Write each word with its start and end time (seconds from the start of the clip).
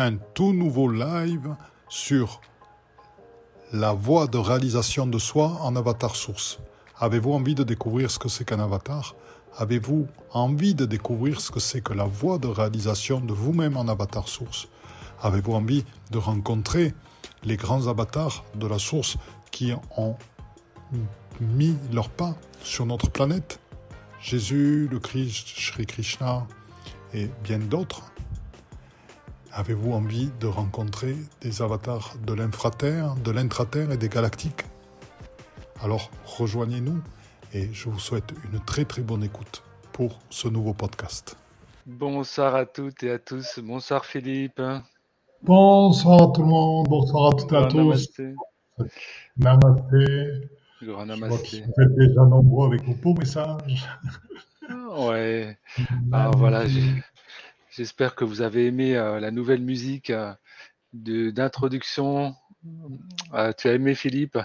un 0.00 0.16
tout 0.16 0.54
nouveau 0.54 0.90
live 0.90 1.54
sur 1.88 2.40
la 3.72 3.92
voie 3.92 4.26
de 4.26 4.38
réalisation 4.38 5.06
de 5.06 5.18
soi 5.18 5.58
en 5.60 5.76
avatar 5.76 6.16
source. 6.16 6.58
Avez-vous 6.98 7.32
envie 7.32 7.54
de 7.54 7.64
découvrir 7.64 8.10
ce 8.10 8.18
que 8.18 8.28
c'est 8.28 8.44
qu'un 8.44 8.60
avatar? 8.60 9.14
Avez-vous 9.58 10.08
envie 10.32 10.74
de 10.74 10.86
découvrir 10.86 11.40
ce 11.40 11.50
que 11.50 11.60
c'est 11.60 11.82
que 11.82 11.92
la 11.92 12.04
voie 12.04 12.38
de 12.38 12.48
réalisation 12.48 13.20
de 13.20 13.34
vous-même 13.34 13.76
en 13.76 13.88
avatar 13.88 14.26
source? 14.26 14.68
Avez-vous 15.22 15.52
envie 15.52 15.84
de 16.10 16.18
rencontrer 16.18 16.94
les 17.44 17.56
grands 17.56 17.86
avatars 17.86 18.44
de 18.54 18.66
la 18.66 18.78
source 18.78 19.18
qui 19.50 19.72
ont 19.98 20.16
mis 21.40 21.76
leurs 21.92 22.08
pas 22.08 22.34
sur 22.62 22.86
notre 22.86 23.10
planète? 23.10 23.60
Jésus, 24.20 24.88
le 24.90 24.98
Christ, 24.98 25.48
Sri 25.48 25.84
Krishna 25.84 26.46
et 27.12 27.28
bien 27.44 27.58
d'autres 27.58 28.10
Avez-vous 29.52 29.92
envie 29.92 30.30
de 30.40 30.46
rencontrer 30.46 31.16
des 31.40 31.60
avatars 31.62 32.14
de 32.26 32.34
l'infraterre, 32.34 33.14
de 33.24 33.30
l'intraterre 33.32 33.90
et 33.90 33.96
des 33.96 34.08
galactiques? 34.08 34.62
Alors 35.82 36.10
rejoignez-nous 36.24 37.00
et 37.52 37.68
je 37.72 37.88
vous 37.88 37.98
souhaite 37.98 38.32
une 38.52 38.60
très 38.60 38.84
très 38.84 39.02
bonne 39.02 39.24
écoute 39.24 39.62
pour 39.92 40.18
ce 40.30 40.46
nouveau 40.48 40.72
podcast. 40.72 41.36
Bonsoir 41.86 42.54
à 42.54 42.64
toutes 42.66 43.02
et 43.02 43.10
à 43.10 43.18
tous. 43.18 43.58
Bonsoir 43.62 44.04
Philippe. 44.04 44.62
Bonsoir 45.42 46.32
tout 46.32 46.42
le 46.42 46.48
monde. 46.48 46.86
Bonsoir 46.88 47.32
à 47.32 47.36
toutes 47.36 47.52
et 47.52 47.56
à 47.56 47.64
tous. 47.66 47.76
Namasté. 47.76 48.34
Namasté. 49.36 50.30
Grand 50.82 50.82
Je 50.82 50.90
vois 50.92 51.06
namasté. 51.06 51.60
que 51.62 51.66
vous 51.66 51.82
êtes 51.82 51.96
déjà 51.96 52.20
nombreux 52.24 52.68
avec 52.68 52.84
vos 52.84 52.94
beaux 52.94 53.14
messages. 53.18 53.88
Ouais. 54.96 55.58
Alors 56.12 56.36
voilà, 56.38 56.66
j'ai- 56.68 57.02
j'espère 57.80 58.14
que 58.14 58.24
vous 58.26 58.42
avez 58.42 58.66
aimé 58.66 58.94
euh, 58.94 59.20
la 59.20 59.30
nouvelle 59.30 59.62
musique 59.62 60.10
euh, 60.10 60.34
de- 60.92 61.30
d'introduction. 61.30 62.34
Euh, 63.32 63.54
tu 63.56 63.68
as 63.68 63.72
aimé 63.72 63.94
Philippe? 63.94 64.36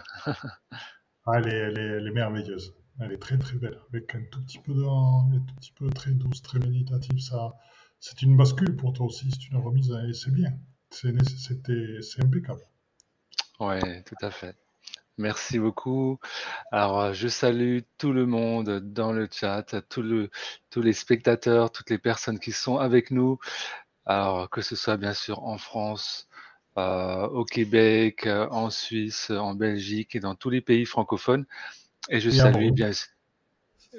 Ah, 1.25 1.39
elle, 1.39 1.47
est, 1.49 1.57
elle, 1.57 1.77
est, 1.79 1.97
elle 1.97 2.07
est 2.07 2.11
merveilleuse. 2.11 2.73
Elle 3.01 3.11
est 3.11 3.17
très 3.17 3.37
très 3.37 3.57
belle. 3.57 3.77
Avec 3.89 4.15
un 4.15 4.23
tout 4.31 4.41
petit 4.41 4.59
peu 4.59 4.73
de, 4.73 4.83
un 4.83 5.39
tout 5.45 5.55
petit 5.55 5.73
peu 5.73 5.89
très 5.89 6.11
douce, 6.11 6.41
très 6.41 6.59
méditative. 6.59 7.19
Ça, 7.19 7.53
c'est 7.99 8.21
une 8.21 8.37
bascule 8.37 8.73
pour 8.77 8.93
toi 8.93 9.07
aussi. 9.07 9.29
C'est 9.31 9.49
une 9.49 9.57
remise 9.57 9.91
et 10.07 10.13
c'est 10.13 10.31
bien. 10.31 10.53
C'est 10.91 11.09
impeccable. 12.23 12.61
Ouais, 13.59 14.01
tout 14.03 14.15
à 14.21 14.31
fait. 14.31 14.55
Merci 15.17 15.59
beaucoup. 15.59 16.19
Alors, 16.71 16.99
euh, 16.99 17.13
je 17.13 17.29
salue 17.29 17.79
tout 17.97 18.11
le 18.11 18.25
monde 18.25 18.79
dans 18.79 19.13
le 19.13 19.29
chat, 19.31 19.63
tout 19.89 20.01
le, 20.01 20.29
tous 20.69 20.81
les 20.81 20.91
spectateurs, 20.91 21.71
toutes 21.71 21.89
les 21.89 21.97
personnes 21.97 22.37
qui 22.39 22.51
sont 22.51 22.77
avec 22.77 23.11
nous. 23.11 23.39
Alors, 24.05 24.49
que 24.49 24.61
ce 24.61 24.75
soit 24.75 24.97
bien 24.97 25.13
sûr 25.13 25.43
en 25.43 25.57
France, 25.57 26.27
euh, 26.77 27.27
au 27.27 27.45
Québec, 27.45 28.27
euh, 28.27 28.47
en 28.49 28.69
Suisse, 28.69 29.29
en 29.29 29.55
Belgique 29.55 30.15
et 30.15 30.19
dans 30.19 30.35
tous 30.35 30.49
les 30.49 30.61
pays 30.61 30.85
francophones. 30.85 31.45
Et 32.09 32.19
je 32.19 32.29
salue 32.29 32.71
bien, 32.71 32.91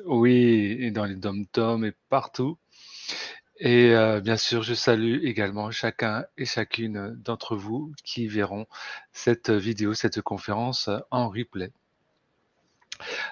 oui, 0.04 0.76
et 0.80 0.90
dans 0.90 1.06
les 1.06 1.16
dom-toms 1.16 1.84
et 1.84 1.92
partout. 2.10 2.58
Et 3.58 3.94
euh, 3.94 4.20
bien 4.20 4.36
sûr, 4.36 4.62
je 4.62 4.74
salue 4.74 5.24
également 5.24 5.70
chacun 5.70 6.26
et 6.36 6.44
chacune 6.44 7.14
d'entre 7.14 7.56
vous 7.56 7.92
qui 8.04 8.28
verront 8.28 8.66
cette 9.12 9.50
vidéo, 9.50 9.94
cette 9.94 10.20
conférence 10.20 10.90
en 11.10 11.30
replay. 11.30 11.72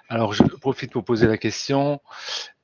Alors, 0.09 0.33
je 0.33 0.43
profite 0.43 0.93
pour 0.93 1.05
poser 1.05 1.27
la 1.27 1.37
question, 1.37 2.01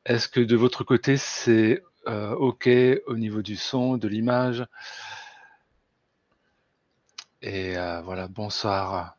est-ce 0.07 0.29
que 0.29 0.41
de 0.41 0.57
votre 0.57 0.85
côté, 0.85 1.19
c'est 1.19 1.83
euh, 2.07 2.33
OK 2.33 2.69
au 3.07 3.17
niveau 3.17 3.43
du 3.43 3.57
son, 3.57 3.99
de 3.99 4.09
l'image? 4.09 4.65
Et 7.43 7.77
euh, 7.77 8.01
voilà, 8.03 8.27
bonsoir 8.29 9.17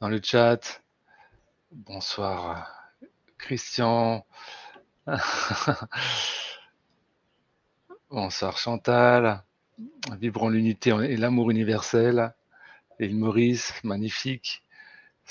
dans 0.00 0.08
le 0.08 0.20
chat. 0.22 0.82
Bonsoir 1.72 2.92
Christian. 3.38 4.24
Bonsoir 8.12 8.58
Chantal. 8.58 9.42
Vibrons 10.20 10.50
l'unité 10.50 10.90
et 10.90 11.16
l'amour 11.16 11.50
universel. 11.50 12.34
Et 13.00 13.08
Maurice, 13.08 13.72
magnifique. 13.84 14.62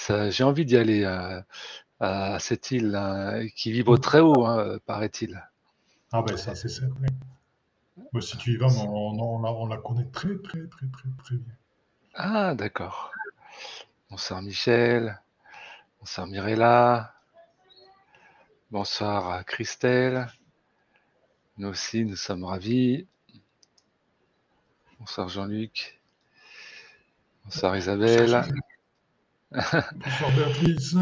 J'ai 0.07 0.43
envie 0.43 0.65
d'y 0.65 0.77
aller 0.77 1.05
à, 1.05 1.45
à 1.99 2.39
cette 2.39 2.71
île 2.71 2.95
hein, 2.95 3.45
qui 3.55 3.71
vibre 3.71 3.99
très 3.99 4.19
haut, 4.19 4.47
hein, 4.47 4.79
paraît-il. 4.87 5.47
Ah 6.11 6.23
ben 6.23 6.35
ça 6.37 6.55
c'est 6.55 6.69
certain. 6.69 7.05
Mais 8.13 8.21
si 8.21 8.35
tu 8.37 8.53
y 8.53 8.57
vas, 8.57 8.65
on, 8.65 8.89
on, 8.89 9.19
on 9.19 9.41
la, 9.43 9.51
on 9.51 9.67
la 9.67 9.77
connaît 9.77 10.09
très 10.11 10.35
très 10.39 10.65
très 10.65 10.87
très 10.87 11.09
très 11.23 11.35
bien. 11.35 11.53
Ah, 12.15 12.55
d'accord. 12.55 13.11
Bonsoir 14.09 14.41
Michel. 14.41 15.21
Bonsoir 15.99 16.25
Mirella. 16.25 17.13
Bonsoir 18.71 19.45
Christelle. 19.45 20.27
Nous 21.57 21.67
aussi, 21.67 22.05
nous 22.05 22.15
sommes 22.15 22.43
ravis. 22.43 23.07
Bonsoir 24.99 25.29
Jean-Luc. 25.29 25.99
Bonsoir 27.45 27.75
Isabelle. 27.77 28.43
Bonsoir 29.51 30.31
Béatrice. 30.35 30.95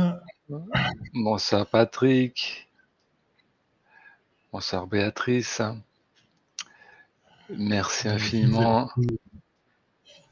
Bonsoir 1.14 1.68
Patrick. 1.68 2.70
Bonsoir 4.52 4.88
Béatrice. 4.88 5.62
Merci 7.50 8.08
infiniment. 8.08 8.90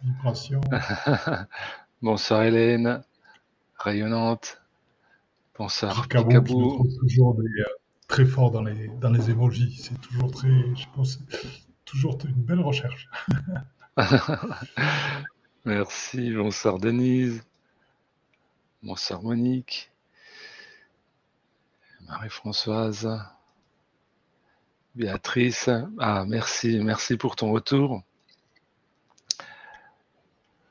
Bonsoir 2.02 2.44
Hélène, 2.44 3.04
rayonnante. 3.78 4.62
Bonsoir 5.58 6.08
toujours 6.08 7.36
des, 7.36 7.48
euh, 7.48 7.66
très 8.08 8.26
fort 8.26 8.52
dans 8.52 8.64
les, 8.64 8.88
dans 9.00 9.10
les 9.10 9.30
émojis. 9.30 9.78
C'est 9.82 10.00
toujours 10.02 10.32
très, 10.32 10.50
je 10.76 10.86
pense, 10.96 11.20
toujours 11.86 12.18
une 12.26 12.44
belle 12.44 12.62
recherche. 12.62 13.10
Merci, 15.66 16.34
bonsoir 16.34 16.80
Denise. 16.80 17.44
Bonsoir 18.84 19.22
Monique. 19.22 19.92
Marie-Françoise. 22.08 23.10
Béatrice. 24.96 25.70
Ah, 26.00 26.24
merci, 26.26 26.80
merci 26.82 27.18
pour 27.18 27.36
ton 27.36 27.52
retour. 27.52 28.02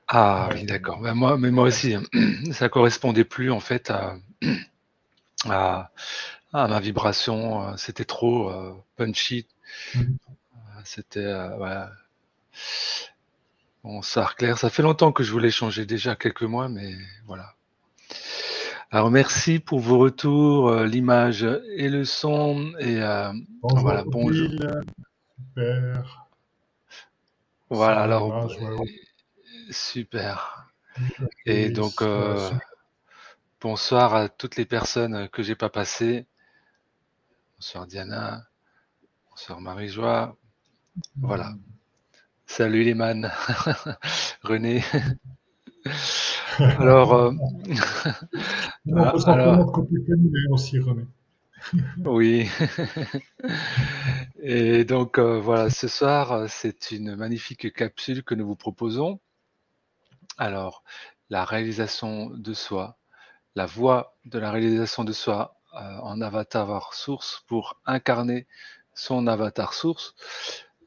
Ah 0.08 0.48
oui, 0.52 0.64
d'accord. 0.64 1.00
Ben, 1.00 1.14
moi, 1.14 1.36
mais 1.36 1.50
moi 1.50 1.64
aussi, 1.64 1.94
ça 2.52 2.69
correspondait 2.69 3.25
plus 3.25 3.50
en 3.50 3.60
fait 3.60 3.91
à, 3.91 4.16
à, 5.48 5.92
à 6.52 6.68
ma 6.68 6.80
vibration. 6.80 7.68
euh, 7.68 7.76
C'était 7.76 8.04
trop 8.04 8.50
euh, 8.50 8.72
punchy. 8.96 9.46
Mhm. 9.94 10.16
C'était 10.84 11.20
euh, 11.24 11.56
voilà. 11.56 11.92
Bonsoir 13.82 14.36
Claire. 14.36 14.58
Ça 14.58 14.70
fait 14.70 14.82
longtemps 14.82 15.12
que 15.12 15.22
je 15.22 15.32
voulais 15.32 15.50
changer 15.50 15.86
déjà 15.86 16.16
quelques 16.16 16.42
mois, 16.42 16.68
mais 16.68 16.94
voilà. 17.26 17.54
Alors 18.90 19.10
merci 19.10 19.58
pour 19.58 19.80
vos 19.80 19.98
retours, 19.98 20.68
euh, 20.68 20.86
l'image 20.86 21.44
et 21.76 21.88
le 21.88 22.04
son 22.04 22.72
et 22.78 23.02
euh, 23.02 23.32
Bonjour, 23.62 23.80
voilà. 23.80 24.04
Bonjour. 24.06 24.48
Super. 24.48 26.26
Voilà. 27.68 27.94
Ça 27.96 28.02
Alors 28.04 28.46
va, 28.46 28.84
super. 29.70 30.66
Et 31.46 31.68
donc 31.70 32.02
bonsoir 33.60 34.14
à 34.14 34.28
toutes 34.28 34.56
les 34.56 34.64
personnes 34.64 35.28
que 35.30 35.42
j'ai 35.42 35.56
pas 35.56 35.68
passées. 35.68 36.26
Bonsoir 37.59 37.87
Diana. 37.87 38.43
Bonsoir 39.31 39.61
Marie-Joie. 39.61 40.37
Voilà. 41.17 41.55
Salut 42.47 42.84
les 42.84 42.94
man. 42.94 43.31
René. 44.43 44.82
Alors, 46.58 47.12
euh, 47.14 47.32
On 48.87 49.11
peut 49.12 49.19
s'en 49.19 49.32
alors- 49.32 49.56
notre 49.58 49.73
côté 49.73 49.94
féminin 50.06 50.50
aussi, 50.50 50.79
René. 50.81 51.05
oui. 52.05 52.49
Et 54.41 54.85
donc 54.85 55.19
euh, 55.19 55.41
voilà, 55.41 55.69
ce 55.70 55.88
soir, 55.88 56.32
euh, 56.32 56.47
c'est 56.49 56.93
une 56.93 57.17
magnifique 57.17 57.73
capsule 57.73 58.23
que 58.23 58.35
nous 58.35 58.47
vous 58.47 58.56
proposons. 58.56 59.20
Alors, 60.38 60.82
la 61.31 61.44
réalisation 61.44 62.31
de 62.31 62.55
soi, 62.55 62.97
la 63.55 63.67
voie 63.67 64.14
de 64.26 64.38
la 64.38 64.50
réalisation 64.50 65.02
de 65.05 65.12
soi 65.12 65.56
en 65.76 66.20
avatar 66.20 66.94
source 66.94 67.44
pour 67.46 67.81
incarner 67.87 68.46
son 68.94 69.26
avatar 69.26 69.75
source. 69.75 70.14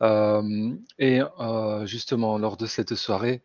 Euh, 0.01 0.75
et 0.97 1.21
euh, 1.39 1.85
justement, 1.85 2.37
lors 2.37 2.57
de 2.57 2.65
cette 2.65 2.95
soirée, 2.95 3.43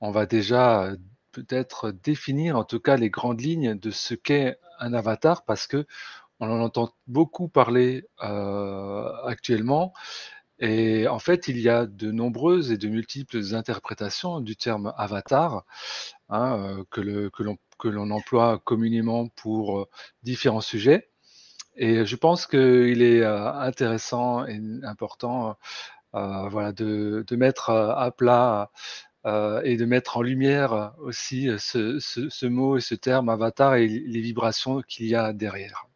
on 0.00 0.10
va 0.10 0.26
déjà 0.26 0.84
euh, 0.84 0.96
peut-être 1.32 1.90
définir 1.90 2.56
en 2.56 2.64
tout 2.64 2.80
cas 2.80 2.96
les 2.96 3.10
grandes 3.10 3.40
lignes 3.40 3.78
de 3.78 3.90
ce 3.90 4.14
qu'est 4.14 4.58
un 4.78 4.94
avatar 4.94 5.44
parce 5.44 5.66
que 5.66 5.86
on 6.38 6.50
en 6.50 6.60
entend 6.60 6.90
beaucoup 7.06 7.48
parler 7.48 8.06
euh, 8.22 9.10
actuellement, 9.24 9.94
Et 10.58 11.06
en 11.06 11.18
fait, 11.18 11.48
il 11.48 11.58
y 11.60 11.68
a 11.68 11.86
de 11.86 12.10
nombreuses 12.10 12.72
et 12.72 12.78
de 12.78 12.88
multiples 12.88 13.54
interprétations 13.54 14.40
du 14.40 14.56
terme 14.56 14.92
avatar 14.96 15.64
hein, 16.30 16.58
euh, 16.58 16.84
que 16.90 17.88
l'on 17.88 18.10
emploie 18.10 18.58
communément 18.64 19.28
pour 19.28 19.80
euh, 19.80 19.88
différents 20.22 20.62
sujets. 20.62 21.10
Et 21.76 22.06
je 22.06 22.16
pense 22.16 22.46
qu'il 22.46 23.02
est 23.02 23.20
euh, 23.22 23.52
intéressant 23.52 24.46
et 24.46 24.60
important 24.82 25.56
voilà, 26.12 26.72
de, 26.72 27.24
mettre 27.32 27.70
à 27.70 28.10
plat 28.10 28.70
et 29.26 29.76
de 29.76 29.84
mettre 29.84 30.16
en 30.16 30.22
lumière 30.22 30.94
aussi 30.98 31.50
ce, 31.58 31.98
ce, 31.98 32.46
mot 32.46 32.78
et 32.78 32.80
ce 32.80 32.94
terme 32.94 33.28
avatar 33.28 33.74
et 33.74 33.86
les 33.86 34.20
vibrations 34.20 34.80
qu'il 34.88 35.06
y 35.06 35.14
a 35.14 35.34
derrière. 35.34 35.86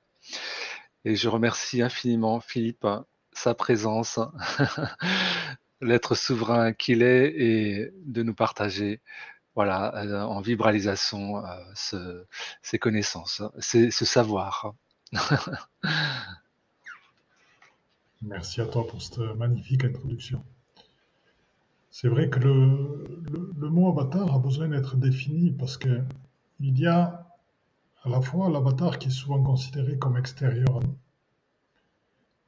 Et 1.07 1.17
je 1.17 1.29
remercie 1.31 1.81
infiniment 1.81 2.41
Philippe 2.41 2.87
sa 3.41 3.55
présence, 3.55 4.21
l'être 5.81 6.15
souverain 6.15 6.73
qu'il 6.73 7.03
est, 7.03 7.33
et 7.37 7.93
de 8.05 8.23
nous 8.23 8.35
partager 8.35 9.01
voilà, 9.55 9.95
euh, 9.97 10.23
en 10.23 10.41
vibralisation 10.41 11.45
euh, 11.45 12.25
ces 12.63 12.79
connaissances, 12.79 13.43
ce 13.59 13.91
savoir. 13.91 14.75
Merci 18.23 18.61
à 18.61 18.67
toi 18.67 18.87
pour 18.87 19.01
cette 19.01 19.19
magnifique 19.37 19.85
introduction. 19.85 20.45
C'est 21.91 22.09
vrai 22.09 22.29
que 22.29 22.39
le, 22.39 23.05
le, 23.59 23.69
mot 23.71 23.89
avatar 23.91 24.33
a 24.33 24.39
besoin 24.39 24.69
d'être 24.69 24.97
défini 24.97 25.51
parce 25.51 25.77
que 25.79 26.03
il 26.61 26.79
y 26.79 26.87
a 26.87 27.27
à 28.05 28.09
la 28.09 28.21
fois 28.21 28.49
l'avatar 28.51 28.99
qui 28.99 29.09
est 29.09 29.11
souvent 29.11 29.43
considéré 29.43 29.99
comme 29.99 30.17
extérieur 30.17 30.81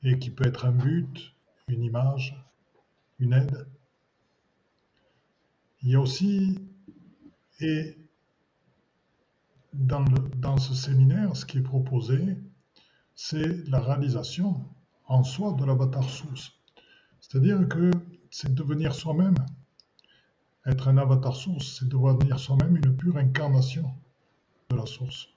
et 0.02 0.18
qui 0.18 0.30
peut 0.30 0.46
être 0.46 0.66
un 0.66 0.72
but, 0.72 1.34
une 1.68 1.82
image, 1.82 2.36
une 3.18 3.32
aide. 3.32 3.66
Il 5.82 5.90
y 5.90 5.94
a 5.94 6.00
aussi, 6.00 6.58
et 7.60 7.96
dans, 9.72 10.56
ce 10.58 10.74
séminaire, 10.74 11.36
ce 11.36 11.46
qui 11.46 11.58
est 11.58 11.62
proposé, 11.62 12.36
c'est 13.14 13.68
la 13.68 13.80
réalisation 13.80 14.64
en 15.06 15.24
soi 15.24 15.52
de 15.52 15.64
l'avatar 15.64 16.08
source. 16.08 16.52
C'est-à-dire 17.20 17.68
que 17.68 17.90
c'est 18.30 18.54
devenir 18.54 18.94
soi-même. 18.94 19.36
Être 20.66 20.88
un 20.88 20.98
avatar 20.98 21.34
source, 21.34 21.78
c'est 21.78 21.88
devenir 21.88 22.38
soi-même 22.38 22.76
une 22.76 22.96
pure 22.96 23.16
incarnation 23.16 23.92
de 24.70 24.76
la 24.76 24.86
source. 24.86 25.28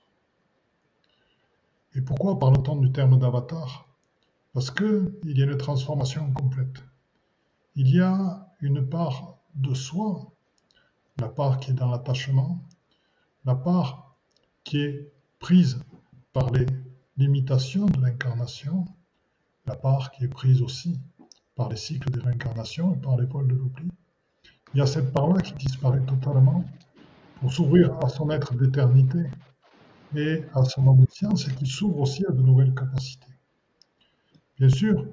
Et 1.94 2.00
pourquoi 2.00 2.38
parle-t-on 2.38 2.76
du 2.76 2.92
terme 2.92 3.18
d'avatar? 3.18 3.85
Parce 4.56 4.70
qu'il 4.70 5.12
y 5.22 5.42
a 5.42 5.44
une 5.44 5.58
transformation 5.58 6.32
complète. 6.32 6.82
Il 7.74 7.94
y 7.94 8.00
a 8.00 8.48
une 8.62 8.88
part 8.88 9.36
de 9.54 9.74
soi, 9.74 10.32
la 11.20 11.28
part 11.28 11.60
qui 11.60 11.72
est 11.72 11.74
dans 11.74 11.90
l'attachement, 11.90 12.58
la 13.44 13.54
part 13.54 14.16
qui 14.64 14.78
est 14.78 15.12
prise 15.40 15.84
par 16.32 16.50
les 16.52 16.64
limitations 17.18 17.84
de 17.84 18.00
l'incarnation, 18.00 18.86
la 19.66 19.76
part 19.76 20.10
qui 20.12 20.24
est 20.24 20.28
prise 20.28 20.62
aussi 20.62 20.98
par 21.54 21.68
les 21.68 21.76
cycles 21.76 22.10
des 22.10 22.20
réincarnations 22.20 22.94
et 22.94 22.96
par 22.96 23.18
les 23.18 23.26
vols 23.26 23.48
de 23.48 23.56
l'oubli. 23.56 23.90
Il 24.72 24.78
y 24.78 24.80
a 24.80 24.86
cette 24.86 25.12
part-là 25.12 25.42
qui 25.42 25.52
disparaît 25.52 26.00
totalement 26.06 26.64
pour 27.42 27.52
s'ouvrir 27.52 27.94
à 28.02 28.08
son 28.08 28.30
être 28.30 28.54
d'éternité 28.54 29.22
et 30.16 30.44
à 30.54 30.64
son 30.64 30.88
omniscience 30.88 31.46
et 31.46 31.54
qui 31.54 31.66
s'ouvre 31.66 32.00
aussi 32.00 32.24
à 32.24 32.32
de 32.32 32.40
nouvelles 32.40 32.74
capacités. 32.74 33.35
Bien 34.58 34.68
sûr, 34.68 35.06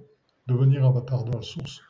devenir 0.47 0.85
avatar 0.85 1.25
de 1.25 1.33
la 1.33 1.41
source. 1.41 1.81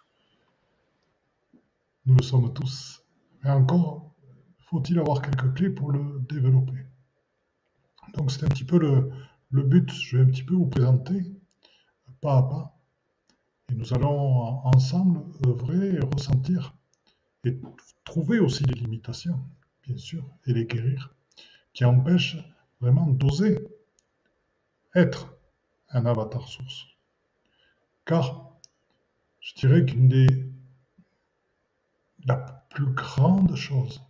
Nous 2.06 2.16
le 2.16 2.24
sommes 2.24 2.54
tous. 2.54 3.04
Mais 3.44 3.52
encore, 3.52 4.12
faut-il 4.58 4.98
avoir 4.98 5.22
quelques 5.22 5.54
clés 5.54 5.70
pour 5.70 5.92
le 5.92 6.20
développer? 6.28 6.86
Donc 8.16 8.32
c'est 8.32 8.44
un 8.44 8.50
petit 8.50 8.66
peu 8.66 8.80
le, 8.80 9.64
but. 9.64 9.92
Je 9.92 10.18
vais 10.18 10.24
un 10.24 10.28
petit 10.28 10.44
peu 10.44 10.56
vous 10.56 10.68
présenter 10.68 11.22
pas 12.22 12.38
à 12.38 12.44
pas. 12.44 12.80
Et 13.70 13.76
nous 13.76 13.94
allons 13.94 14.66
ensemble 14.66 15.22
œuvrer, 15.46 16.00
ressentir 16.00 16.74
et 17.44 17.60
trouver 18.06 18.40
aussi 18.40 18.64
les 18.64 18.76
limitations, 18.76 19.40
bien 19.84 19.98
sûr, 19.98 20.26
et 20.48 20.54
les 20.54 20.66
guérir, 20.66 21.14
qui 21.74 21.84
empêchent 21.84 22.38
vraiment 22.80 23.08
d'oser 23.08 23.60
être 24.96 25.36
un 25.90 26.06
avatar 26.06 26.48
source. 26.48 26.93
Car 28.06 28.60
je 29.40 29.54
dirais 29.56 29.86
qu'une 29.86 30.08
des 30.08 30.28
la 32.26 32.36
plus 32.70 32.94
grande 32.94 33.56
chose 33.56 34.02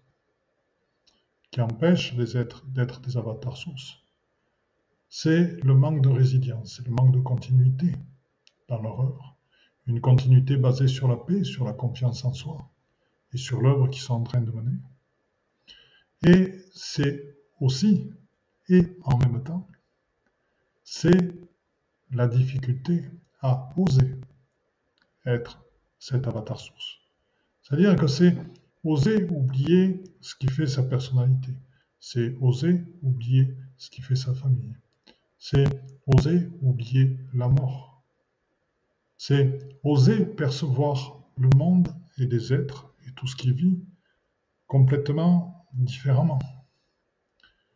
qui 1.52 1.62
empêche 1.62 2.14
les 2.14 2.38
êtres 2.38 2.66
d'être 2.68 3.02
des 3.02 3.18
avatars 3.18 3.58
sources, 3.58 4.00
c'est 5.10 5.64
le 5.64 5.76
manque 5.76 6.02
de 6.02 6.10
résilience, 6.10 6.76
c'est 6.76 6.88
le 6.88 6.94
manque 6.94 7.14
de 7.14 7.20
continuité 7.20 7.92
dans 8.68 8.82
leur 8.82 9.00
œuvre. 9.00 9.38
Une 9.86 10.02
continuité 10.02 10.58
basée 10.58 10.88
sur 10.88 11.08
la 11.08 11.18
paix, 11.18 11.44
sur 11.44 11.66
la 11.66 11.74
confiance 11.74 12.24
en 12.26 12.34
soi 12.34 12.70
et 13.34 13.38
sur 13.38 13.62
l'œuvre 13.62 13.88
qu'ils 13.90 14.02
sont 14.02 14.14
en 14.14 14.24
train 14.24 14.42
de 14.42 14.52
mener. 14.52 14.78
Et 16.26 16.56
c'est 16.74 17.38
aussi, 17.60 18.12
et 18.70 18.98
en 19.04 19.18
même 19.18 19.44
temps, 19.44 19.68
c'est 20.84 21.36
la 22.12 22.28
difficulté 22.28 23.04
à 23.44 23.70
oser 23.78 24.16
être 25.26 25.64
cet 26.00 26.28
avatar 26.28 26.60
source. 26.60 26.98
C'est-à-dire 27.62 27.96
que 27.96 28.08
c'est 28.08 28.36
oser 28.84 29.26
oublier 29.30 30.04
ce 30.22 30.36
qui 30.36 30.48
fait 30.48 30.68
sa 30.68 30.84
personnalité. 30.84 31.54
C'est 32.00 32.36
oser 32.42 32.84
oublier 33.02 33.56
ce 33.78 33.90
qui 33.90 34.02
fait 34.02 34.16
sa 34.16 34.34
famille. 34.34 34.76
C'est 35.38 35.66
oser 36.08 36.50
oublier 36.62 37.18
la 37.34 37.48
mort. 37.48 38.02
C'est 39.18 39.60
oser 39.84 40.26
percevoir 40.26 41.20
le 41.38 41.50
monde 41.56 41.90
et 42.18 42.26
les 42.26 42.54
êtres 42.54 42.94
et 43.08 43.12
tout 43.12 43.28
ce 43.28 43.36
qui 43.36 43.52
vit 43.52 43.80
complètement 44.68 45.66
différemment. 45.74 46.40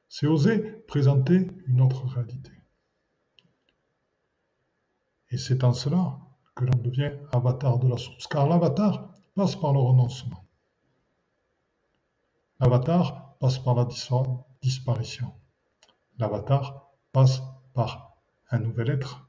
C'est 0.09 0.27
oser 0.27 0.59
présenter 0.87 1.47
une 1.67 1.81
autre 1.81 2.05
réalité. 2.05 2.56
Et 5.29 5.37
c'est 5.37 5.63
en 5.63 5.73
cela 5.73 6.17
que 6.55 6.65
l'on 6.65 6.77
devient 6.77 7.11
avatar 7.31 7.79
de 7.79 7.87
la 7.87 7.97
source, 7.97 8.27
car 8.27 8.47
l'avatar 8.47 9.13
passe 9.35 9.55
par 9.55 9.73
le 9.73 9.79
renoncement. 9.79 10.43
L'avatar 12.59 13.37
passe 13.39 13.59
par 13.59 13.75
la 13.75 13.87
disparition. 14.61 15.33
L'avatar 16.17 16.91
passe 17.11 17.43
par 17.73 18.17
un 18.49 18.59
nouvel 18.59 18.89
être. 18.89 19.27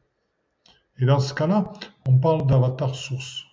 Et 0.97 1.05
dans 1.05 1.21
ce 1.21 1.35
cas-là, 1.35 1.73
on 2.07 2.19
parle 2.19 2.47
d'avatar 2.47 2.95
source. 2.95 3.45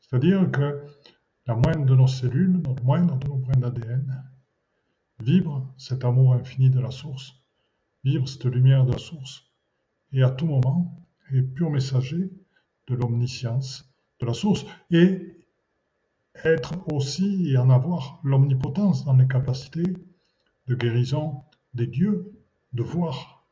C'est-à-dire 0.00 0.50
que 0.50 0.84
la 1.46 1.54
moindre 1.54 1.84
de 1.84 1.94
nos 1.94 2.06
cellules, 2.06 2.62
notre 2.64 2.82
moindre 2.82 3.16
de 3.16 3.28
nos 3.28 3.36
brins 3.36 3.58
d'ADN, 3.58 4.24
vibre 5.18 5.66
cet 5.76 6.04
amour 6.04 6.34
infini 6.34 6.70
de 6.70 6.80
la 6.80 6.90
source, 6.90 7.34
vibre 8.02 8.28
cette 8.28 8.46
lumière 8.46 8.84
de 8.84 8.92
la 8.92 8.98
source, 8.98 9.49
et 10.12 10.22
à 10.22 10.30
tout 10.30 10.46
moment 10.46 10.96
est 11.32 11.42
pur 11.42 11.70
messager 11.70 12.30
de 12.88 12.94
l'omniscience, 12.94 13.88
de 14.20 14.26
la 14.26 14.34
source, 14.34 14.66
et 14.90 15.36
être 16.44 16.74
aussi 16.92 17.50
et 17.50 17.58
en 17.58 17.70
avoir 17.70 18.20
l'omnipotence 18.24 19.04
dans 19.04 19.16
les 19.16 19.28
capacités 19.28 19.94
de 20.66 20.74
guérison 20.74 21.42
des 21.74 21.86
dieux, 21.86 22.32
de 22.72 22.82
voir. 22.82 23.44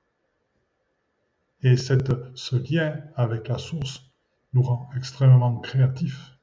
Et 1.62 1.76
cette, 1.76 2.12
ce 2.36 2.56
lien 2.56 3.00
avec 3.16 3.48
la 3.48 3.58
source 3.58 4.04
nous 4.52 4.62
rend 4.62 4.88
extrêmement 4.96 5.56
créatifs, 5.56 6.38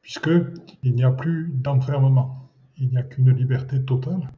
puisqu'il 0.00 0.94
n'y 0.94 1.04
a 1.04 1.10
plus 1.10 1.50
d'enfermement, 1.52 2.50
il 2.76 2.90
n'y 2.90 2.98
a 2.98 3.02
qu'une 3.02 3.30
liberté 3.30 3.84
totale 3.84 4.30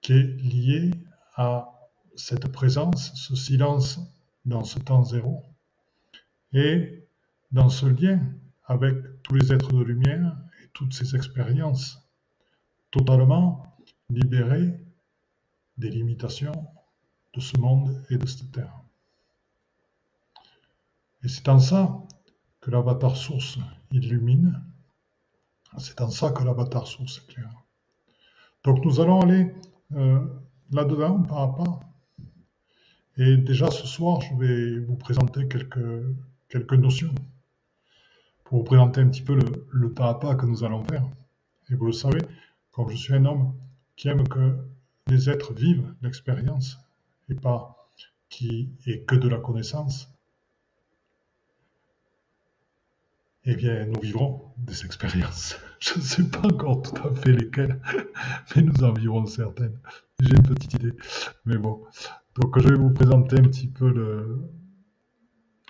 qui 0.00 0.12
est 0.12 0.40
liée 0.42 0.90
à 1.34 1.75
cette 2.16 2.48
présence, 2.48 3.12
ce 3.14 3.36
silence 3.36 4.00
dans 4.44 4.64
ce 4.64 4.78
temps 4.78 5.04
zéro, 5.04 5.44
et 6.52 7.06
dans 7.52 7.68
ce 7.68 7.86
lien 7.86 8.20
avec 8.64 8.96
tous 9.22 9.34
les 9.34 9.52
êtres 9.52 9.72
de 9.72 9.82
lumière 9.82 10.36
et 10.62 10.68
toutes 10.72 10.94
ces 10.94 11.14
expériences, 11.14 12.02
totalement 12.90 13.76
libérés 14.08 14.80
des 15.78 15.90
limitations 15.90 16.66
de 17.34 17.40
ce 17.40 17.58
monde 17.58 18.02
et 18.10 18.16
de 18.16 18.26
cette 18.26 18.50
terre. 18.52 18.80
Et 21.22 21.28
c'est 21.28 21.48
en 21.48 21.58
ça 21.58 22.02
que 22.60 22.70
l'avatar 22.70 23.16
source 23.16 23.58
illumine, 23.90 24.62
c'est 25.78 26.00
en 26.00 26.10
ça 26.10 26.30
que 26.30 26.42
l'avatar 26.42 26.86
source 26.86 27.22
éclaire. 27.28 27.52
Donc 28.64 28.84
nous 28.84 29.00
allons 29.00 29.20
aller 29.20 29.54
euh, 29.92 30.24
là-dedans, 30.72 31.22
pas 31.22 31.42
à 31.42 31.48
pas, 31.48 31.65
Et 33.18 33.36
déjà 33.36 33.70
ce 33.70 33.86
soir, 33.86 34.20
je 34.20 34.34
vais 34.34 34.78
vous 34.78 34.96
présenter 34.96 35.48
quelques, 35.48 36.04
quelques 36.48 36.74
notions 36.74 37.14
pour 38.44 38.58
vous 38.58 38.64
présenter 38.64 39.00
un 39.00 39.08
petit 39.08 39.22
peu 39.22 39.34
le, 39.34 39.66
le 39.72 39.92
pas 39.92 40.10
à 40.10 40.14
pas 40.14 40.34
que 40.34 40.46
nous 40.46 40.64
allons 40.64 40.84
faire. 40.84 41.04
Et 41.70 41.74
vous 41.74 41.86
le 41.86 41.92
savez, 41.92 42.20
comme 42.72 42.90
je 42.90 42.96
suis 42.96 43.14
un 43.14 43.24
homme 43.24 43.54
qui 43.96 44.08
aime 44.08 44.28
que 44.28 44.56
les 45.08 45.30
êtres 45.30 45.54
vivent 45.54 45.94
l'expérience 46.02 46.78
et 47.28 47.34
pas 47.34 47.88
qui 48.28 48.70
est 48.86 49.04
que 49.06 49.14
de 49.14 49.28
la 49.28 49.38
connaissance, 49.38 50.12
eh 53.44 53.54
bien, 53.54 53.86
nous 53.86 54.00
vivrons 54.00 54.52
des 54.58 54.84
expériences. 54.84 55.56
Je 55.80 55.98
ne 55.98 56.02
sais 56.02 56.24
pas 56.24 56.40
encore 56.40 56.82
tout 56.82 56.96
à 57.06 57.14
fait 57.14 57.32
lesquelles, 57.32 57.80
mais 58.56 58.62
nous 58.62 58.82
en 58.82 58.92
vivrons 58.92 59.26
certaines. 59.26 59.78
J'ai 60.20 60.34
une 60.34 60.42
petite 60.42 60.74
idée. 60.74 60.92
Mais 61.44 61.56
bon. 61.56 61.84
Donc, 62.38 62.58
je 62.58 62.68
vais 62.68 62.74
vous 62.74 62.90
présenter 62.90 63.38
un 63.38 63.44
petit 63.44 63.66
peu 63.66 63.90
le, 63.90 64.50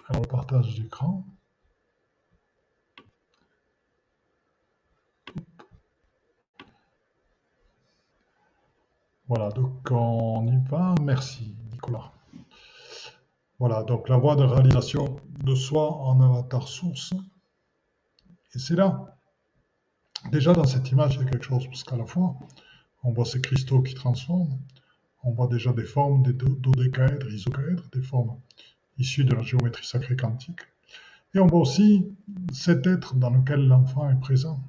Alors, 0.09 0.23
le 0.23 0.29
partage 0.29 0.75
d'écran. 0.81 1.25
Voilà, 9.29 9.51
donc 9.51 9.91
on 9.93 10.45
y 10.49 10.69
va. 10.69 10.95
Merci, 11.03 11.55
Nicolas. 11.71 12.13
Voilà, 13.61 13.85
donc 13.85 14.09
la 14.09 14.17
voie 14.17 14.35
de 14.35 14.43
réalisation 14.43 15.21
de 15.45 15.55
soi 15.55 15.93
en 15.93 16.21
avatar 16.21 16.67
source. 16.67 17.13
Et 18.55 18.59
c'est 18.59 18.75
là, 18.75 19.17
déjà 20.33 20.53
dans 20.53 20.65
cette 20.65 20.91
image, 20.91 21.15
il 21.15 21.21
y 21.21 21.27
a 21.27 21.31
quelque 21.31 21.45
chose, 21.45 21.67
parce 21.67 21.85
qu'à 21.85 21.97
la 21.97 22.07
fois, 22.07 22.35
on 23.05 23.13
voit 23.13 23.25
ces 23.25 23.41
cristaux 23.41 23.83
qui 23.83 23.95
transforment, 23.95 24.59
on 25.27 25.33
voit 25.33 25.49
déjà 25.49 25.73
des 25.73 25.85
formes, 25.85 26.23
des 26.23 26.33
dodécaèdres, 26.33 27.29
isocaèdres, 27.29 27.89
des 27.93 28.01
formes 28.01 28.37
issues 28.97 29.25
de 29.25 29.35
la 29.35 29.43
géométrie 29.43 29.85
sacrée 29.85 30.17
quantique. 30.17 30.61
Et 31.35 31.41
on 31.41 31.47
voit 31.47 31.61
aussi 31.61 32.07
cet 32.53 32.87
être 32.87 33.17
dans 33.17 33.31
lequel 33.31 33.67
l'enfant 33.67 34.09
est 34.09 34.21
présent. 34.21 34.61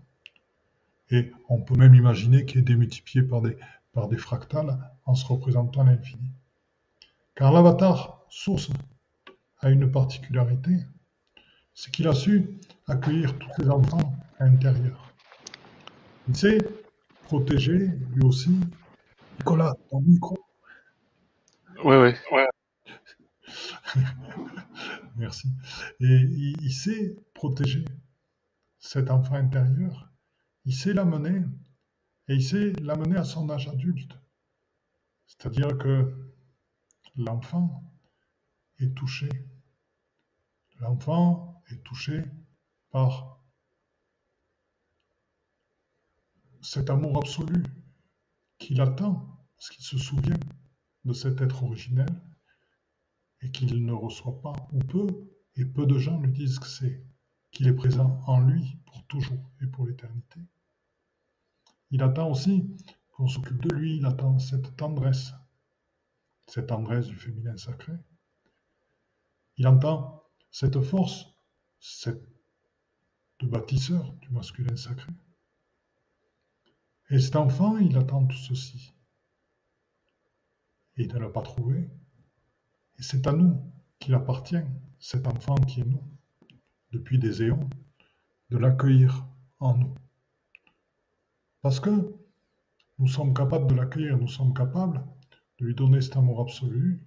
Et 1.12 1.32
on 1.48 1.62
peut 1.62 1.76
même 1.76 1.94
imaginer 1.94 2.46
qu'il 2.46 2.60
est 2.60 2.64
démultiplié 2.64 3.22
par 3.22 3.42
des, 3.42 3.56
par 3.94 4.08
des 4.08 4.18
fractales 4.18 4.78
en 5.06 5.14
se 5.14 5.26
représentant 5.28 5.84
l'infini. 5.84 6.32
Car 7.36 7.54
l'avatar 7.54 8.26
source 8.30 8.72
a 9.60 9.70
une 9.70 9.92
particularité, 9.92 10.72
c'est 11.76 11.92
qu'il 11.92 12.08
a 12.08 12.16
su 12.16 12.60
accueillir 12.88 13.38
tous 13.38 13.62
les 13.62 13.70
enfants 13.70 14.16
à 14.40 14.46
l'intérieur. 14.46 15.14
Il 16.28 16.36
sait 16.36 16.58
protéger, 17.26 17.92
lui 18.16 18.24
aussi. 18.24 18.60
Nicolas, 19.38 19.76
ton 19.92 20.02
micro. 20.02 20.37
Oui, 21.84 21.96
oui. 21.96 22.12
Ouais. 22.32 22.48
Merci. 25.16 25.48
Et 26.00 26.06
il, 26.06 26.74
sait 26.74 27.16
protéger 27.34 27.86
cet 28.80 29.12
enfant 29.12 29.36
intérieur. 29.36 30.10
Il 30.66 30.74
sait 30.74 30.94
l'amener 30.94 31.44
et 32.28 32.36
il 32.36 32.44
sait 32.44 32.74
l'amener 32.82 33.18
à 33.18 33.24
son 33.24 33.50
âge 33.50 33.68
adulte. 33.68 34.18
C'est-à-dire 35.28 35.78
que 35.78 36.34
l'enfant 37.16 37.84
est 38.80 38.96
touché. 38.96 39.30
L'enfant 40.80 41.64
est 41.70 41.84
touché 41.84 42.24
par 42.92 43.40
cet 46.62 46.90
amour 46.90 47.18
absolu 47.18 47.64
qu'il 48.58 48.82
attend, 48.82 49.40
parce 49.56 49.70
qu'il 49.70 49.86
se 49.86 49.98
souvient 49.98 50.40
de 51.08 51.14
cet 51.14 51.42
être 51.42 51.64
originel 51.64 52.10
et 53.42 53.50
qu'il 53.52 53.86
ne 53.86 53.94
reçoit 53.94 54.42
pas, 54.42 54.54
ou 54.72 54.80
peu, 54.80 55.08
et 55.56 55.66
peu 55.66 55.86
de 55.86 55.98
gens 55.98 56.20
lui 56.20 56.32
disent 56.32 56.60
que 56.60 56.68
c'est 56.68 57.04
qu'il 57.52 57.68
est 57.68 57.74
présent 57.74 58.22
en 58.28 58.42
lui 58.42 58.78
pour 58.86 59.06
toujours 59.08 59.52
et 59.62 59.68
pour 59.68 59.88
l'éternité. 59.88 60.40
Il 61.92 62.04
attend 62.04 62.30
aussi 62.30 62.76
qu'on 63.12 63.28
s'occupe 63.28 63.62
de 63.62 63.74
lui, 63.74 63.98
il 63.98 64.06
attend 64.06 64.38
cette 64.38 64.76
tendresse, 64.76 65.34
cette 66.46 66.68
tendresse 66.68 67.08
du 67.08 67.16
féminin 67.16 67.58
sacré. 67.58 67.94
Il 69.56 69.68
entend 69.68 70.24
cette 70.52 70.82
force, 70.82 71.26
cette 71.80 72.28
de 73.40 73.48
bâtisseur 73.48 74.14
du 74.14 74.30
masculin 74.30 74.76
sacré. 74.76 75.12
Et 77.10 77.20
cet 77.20 77.36
enfant, 77.36 77.78
il 77.78 77.96
attend 77.98 78.26
tout 78.26 78.38
ceci. 78.38 78.94
Et 80.98 81.04
il 81.04 81.13
ne 81.13 81.27
pas 81.27 81.42
trouvé. 81.42 81.89
Et 82.98 83.04
c'est 83.04 83.27
à 83.27 83.32
nous 83.32 83.62
qu'il 84.00 84.13
appartient, 84.13 84.62
cet 85.00 85.27
enfant 85.27 85.56
qui 85.56 85.82
est 85.82 85.86
nous, 85.86 86.04
depuis 86.92 87.20
des 87.20 87.44
éons, 87.44 87.70
de 88.50 88.58
l'accueillir 88.58 89.25
en 89.60 89.77
nous. 89.77 89.96
Parce 91.62 91.80
que 91.80 92.16
nous 93.00 93.08
sommes 93.08 93.34
capables 93.34 93.68
de 93.68 93.75
l'accueillir, 93.75 94.18
nous 94.18 94.27
sommes 94.27 94.54
capables 94.54 95.04
de 95.60 95.66
lui 95.66 95.75
donner 95.75 96.01
cet 96.01 96.18
amour 96.18 96.42
absolu, 96.42 97.04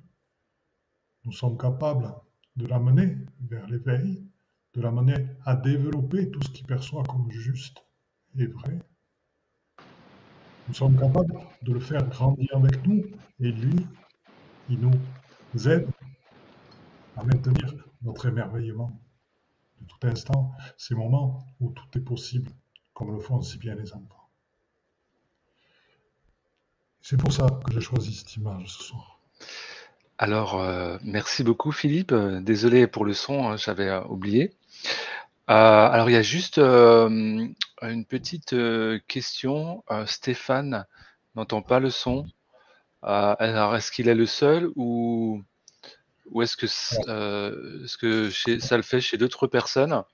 nous 1.25 1.33
sommes 1.33 1.59
capables 1.59 2.15
de 2.57 2.67
l'amener 2.67 3.17
vers 3.41 3.67
l'éveil, 3.69 4.25
de 4.75 4.81
l'amener 4.81 5.27
à 5.45 5.57
développer 5.57 6.31
tout 6.31 6.43
ce 6.43 6.51
qu'il 6.51 6.67
perçoit 6.67 7.03
comme 7.05 7.31
juste 7.31 7.85
et 8.37 8.47
vrai. 8.47 8.79
Nous 10.71 10.77
sommes 10.77 10.97
capables 10.97 11.35
de 11.63 11.73
le 11.73 11.81
faire 11.81 12.07
grandir 12.07 12.49
avec 12.55 12.87
nous 12.87 13.03
et 13.41 13.51
lui, 13.51 13.75
il 14.69 14.79
nous 14.79 15.69
aide 15.69 15.89
à 17.17 17.25
maintenir 17.25 17.75
notre 18.03 18.29
émerveillement 18.29 18.93
de 19.81 19.87
tout 19.89 20.07
instant, 20.07 20.53
ces 20.77 20.95
moments 20.95 21.45
où 21.59 21.71
tout 21.71 21.99
est 21.99 22.03
possible, 22.03 22.53
comme 22.95 23.11
le 23.11 23.19
font 23.19 23.43
si 23.43 23.59
bien 23.59 23.75
les 23.75 23.93
enfants. 23.93 24.29
C'est 27.01 27.17
pour 27.17 27.33
ça 27.33 27.49
que 27.67 27.73
j'ai 27.73 27.81
choisi 27.81 28.15
cette 28.15 28.37
image 28.37 28.69
ce 28.69 28.85
soir. 28.85 29.19
Alors, 30.19 30.61
euh, 30.61 30.99
merci 31.03 31.43
beaucoup 31.43 31.73
Philippe. 31.73 32.15
Désolé 32.15 32.87
pour 32.87 33.05
le 33.05 33.13
son, 33.13 33.49
hein, 33.49 33.57
j'avais 33.57 33.89
euh, 33.89 34.05
oublié. 34.05 34.53
Euh, 35.51 35.89
alors, 35.91 36.09
il 36.11 36.13
y 36.13 36.17
a 36.17 36.23
juste 36.23 36.59
euh, 36.59 37.09
une 37.83 38.05
petite 38.05 38.53
euh, 38.53 39.01
question. 39.09 39.83
Stéphane 40.07 40.87
n'entend 41.35 41.61
pas 41.63 41.81
le 41.81 41.91
son. 41.91 42.25
alors, 43.03 43.75
est-ce 43.77 43.91
qu'il 43.91 44.09
est 44.09 44.15
le 44.15 44.27
seul 44.27 44.71
ou, 44.77 45.43
ou 46.31 46.43
est-ce 46.43 46.57
que, 46.57 46.67
est-ce 46.67 47.97
que 47.99 48.31
chez, 48.31 48.61
ça 48.61 48.77
le 48.77 48.85
fait 48.85 49.01
chez 49.01 49.19
d'autres 49.19 49.49
personnes? 49.49 50.05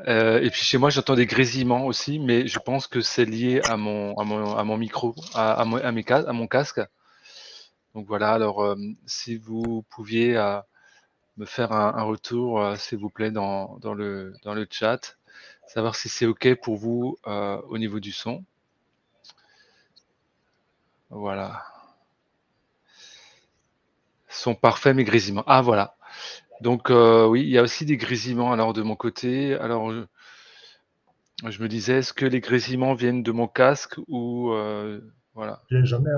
Et 0.07 0.51
puis 0.51 0.63
chez 0.63 0.79
moi, 0.79 0.91
j'entends 0.91 1.15
des 1.15 1.27
grésillements 1.27 1.87
aussi, 1.87 2.19
mais 2.19 2.47
je 2.47 2.59
pense 2.59 2.87
que 2.87 3.01
c'est 3.01 3.25
lié 3.25 3.61
à 3.69 3.77
mon, 3.77 4.17
à 4.19 4.25
mon, 4.25 4.57
à 4.57 4.65
mon 4.65 4.77
micro, 4.77 5.15
à, 5.35 5.53
à, 5.53 5.63
à, 5.63 5.93
mes, 5.93 6.05
à 6.11 6.33
mon 6.33 6.47
casque. 6.47 6.81
Donc 7.95 8.07
voilà, 8.07 8.33
alors 8.33 8.63
euh, 8.65 8.77
si 9.07 9.37
vous 9.37 9.83
pouviez 9.91 10.37
euh, 10.37 10.61
me 11.37 11.45
faire 11.45 11.73
un, 11.73 12.03
retour, 12.03 12.61
euh, 12.61 12.77
s'il 12.77 12.99
vous 12.99 13.11
plaît, 13.11 13.31
dans, 13.31 13.79
le, 13.83 14.35
chat, 14.71 15.19
savoir 15.67 15.95
si 15.95 16.09
c'est 16.09 16.27
OK 16.27 16.55
pour 16.63 16.77
vous 16.77 17.19
au 17.25 17.79
niveau 17.79 18.01
du 18.01 18.13
son. 18.13 18.45
Voilà. 21.11 21.65
Son 24.29 24.55
parfait, 24.55 24.95
mais 24.95 25.05
grésillements. 25.05 25.45
Ah 25.47 25.61
voilà. 25.61 25.97
Donc 26.63 26.89
oui, 26.91 27.43
il 27.43 27.51
y 27.51 27.59
a 27.59 27.63
aussi 27.63 27.85
des 27.85 27.97
grésillements 27.99 28.53
alors 28.53 28.73
de 28.73 28.83
mon 28.83 28.97
côté. 28.97 29.55
Alors 29.57 29.93
je, 31.47 31.63
me 31.63 31.69
disais, 31.69 31.99
est-ce 31.99 32.15
que 32.15 32.25
les 32.25 32.41
grésillements 32.41 32.95
viennent 32.95 33.23
de 33.23 33.33
mon 33.33 33.49
casque 33.49 33.97
ou 34.09 34.53
voilà. 35.35 35.63
jamais, 35.71 36.11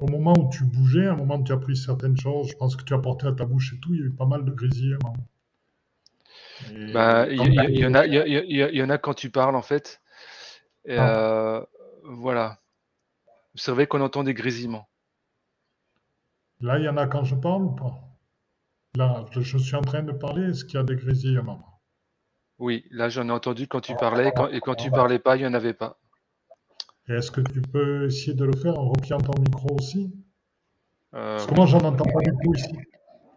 au 0.00 0.06
moment 0.08 0.34
où 0.38 0.50
tu 0.50 0.64
bougeais, 0.64 1.06
un 1.06 1.16
moment 1.16 1.36
où 1.36 1.44
tu 1.44 1.52
as 1.52 1.56
pris 1.56 1.76
certaines 1.76 2.16
choses, 2.16 2.50
je 2.50 2.56
pense 2.56 2.76
que 2.76 2.84
tu 2.84 2.92
as 2.92 2.98
porté 2.98 3.26
à 3.26 3.32
ta 3.32 3.44
bouche 3.44 3.72
et 3.74 3.80
tout, 3.80 3.94
il 3.94 4.00
y 4.00 4.02
a 4.02 4.06
eu 4.06 4.10
pas 4.10 4.26
mal 4.26 4.44
de 4.44 4.50
grésillements. 4.50 5.16
Il 6.70 6.90
y, 6.90 6.96
en 7.86 7.94
a, 7.94 8.06
il 8.06 8.76
y, 8.76 8.82
en 8.82 8.90
a 8.90 8.98
quand 8.98 9.14
tu 9.14 9.30
parles 9.30 9.56
en 9.56 9.62
fait. 9.62 10.00
Euh, 10.88 11.64
voilà. 12.04 12.58
Vous 13.54 13.60
savez 13.60 13.86
qu'on 13.86 14.00
entend 14.00 14.24
des 14.24 14.34
grésillements. 14.34 14.88
Là, 16.60 16.78
il 16.78 16.84
y 16.84 16.88
en 16.88 16.96
a 16.96 17.06
quand 17.06 17.24
je 17.24 17.36
parle 17.36 17.62
ou 17.62 17.70
pas 17.70 18.00
Là, 18.96 19.24
je, 19.30 19.58
suis 19.58 19.76
en 19.76 19.82
train 19.82 20.02
de 20.02 20.12
parler, 20.12 20.50
est-ce 20.50 20.64
qu'il 20.64 20.74
y 20.74 20.78
a 20.78 20.82
des 20.82 20.96
grésillements 20.96 21.80
Oui, 22.58 22.84
là 22.90 23.08
j'en 23.08 23.28
ai 23.28 23.30
entendu 23.30 23.68
quand 23.68 23.80
tu 23.80 23.94
parlais, 23.94 24.32
et 24.50 24.60
quand 24.60 24.74
tu 24.74 24.90
parlais 24.90 25.20
pas, 25.20 25.36
il 25.36 25.40
n'y 25.40 25.46
en 25.46 25.54
avait 25.54 25.74
pas 25.74 25.98
est-ce 27.08 27.30
que 27.30 27.40
tu 27.40 27.60
peux 27.62 28.06
essayer 28.06 28.34
de 28.34 28.44
le 28.44 28.56
faire 28.56 28.78
en 28.78 28.88
repliant 28.88 29.18
ton 29.18 29.40
micro 29.40 29.74
aussi? 29.78 30.12
Euh, 31.14 31.36
Parce 31.36 31.46
que 31.46 31.54
moi, 31.54 31.66
j'en 31.66 31.80
entends 31.80 32.04
pas 32.04 32.20
du 32.20 32.32
tout 32.42 32.54
ici. 32.54 32.76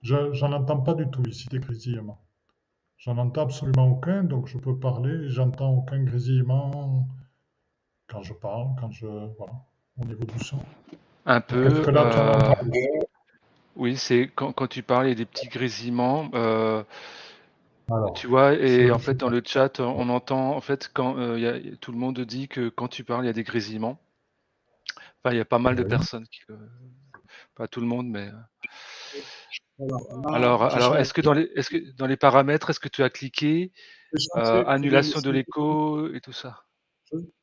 J'en 0.01 0.51
entends 0.51 0.81
pas 0.81 0.93
du 0.93 1.09
tout 1.09 1.23
ici 1.27 1.47
des 1.49 1.59
grésillements. 1.59 2.19
J'en 2.97 3.17
entends 3.17 3.43
absolument 3.43 3.87
aucun, 3.87 4.23
donc 4.23 4.47
je 4.47 4.57
peux 4.57 4.77
parler, 4.77 5.29
j'entends 5.29 5.71
aucun 5.73 6.03
grésillement 6.03 7.07
quand 8.07 8.21
je 8.21 8.33
parle, 8.33 8.67
quand 8.79 8.91
je. 8.91 9.07
Voilà. 9.07 9.53
au 9.99 10.05
niveau 10.05 10.25
du 10.25 10.39
son 10.43 10.59
Un 11.25 11.41
peu. 11.41 11.65
Euh, 11.65 12.53
oui, 13.75 13.95
c'est 13.97 14.29
quand, 14.35 14.51
quand, 14.51 14.67
tu 14.67 14.83
parles, 14.83 15.07
il 15.07 15.09
y 15.09 15.13
a 15.13 15.15
des 15.15 15.25
petits 15.25 15.47
grésillements. 15.47 16.29
Euh, 16.33 16.83
tu 18.15 18.27
vois, 18.27 18.53
et 18.53 18.91
en 18.91 18.99
fait, 18.99 19.15
dans 19.15 19.29
le 19.29 19.41
chat, 19.45 19.79
on 19.79 20.09
entend, 20.09 20.55
en 20.55 20.61
fait, 20.61 20.89
quand 20.93 21.17
euh, 21.17 21.39
y 21.39 21.47
a, 21.47 21.59
tout 21.77 21.91
le 21.91 21.97
monde 21.97 22.19
dit 22.21 22.47
que 22.47 22.69
quand 22.69 22.87
tu 22.87 23.03
parles, 23.03 23.23
il 23.23 23.27
y 23.27 23.29
a 23.29 23.33
des 23.33 23.43
grésillements. 23.43 23.99
Enfin, 25.23 25.33
il 25.33 25.37
y 25.37 25.41
a 25.41 25.45
pas 25.45 25.59
mal 25.59 25.75
de 25.75 25.83
personnes 25.83 26.27
qui. 26.27 26.41
pas 27.55 27.67
tout 27.67 27.81
le 27.81 27.87
monde, 27.87 28.07
mais. 28.07 28.29
Alors, 30.27 30.63
alors, 30.63 30.97
est-ce 30.97 31.13
que 31.13 31.21
dans 31.21 31.33
les, 31.33 31.49
est-ce 31.55 31.69
que 31.69 31.91
dans 31.93 32.07
les 32.07 32.17
paramètres, 32.17 32.69
est-ce 32.69 32.79
que 32.79 32.89
tu 32.89 33.03
as 33.03 33.09
cliqué 33.09 33.71
annulation 34.35 35.21
de 35.21 35.29
l'écho 35.29 36.13
et 36.13 36.21
tout 36.21 36.33
ça? 36.33 36.63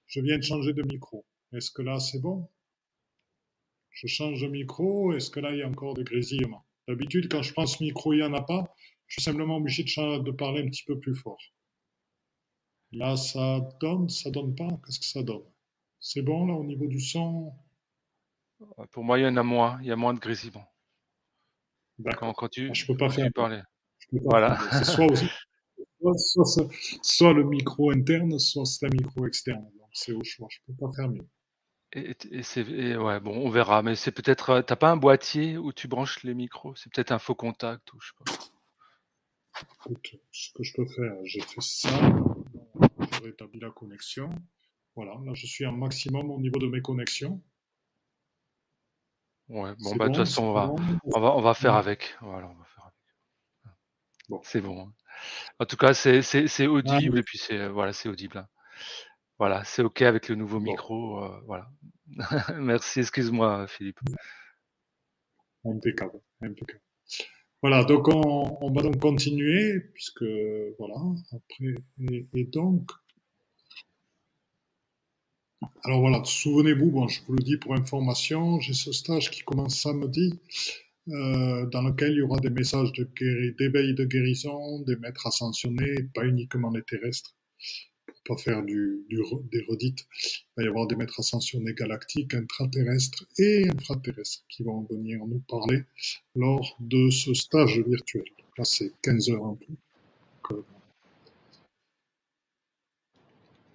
Je 0.07 0.21
viens 0.21 0.39
de 0.39 0.43
changer 0.43 0.73
de 0.73 0.83
micro. 0.83 1.27
Est-ce 1.53 1.71
que 1.71 1.83
là, 1.83 1.99
c'est 1.99 2.21
bon? 2.21 2.49
Je 3.91 4.07
change 4.07 4.41
de 4.41 4.49
micro. 4.49 5.13
Est-ce 5.13 5.31
que 5.31 5.41
là, 5.41 5.53
il 5.53 5.59
y 5.59 5.63
a 5.63 5.69
encore 5.69 5.95
des 5.95 6.05
grésillements? 6.05 6.65
D'habitude, 6.87 7.31
quand 7.31 7.43
je 7.43 7.53
prends 7.53 7.67
ce 7.67 7.83
micro, 7.83 8.13
il 8.13 8.19
n'y 8.19 8.23
en 8.23 8.33
a 8.35 8.43
pas. 8.43 8.65
Je 9.09 9.15
suis 9.15 9.23
simplement 9.23 9.57
obligé 9.57 9.83
de, 9.85 10.23
de 10.23 10.31
parler 10.31 10.63
un 10.63 10.69
petit 10.69 10.85
peu 10.85 10.99
plus 10.99 11.15
fort. 11.15 11.41
Là, 12.93 13.17
ça 13.17 13.61
donne, 13.81 14.09
ça 14.09 14.31
donne 14.31 14.55
pas. 14.55 14.69
Qu'est-ce 14.85 15.01
que 15.01 15.07
ça 15.07 15.23
donne? 15.23 15.45
C'est 16.01 16.23
bon, 16.23 16.47
là, 16.47 16.55
au 16.55 16.65
niveau 16.65 16.87
du 16.87 17.01
son? 17.01 17.53
Pour 18.91 19.05
moi, 19.05 19.19
il 19.19 19.23
y 19.23 19.27
en 19.27 19.37
a 19.37 19.43
moins. 19.43 19.79
Il 19.83 19.89
y 19.89 19.93
a 19.93 19.97
moins 19.97 20.15
de 20.15 20.21
grésillements. 20.21 20.71
D'accord. 21.99 22.35
Quand, 22.37 22.49
tu, 22.49 22.71
je 22.73 22.87
peux 22.87 22.97
pas 22.97 23.11
faire. 23.11 23.31
parler. 23.35 23.61
voilà. 24.13 24.59
soit, 24.85 25.07
aussi, 25.07 25.29
soit, 27.03 27.33
le 27.33 27.45
micro 27.45 27.91
interne, 27.91 28.39
soit 28.39 28.65
c'est 28.65 28.87
un 28.87 28.91
micro 28.91 29.27
externe 29.27 29.69
c'est 29.93 30.13
au 30.13 30.23
choix. 30.25 30.49
Je 30.51 30.59
peux 30.67 30.75
pas 30.75 30.93
faire 30.95 31.09
mieux. 31.09 31.27
Et, 31.93 32.43
c'est 32.43 32.97
ouais 32.97 33.19
bon 33.19 33.47
on 33.47 33.49
verra 33.49 33.83
mais 33.83 33.97
c'est 33.97 34.13
peut-être 34.13 34.51
euh, 34.51 34.61
t'as 34.61 34.77
pas 34.77 34.91
un 34.91 34.99
boîtier 34.99 35.57
où 35.57 35.73
tu 35.73 35.89
branches 35.89 36.23
les 36.23 36.35
micros? 36.35 36.75
C'est 36.77 36.93
peut-être 36.93 37.13
un 37.13 37.19
faux 37.19 37.35
contact 37.35 37.95
ou 37.95 38.01
je 38.01 38.09
sais 38.09 38.15
pas. 38.25 38.58
Écoute, 39.63 40.17
ce 40.33 40.53
que 40.53 40.63
je 40.63 40.73
peux 40.75 40.87
faire 40.87 41.15
j'ai 41.25 41.41
fait 41.41 41.61
ça 41.61 41.89
je 43.13 43.23
rétablis 43.23 43.61
la 43.61 43.71
connexion 43.71 44.31
voilà 44.95 45.13
là 45.25 45.33
je 45.35 45.47
suis 45.47 45.65
un 45.65 45.73
maximum 45.73 46.31
au 46.31 46.41
niveau 46.41 46.59
de 46.59 46.67
mes 46.67 46.83
connexions. 46.83 47.43
Ouais 49.49 49.73
bon 49.79 49.97
bah 49.97 50.09
de 50.09 50.15
toute 50.15 50.27
façon 50.27 50.45
on 50.45 50.53
va, 50.53 50.75
on 51.05 51.21
va 51.21 51.37
on 51.37 51.41
va 51.41 51.55
faire 51.55 51.75
avec 51.75 52.17
voilà 52.21 52.49
on 52.49 52.55
va 52.55 52.65
faire 52.65 52.85
avec. 52.85 53.75
Bon. 54.29 54.41
C'est 54.45 54.61
bon. 54.61 54.83
Hein. 54.83 54.93
En 55.59 55.65
tout 55.65 55.77
cas 55.77 55.95
c'est 55.95 56.23
c'est 56.23 56.67
audible 56.67 57.19
et 57.19 57.23
puis 57.23 57.39
c'est 57.39 57.69
voilà 57.69 57.93
c'est 57.93 58.09
audible. 58.09 58.39
Hein. 58.39 58.49
Voilà, 59.39 59.63
c'est 59.63 59.83
OK 59.83 60.03
avec 60.03 60.29
le 60.29 60.35
nouveau 60.35 60.59
micro, 60.59 61.23
euh, 61.25 61.41
voilà. 61.47 61.71
Merci, 62.57 63.01
excuse-moi 63.01 63.69
Philippe. 63.69 64.01
Impeccable, 65.65 66.21
impeccable. 66.43 66.83
Voilà, 67.63 67.85
donc 67.85 68.07
on, 68.09 68.71
va 68.73 68.83
donc 68.83 68.99
continuer, 69.01 69.81
puisque 69.93 70.25
voilà, 70.79 70.95
après, 71.33 71.75
et, 72.35 72.45
donc, 72.45 72.91
alors 75.83 76.01
voilà, 76.01 76.23
souvenez-vous, 76.25 76.91
bon, 76.91 77.09
je 77.09 77.21
vous 77.27 77.33
le 77.35 77.43
dis 77.43 77.57
pour 77.57 77.75
information, 77.75 78.61
j'ai 78.61 78.75
ce 78.75 78.93
stage 78.93 79.31
qui 79.31 79.43
commence 79.43 79.81
samedi, 79.81 80.41
euh, 81.09 81.67
dans 81.67 81.83
lequel 81.83 82.13
il 82.13 82.19
y 82.19 82.23
aura 82.23 82.39
des 82.39 82.51
messages 82.51 82.93
d'éveil 82.93 83.95
de, 83.95 84.03
de 84.03 84.05
guérison, 84.05 84.81
des 84.83 84.97
maîtres 84.97 85.27
ascensionnés, 85.27 86.05
pas 86.15 86.25
uniquement 86.25 86.71
les 86.71 86.83
terrestres 86.83 87.35
faire 88.37 88.63
du, 88.63 89.07
des 89.09 89.65
redites. 89.69 90.07
Il 90.13 90.45
va 90.59 90.63
y 90.65 90.69
avoir 90.69 90.87
des 90.87 90.97
maîtres 90.97 91.21
ascensionnés 91.21 91.75
galactiques, 91.75 92.35
intraterrestres 92.35 93.25
et 93.39 93.69
infraterrestres 93.71 94.45
qui 94.49 94.63
vont 94.63 94.83
venir 94.91 95.25
nous 95.27 95.43
parler 95.49 95.85
lors 96.35 96.77
de 96.81 97.11
ce 97.11 97.35
stage 97.35 97.79
virtuel. 97.81 98.25
là, 98.57 98.65
c'est 98.65 98.93
15 99.03 99.31
heures 99.31 99.45
en 99.45 99.57
tout. 99.57 99.77
Euh, 100.53 100.63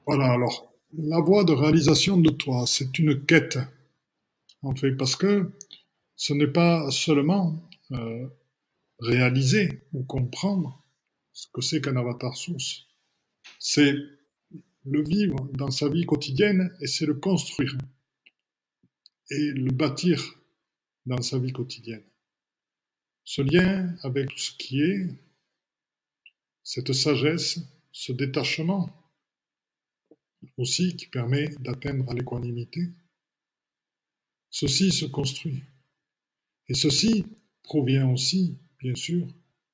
voilà, 0.06 0.32
alors, 0.32 0.74
la 0.98 1.20
voie 1.20 1.44
de 1.44 1.54
réalisation 1.54 2.18
de 2.18 2.30
toi, 2.30 2.66
c'est 2.68 3.00
une 3.00 3.26
quête, 3.26 3.58
en 4.62 4.76
fait, 4.76 4.92
parce 4.94 5.16
que 5.16 5.52
ce 6.16 6.34
n'est 6.34 6.48
pas 6.48 6.92
seulement 6.92 7.68
euh, 7.92 8.28
réaliser 9.00 9.82
ou 9.94 10.04
comprendre 10.04 10.84
ce 11.32 11.48
que 11.52 11.62
c'est 11.62 11.82
qu'un 11.82 11.98
avatar 11.98 12.36
source. 12.38 12.86
C'est 13.60 13.96
le 14.86 15.02
vivre 15.02 15.50
dans 15.54 15.72
sa 15.72 15.90
vie 15.90 16.06
quotidienne 16.06 16.76
et 16.82 16.88
c'est 16.88 17.06
le 17.06 17.16
construire 17.16 17.78
et 19.30 19.52
le 19.52 19.72
bâtir 19.72 20.22
dans 21.06 21.22
sa 21.22 21.40
vie 21.40 21.54
quotidienne. 21.54 22.04
Ce 23.24 23.42
lien 23.42 23.96
avec 24.04 24.30
ce 24.38 24.52
qui 24.58 24.82
est, 24.82 25.08
cette 26.64 26.94
sagesse, 26.94 27.60
ce 27.92 28.12
détachement 28.12 28.90
aussi 30.58 30.96
qui 30.96 31.08
permet 31.08 31.50
d'atteindre 31.60 32.14
l'équanimité, 32.14 32.90
ceci 34.50 34.92
se 34.92 35.06
construit. 35.06 35.64
Et 36.68 36.74
ceci 36.74 37.26
provient 37.64 38.12
aussi, 38.12 38.58
bien 38.80 38.96
sûr, 38.96 39.26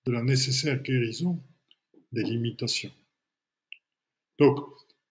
de 0.06 0.12
la 0.12 0.24
nécessaire 0.24 0.82
guérison 0.82 1.44
des 2.12 2.24
limitations. 2.24 2.92
Donc, 4.38 4.58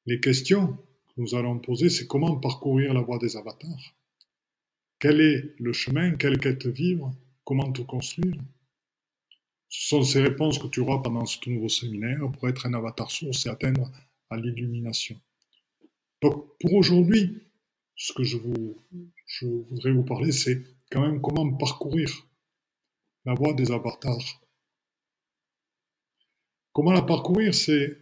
les 0.08 0.20
questions 0.20 0.68
que 1.08 1.20
nous 1.20 1.34
allons 1.34 1.58
poser, 1.58 1.90
c'est 1.90 2.06
comment 2.06 2.34
parcourir 2.36 2.94
la 2.94 3.02
voie 3.02 3.18
des 3.18 3.36
avatars 3.36 3.94
Quel 4.98 5.20
est 5.20 5.54
le 5.58 5.74
chemin 5.74 6.16
Quelle 6.16 6.38
quête 6.38 6.66
vivre 6.66 7.14
Comment 7.44 7.70
tout 7.70 7.84
construire? 7.84 8.36
Ce 9.68 9.88
sont 9.88 10.02
ces 10.02 10.22
réponses 10.22 10.58
que 10.58 10.66
tu 10.68 10.80
auras 10.80 11.02
pendant 11.02 11.26
ce 11.26 11.38
nouveau 11.50 11.68
séminaire 11.68 12.20
pour 12.32 12.48
être 12.48 12.64
un 12.64 12.72
avatar 12.72 13.10
source 13.10 13.44
et 13.44 13.50
atteindre 13.50 13.92
à 14.30 14.38
l'illumination. 14.38 15.20
Donc, 16.22 16.56
pour 16.58 16.72
aujourd'hui, 16.72 17.42
ce 17.94 18.14
que 18.14 18.24
je 18.24 18.38
voudrais 18.38 19.92
vous 19.92 20.04
parler, 20.04 20.32
c'est 20.32 20.64
quand 20.90 21.02
même 21.02 21.20
comment 21.20 21.52
parcourir 21.52 22.26
la 23.26 23.34
voie 23.34 23.52
des 23.52 23.70
avatars. 23.70 24.40
Comment 26.72 26.92
la 26.92 27.02
parcourir, 27.02 27.54
c'est 27.54 27.98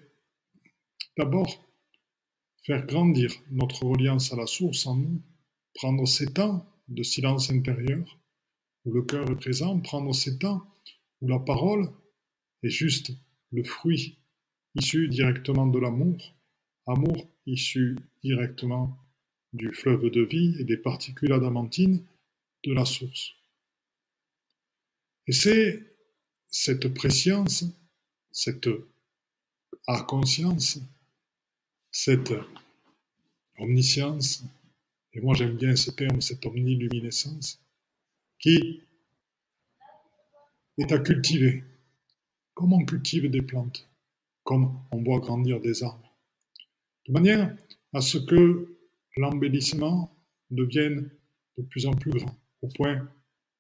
d'abord 1.19 1.66
faire 2.67 2.85
grandir 2.85 3.33
notre 3.53 3.85
reliance 3.85 4.33
à 4.33 4.37
la 4.37 4.47
source 4.47 4.87
en 4.87 4.97
nous, 4.97 5.23
prendre 5.75 6.05
ces 6.07 6.33
temps 6.33 6.67
de 6.89 7.05
silence 7.05 7.51
intérieur, 7.51 8.19
où 8.85 8.93
le 8.93 9.03
cœur 9.03 9.31
est 9.31 9.37
présent, 9.37 9.79
prendre 9.81 10.13
ces 10.13 10.39
temps 10.39 10.67
où 11.21 11.29
la 11.29 11.39
parole 11.39 11.89
est 12.65 12.71
juste 12.71 13.13
le 13.53 13.63
fruit 13.63 14.19
issu 14.75 15.09
directement 15.09 15.67
de 15.67 15.79
l'amour, 15.79 16.35
amour 16.87 17.29
issu 17.47 17.97
directement 18.25 18.99
du 19.53 19.73
fleuve 19.73 20.11
de 20.11 20.23
vie 20.23 20.57
et 20.59 20.65
des 20.65 20.77
particules 20.77 21.33
adamantines 21.33 22.05
de 22.65 22.73
la 22.73 22.85
source. 22.85 23.33
Et 25.29 25.33
c'est 25.33 25.83
cette 26.49 26.93
préscience, 26.93 27.65
cette 28.33 28.69
à 29.87 30.03
cette 31.99 32.35
omniscience, 33.59 34.45
et 35.15 35.21
moi 35.23 35.35
j'aime 35.35 35.57
bien 35.57 35.75
ce 35.75 35.91
terme, 35.91 36.21
cette 36.21 36.45
omniluminescence, 36.45 37.59
qui 38.39 38.83
est 40.77 40.93
à 40.93 40.99
cultiver, 40.99 41.65
comme 42.53 42.75
on 42.75 42.85
cultive 42.85 43.31
des 43.31 43.41
plantes, 43.41 43.89
comme 44.45 44.79
on 44.91 45.03
voit 45.03 45.21
grandir 45.21 45.59
des 45.59 45.83
arbres, 45.83 46.15
de 47.09 47.15
manière 47.15 47.57
à 47.95 48.03
ce 48.03 48.19
que 48.19 48.77
l'embellissement 49.17 50.15
devienne 50.51 51.11
de 51.57 51.63
plus 51.63 51.87
en 51.87 51.95
plus 51.95 52.11
grand, 52.11 52.37
au 52.61 52.69
point 52.69 53.11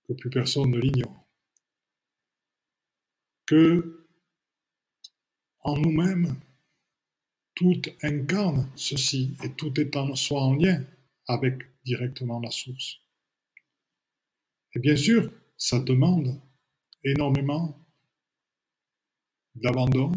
que 0.06 0.12
plus 0.12 0.28
personne 0.28 0.72
ne 0.72 0.78
l'ignore. 0.78 1.24
Que 3.46 4.06
en 5.60 5.78
nous-mêmes, 5.78 6.38
tout 7.56 7.82
incarne 8.02 8.70
ceci 8.76 9.34
et 9.42 9.52
tout 9.54 9.80
est 9.80 9.96
en 9.96 10.14
soi 10.14 10.42
en 10.42 10.54
lien 10.54 10.84
avec 11.26 11.62
directement 11.84 12.38
la 12.38 12.50
source. 12.50 13.00
Et 14.74 14.78
bien 14.78 14.94
sûr, 14.94 15.32
ça 15.56 15.80
demande 15.80 16.38
énormément 17.02 17.80
d'abandon, 19.54 20.12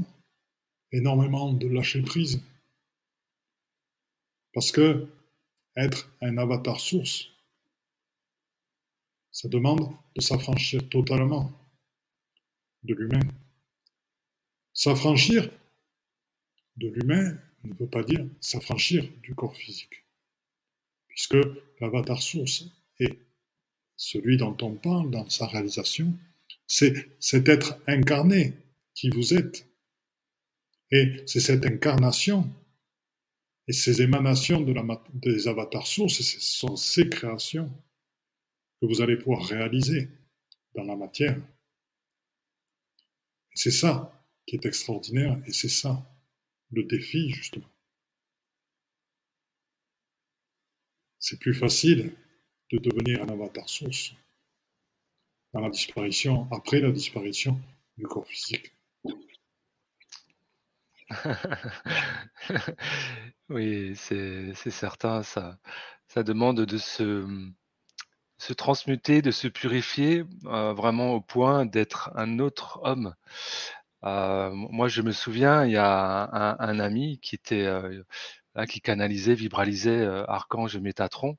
énormément 0.91 1.54
de 1.54 1.67
lâcher 1.67 2.02
prise. 2.02 2.43
Parce 4.54 4.71
que 4.71 5.08
être 5.78 6.12
un 6.21 6.38
avatar 6.38 6.80
source, 6.80 7.30
ça 9.32 9.47
demande 9.47 9.95
de 10.15 10.21
s'affranchir 10.21 10.89
totalement 10.89 11.54
de 12.84 12.95
l'humain. 12.95 13.25
S'affranchir 14.73 15.49
de 16.80 16.89
l'humain 16.89 17.38
ne 17.63 17.74
veut 17.74 17.89
pas 17.89 18.04
dire 18.04 18.26
s'affranchir 18.39 19.08
du 19.22 19.36
corps 19.36 19.56
physique. 19.56 20.06
puisque 21.08 21.38
l'avatar 21.82 22.22
source 22.22 22.63
est 23.00 23.20
celui 23.98 24.38
dont 24.38 24.56
on 24.62 24.76
parle 24.76 25.12
dans 25.12 25.30
sa 25.30 25.48
réalisation, 25.48 26.18
c'est 26.65 27.10
cet 27.20 27.50
être 27.50 27.78
incarné 27.88 28.54
qui 28.94 29.10
vous 29.10 29.34
êtes. 29.34 29.68
Et 30.92 31.22
c'est 31.28 31.42
cette 31.42 31.65
incarnation 31.65 32.50
et 33.68 33.74
ces 33.74 34.02
émanations 34.02 34.62
des 35.13 35.48
avatars 35.48 35.86
sources, 35.86 36.22
ce 36.22 36.39
sont 36.39 36.76
ces 36.76 37.08
créations 37.08 37.70
que 38.82 38.88
vous 38.88 39.02
allez 39.02 39.18
pouvoir 39.18 39.46
réaliser 39.46 40.10
dans 40.74 40.86
la 40.86 40.96
matière. 40.96 41.39
C'est 43.54 43.72
ça 43.72 44.26
qui 44.48 44.56
est 44.56 44.65
extraordinaire 44.65 45.39
et 45.46 45.52
c'est 45.52 45.70
ça 45.70 46.04
le 46.71 46.84
défi, 46.84 47.29
justement. 47.32 47.69
C'est 51.19 51.39
plus 51.39 51.53
facile 51.53 52.13
de 52.71 52.77
devenir 52.77 53.21
un 53.23 53.29
avatar 53.29 53.67
source 53.67 54.13
dans 55.53 55.62
la 55.62 55.69
disparition, 55.69 56.47
après 56.51 56.79
la 56.79 56.91
disparition 56.91 57.60
du 57.97 58.05
corps 58.05 58.27
physique. 58.27 58.73
oui, 63.49 63.95
c'est 63.95 64.53
certain, 64.53 65.23
ça, 65.23 65.58
demande 66.17 66.62
de 66.62 66.77
se, 66.77 67.27
se 68.38 68.53
transmuter, 68.53 69.21
de 69.21 69.32
se 69.32 69.47
purifier, 69.47 70.23
euh, 70.45 70.73
vraiment 70.73 71.13
au 71.15 71.21
point 71.21 71.65
d'être 71.65 72.12
un 72.15 72.39
autre 72.39 72.79
homme. 72.84 73.15
Moi, 74.01 74.88
je 74.88 75.01
me 75.01 75.12
souviens, 75.12 75.65
il 75.65 75.71
y 75.71 75.77
a 75.77 76.55
un, 76.59 76.79
ami 76.79 77.19
qui 77.19 77.35
était 77.35 77.65
là, 78.55 78.65
qui 78.67 78.81
canalisait, 78.81 79.35
vibralisait 79.35 80.05
Archange 80.27 80.77
Métatron, 80.77 81.38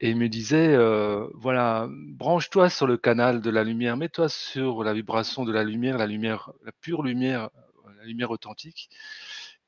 et 0.00 0.10
il 0.10 0.16
me 0.16 0.28
disait, 0.28 0.76
voilà, 1.34 1.88
branche-toi 1.90 2.68
sur 2.68 2.86
le 2.86 2.96
canal 2.96 3.40
de 3.40 3.50
la 3.50 3.64
lumière, 3.64 3.96
mets-toi 3.96 4.28
sur 4.28 4.84
la 4.84 4.92
vibration 4.92 5.44
de 5.44 5.52
la 5.52 5.64
lumière, 5.64 5.98
la 5.98 6.06
lumière, 6.06 6.52
la 6.64 6.72
pure 6.72 7.02
lumière, 7.02 7.48
la 7.98 8.04
lumière 8.04 8.30
authentique. 8.30 8.90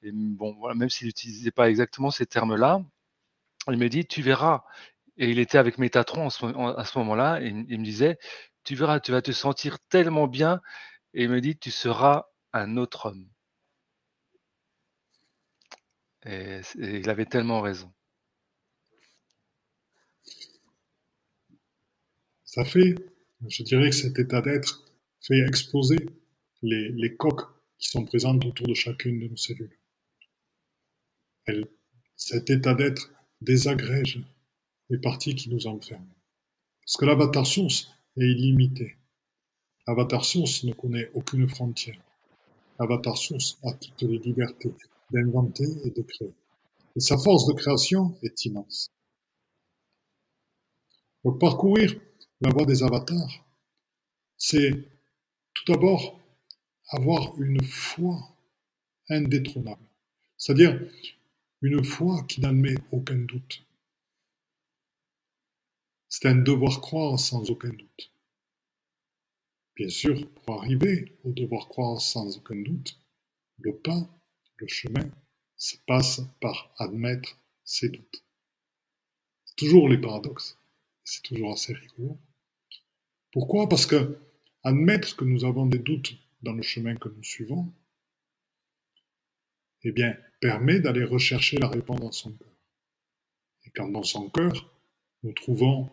Et 0.03 0.11
bon, 0.13 0.55
voilà, 0.59 0.75
même 0.75 0.91
s'il 0.91 1.07
n'utilisait 1.07 1.51
pas 1.51 1.71
exactement 1.71 2.11
ces 2.11 2.27
termes-là, 2.27 2.83
il 3.69 3.79
me 3.79 3.89
dit, 3.89 4.07
tu 4.07 4.23
verras. 4.23 4.65
Et 5.17 5.31
il 5.31 5.39
était 5.39 5.59
avec 5.59 5.79
Métatron 5.79 6.29
à 6.29 6.85
ce 6.85 6.99
moment-là, 6.99 7.41
et 7.41 7.49
il 7.49 7.81
me 7.81 7.85
disait, 7.85 8.19
tu 8.65 8.75
verras, 8.75 9.01
tu 9.01 9.13
vas 9.13 9.23
te 9.23 9.33
sentir 9.33 9.79
tellement 9.89 10.27
bien 10.27 10.61
et 11.17 11.23
il 11.23 11.31
me 11.31 11.41
dit, 11.41 11.57
tu 11.57 11.71
seras 11.71 12.27
un 12.53 12.77
autre 12.77 13.07
homme. 13.07 13.27
Et, 16.27 16.61
il 16.77 17.09
avait 17.09 17.25
tellement 17.25 17.63
raison. 17.63 17.91
Ça 22.45 22.67
fait, 22.67 22.95
je 23.49 23.63
dirais 23.63 23.89
que 23.91 23.97
cet 23.97 24.19
état 24.19 24.43
d'être 24.43 24.85
fait 25.23 25.39
exploser 25.39 25.97
les, 26.61 27.17
coques 27.17 27.49
qui 27.79 27.89
sont 27.89 28.05
présentes 28.05 28.45
autour 28.45 28.67
de 28.67 28.75
chacune 28.75 29.19
de 29.19 29.29
nos 29.29 29.37
cellules. 29.37 29.79
cet 32.17 32.51
état 32.51 32.75
d'être 32.75 33.11
désagrège 33.41 34.21
les 34.91 34.99
parties 34.99 35.35
qui 35.35 35.49
nous 35.49 35.67
enferment. 35.67 36.15
Parce 36.83 36.99
que 36.99 37.07
l'avatar 37.07 37.47
source 37.47 37.91
est 38.19 38.27
illimité. 38.27 38.97
Avatar 39.87 40.25
Source 40.25 40.65
ne 40.65 40.73
connaît 40.73 41.11
aucune 41.15 41.49
frontière. 41.49 42.01
Avatar 42.79 43.17
Source 43.17 43.59
a 43.63 43.73
toutes 43.73 44.03
les 44.03 44.19
libertés 44.19 44.75
d'inventer 45.11 45.67
et 45.85 45.91
de 45.91 46.03
créer. 46.03 46.35
Et 46.97 47.01
sa 47.01 47.17
force 47.17 47.47
de 47.47 47.53
création 47.53 48.19
est 48.23 48.45
immense. 48.45 48.91
Pour 51.23 51.39
parcourir 51.39 51.95
la 52.41 52.51
voie 52.51 52.67
des 52.67 52.83
avatars, 52.83 53.45
c'est 54.37 54.73
tout 55.55 55.73
d'abord 55.73 56.21
avoir 56.89 57.41
une 57.41 57.63
foi 57.63 58.17
indétrônable. 59.09 59.87
C'est-à-dire 60.37 60.81
une 61.63 61.85
foi 61.85 62.25
qui 62.29 62.41
n'admet 62.41 62.75
aucun 62.91 63.17
doute. 63.17 63.65
C'est 66.09 66.29
un 66.29 66.37
devoir 66.37 66.81
croire 66.81 67.19
sans 67.19 67.51
aucun 67.51 67.71
doute. 67.71 68.13
Bien 69.77 69.91
sûr, 69.91 70.27
pour 70.31 70.63
arriver 70.63 71.13
au 71.25 71.33
devoir 71.33 71.69
croire 71.69 72.01
sans 72.01 72.39
aucun 72.39 72.57
doute, 72.57 72.99
le 73.59 73.77
pas, 73.77 74.09
le 74.57 74.67
chemin, 74.67 75.11
se 75.57 75.77
passe 75.87 76.23
par 76.41 76.75
admettre 76.79 77.39
ses 77.63 77.91
doutes. 77.91 78.25
C'est 79.45 79.57
toujours 79.57 79.89
les 79.91 79.99
paradoxes. 79.99 80.59
C'est 81.05 81.23
toujours 81.23 81.53
assez 81.53 81.75
rigolo. 81.75 82.19
Pourquoi? 83.33 83.69
Parce 83.69 83.85
que 83.85 84.19
admettre 84.63 85.15
que 85.15 85.27
nous 85.27 85.45
avons 85.45 85.67
des 85.67 85.79
doutes 85.79 86.17
dans 86.41 86.55
le 86.55 86.63
chemin 86.63 86.97
que 86.97 87.11
nous 87.11 87.23
suivons, 87.23 87.71
eh 89.83 89.93
bien, 89.93 90.17
permet 90.41 90.81
d'aller 90.81 91.05
rechercher 91.05 91.59
la 91.59 91.69
réponse 91.69 92.01
dans 92.01 92.13
son 92.13 92.33
cœur. 92.33 92.53
Et 93.67 93.71
quand 93.71 93.89
dans 93.89 94.03
son 94.03 94.31
cœur, 94.31 94.73
nous 95.23 95.33
trouvons, 95.33 95.91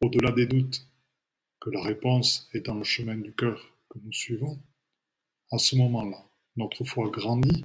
au-delà 0.00 0.30
des 0.30 0.46
doutes, 0.46 0.86
que 1.64 1.70
la 1.70 1.82
réponse 1.82 2.46
est 2.52 2.60
dans 2.60 2.74
le 2.74 2.84
chemin 2.84 3.16
du 3.16 3.32
cœur 3.32 3.74
que 3.88 3.98
nous 3.98 4.12
suivons, 4.12 4.60
à 5.50 5.56
ce 5.56 5.76
moment-là, 5.76 6.22
notre 6.56 6.84
foi 6.84 7.08
grandit 7.08 7.64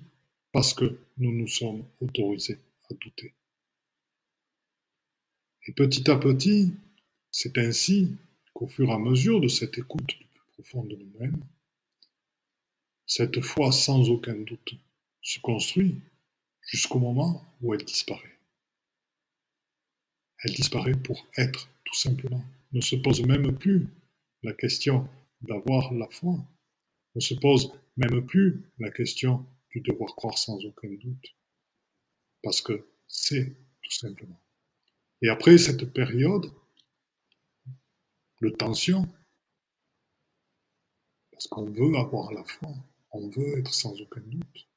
parce 0.53 0.73
que 0.73 0.97
nous 1.17 1.33
nous 1.33 1.49
sommes 1.49 1.83
autorisés 1.99 2.59
à 2.89 2.93
douter. 2.93 3.33
Et 5.67 5.73
petit 5.73 6.09
à 6.09 6.15
petit, 6.15 6.71
c'est 7.29 7.57
ainsi 7.57 8.15
qu'au 8.53 8.67
fur 8.67 8.87
et 8.87 8.93
à 8.93 8.97
mesure 8.97 9.41
de 9.41 9.49
cette 9.49 9.77
écoute 9.77 10.07
du 10.07 10.25
plus 10.27 10.53
profond 10.53 10.85
de 10.85 10.95
nous-mêmes, 10.95 11.43
cette 13.05 13.41
foi 13.41 13.73
sans 13.73 14.09
aucun 14.09 14.35
doute 14.35 14.75
se 15.21 15.41
construit 15.41 15.99
jusqu'au 16.61 16.99
moment 16.99 17.43
où 17.61 17.73
elle 17.73 17.83
disparaît. 17.83 18.39
Elle 20.41 20.53
disparaît 20.53 20.95
pour 20.95 21.27
être, 21.35 21.67
tout 21.83 21.95
simplement 21.95 22.45
ne 22.71 22.81
se 22.81 22.95
pose 22.95 23.25
même 23.25 23.57
plus 23.57 23.87
la 24.43 24.53
question 24.53 25.07
d'avoir 25.41 25.93
la 25.93 26.07
foi, 26.09 26.37
ne 27.15 27.19
se 27.19 27.33
pose 27.33 27.73
même 27.97 28.25
plus 28.25 28.63
la 28.77 28.91
question 28.91 29.45
du 29.71 29.81
devoir 29.81 30.15
croire 30.15 30.37
sans 30.37 30.63
aucun 30.65 30.89
doute, 30.89 31.35
parce 32.43 32.61
que 32.61 32.87
c'est 33.07 33.55
tout 33.81 33.91
simplement. 33.91 34.39
Et 35.21 35.29
après 35.29 35.57
cette 35.57 35.91
période 35.93 36.51
de 38.41 38.49
tension, 38.49 39.07
parce 41.31 41.47
qu'on 41.47 41.69
veut 41.69 41.95
avoir 41.97 42.31
la 42.31 42.43
foi, 42.43 42.69
on 43.11 43.29
veut 43.29 43.59
être 43.59 43.73
sans 43.73 43.99
aucun 44.01 44.21
doute, 44.21 44.69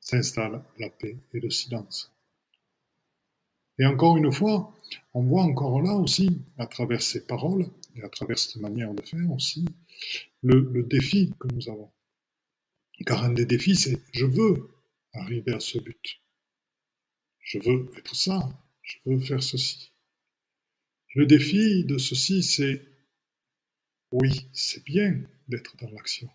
s'installe 0.00 0.62
la 0.78 0.90
paix 0.90 1.16
et 1.32 1.40
le 1.40 1.50
silence. 1.50 2.13
Et 3.78 3.86
encore 3.86 4.16
une 4.16 4.32
fois, 4.32 4.72
on 5.14 5.22
voit 5.22 5.42
encore 5.42 5.82
là 5.82 5.94
aussi, 5.94 6.42
à 6.58 6.66
travers 6.66 7.02
ces 7.02 7.26
paroles 7.26 7.66
et 7.96 8.02
à 8.02 8.08
travers 8.08 8.38
cette 8.38 8.56
manière 8.56 8.94
de 8.94 9.02
faire 9.02 9.30
aussi, 9.32 9.64
le, 10.42 10.82
défi 10.82 11.32
que 11.38 11.48
nous 11.52 11.68
avons. 11.68 11.90
Car 13.06 13.24
un 13.24 13.32
des 13.32 13.46
défis, 13.46 13.76
c'est 13.76 14.00
je 14.12 14.26
veux 14.26 14.68
arriver 15.12 15.52
à 15.52 15.60
ce 15.60 15.78
but. 15.78 16.20
Je 17.40 17.58
veux 17.58 17.90
être 17.98 18.14
ça, 18.14 18.48
je 18.82 18.98
veux 19.06 19.18
faire 19.18 19.42
ceci. 19.42 19.92
Le 21.14 21.26
défi 21.26 21.84
de 21.84 21.98
ceci, 21.98 22.42
c'est 22.42 22.82
oui, 24.12 24.48
c'est 24.52 24.84
bien 24.84 25.20
d'être 25.48 25.76
dans 25.76 25.90
l'action, 25.90 26.30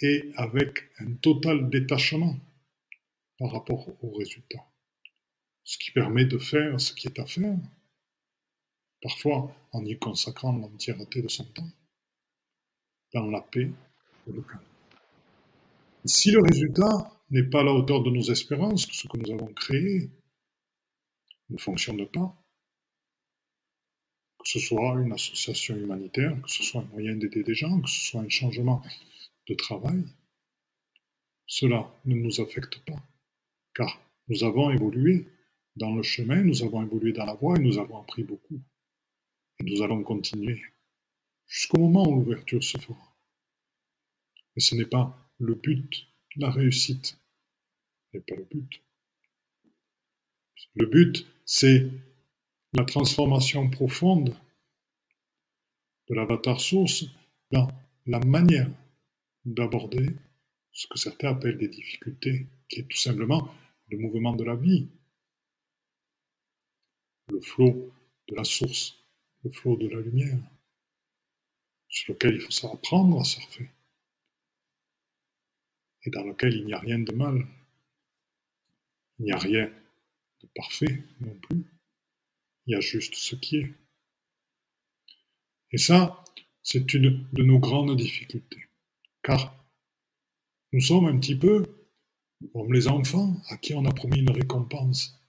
et 0.00 0.32
avec 0.36 0.90
un 1.00 1.14
total 1.14 1.68
détachement 1.70 2.36
par 3.38 3.52
rapport 3.52 3.88
au 4.02 4.10
résultat 4.12 4.66
ce 5.68 5.76
qui 5.76 5.90
permet 5.90 6.24
de 6.24 6.38
faire 6.38 6.80
ce 6.80 6.94
qui 6.94 7.08
est 7.08 7.18
à 7.18 7.26
faire, 7.26 7.58
parfois 9.02 9.54
en 9.72 9.84
y 9.84 9.98
consacrant 9.98 10.56
l'entièreté 10.56 11.20
de 11.20 11.28
son 11.28 11.44
temps, 11.44 11.70
dans 13.12 13.26
la 13.30 13.42
paix 13.42 13.70
et 14.26 14.32
le 14.32 14.40
calme. 14.40 14.62
Si 16.06 16.30
le 16.30 16.40
résultat 16.40 17.12
n'est 17.28 17.50
pas 17.50 17.60
à 17.60 17.64
la 17.64 17.74
hauteur 17.74 18.02
de 18.02 18.08
nos 18.08 18.22
espérances, 18.22 18.86
que 18.86 18.94
ce 18.94 19.08
que 19.08 19.18
nous 19.18 19.30
avons 19.30 19.52
créé 19.52 20.10
ne 21.50 21.58
fonctionne 21.58 22.08
pas, 22.08 22.34
que 24.38 24.48
ce 24.48 24.60
soit 24.60 24.94
une 24.94 25.12
association 25.12 25.76
humanitaire, 25.76 26.40
que 26.40 26.50
ce 26.50 26.62
soit 26.62 26.80
un 26.80 26.86
moyen 26.86 27.14
d'aider 27.14 27.42
des 27.42 27.54
gens, 27.54 27.78
que 27.82 27.90
ce 27.90 28.00
soit 28.00 28.22
un 28.22 28.28
changement 28.30 28.82
de 29.46 29.54
travail, 29.54 30.02
cela 31.44 31.94
ne 32.06 32.14
nous 32.14 32.40
affecte 32.40 32.78
pas, 32.86 33.02
car 33.74 34.00
nous 34.28 34.44
avons 34.44 34.70
évolué 34.70 35.26
dans 35.78 35.94
le 35.94 36.02
chemin, 36.02 36.42
nous 36.42 36.62
avons 36.62 36.82
évolué 36.82 37.12
dans 37.12 37.24
la 37.24 37.34
voie 37.34 37.56
et 37.56 37.60
nous 37.60 37.78
avons 37.78 38.00
appris 38.00 38.24
beaucoup. 38.24 38.60
Et 39.60 39.64
nous 39.64 39.82
allons 39.82 40.02
continuer 40.02 40.60
jusqu'au 41.46 41.78
moment 41.78 42.06
où 42.08 42.16
l'ouverture 42.16 42.62
se 42.62 42.78
fera. 42.78 43.16
Mais 44.54 44.60
ce 44.60 44.74
n'est 44.74 44.86
pas 44.86 45.16
le 45.38 45.54
but, 45.54 46.08
la 46.36 46.50
réussite 46.50 47.18
n'est 48.12 48.20
pas 48.20 48.34
le 48.36 48.44
but. 48.44 48.82
Le 50.74 50.86
but, 50.86 51.26
c'est 51.44 51.88
la 52.72 52.84
transformation 52.84 53.70
profonde 53.70 54.36
de 56.08 56.14
l'avatar 56.14 56.60
source 56.60 57.04
dans 57.50 57.68
la 58.06 58.18
manière 58.20 58.70
d'aborder 59.44 60.08
ce 60.72 60.86
que 60.86 60.98
certains 60.98 61.30
appellent 61.30 61.58
des 61.58 61.68
difficultés, 61.68 62.46
qui 62.68 62.80
est 62.80 62.88
tout 62.88 62.98
simplement 62.98 63.48
le 63.90 63.98
mouvement 63.98 64.34
de 64.34 64.44
la 64.44 64.54
vie, 64.54 64.88
le 67.30 67.40
flot 67.40 67.92
de 68.28 68.34
la 68.34 68.44
source, 68.44 68.96
le 69.44 69.50
flot 69.50 69.76
de 69.76 69.88
la 69.88 70.00
lumière, 70.00 70.38
sur 71.88 72.14
lequel 72.14 72.34
il 72.34 72.40
faut 72.40 72.66
apprendre 72.66 73.20
à 73.20 73.24
surfer, 73.24 73.68
et 76.04 76.10
dans 76.10 76.24
lequel 76.24 76.54
il 76.54 76.66
n'y 76.66 76.74
a 76.74 76.78
rien 76.78 76.98
de 76.98 77.12
mal, 77.12 77.46
il 79.18 79.26
n'y 79.26 79.32
a 79.32 79.38
rien 79.38 79.66
de 80.40 80.48
parfait 80.54 81.02
non 81.20 81.34
plus, 81.40 81.64
il 82.66 82.72
y 82.72 82.76
a 82.76 82.80
juste 82.80 83.14
ce 83.14 83.34
qui 83.36 83.58
est. 83.58 83.74
Et 85.72 85.78
ça, 85.78 86.24
c'est 86.62 86.94
une 86.94 87.26
de 87.32 87.42
nos 87.42 87.58
grandes 87.58 87.96
difficultés, 87.96 88.66
car 89.22 89.54
nous 90.72 90.80
sommes 90.80 91.06
un 91.06 91.18
petit 91.18 91.36
peu 91.36 91.64
comme 92.52 92.72
les 92.72 92.88
enfants 92.88 93.40
à 93.48 93.56
qui 93.56 93.74
on 93.74 93.84
a 93.84 93.92
promis 93.92 94.20
une 94.20 94.30
récompense. 94.30 95.20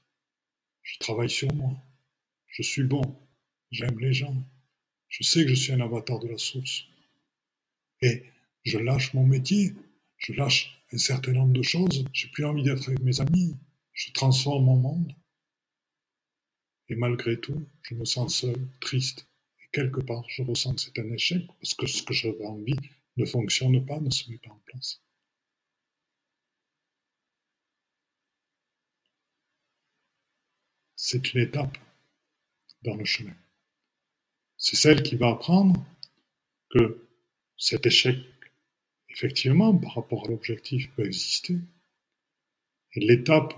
Je 0.83 0.99
travaille 0.99 1.29
sur 1.29 1.53
moi, 1.53 1.71
je 2.59 2.63
suis 2.67 2.83
bon, 2.83 3.01
j'aime 3.71 3.97
les 3.99 4.11
gens, 4.11 4.35
je 5.07 5.23
sais 5.23 5.43
que 5.43 5.49
je 5.49 5.55
suis 5.55 5.71
un 5.71 5.79
avatar 5.79 6.19
de 6.19 6.27
la 6.27 6.37
source. 6.37 6.83
Et 8.01 8.25
je 8.65 8.77
lâche 8.77 9.13
mon 9.13 9.25
métier, 9.25 9.73
je 10.17 10.33
lâche 10.33 10.83
un 10.91 10.97
certain 10.97 11.31
nombre 11.31 11.53
de 11.53 11.61
choses, 11.61 12.05
j'ai 12.11 12.27
plus 12.27 12.43
envie 12.43 12.63
d'être 12.63 12.89
avec 12.89 12.99
mes 13.01 13.21
amis, 13.21 13.55
je 13.93 14.11
transforme 14.11 14.65
mon 14.65 14.75
monde. 14.75 15.15
Et 16.89 16.95
malgré 16.95 17.39
tout, 17.39 17.65
je 17.81 17.95
me 17.95 18.03
sens 18.03 18.35
seul, 18.35 18.67
triste. 18.81 19.25
Et 19.61 19.69
quelque 19.71 20.01
part, 20.01 20.25
je 20.27 20.43
ressens 20.43 20.75
que 20.75 20.81
c'est 20.81 20.99
un 20.99 21.09
échec 21.13 21.47
parce 21.61 21.75
que 21.75 21.87
ce 21.87 22.03
que 22.03 22.13
j'avais 22.13 22.45
envie 22.45 22.75
ne 23.15 23.23
fonctionne 23.25 23.85
pas, 23.85 24.01
ne 24.01 24.09
se 24.09 24.29
met 24.29 24.37
pas 24.37 24.51
en 24.51 24.61
place. 24.65 25.01
C'est 30.97 31.33
une 31.33 31.41
étape 31.41 31.77
dans 32.83 32.95
le 32.95 33.05
chemin. 33.05 33.35
C'est 34.57 34.75
celle 34.75 35.03
qui 35.03 35.15
va 35.15 35.29
apprendre 35.29 35.85
que 36.69 37.07
cet 37.57 37.85
échec, 37.85 38.17
effectivement, 39.09 39.75
par 39.75 39.95
rapport 39.95 40.25
à 40.25 40.27
l'objectif, 40.29 40.89
peut 40.95 41.05
exister. 41.05 41.57
Et 42.93 42.99
l'étape 42.99 43.53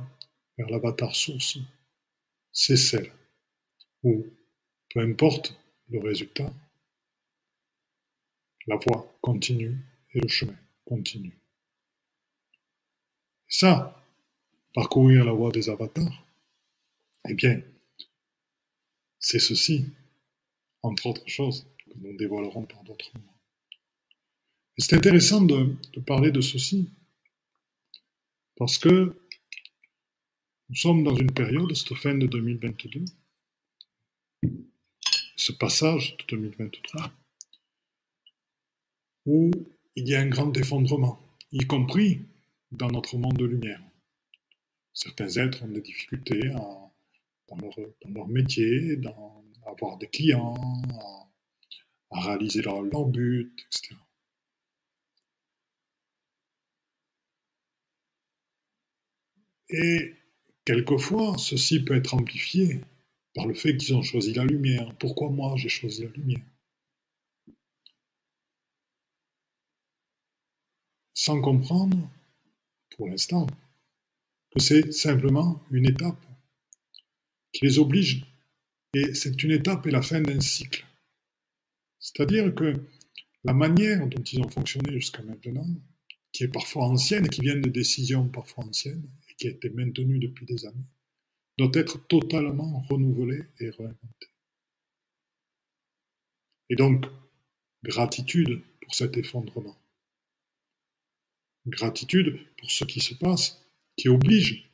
vers 0.58 0.70
l'avatar 0.70 1.16
source, 1.16 1.58
c'est 2.52 2.78
celle 2.78 3.12
où, 4.04 4.26
peu 4.94 5.00
importe 5.02 5.58
le 5.90 6.00
résultat, 6.00 6.52
la 8.68 8.76
voie 8.76 9.18
continue 9.22 9.78
et 10.14 10.20
le 10.20 10.28
chemin 10.28 10.58
continue. 10.86 11.38
Ça, 13.48 14.02
parcourir 14.74 15.26
la 15.26 15.34
voie 15.34 15.52
des 15.52 15.70
avatars, 15.70 16.26
eh 17.28 17.34
bien, 17.34 17.62
c'est 19.22 19.40
ceci, 19.40 19.86
entre 20.82 21.06
autres 21.06 21.28
choses, 21.28 21.66
que 21.86 21.92
nous 22.00 22.18
dévoilerons 22.18 22.66
par 22.66 22.84
d'autres 22.84 23.12
mots. 23.16 23.22
c'est 24.78 24.96
intéressant 24.96 25.42
de, 25.42 25.76
de 25.94 26.00
parler 26.02 26.32
de 26.32 26.42
ceci, 26.42 26.90
parce 28.58 28.78
que 28.78 29.16
nous 30.70 30.76
sommes 30.76 31.04
dans 31.04 31.16
une 31.16 31.32
période, 31.32 31.74
cette 31.76 31.94
fin 31.96 32.16
de 32.16 32.26
2022, 32.26 33.06
ce 35.36 35.52
passage 35.52 36.18
de 36.18 36.26
2023, 36.38 37.12
où 39.28 39.52
il 39.96 40.08
y 40.08 40.16
a 40.16 40.22
un 40.22 40.30
grand 40.30 40.56
effondrement, 40.58 41.20
y 41.52 41.66
compris 41.68 42.22
dans 42.72 42.90
notre 42.90 43.18
monde 43.18 43.38
de 43.38 43.46
lumière. 43.46 43.82
Certains 44.94 45.30
êtres 45.38 45.64
ont 45.64 45.68
des 45.68 45.82
difficultés 45.82 46.52
dans, 47.58 48.14
leur, 48.14 48.28
métier, 48.28 48.98
dans 48.98 49.44
avoir 49.66 49.98
des 49.98 50.08
clients, 50.08 50.56
à, 52.10 52.22
réaliser 52.22 52.62
leur, 52.62 52.82
leur 52.82 53.06
but, 53.06 53.54
etc. 53.68 53.96
Et 59.70 60.16
Quelquefois, 60.66 61.38
ceci 61.38 61.84
peut 61.84 61.96
être 61.96 62.14
amplifié 62.14 62.82
par 63.34 63.48
le 63.48 63.54
fait 63.54 63.76
qu'ils 63.76 63.96
ont 63.96 64.04
choisi 64.04 64.34
la 64.34 64.46
lumière. 64.46 64.94
Pourquoi 65.00 65.30
moi 65.30 65.56
j'ai 65.58 65.70
choisi 65.70 66.04
la 66.04 66.10
lumière? 66.10 66.46
Sans 71.14 71.42
comprendre, 71.42 71.98
pour 72.96 73.08
l'instant, 73.08 73.48
que 74.52 74.60
c'est 74.60 74.92
simplement 74.92 75.62
une 75.72 75.88
étape 75.88 76.20
qui 77.52 77.66
les 77.66 77.80
oblige. 77.80 78.26
Et 78.94 79.14
c'est 79.14 79.42
une 79.44 79.52
étape 79.52 79.88
et 79.88 79.92
la 79.92 80.02
fin 80.02 80.22
d'un 80.22 80.40
cycle. 80.42 80.86
C'est-à-dire 82.00 82.54
que 82.54 82.82
la 83.44 83.54
manière 83.54 84.08
dont 84.08 84.24
ils 84.24 84.42
ont 84.42 84.50
fonctionné 84.50 84.92
jusqu'à 84.94 85.24
maintenant, 85.24 85.68
qui 86.32 86.44
est 86.44 86.48
parfois 86.48 86.86
ancienne 86.86 87.26
et 87.26 87.30
qui 87.30 87.42
vient 87.42 87.56
de 87.56 87.70
décisions 87.70 88.28
parfois 88.28 88.66
anciennes, 88.66 89.10
qui 89.38 89.48
a 89.48 89.52
été 89.52 89.70
maintenu 89.70 90.20
depuis 90.20 90.46
des 90.46 90.66
années, 90.66 90.86
doit 91.58 91.72
être 91.74 92.06
totalement 92.08 92.82
renouvelé 92.90 93.44
et 93.60 93.70
réinventé. 93.70 94.28
Et 96.70 96.76
donc, 96.76 97.06
gratitude 97.84 98.62
pour 98.82 98.96
cet 98.96 99.18
effondrement. 99.18 99.78
Gratitude 101.68 102.40
pour 102.58 102.72
ce 102.72 102.86
qui 102.86 103.02
se 103.02 103.14
passe, 103.14 103.62
qui 103.98 104.10
oblige 104.10 104.72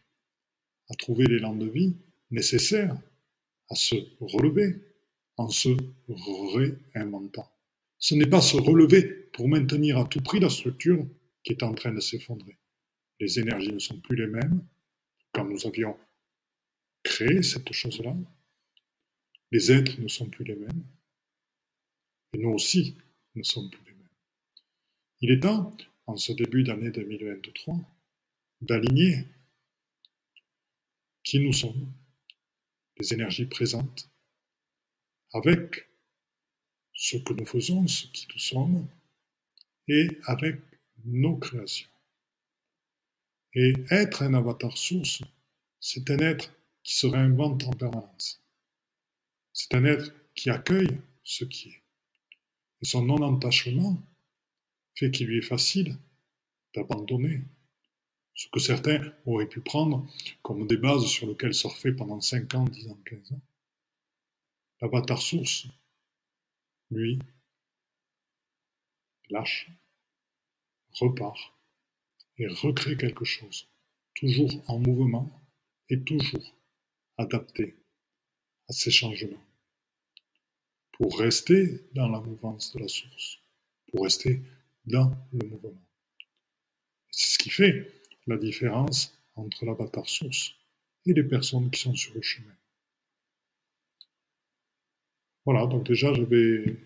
à 0.90 0.96
trouver 0.96 1.26
l'élan 1.26 1.56
de 1.56 1.68
vie 1.68 1.96
nécessaire 2.32 2.96
à 3.70 3.76
se 3.76 3.96
relever 4.20 4.76
en 5.38 5.50
se 5.50 5.70
réinventant. 6.08 7.52
Ce 8.00 8.16
n'est 8.16 8.30
pas 8.30 8.42
se 8.42 8.58
relever 8.58 9.04
pour 9.34 9.48
maintenir 9.48 9.98
à 9.98 10.06
tout 10.06 10.22
prix 10.22 10.40
la 10.40 10.50
structure 10.50 11.06
qui 11.44 11.54
est 11.54 11.63
en 11.63 11.74
train 11.74 11.92
de 11.92 12.00
s'effondrer. 12.00 12.58
Les 13.20 13.40
énergies 13.40 13.74
ne 13.74 13.80
sont 13.80 14.00
plus 14.00 14.16
les 14.16 14.28
mêmes. 14.28 14.66
Quand 15.32 15.46
nous 15.46 15.66
avions 15.66 15.98
créé 17.04 17.42
cette 17.44 17.72
chose-là, 17.72 18.16
les 19.52 19.72
êtres 19.72 20.00
ne 20.02 20.08
sont 20.08 20.30
plus 20.30 20.44
les 20.44 20.56
mêmes. 20.56 20.84
Et 22.34 22.40
nous 22.40 22.50
aussi 22.50 22.98
ne 23.36 23.44
sommes 23.44 23.70
plus 23.70 23.84
les 23.86 23.92
mêmes. 23.92 24.10
Il 25.22 25.32
est 25.32 25.40
temps, 25.40 25.76
en 26.06 26.18
ce 26.18 26.34
début 26.34 26.63
d'année 26.63 26.92
2023, 26.92 27.80
d'aligner 28.62 29.26
qui 31.24 31.40
nous 31.40 31.54
sommes, 31.54 31.92
les 33.00 33.14
énergies 33.14 33.46
présentes, 33.46 34.10
avec 35.34 35.88
ce 36.94 37.18
que 37.18 37.34
nous 37.34 37.46
faisons, 37.46 37.88
ce 37.88 38.08
qui 38.08 38.28
nous 38.34 38.40
sommes, 38.40 38.88
et 39.88 40.20
avec 40.26 40.60
nos 41.06 41.38
créations. 41.38 41.90
Et 43.54 43.74
être 43.90 44.24
un 44.24 44.34
avatar 44.34 44.78
source, 44.78 45.22
c'est 45.80 46.10
un 46.10 46.20
être 46.20 46.54
qui 46.84 46.96
se 46.96 47.08
réinvente 47.08 47.64
en 47.66 47.72
permanence. 47.72 48.42
C'est 49.54 49.74
un 49.76 49.86
être 49.86 50.14
qui 50.36 50.50
accueille 50.50 51.00
ce 51.24 51.46
qui 51.46 51.70
est. 51.70 51.82
Et 52.82 52.86
son 52.86 53.04
non-entachement 53.04 54.02
fait 54.96 55.12
qu'il 55.12 55.28
lui 55.28 55.40
est 55.40 55.42
facile 55.42 55.98
d'abandonner 56.76 57.42
ce 58.38 58.47
que 58.50 58.60
certains 58.60 59.02
auraient 59.26 59.50
pu 59.50 59.62
prendre 59.62 60.08
comme 60.43 60.67
des 60.67 60.78
bases 60.78 61.08
sur 61.08 61.28
lesquelles 61.28 61.56
surfer 61.56 61.91
pendant 61.91 62.21
5 62.21 62.54
ans, 62.54 62.65
10 62.65 62.89
ans, 62.89 63.00
15 63.04 63.32
ans. 63.32 63.41
L'avatar 64.80 65.19
source, 65.19 65.65
lui, 66.91 67.19
lâche, 69.32 69.71
repart, 70.91 71.38
et 72.38 72.47
recréer 72.47 72.95
quelque 72.95 73.26
chose, 73.26 73.67
toujours 74.13 74.63
en 74.69 74.78
mouvement 74.78 75.41
et 75.89 76.04
toujours 76.04 76.56
adapté 77.17 77.76
à 78.69 78.73
ces 78.73 78.91
changements, 78.91 79.43
pour 80.91 81.17
rester 81.17 81.89
dans 81.93 82.08
la 82.08 82.19
mouvance 82.19 82.71
de 82.73 82.82
la 82.82 82.88
source, 82.88 83.39
pour 83.88 84.04
rester 84.04 84.43
dans 84.86 85.12
le 85.34 85.47
mouvement. 85.47 85.82
C'est 87.10 87.32
ce 87.32 87.39
qui 87.39 87.50
fait 87.50 87.97
la 88.28 88.38
différence 88.38 89.18
entre 89.36 89.66
l'avatar 89.66 90.08
source 90.08 90.54
et 91.06 91.13
les 91.13 91.24
personnes 91.24 91.70
qui 91.70 91.82
sont 91.82 91.96
sur 91.96 92.13
le 92.13 92.22
chemin. 92.22 92.54
Voilà, 95.46 95.66
donc 95.68 95.84
déjà 95.84 96.13
je 96.13 96.24
vais... 96.24 96.78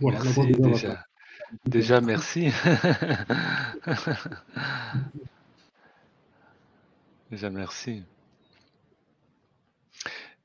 Voilà, 0.00 0.20
déjà. 0.22 1.08
Déjà, 1.66 2.00
merci. 2.00 2.50
Déjà, 7.30 7.50
merci. 7.50 8.02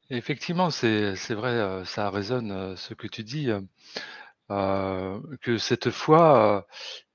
Effectivement, 0.09 0.69
c'est 0.69 1.15
c'est 1.15 1.33
vrai, 1.33 1.51
euh, 1.51 1.85
ça 1.85 2.09
résonne 2.09 2.51
euh, 2.51 2.75
ce 2.75 2.93
que 2.93 3.07
tu 3.07 3.23
dis, 3.23 3.49
euh, 4.51 5.19
que 5.41 5.57
cette 5.57 5.89
foi 5.91 6.67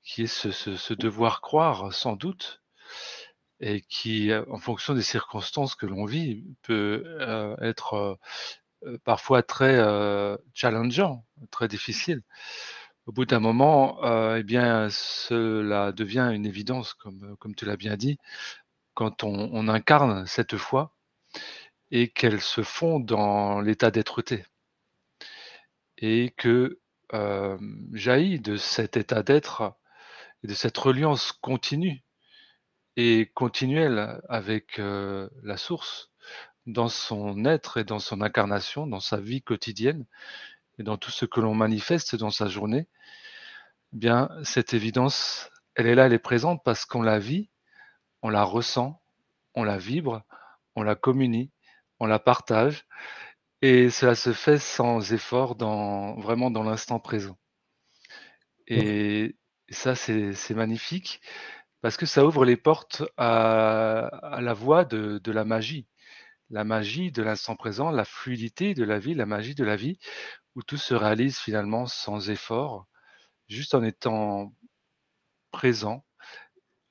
qui 0.09 0.23
est 0.23 0.27
ce, 0.27 0.93
devoir 0.95 1.39
croire, 1.39 1.93
sans 1.93 2.15
doute, 2.15 2.63
et 3.59 3.81
qui, 3.81 4.31
en 4.49 4.57
fonction 4.57 4.95
des 4.95 5.03
circonstances 5.03 5.75
que 5.75 5.85
l'on 5.85 6.05
vit, 6.05 6.45
peut 6.63 7.03
être 7.61 8.17
parfois 9.03 9.43
très 9.43 9.77
challengeant, 10.53 11.25
très 11.51 11.67
difficile. 11.67 12.23
Au 13.05 13.11
bout 13.11 13.25
d'un 13.25 13.39
moment, 13.39 13.99
eh 14.35 14.43
bien, 14.43 14.89
cela 14.89 15.91
devient 15.91 16.31
une 16.33 16.47
évidence, 16.47 16.95
comme, 16.95 17.35
comme 17.37 17.53
tu 17.53 17.65
l'as 17.65 17.77
bien 17.77 17.95
dit, 17.95 18.17
quand 18.95 19.23
on, 19.23 19.67
incarne 19.67 20.25
cette 20.25 20.57
foi 20.57 20.95
et 21.91 22.09
qu'elle 22.09 22.41
se 22.41 22.63
fond 22.63 22.99
dans 22.99 23.61
l'état 23.61 23.91
d'être-té. 23.91 24.43
Et 25.97 26.33
que 26.35 26.79
euh, 27.13 27.57
jaillit 27.93 28.39
de 28.39 28.55
cet 28.55 28.97
état 28.97 29.23
d'être 29.23 29.78
et 30.43 30.47
de 30.47 30.53
cette 30.53 30.77
reliance 30.77 31.31
continue 31.31 32.03
et 32.95 33.31
continuelle 33.33 34.21
avec 34.29 34.79
euh, 34.79 35.29
la 35.43 35.57
source 35.57 36.11
dans 36.65 36.89
son 36.89 37.45
être 37.45 37.77
et 37.77 37.83
dans 37.83 37.99
son 37.99 38.21
incarnation, 38.21 38.87
dans 38.87 38.99
sa 38.99 39.17
vie 39.17 39.41
quotidienne 39.41 40.05
et 40.77 40.83
dans 40.83 40.97
tout 40.97 41.11
ce 41.11 41.25
que 41.25 41.39
l'on 41.39 41.55
manifeste 41.55 42.15
dans 42.15 42.31
sa 42.31 42.47
journée, 42.47 42.87
eh 43.93 43.97
bien 43.97 44.29
cette 44.43 44.73
évidence, 44.73 45.49
elle 45.75 45.87
est 45.87 45.95
là, 45.95 46.05
elle 46.05 46.13
est 46.13 46.19
présente 46.19 46.63
parce 46.63 46.85
qu'on 46.85 47.01
la 47.01 47.19
vit, 47.19 47.49
on 48.21 48.29
la 48.29 48.43
ressent, 48.43 49.01
on 49.55 49.63
la 49.63 49.77
vibre, 49.77 50.23
on 50.75 50.83
la 50.83 50.95
communie 50.95 51.51
on 51.99 52.05
la 52.05 52.19
partage 52.19 52.85
et 53.61 53.89
cela 53.89 54.15
se 54.15 54.33
fait 54.33 54.57
sans 54.57 55.11
effort 55.11 55.55
dans 55.55 56.15
vraiment 56.19 56.49
dans 56.49 56.63
l'instant 56.63 56.99
présent. 56.99 57.37
Et 58.67 59.35
ça, 59.71 59.95
c'est 59.95 60.53
magnifique 60.53 61.21
parce 61.81 61.97
que 61.97 62.05
ça 62.05 62.25
ouvre 62.25 62.45
les 62.45 62.57
portes 62.57 63.03
à, 63.17 64.39
la 64.41 64.53
voie 64.53 64.85
de, 64.85 65.31
la 65.31 65.45
magie. 65.45 65.87
La 66.49 66.63
magie 66.63 67.11
de 67.11 67.21
l'instant 67.21 67.55
présent, 67.55 67.91
la 67.91 68.05
fluidité 68.05 68.73
de 68.73 68.83
la 68.83 68.99
vie, 68.99 69.13
la 69.13 69.25
magie 69.25 69.55
de 69.55 69.63
la 69.63 69.75
vie, 69.75 69.99
où 70.55 70.63
tout 70.63 70.77
se 70.77 70.93
réalise 70.93 71.37
finalement 71.37 71.85
sans 71.85 72.29
effort, 72.29 72.87
juste 73.47 73.75
en 73.75 73.83
étant 73.83 74.53
présent, 75.51 76.05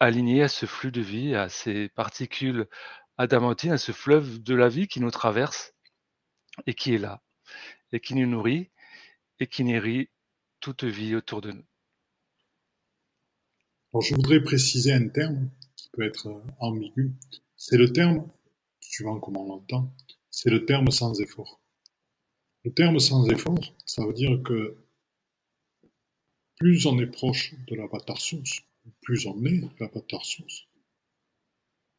aligné 0.01 0.43
à 0.43 0.49
ce 0.49 0.67
flux 0.67 0.93
de 0.93 1.01
vie, 1.01 1.35
à 1.35 1.49
ces 1.49 1.89
particules 1.89 2.69
adamantine, 3.19 3.73
à 3.73 3.79
ce 3.79 3.93
fleuve 3.93 4.43
de 4.43 4.55
la 4.55 4.69
vie 4.69 4.87
qui 4.87 5.01
nous 5.01 5.11
traverse 5.11 5.75
et 6.67 6.75
qui 6.75 6.95
est 6.95 6.99
là, 6.99 7.21
et 7.93 8.01
qui 8.01 8.15
nous 8.15 8.27
nourrit 8.27 8.71
et 9.41 9.47
qui 9.47 9.65
nourrit 9.65 10.11
toute 10.61 10.85
vie 10.85 11.15
autour 11.15 11.41
de 11.41 11.53
nous. 11.53 11.65
Je 13.95 14.15
voudrais 14.15 14.43
préciser 14.43 14.93
un 14.93 15.09
terme 15.09 15.51
qui 15.77 15.89
peut 15.91 16.03
être 16.03 16.43
ambigu. 16.59 17.13
C'est 17.57 17.77
le 17.77 17.93
terme, 17.93 18.29
suivant 18.81 19.19
comment 19.19 19.45
on 19.45 19.49
l'entend, 19.49 19.93
c'est 20.31 20.51
le 20.51 20.65
terme 20.65 20.91
sans 20.91 21.21
effort. 21.21 21.61
Le 22.65 22.73
terme 22.73 22.99
sans 22.99 23.29
effort, 23.29 23.75
ça 23.87 24.07
veut 24.07 24.13
dire 24.13 24.41
que 24.43 24.77
plus 26.57 26.87
on 26.87 26.99
est 26.99 27.07
proche 27.07 27.55
de 27.67 27.75
l'avatar 27.75 28.21
source, 28.21 28.63
plus 29.01 29.27
on 29.27 29.45
est 29.45 29.63
l'avatar 29.81 30.25
source, 30.25 30.67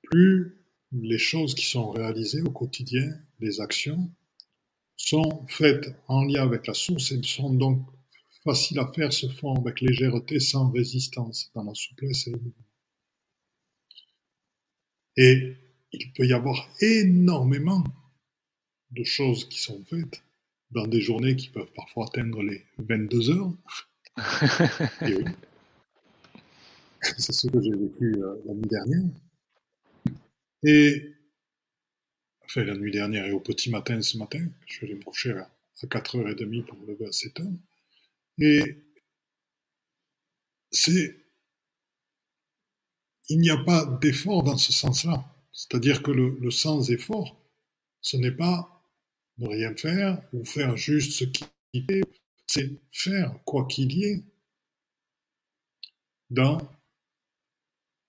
plus 0.03 0.59
les 0.91 1.17
choses 1.17 1.55
qui 1.55 1.65
sont 1.65 1.91
réalisées 1.91 2.41
au 2.41 2.51
quotidien, 2.51 3.09
les 3.39 3.61
actions, 3.61 4.11
sont 4.95 5.45
faites 5.47 5.95
en 6.07 6.23
lien 6.25 6.43
avec 6.43 6.67
la 6.67 6.73
source 6.73 7.11
et 7.11 7.21
sont 7.23 7.53
donc 7.53 7.85
faciles 8.43 8.79
à 8.79 8.91
faire, 8.93 9.11
se 9.13 9.27
font 9.27 9.55
avec 9.55 9.81
légèreté, 9.81 10.39
sans 10.39 10.69
résistance, 10.71 11.51
dans 11.53 11.63
la 11.63 11.73
souplesse 11.73 12.27
et 12.27 12.31
le 12.31 12.37
mouvement. 12.37 12.65
Et 15.17 15.57
il 15.91 16.13
peut 16.13 16.25
y 16.25 16.33
avoir 16.33 16.69
énormément 16.81 17.83
de 18.91 19.03
choses 19.03 19.47
qui 19.49 19.59
sont 19.59 19.83
faites 19.85 20.23
dans 20.71 20.87
des 20.87 21.01
journées 21.01 21.35
qui 21.35 21.49
peuvent 21.49 21.71
parfois 21.75 22.05
atteindre 22.05 22.41
les 22.43 22.65
22 22.77 23.31
heures. 23.31 23.53
C'est 27.01 27.33
ce 27.33 27.47
que 27.47 27.61
j'ai 27.61 27.71
vécu 27.71 28.15
euh, 28.21 28.35
la 28.45 28.53
nuit 28.53 28.67
dernière. 28.67 29.03
Et, 30.63 31.15
enfin, 32.43 32.63
la 32.63 32.75
nuit 32.75 32.91
dernière 32.91 33.25
et 33.25 33.31
au 33.31 33.39
petit 33.39 33.69
matin 33.69 34.01
ce 34.01 34.17
matin, 34.17 34.45
je 34.67 34.85
vais 34.85 34.93
me 34.93 35.03
coucher 35.03 35.31
à, 35.31 35.49
4h30 35.81 36.65
pour 36.65 36.77
me 36.77 36.87
lever 36.87 37.05
à 37.05 37.09
7h. 37.09 37.49
Et 38.39 38.77
c'est, 40.71 41.15
il 43.27 43.39
n'y 43.39 43.49
a 43.49 43.57
pas 43.57 43.85
d'effort 44.01 44.43
dans 44.43 44.57
ce 44.57 44.71
sens-là. 44.71 45.25
C'est-à-dire 45.51 46.01
que 46.01 46.11
le, 46.11 46.51
sans 46.51 46.89
effort, 46.89 47.35
ce 48.01 48.17
n'est 48.17 48.31
pas 48.31 48.83
ne 49.37 49.47
rien 49.47 49.75
faire 49.75 50.21
ou 50.33 50.45
faire 50.45 50.77
juste 50.77 51.11
ce 51.11 51.25
qui 51.25 51.45
est, 51.73 52.03
c'est 52.47 52.71
faire 52.91 53.33
quoi 53.45 53.67
qu'il 53.67 53.91
y 53.91 54.05
ait 54.05 54.23
dans 56.29 56.59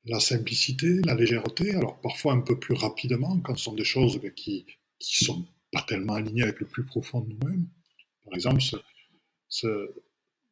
la 0.04 0.20
simplicité, 0.20 1.00
la 1.04 1.14
légèreté, 1.14 1.74
alors 1.74 2.00
parfois 2.00 2.32
un 2.32 2.40
peu 2.40 2.58
plus 2.58 2.74
rapidement 2.74 3.38
quand 3.40 3.56
ce 3.56 3.64
sont 3.64 3.74
des 3.74 3.84
choses 3.84 4.18
ben, 4.20 4.32
qui 4.32 4.64
ne 4.66 5.24
sont 5.26 5.46
pas 5.72 5.82
tellement 5.82 6.14
alignées 6.14 6.42
avec 6.42 6.60
le 6.60 6.66
plus 6.66 6.84
profond 6.84 7.20
de 7.20 7.32
nous-mêmes. 7.32 7.66
Par 8.24 8.34
exemple, 8.34 8.60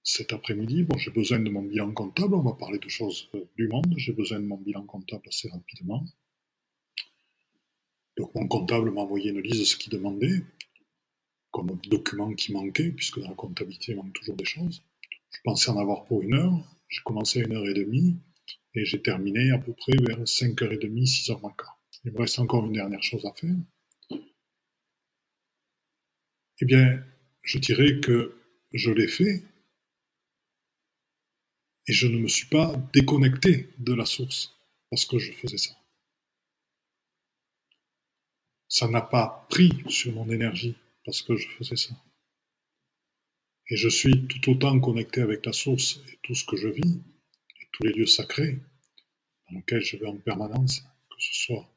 cet 0.09 0.33
après-midi, 0.33 0.85
bon, 0.85 0.97
j'ai 0.97 1.11
besoin 1.11 1.39
de 1.39 1.51
mon 1.51 1.61
bilan 1.61 1.93
comptable, 1.93 2.35
on 2.35 2.41
va 2.41 2.55
parler 2.55 2.79
de 2.79 2.89
choses 2.89 3.29
euh, 3.35 3.45
du 3.59 3.69
monde, 3.69 3.93
j'ai 3.99 4.15
besoin 4.15 4.41
de 4.41 4.47
mon 4.47 4.57
bilan 4.57 4.87
comptable 4.87 5.29
assez 5.29 5.51
rapidement. 5.51 6.03
Donc 8.17 8.35
mon 8.35 8.49
comptable 8.49 8.91
m'a 8.91 9.03
envoyé 9.03 9.33
une 9.33 9.41
liste 9.43 9.61
de 9.61 9.65
ce 9.67 9.77
qu'il 9.77 9.93
demandait, 9.93 10.43
comme 11.51 11.79
document 11.91 12.33
qui 12.33 12.55
manquait, 12.55 12.91
puisque 12.91 13.21
dans 13.21 13.29
la 13.29 13.35
comptabilité, 13.35 13.93
il 13.93 13.97
manque 13.97 14.15
toujours 14.15 14.37
des 14.37 14.47
choses. 14.47 14.83
Je 15.31 15.41
pensais 15.45 15.71
en 15.71 15.79
avoir 15.79 16.07
pour 16.07 16.23
une 16.23 16.33
heure, 16.33 16.79
j'ai 16.89 17.03
commencé 17.05 17.43
à 17.43 17.45
une 17.45 17.53
heure 17.53 17.69
et 17.69 17.75
demie, 17.75 18.17
et 18.75 18.87
j'ai 18.87 19.03
terminé 19.03 19.51
à 19.51 19.59
peu 19.59 19.75
près 19.75 19.93
vers 20.01 20.23
5h30, 20.23 21.05
6h 21.05 21.39
moins 21.43 21.53
quart. 21.53 21.79
Il 22.07 22.13
me 22.13 22.19
reste 22.19 22.39
encore 22.39 22.65
une 22.65 22.73
dernière 22.73 23.03
chose 23.03 23.27
à 23.27 23.35
faire. 23.35 23.57
Eh 26.61 26.65
bien, 26.65 27.05
je 27.43 27.59
dirais 27.59 28.01
que 28.01 28.41
je 28.73 28.91
l'ai 28.91 29.07
fait 29.07 29.45
et 31.89 31.93
je 31.93 32.07
ne 32.07 32.19
me 32.19 32.29
suis 32.29 32.47
pas 32.47 32.77
déconnecté 32.93 33.71
de 33.79 33.95
la 33.95 34.05
source 34.05 34.55
parce 34.91 35.07
que 35.07 35.19
je 35.19 35.33
faisais 35.33 35.59
ça. 35.59 35.75
Ça 38.69 38.87
n'a 38.87 39.01
pas 39.01 39.47
pris 39.51 39.73
sur 39.89 40.13
mon 40.13 40.29
énergie 40.31 40.77
parce 41.05 41.23
que 41.23 41.37
je 41.37 41.49
faisais 41.49 41.77
ça. 41.77 41.95
Et 43.71 43.77
je 43.77 43.89
suis 43.89 44.27
tout 44.27 44.51
autant 44.51 44.79
connecté 44.79 45.23
avec 45.23 45.45
la 45.47 45.53
source 45.53 46.01
et 46.13 46.19
tout 46.23 46.35
ce 46.35 46.45
que 46.45 46.57
je 46.57 46.69
vis 46.69 47.01
tous 47.73 47.85
les 47.85 47.93
lieux 47.93 48.07
sacrés 48.07 48.59
dans 49.49 49.57
lesquels 49.57 49.83
je 49.83 49.97
vais 49.97 50.07
en 50.07 50.17
permanence, 50.17 50.81
que 50.81 51.17
ce 51.19 51.47
soit 51.47 51.69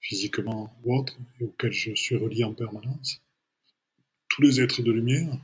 physiquement 0.00 0.74
ou 0.82 0.96
autre, 0.96 1.16
et 1.38 1.44
auxquels 1.44 1.72
je 1.72 1.94
suis 1.94 2.16
relié 2.16 2.44
en 2.44 2.54
permanence, 2.54 3.22
tous 4.28 4.42
les 4.42 4.60
êtres 4.60 4.82
de 4.82 4.92
lumière, 4.92 5.38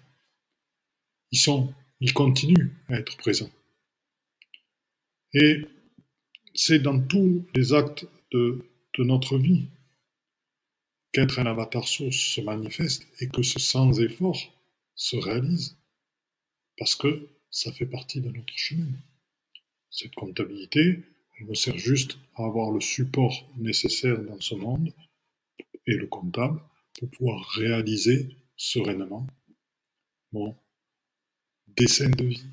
ils 1.31 1.39
sont, 1.39 1.73
ils 2.01 2.13
continuent 2.13 2.73
à 2.89 2.95
être 2.95 3.17
présents. 3.17 3.51
Et 5.39 5.67
c'est 6.55 6.79
dans 6.79 6.99
tous 6.99 7.47
les 7.55 7.75
actes 7.75 8.07
de, 8.33 8.65
notre 8.99 9.37
vie 9.37 9.67
qu'être 11.13 11.39
un 11.39 11.45
avatar 11.45 11.87
source 11.87 12.17
se 12.17 12.41
manifeste 12.41 13.07
et 13.21 13.29
que 13.29 13.43
ce 13.43 13.59
sans 13.59 14.01
effort 14.01 14.41
se 14.95 15.17
réalise, 15.17 15.77
parce 16.79 16.95
que 16.95 17.29
ça 17.51 17.71
fait 17.73 17.85
partie 17.85 18.23
de 18.23 18.31
notre 18.31 18.57
chemin. 18.57 18.89
Cette 19.91 20.15
comptabilité, 20.15 21.03
elle 21.39 21.47
me 21.47 21.55
sert 21.55 21.77
juste 21.77 22.17
à 22.37 22.47
avoir 22.47 22.71
le 22.71 22.81
support 22.81 23.47
nécessaire 23.59 24.19
dans 24.23 24.41
ce 24.41 24.55
monde 24.55 24.95
et 25.87 25.93
le 25.93 26.07
comptable 26.07 26.63
pour 26.99 27.11
pouvoir 27.11 27.47
réaliser 27.51 28.35
sereinement 28.57 29.27
mon 30.33 30.57
dessin 31.67 32.09
de 32.09 32.25
vie, 32.25 32.47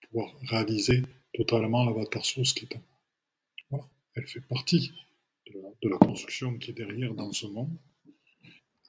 pour 0.00 0.08
pouvoir 0.10 0.34
réaliser 0.48 1.04
totalement 1.34 1.84
l'avatar 1.84 2.24
source 2.24 2.52
qui 2.52 2.64
est. 2.64 2.80
Voilà, 3.70 3.84
elle 4.14 4.26
fait 4.26 4.40
partie 4.40 4.92
de 5.82 5.88
la, 5.88 5.98
construction 5.98 6.56
qui 6.58 6.70
est 6.70 6.74
derrière 6.74 7.14
dans 7.14 7.32
ce 7.32 7.46
monde 7.46 7.76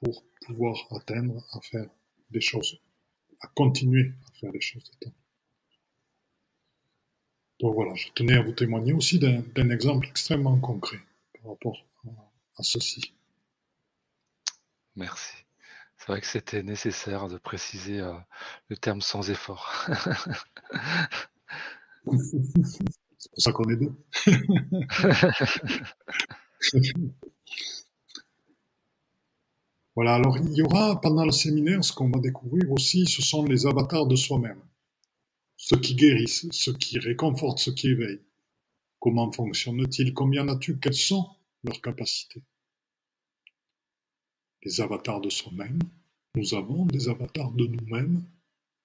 pour 0.00 0.24
pouvoir 0.46 0.86
atteindre 0.90 1.44
à 1.52 1.60
faire 1.60 1.88
des 2.30 2.40
choses, 2.40 2.80
à 3.40 3.48
continuer 3.48 4.12
à 4.28 4.38
faire 4.38 4.52
des 4.52 4.60
choses. 4.60 4.90
Donc 7.60 7.74
voilà, 7.74 7.94
je 7.94 8.08
tenais 8.14 8.34
à 8.34 8.42
vous 8.42 8.52
témoigner 8.52 8.92
aussi 8.92 9.18
d'un 9.18 9.70
exemple 9.70 10.06
extrêmement 10.08 10.58
concret 10.58 11.00
par 11.34 11.52
rapport 11.52 11.84
à 12.56 12.62
ceci. 12.62 13.14
Merci. 14.94 15.34
C'est 15.98 16.08
vrai 16.08 16.20
que 16.20 16.26
c'était 16.26 16.62
nécessaire 16.62 17.28
de 17.28 17.38
préciser 17.38 18.00
euh, 18.00 18.14
le 18.68 18.76
terme 18.76 19.00
sans 19.00 19.30
effort. 19.30 19.86
C'est 23.18 23.30
pour 23.30 23.42
ça 23.42 23.52
qu'on 23.52 23.68
est 23.70 23.76
deux. 23.76 23.94
voilà, 29.94 30.14
alors 30.14 30.36
il 30.38 30.54
y 30.54 30.62
aura 30.62 31.00
pendant 31.00 31.24
le 31.24 31.32
séminaire, 31.32 31.82
ce 31.82 31.92
qu'on 31.92 32.10
va 32.10 32.20
découvrir 32.20 32.70
aussi, 32.70 33.06
ce 33.06 33.22
sont 33.22 33.44
les 33.44 33.66
avatars 33.66 34.06
de 34.06 34.16
soi-même. 34.16 34.60
Ceux 35.56 35.80
qui 35.80 35.94
guérissent, 35.94 36.46
ceux 36.50 36.74
qui 36.74 36.98
réconfortent, 36.98 37.58
ceux 37.58 37.74
qui 37.74 37.88
éveillent. 37.88 38.22
Comment 39.00 39.32
fonctionnent-ils? 39.32 40.14
Combien 40.14 40.48
as-tu? 40.48 40.78
Quelles 40.78 40.94
sont 40.94 41.26
leurs 41.64 41.80
capacités? 41.80 42.42
Les 44.62 44.80
avatars 44.80 45.20
de 45.20 45.30
soi-même. 45.30 45.78
Nous 46.34 46.54
avons 46.54 46.86
des 46.86 47.08
avatars 47.08 47.52
de 47.52 47.66
nous-mêmes. 47.66 48.24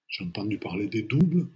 J'ai 0.08 0.26
entendu 0.26 0.58
parler 0.58 0.88
des 0.88 1.04
doubles. 1.04 1.48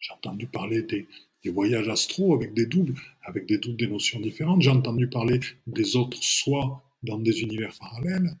J'ai 0.00 0.12
entendu 0.12 0.46
parler 0.46 0.82
des, 0.82 1.06
des 1.44 1.50
voyages 1.50 1.88
astraux 1.88 2.34
avec 2.34 2.54
des 2.54 2.66
doubles, 2.66 2.98
avec 3.22 3.46
des 3.46 3.58
doubles 3.58 3.76
des 3.76 3.86
notions 3.86 4.20
différentes. 4.20 4.62
J'ai 4.62 4.70
entendu 4.70 5.08
parler 5.08 5.40
des 5.66 5.96
autres 5.96 6.22
soi 6.22 6.82
dans 7.02 7.18
des 7.18 7.40
univers 7.42 7.72
parallèles, 7.78 8.36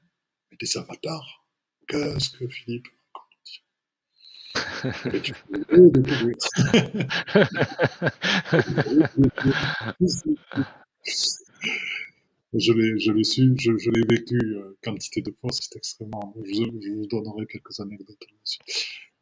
mais 0.50 0.56
des 0.58 0.76
avatars. 0.76 1.44
Qu'est-ce 1.88 2.30
que 2.30 2.48
Philippe 2.48 2.88
je 12.52 12.72
l'ai, 12.72 12.98
je 12.98 13.12
l'ai 13.12 13.24
su, 13.24 13.54
je, 13.58 13.78
je 13.78 13.90
l'ai 13.90 14.04
vécu 14.08 14.36
euh, 14.36 14.76
quantité 14.82 15.22
de 15.22 15.30
fois, 15.40 15.50
c'est 15.52 15.76
extrêmement. 15.76 16.34
Je, 16.44 16.52
je, 16.52 16.90
vous 16.92 17.06
donnerai 17.06 17.46
quelques 17.46 17.78
anecdotes 17.78 18.26
là-dessus. 18.28 18.58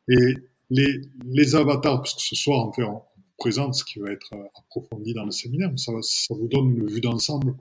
Et 0.09 0.37
les, 0.71 1.01
les 1.25 1.55
avatars, 1.55 2.03
puisque 2.03 2.21
ce 2.21 2.37
soir, 2.37 2.67
en 2.67 2.73
fait, 2.73 2.85
on, 2.85 3.03
présente 3.39 3.75
ce 3.77 3.85
qui 3.85 4.01
va 4.01 4.11
être 4.11 4.33
euh, 4.33 4.45
approfondi 4.59 5.15
dans 5.15 5.25
le 5.25 5.31
séminaire, 5.31 5.71
ça, 5.79 5.93
ça 6.03 6.35
vous 6.35 6.49
donne 6.49 6.77
une 6.77 6.87
vue 6.87 7.01
d'ensemble. 7.01 7.55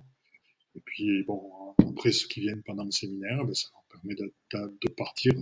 Et 0.76 0.80
puis, 0.80 1.24
bon, 1.24 1.76
après, 1.80 2.12
ceux 2.12 2.28
qui 2.28 2.41
viennent 2.41 2.64
pendant 2.64 2.84
le 2.84 2.91
séminaire, 2.91 3.45
ben, 3.45 3.53
ça 3.53 3.68
permet 3.89 4.16
de, 4.16 4.34
de, 4.53 4.89
partir 4.89 5.34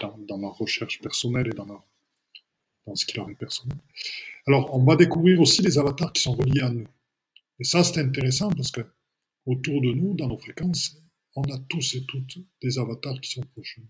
dans, 0.00 0.16
dans, 0.18 0.38
leur 0.38 0.56
recherche 0.56 1.00
personnelle 1.00 1.48
et 1.48 1.56
dans, 1.56 1.64
leur, 1.64 1.82
dans 2.86 2.94
ce 2.94 3.06
qui 3.06 3.16
leur 3.16 3.28
est 3.30 3.34
personnel. 3.34 3.78
Alors, 4.46 4.74
on 4.74 4.84
va 4.84 4.96
découvrir 4.96 5.40
aussi 5.40 5.62
les 5.62 5.78
avatars 5.78 6.12
qui 6.12 6.22
sont 6.22 6.34
reliés 6.34 6.60
à 6.60 6.70
nous. 6.70 6.86
Et 7.58 7.64
ça, 7.64 7.82
c'est 7.82 8.00
intéressant 8.00 8.50
parce 8.50 8.70
que 8.70 8.82
autour 9.46 9.80
de 9.80 9.92
nous, 9.92 10.14
dans 10.14 10.28
nos 10.28 10.38
fréquences, 10.38 11.02
on 11.36 11.42
a 11.44 11.58
tous 11.68 11.94
et 11.94 12.04
toutes 12.04 12.38
des 12.62 12.78
avatars 12.78 13.20
qui 13.20 13.30
sont 13.30 13.42
proches 13.54 13.78
de. 13.78 13.84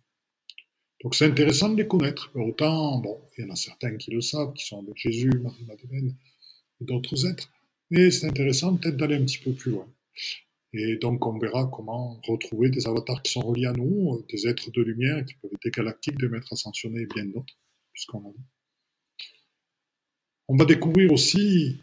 Donc 1.02 1.14
c'est 1.14 1.26
intéressant 1.26 1.70
de 1.70 1.76
les 1.76 1.88
connaître. 1.88 2.30
Autant, 2.34 2.98
bon, 2.98 3.20
il 3.36 3.44
y 3.44 3.48
en 3.48 3.52
a 3.52 3.56
certains 3.56 3.96
qui 3.96 4.10
le 4.10 4.20
savent, 4.20 4.52
qui 4.52 4.66
sont 4.66 4.80
avec 4.80 4.96
Jésus, 4.96 5.30
Marie-Madeleine 5.30 6.14
et 6.80 6.84
d'autres 6.84 7.26
êtres, 7.26 7.50
mais 7.90 8.10
c'est 8.10 8.26
intéressant 8.26 8.76
peut-être 8.76 8.96
d'aller 8.96 9.16
un 9.16 9.24
petit 9.24 9.38
peu 9.38 9.52
plus 9.52 9.72
loin. 9.72 9.88
Et 10.72 10.96
donc 10.96 11.26
on 11.26 11.38
verra 11.38 11.66
comment 11.72 12.20
retrouver 12.26 12.70
des 12.70 12.86
avatars 12.86 13.22
qui 13.22 13.32
sont 13.32 13.40
reliés 13.40 13.66
à 13.66 13.72
nous, 13.72 14.24
des 14.28 14.46
êtres 14.46 14.70
de 14.70 14.82
lumière 14.82 15.24
qui 15.24 15.34
peuvent 15.34 15.50
être 15.52 15.74
galactiques, 15.74 16.18
des 16.18 16.28
maîtres 16.28 16.52
ascensionnés 16.52 17.02
et 17.02 17.06
bien 17.06 17.24
d'autres, 17.24 17.54
puisqu'on 17.92 18.20
a 18.28 18.32
dit. 18.32 18.44
On 20.48 20.56
va 20.56 20.64
découvrir 20.64 21.12
aussi, 21.12 21.80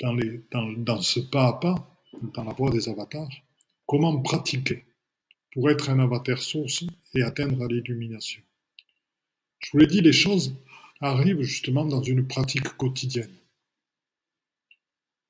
dans, 0.00 0.16
dans, 0.50 0.72
dans 0.72 1.00
ce 1.02 1.20
pas 1.20 1.48
à 1.48 1.52
pas, 1.54 2.00
dans 2.34 2.44
la 2.44 2.52
voie 2.52 2.70
des 2.70 2.88
avatars, 2.88 3.30
comment 3.86 4.20
pratiquer 4.22 4.84
pour 5.52 5.70
être 5.70 5.90
un 5.90 5.98
avatar 5.98 6.40
source 6.40 6.84
et 7.14 7.22
atteindre 7.22 7.66
l'illumination. 7.66 8.42
Je 9.60 9.70
vous 9.72 9.78
l'ai 9.78 9.86
dit, 9.86 10.00
les 10.00 10.12
choses 10.12 10.54
arrivent 11.00 11.42
justement 11.42 11.84
dans 11.84 12.02
une 12.02 12.26
pratique 12.26 12.68
quotidienne. 12.76 13.34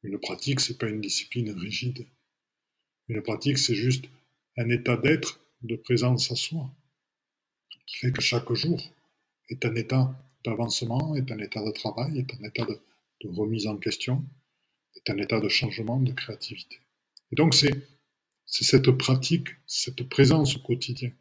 Une 0.03 0.19
pratique, 0.19 0.61
c'est 0.61 0.79
pas 0.79 0.89
une 0.89 1.01
discipline 1.01 1.51
rigide. 1.51 2.07
Une 3.09 3.23
pratique, 3.23 3.59
c'est 3.59 3.75
juste 3.75 4.07
un 4.57 4.69
état 4.71 4.97
d'être, 4.97 5.41
de 5.63 5.77
présence 5.77 6.31
à 6.31 6.37
soi, 6.37 6.71
qui 7.87 7.99
fait 7.99 8.13
que 8.13 8.23
chaque 8.23 8.53
jour 8.53 8.81
est 9.49 9.65
un 9.65 9.75
état 9.75 10.15
d'avancement, 10.45 11.15
est 11.17 11.31
un 11.31 11.39
état 11.39 11.65
de 11.65 11.71
travail, 11.73 12.19
est 12.19 12.35
un 12.35 12.45
état 12.45 12.65
de, 12.65 12.79
de 13.23 13.29
remise 13.29 13.67
en 13.67 13.77
question, 13.77 14.25
est 14.97 15.11
un 15.11 15.19
état 15.19 15.41
de 15.41 15.49
changement, 15.49 16.01
de 16.01 16.13
créativité. 16.13 16.79
Et 17.33 17.37
donc 17.37 17.55
c'est 17.55 17.75
c'est 18.51 18.65
cette 18.65 18.91
pratique, 18.91 19.49
cette 19.67 20.09
présence 20.09 20.57
au 20.57 20.61
quotidien. 20.61 21.13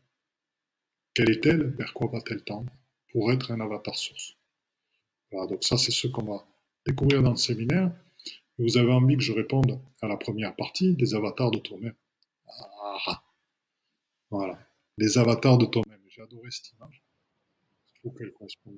Quelle 1.14 1.30
est-elle? 1.30 1.68
Vers 1.78 1.94
quoi 1.94 2.08
va-t-elle 2.12 2.44
tendre? 2.44 2.74
Pour 3.12 3.32
être 3.32 3.52
un 3.52 3.62
avatar 3.62 3.96
source. 3.96 4.36
Voilà, 5.32 5.48
donc 5.48 5.64
ça, 5.64 5.78
c'est 5.78 5.92
ce 5.92 6.08
qu'on 6.08 6.24
va 6.24 6.46
découvrir 6.86 7.22
dans 7.22 7.32
le 7.32 7.38
séminaire. 7.38 7.94
Vous 8.58 8.78
avez 8.78 8.92
envie 8.92 9.16
que 9.16 9.22
je 9.22 9.32
réponde 9.32 9.80
à 10.02 10.08
la 10.08 10.18
première 10.18 10.56
partie, 10.56 10.96
des 10.96 11.14
avatars 11.14 11.52
de 11.52 11.60
toi-même. 11.60 11.96
Ah, 12.48 13.24
voilà, 14.32 14.60
les 14.98 15.18
avatars 15.18 15.60
de 15.60 15.66
toi-même. 15.66 16.02
J'ai 16.10 16.24
adoré 16.24 16.50
cette 16.50 16.72
image. 16.74 17.04
Il 17.96 18.00
faut 18.02 18.12
qu'elle 18.12 18.34
corresponde. 18.34 18.78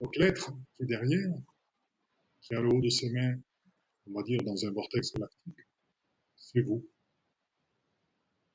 Donc 0.00 0.16
l'être 0.16 0.52
qui 0.76 0.82
est 0.82 0.86
derrière, 0.86 1.32
qui 2.40 2.54
à 2.54 2.60
le 2.60 2.68
haut 2.68 2.80
de 2.80 2.90
ses 2.90 3.10
mains, 3.10 3.36
on 4.08 4.14
va 4.14 4.22
dire 4.24 4.40
dans 4.42 4.66
un 4.66 4.70
vortex 4.72 5.12
galactique, 5.12 5.67
c'est 6.52 6.60
vous. 6.60 6.88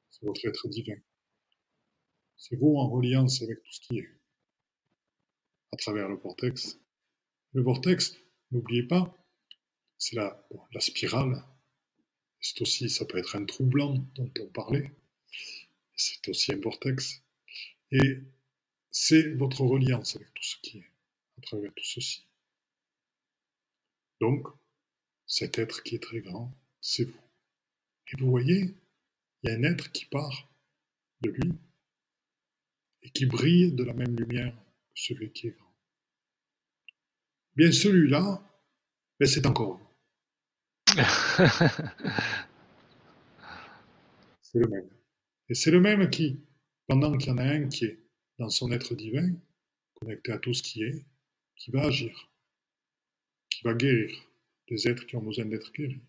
C'est 0.10 0.26
votre 0.26 0.46
être 0.48 0.68
divin. 0.68 0.98
C'est 2.38 2.56
vous 2.56 2.76
en 2.76 2.90
reliance 2.90 3.42
avec 3.44 3.62
tout 3.62 3.72
ce 3.72 3.82
qui 3.82 4.00
est. 4.00 4.10
À 5.72 5.78
travers 5.78 6.10
le 6.10 6.16
vortex. 6.16 6.80
Le 7.54 7.62
vortex, 7.62 8.16
n'oubliez 8.52 8.84
pas, 8.84 9.16
c'est 9.98 10.16
la, 10.16 10.44
spirale. 10.80 11.44
C'est 12.42 12.62
aussi, 12.62 12.90
ça 12.90 13.06
peut 13.06 13.20
être 13.20 13.36
un 13.36 13.46
trou 13.46 13.66
blanc 13.66 13.94
dont 14.16 14.32
on 14.40 14.48
parlait. 14.48 14.92
C'est 15.96 16.28
aussi 16.28 16.52
un 16.52 16.60
vortex. 16.60 17.22
Et 17.92 18.20
c'est 18.90 19.34
votre 19.36 19.62
reliance 19.62 20.16
avec 20.16 20.34
tout 20.34 20.44
ce 20.44 20.58
qui 20.62 20.80
est, 20.80 20.92
à 21.38 21.42
travers 21.42 21.74
tout 21.76 21.86
ceci. 21.86 22.26
Donc, 24.20 24.48
cet 25.28 25.60
être 25.60 25.84
qui 25.84 25.96
est 25.96 26.04
très 26.04 26.22
grand, 26.22 26.52
c'est 26.82 27.04
vous. 27.04 27.24
Et 28.14 28.22
vous 28.22 28.30
voyez, 28.30 28.76
il 29.42 29.50
y 29.50 29.54
a 29.54 29.56
un 29.58 29.64
être 29.64 29.92
qui 29.92 30.06
part 30.06 30.54
de 31.22 31.32
lui 31.32 31.52
et 33.02 33.10
qui 33.10 33.26
brille 33.26 33.74
de 33.74 33.84
la 33.84 33.94
même 33.94 34.16
lumière 34.16 34.54
que 34.54 35.02
celui 35.02 35.32
qui 35.32 35.48
est 35.48 35.52
grand. 35.52 35.76
Bien 37.56 37.72
celui-là, 37.72 38.42
ben 39.20 39.28
c'est 39.28 39.48
encore 39.48 39.78
vous. 39.78 39.90
c'est 44.42 44.60
le 44.60 44.68
même. 44.68 44.90
Et 45.50 45.56
c'est 45.56 45.72
le 45.72 45.82
même 45.82 46.10
qui, 46.10 46.40
pendant 46.88 47.18
qu'il 47.18 47.30
y 47.30 47.34
en 47.34 47.38
a 47.38 47.44
un 47.44 47.68
qui 47.68 47.86
est 47.86 48.00
dans 48.38 48.50
son 48.50 48.72
être 48.72 48.96
divin, 48.96 49.36
connecté 49.96 50.32
à 50.32 50.38
tout 50.38 50.54
ce 50.54 50.62
qui 50.62 50.84
est, 50.84 51.06
qui 51.56 51.72
va 51.72 51.86
agir, 51.86 52.30
qui 53.50 53.64
va 53.64 53.74
guérir 53.74 54.12
des 54.68 54.88
êtres 54.88 55.06
qui 55.06 55.16
ont 55.16 55.24
besoin 55.24 55.46
d'être 55.46 55.72
guéris, 55.74 56.02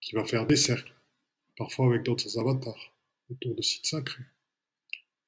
qui 0.00 0.14
va 0.14 0.24
faire 0.24 0.46
des 0.46 0.56
cercles, 0.56 0.93
parfois 1.56 1.86
avec 1.86 2.02
d'autres 2.02 2.38
avatars, 2.38 2.94
autour 3.30 3.54
de 3.54 3.62
sites 3.62 3.86
sacrés, 3.86 4.24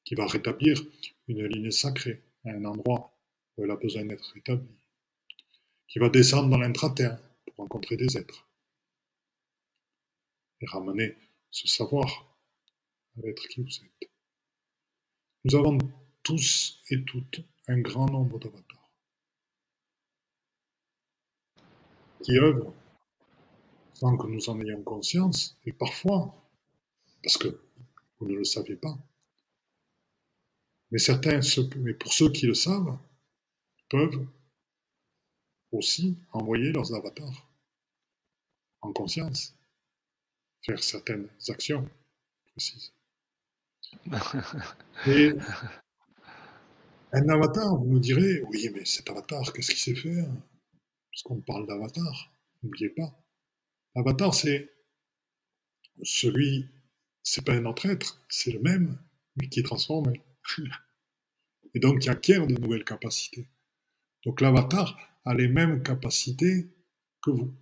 qui 0.05 0.15
va 0.15 0.27
rétablir 0.27 0.81
une 1.29 1.47
ligne 1.47 1.71
sacrée 1.71 2.23
à 2.45 2.51
un 2.51 2.65
endroit 2.65 3.13
où 3.57 3.65
elle 3.65 3.71
a 3.71 3.77
besoin 3.77 4.05
d'être 4.05 4.33
rétablie, 4.35 4.77
qui 5.89 5.99
va 5.99 6.09
descendre 6.09 6.49
dans 6.49 6.59
l'intraterre 6.59 7.19
pour 7.47 7.57
rencontrer 7.57 7.97
des 7.97 8.17
êtres 8.17 8.49
et 10.61 10.67
ramener 10.67 11.17
ce 11.51 11.69
savoir 11.69 12.39
à 13.17 13.21
l'être 13.23 13.47
qui 13.49 13.63
vous 13.63 13.69
êtes. 13.69 14.11
Nous 15.45 15.55
avons 15.55 15.79
tous 16.23 16.83
et 16.91 17.03
toutes 17.05 17.41
un 17.69 17.81
grand 17.81 18.07
nombre 18.11 18.39
d'avatars 18.39 18.91
qui 22.23 22.39
œuvrent 22.39 22.73
sans 23.99 24.17
que 24.19 24.27
nous 24.27 24.51
en 24.51 24.61
ayons 24.61 24.83
conscience, 24.83 25.57
et 25.65 25.73
parfois, 25.73 26.35
parce 27.23 27.39
que 27.39 27.49
vous 28.19 28.29
ne 28.29 28.35
le 28.35 28.45
savez 28.45 28.77
pas, 28.77 28.99
mais 30.91 30.99
certains, 30.99 31.41
mais 31.79 31.95
pour 31.95 32.13
ceux 32.13 32.31
qui 32.31 32.47
le 32.47 32.53
savent, 32.53 32.99
peuvent 33.89 34.27
aussi 35.73 36.19
envoyer 36.33 36.73
leurs 36.73 36.93
avatars 36.95 37.49
en 38.83 38.93
conscience, 38.93 39.55
faire 40.61 40.83
certaines 40.85 41.29
actions 41.49 41.89
précises. 42.53 42.93
Et 45.07 45.33
un 47.13 47.29
avatar, 47.31 47.77
vous 47.77 47.93
me 47.93 47.99
direz, 47.99 48.43
oui, 48.43 48.69
mais 48.75 48.85
cet 48.85 49.09
avatar, 49.09 49.53
qu'est-ce 49.55 49.71
qu'il 49.71 49.79
sait 49.79 50.01
faire? 50.01 50.29
Parce 51.11 51.23
qu'on 51.23 51.41
parle 51.41 51.67
d'avatar, 51.67 52.31
n'oubliez 52.63 52.91
pas. 52.91 53.26
L'avatar, 53.97 54.35
c'est 54.35 54.71
celui, 56.03 56.69
c'est 57.23 57.43
pas 57.43 57.55
un 57.55 57.65
autre 57.65 57.87
être, 57.87 58.23
c'est 58.29 58.53
le 58.53 58.61
même, 58.61 58.99
mais 59.37 59.49
qui 59.49 59.61
est 59.61 59.63
transformé. 59.63 60.21
Et 61.75 61.81
donc 61.81 62.01
qui 62.01 62.11
acquiert 62.11 62.47
de 62.47 62.55
nouvelles 62.61 62.85
capacités. 62.85 63.49
Donc 64.25 64.43
l'avatar 64.43 64.99
a 65.25 65.35
les 65.35 65.49
mêmes 65.49 65.83
capacités 65.83 66.69
que 67.23 67.31
vous. 67.31 67.55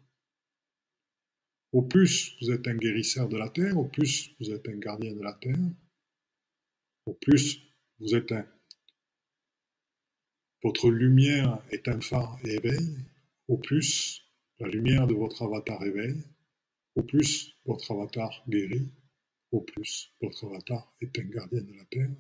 Au 1.70 1.82
plus 1.82 2.37
vous 2.41 2.51
êtes 2.51 2.66
un 2.66 2.76
guérisseur 2.76 3.28
de 3.28 3.37
la 3.37 3.49
terre, 3.49 3.78
au 3.78 3.87
plus 3.87 4.35
vous 4.41 4.51
êtes 4.51 4.68
un 4.68 4.76
gardien 4.76 5.14
de 5.14 5.22
la 5.22 5.35
terre, 5.35 5.57
au 7.07 7.14
plus 7.14 7.61
vous 8.01 8.14
êtes 8.14 8.32
un. 8.32 8.47
Votre 10.64 10.91
lumière 10.91 11.62
est 11.70 11.87
un 11.87 12.01
phare 12.01 12.39
et 12.45 12.55
éveille, 12.55 12.99
au 13.47 13.57
plus 13.57 14.24
la 14.61 14.69
lumière 14.69 15.07
de 15.07 15.15
votre 15.15 15.43
avatar 15.43 15.83
éveille, 15.85 16.23
au 16.95 17.03
plus 17.03 17.57
votre 17.65 17.91
avatar 17.93 18.45
guérit, 18.49 18.89
au 19.51 19.61
plus 19.61 20.13
votre 20.21 20.47
avatar 20.47 20.95
est 21.01 21.19
un 21.19 21.25
gardien 21.25 21.63
de 21.63 21.75
la 21.75 21.85
terre 21.85 22.11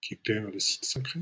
qui 0.00 0.14
éclaire 0.14 0.50
le 0.50 0.58
site 0.58 0.84
sacré. 0.84 1.20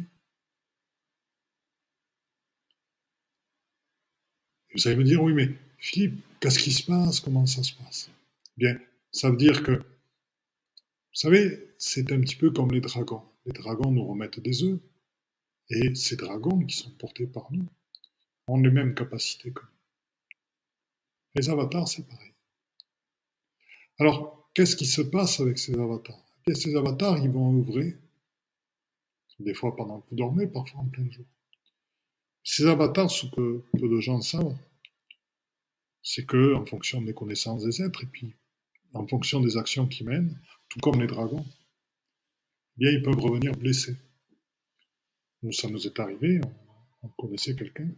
vous 4.77 4.87
allez 4.89 4.97
me 4.97 5.05
dire, 5.05 5.23
oui, 5.23 5.33
mais 5.33 5.49
Philippe, 5.79 6.23
qu'est-ce 6.39 6.59
qui 6.59 6.71
se 6.71 6.85
passe? 6.85 7.21
Comment 7.21 7.47
ça 7.47 7.63
se 7.63 7.73
passe? 7.75 8.11
Bien, 8.57 8.79
ça 9.11 9.31
veut 9.31 9.37
dire 9.37 9.63
que, 9.63 9.73
vous 9.73 9.85
savez, 11.15 11.75
c'est 11.79 12.13
un 12.13 12.21
petit 12.21 12.37
peu 12.37 12.51
comme 12.51 12.73
les 12.73 12.83
dragons. 12.83 13.23
Les 13.47 13.53
dragons 13.53 13.91
nous 13.91 14.05
remettent 14.07 14.41
des 14.41 14.65
œufs, 14.65 14.79
et 15.71 15.95
ces 15.95 16.17
dragons 16.17 16.61
qui 16.67 16.77
sont 16.77 16.91
portés 16.91 17.27
par 17.27 17.51
nous 17.53 17.67
ont 18.49 18.61
les 18.61 18.71
mêmes 18.71 18.95
capacités 18.95 19.51
que 19.51 19.63
nous. 19.63 19.76
Les 21.37 21.51
avatars, 21.51 21.87
c'est 21.87 22.07
pareil. 22.09 22.33
Alors, 23.99 24.51
qu'est-ce 24.55 24.75
qui 24.75 24.87
se 24.87 25.03
passe 25.03 25.41
avec 25.41 25.59
ces 25.59 25.75
avatars? 25.75 26.25
Eh 26.49 26.55
Ces 26.55 26.75
avatars, 26.75 27.19
ils 27.19 27.31
vont 27.31 27.59
œuvrer, 27.59 27.99
des 29.39 29.53
fois 29.53 29.77
pendant 29.77 30.01
que 30.01 30.11
vous 30.11 30.17
dormez, 30.17 30.47
parfois 30.47 30.81
en 30.81 30.87
plein 30.87 31.11
jour. 31.11 31.27
Ces 32.43 32.67
avatars, 32.67 33.11
ce 33.11 33.27
que 33.27 33.63
peu 33.79 33.89
de 33.89 34.01
gens 34.01 34.23
savent, 34.23 34.57
c'est 36.03 36.25
que, 36.25 36.55
en 36.55 36.65
fonction 36.65 37.03
des 37.03 37.13
connaissances 37.13 37.65
des 37.65 37.83
êtres, 37.83 38.05
et 38.05 38.07
puis 38.07 38.35
en 38.95 39.07
fonction 39.07 39.41
des 39.41 39.57
actions 39.59 39.87
qu'ils 39.87 40.07
mènent, 40.07 40.41
tout 40.69 40.79
comme 40.81 41.01
les 41.01 41.07
dragons, 41.07 41.45
eh 41.45 42.79
bien, 42.79 42.91
ils 42.93 43.03
peuvent 43.03 43.19
revenir 43.19 43.53
blessés. 43.57 43.97
Nous, 45.43 45.53
ça 45.53 45.69
nous 45.69 45.87
est 45.87 46.01
arrivé, 46.01 46.41
on, 47.03 47.09
connaissait 47.09 47.55
quelqu'un 47.55 47.91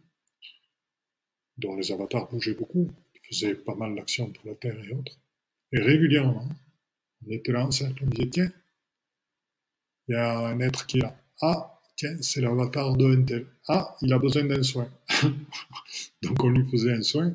dont 1.59 1.77
les 1.77 1.93
avatars 1.93 2.29
bougeaient 2.29 2.55
beaucoup, 2.55 2.91
faisait 3.29 3.55
pas 3.55 3.75
mal 3.75 3.95
d'actions 3.95 4.31
pour 4.31 4.47
la 4.47 4.55
Terre 4.55 4.79
et 4.83 4.93
autres. 4.93 5.19
Et 5.73 5.81
régulièrement, 5.81 6.49
on 7.27 7.31
était 7.31 7.53
là 7.53 7.67
en 7.67 7.71
cercle, 7.71 8.05
on 8.05 8.09
disait, 8.09 8.31
tiens, 8.31 8.53
il 10.09 10.13
y 10.13 10.17
a 10.17 10.39
un 10.39 10.61
être 10.61 10.87
qui 10.87 10.99
est 10.99 11.03
là. 11.03 11.17
Ah, 11.43 11.79
tiens, 11.97 12.17
c'est 12.23 12.41
l'avatar 12.41 12.97
de 12.97 13.07
Intel. 13.07 13.47
Ah, 13.69 13.97
il 14.03 14.13
a 14.13 14.19
besoin 14.19 14.45
d'un 14.45 14.63
soin. 14.63 14.91
Donc 16.23 16.43
on 16.43 16.49
lui 16.49 16.69
faisait 16.71 16.93
un 16.93 17.03
soin, 17.03 17.35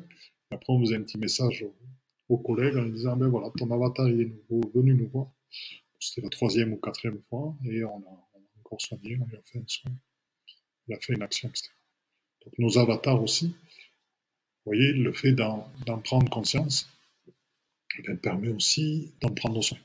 après, 0.54 0.72
on 0.72 0.80
faisait 0.80 0.96
un 0.96 1.02
petit 1.02 1.18
message 1.18 1.64
aux, 2.28 2.38
collègues 2.38 2.76
en 2.76 2.82
lui 2.82 2.92
disant, 2.92 3.16
ben 3.16 3.28
voilà, 3.28 3.50
ton 3.56 3.70
avatar 3.70 4.06
est 4.08 4.30
venu 4.74 4.94
nous 4.94 5.08
voir. 5.08 5.28
C'était 6.00 6.22
la 6.22 6.28
troisième 6.28 6.72
ou 6.72 6.76
quatrième 6.76 7.20
fois, 7.28 7.56
et 7.64 7.84
on 7.84 7.98
a, 7.98 8.28
encore 8.60 8.80
soigné, 8.80 9.18
on 9.20 9.26
lui 9.26 9.36
a 9.36 9.42
fait 9.42 9.58
un 9.58 9.64
soin. 9.66 9.92
Il 10.86 10.94
a 10.94 11.00
fait 11.00 11.14
une 11.14 11.22
action, 11.22 11.48
etc. 11.48 11.70
Donc 12.44 12.58
nos 12.58 12.78
avatars 12.78 13.22
aussi, 13.22 13.54
voyez, 14.66 14.92
le 14.92 15.12
fait 15.12 15.32
d'en 15.32 15.68
prendre 16.04 16.28
conscience, 16.30 16.88
eh 17.98 18.14
permet 18.14 18.48
aussi 18.48 19.12
d'en 19.20 19.30
prendre 19.30 19.62
soin. 19.62 19.78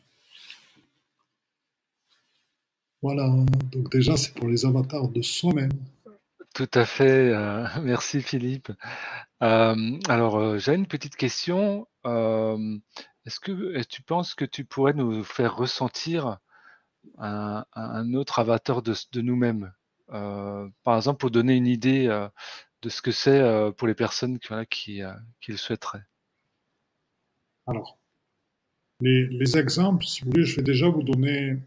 Voilà, 3.02 3.30
donc 3.72 3.92
déjà 3.92 4.18
c'est 4.18 4.34
pour 4.34 4.48
les 4.48 4.66
avatars 4.66 5.08
de 5.08 5.22
soi-même. 5.22 5.72
Tout 6.54 6.70
à 6.74 6.86
fait, 6.86 7.30
euh, 7.30 7.66
merci 7.82 8.22
Philippe. 8.22 8.72
Euh, 9.42 10.00
alors, 10.10 10.38
euh, 10.38 10.58
j'ai 10.58 10.74
une 10.74 10.88
petite 10.88 11.16
question. 11.16 11.88
est-ce 12.06 13.40
que 13.40 13.82
tu 13.84 14.02
penses 14.02 14.36
que 14.36 14.46
tu 14.46 14.66
pourrais 14.66 14.94
nous 14.94 15.24
faire 15.24 15.56
ressentir 15.56 16.40
un, 17.18 18.14
autre 18.14 18.40
avatar 18.40 18.82
de, 18.82 19.22
nous-mêmes? 19.22 19.72
par 20.08 20.98
exemple, 20.98 21.20
pour 21.20 21.32
donner 21.32 21.56
une 21.56 21.68
idée 21.68 22.10
de 22.82 22.90
ce 22.90 23.02
que 23.02 23.12
c'est 23.12 23.42
pour 23.78 23.88
les 23.88 23.96
personnes 23.96 24.40
qui, 24.40 25.02
qui, 25.42 25.52
le 25.52 25.58
souhaiteraient. 25.58 26.06
Alors, 27.68 28.00
les, 29.02 29.28
les, 29.28 29.58
exemples, 29.58 30.06
si 30.06 30.22
vous 30.22 30.32
voulez, 30.32 30.46
je 30.46 30.56
vais 30.56 30.64
déjà 30.64 30.90
vous 30.90 31.04
donner 31.04 31.58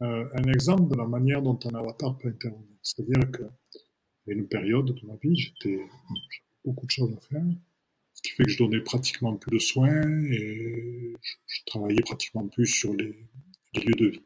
un 0.00 0.44
exemple 0.44 0.90
de 0.90 0.96
la 0.96 1.06
manière 1.06 1.42
dont 1.42 1.58
un 1.64 1.74
avatar 1.74 2.16
peut 2.18 2.28
intervenir. 2.28 2.78
C'est-à-dire 2.82 3.30
que 3.30 3.42
y 4.26 4.30
a 4.30 4.34
une 4.34 4.48
période 4.48 4.86
de 4.86 5.06
ma 5.06 5.16
vie, 5.16 5.36
j'étais 5.36 5.80
beaucoup 6.64 6.86
de 6.86 6.90
choses 6.90 7.14
à 7.14 7.20
faire, 7.20 7.44
ce 8.14 8.22
qui 8.22 8.30
fait 8.30 8.44
que 8.44 8.50
je 8.50 8.58
donnais 8.58 8.80
pratiquement 8.80 9.36
plus 9.36 9.56
de 9.56 9.58
soins 9.58 10.24
et 10.30 11.14
je, 11.46 11.64
travaillais 11.66 12.02
pratiquement 12.02 12.46
plus 12.48 12.66
sur 12.66 12.94
les, 12.94 13.14
lieux 13.74 13.94
de 13.96 14.06
vie. 14.06 14.22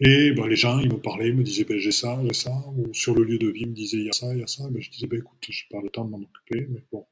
Et 0.00 0.32
ben, 0.32 0.46
les 0.46 0.56
gens, 0.56 0.78
ils 0.80 0.92
me 0.92 0.98
parlaient, 1.00 1.28
ils 1.28 1.36
me 1.36 1.42
disaient 1.42 1.64
ben, 1.64 1.78
j'ai 1.78 1.92
ça, 1.92 2.20
j'ai 2.24 2.34
ça, 2.34 2.52
ou 2.76 2.92
sur 2.94 3.14
le 3.14 3.24
lieu 3.24 3.38
de 3.38 3.48
vie, 3.48 3.62
ils 3.62 3.68
me 3.68 3.74
disaient 3.74 3.98
il 3.98 4.06
y 4.06 4.10
a 4.10 4.12
ça, 4.12 4.32
il 4.34 4.40
y 4.40 4.42
a 4.42 4.46
ça. 4.46 4.68
Ben, 4.70 4.82
je 4.82 4.90
disais 4.90 5.06
ben, 5.06 5.18
écoute, 5.20 5.38
j'ai 5.48 5.66
pas 5.70 5.80
le 5.82 5.90
temps 5.90 6.04
de 6.04 6.10
m'en 6.10 6.18
occuper, 6.20 6.66
mais 6.70 6.82
bon, 6.92 7.06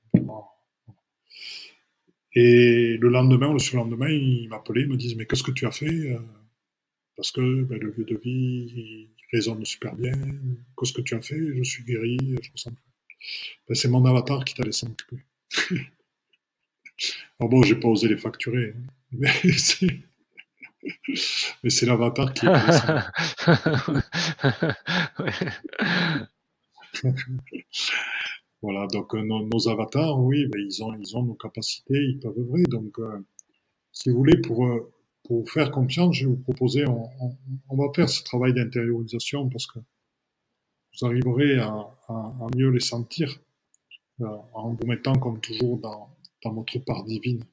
Et 2.34 2.96
le 3.00 3.08
lendemain 3.08 3.48
ou 3.48 3.54
le 3.54 3.58
surlendemain, 3.58 4.08
ils 4.08 4.48
m'appelaient, 4.48 4.82
ils 4.82 4.88
me 4.88 4.96
disent 4.96 5.16
mais 5.16 5.26
qu'est-ce 5.26 5.42
que 5.42 5.52
tu 5.52 5.66
as 5.66 5.70
fait 5.70 6.16
Parce 7.16 7.32
que 7.32 7.62
ben, 7.64 7.78
le 7.78 7.90
lieu 7.90 8.04
de 8.04 8.16
vie, 8.16 9.08
résonne 9.32 9.64
super 9.64 9.94
bien. 9.96 10.12
Qu'est-ce 10.78 10.92
que 10.92 11.02
tu 11.02 11.14
as 11.14 11.22
fait 11.22 11.40
Je 11.56 11.62
suis 11.62 11.84
guéri, 11.84 12.18
je 12.42 12.50
ressens 12.52 12.72
ben, 13.68 13.74
c'est 13.74 13.88
mon 13.88 14.04
avatar 14.04 14.44
qui 14.44 14.54
t'a 14.54 14.64
laissé 14.64 14.86
m'occuper. 14.86 15.22
Alors 17.38 17.50
bon, 17.50 17.62
j'ai 17.62 17.76
pas 17.76 17.88
osé 17.88 18.08
les 18.08 18.16
facturer, 18.16 18.74
hein. 18.76 18.86
mais 19.12 19.32
c'est. 19.58 20.00
Mais 21.62 21.70
c'est 21.70 21.86
l'avatar 21.86 22.34
qui 22.34 22.46
est 22.46 22.50
voilà, 28.62 28.86
donc 28.88 29.14
euh, 29.14 29.22
nos, 29.22 29.68
avatars, 29.68 30.18
oui, 30.20 30.46
ben, 30.46 30.60
ils, 30.60 30.82
ont, 30.82 30.94
ils 30.94 31.16
ont 31.16 31.22
nos 31.22 31.34
capacités, 31.34 31.94
ils 31.94 32.18
peuvent 32.20 32.38
œuvrer. 32.38 32.62
Donc, 32.64 32.98
euh, 32.98 33.24
si 33.92 34.10
vous 34.10 34.16
voulez, 34.16 34.40
pour, 34.40 34.66
euh, 34.66 34.92
pour 35.24 35.40
vous 35.40 35.46
faire 35.46 35.70
confiance, 35.70 36.16
je 36.16 36.26
vais 36.26 36.34
vous 36.34 36.42
proposer, 36.42 36.84
on, 36.86 37.76
va 37.76 37.92
faire 37.94 38.08
ce 38.08 38.22
travail 38.22 38.54
d'intériorisation 38.54 39.48
parce 39.48 39.66
que 39.66 39.78
vous 39.78 41.06
arriverez 41.06 41.58
à, 41.58 41.88
mieux 42.56 42.70
les 42.70 42.80
sentir 42.80 43.38
en 44.20 44.74
vous 44.74 44.86
mettant 44.86 45.14
comme 45.14 45.40
toujours 45.40 45.78
dans, 45.78 46.14
dans 46.44 46.52
votre 46.52 46.78
part 46.80 47.04
divine, 47.04 47.44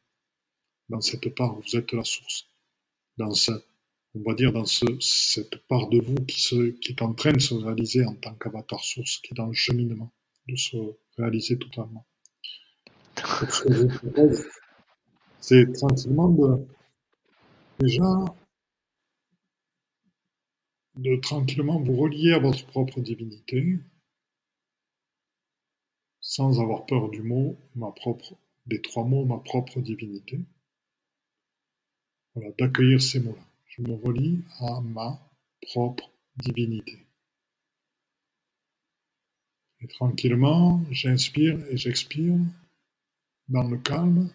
dans 0.90 1.02
cette 1.02 1.34
part 1.36 1.58
où 1.58 1.62
vous 1.62 1.78
êtes 1.78 1.92
la 1.94 2.04
source, 2.04 2.49
dans 3.20 3.34
ce, 3.34 3.52
on 4.16 4.22
va 4.22 4.34
dire 4.34 4.52
dans 4.52 4.66
ce, 4.66 4.86
cette 5.00 5.58
part 5.68 5.90
de 5.90 6.00
vous 6.00 6.16
qui, 6.26 6.42
se, 6.42 6.72
qui 6.72 6.94
est 6.94 7.02
en 7.04 7.14
train 7.14 7.34
de 7.34 7.40
se 7.40 7.54
réaliser 7.54 8.06
en 8.06 8.16
tant 8.16 8.34
qu'avatar 8.34 8.84
source, 8.84 9.18
qui 9.18 9.34
est 9.34 9.36
dans 9.36 9.48
le 9.48 9.54
cheminement 9.54 10.12
de 10.48 10.56
se 10.56 10.78
réaliser 11.18 11.60
totalement. 11.60 12.06
C'est 15.42 15.72
tranquillement 15.74 16.30
de, 16.30 16.66
déjà 17.80 18.26
de 20.96 21.16
tranquillement 21.18 21.80
vous 21.80 21.98
relier 21.98 22.34
à 22.34 22.40
votre 22.40 22.66
propre 22.66 23.02
divinité 23.02 23.80
sans 26.22 26.62
avoir 26.62 26.86
peur 26.86 27.10
du 27.10 27.22
mot, 27.24 27.58
ma 27.76 27.92
propre, 27.92 28.36
des 28.68 28.82
trois 28.82 29.04
mots, 29.04 29.26
ma 29.26 29.40
propre 29.40 29.80
divinité. 29.82 30.40
D'accueillir 32.58 33.02
ces 33.02 33.20
mots-là. 33.20 33.46
Je 33.68 33.82
me 33.82 33.94
relie 33.96 34.42
à 34.60 34.82
ma 34.82 35.20
propre 35.62 36.12
divinité. 36.38 37.06
Et 39.82 39.88
tranquillement, 39.88 40.82
j'inspire 40.92 41.58
et 41.70 41.78
j'expire 41.78 42.38
dans 43.48 43.68
le 43.68 43.78
calme 43.78 44.30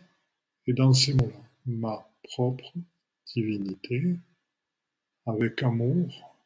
et 0.66 0.72
dans 0.72 0.92
ces 0.92 1.14
mots-là. 1.14 1.40
Ma 1.66 2.10
propre 2.22 2.72
divinité, 3.34 4.16
avec 5.26 5.62
amour, 5.62 6.36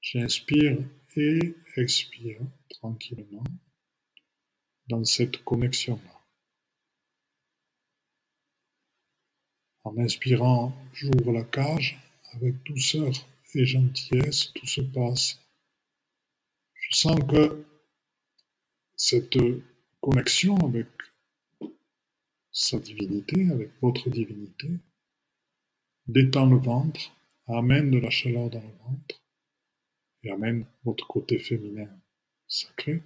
j'inspire 0.00 0.78
et 1.16 1.54
expire 1.76 2.40
tranquillement 2.70 3.44
dans 4.88 5.04
cette 5.04 5.44
connexion-là. 5.44 6.17
En 9.88 9.96
inspirant, 9.96 10.74
j'ouvre 10.92 11.32
la 11.32 11.44
cage 11.44 11.98
avec 12.34 12.62
douceur 12.64 13.10
et 13.54 13.64
gentillesse, 13.64 14.52
tout 14.52 14.66
se 14.66 14.82
passe. 14.82 15.40
Je 16.74 16.94
sens 16.94 17.18
que 17.20 17.64
cette 18.96 19.38
connexion 20.02 20.56
avec 20.58 20.88
sa 22.52 22.78
divinité, 22.78 23.50
avec 23.50 23.70
votre 23.80 24.10
divinité, 24.10 24.68
détend 26.06 26.44
le 26.50 26.58
ventre, 26.58 27.10
amène 27.46 27.90
de 27.90 27.98
la 27.98 28.10
chaleur 28.10 28.50
dans 28.50 28.60
le 28.60 28.74
ventre 28.84 29.22
et 30.22 30.30
amène 30.30 30.66
votre 30.84 31.06
côté 31.06 31.38
féminin 31.38 31.88
sacré 32.46 33.02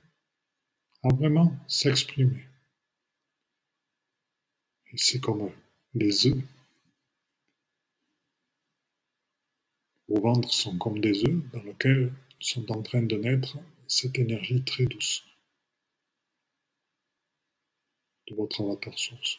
à 1.05 1.15
vraiment 1.15 1.57
s'exprimer. 1.69 2.45
Et 4.93 4.99
c'est 4.99 5.21
comme 5.21 5.49
les 5.95 6.27
œufs. 6.27 6.43
Vos 10.13 10.21
ventres 10.21 10.53
sont 10.53 10.77
comme 10.77 11.01
des 11.01 11.27
œufs 11.27 11.43
dans 11.55 11.63
lesquels 11.63 12.13
sont 12.39 12.71
en 12.71 12.83
train 12.83 13.03
de 13.03 13.17
naître 13.17 13.57
cette 13.89 14.19
énergie 14.19 14.63
très 14.63 14.85
douce 14.85 15.25
de 18.29 18.35
votre 18.35 18.61
avatar 18.61 18.99
source. 18.99 19.39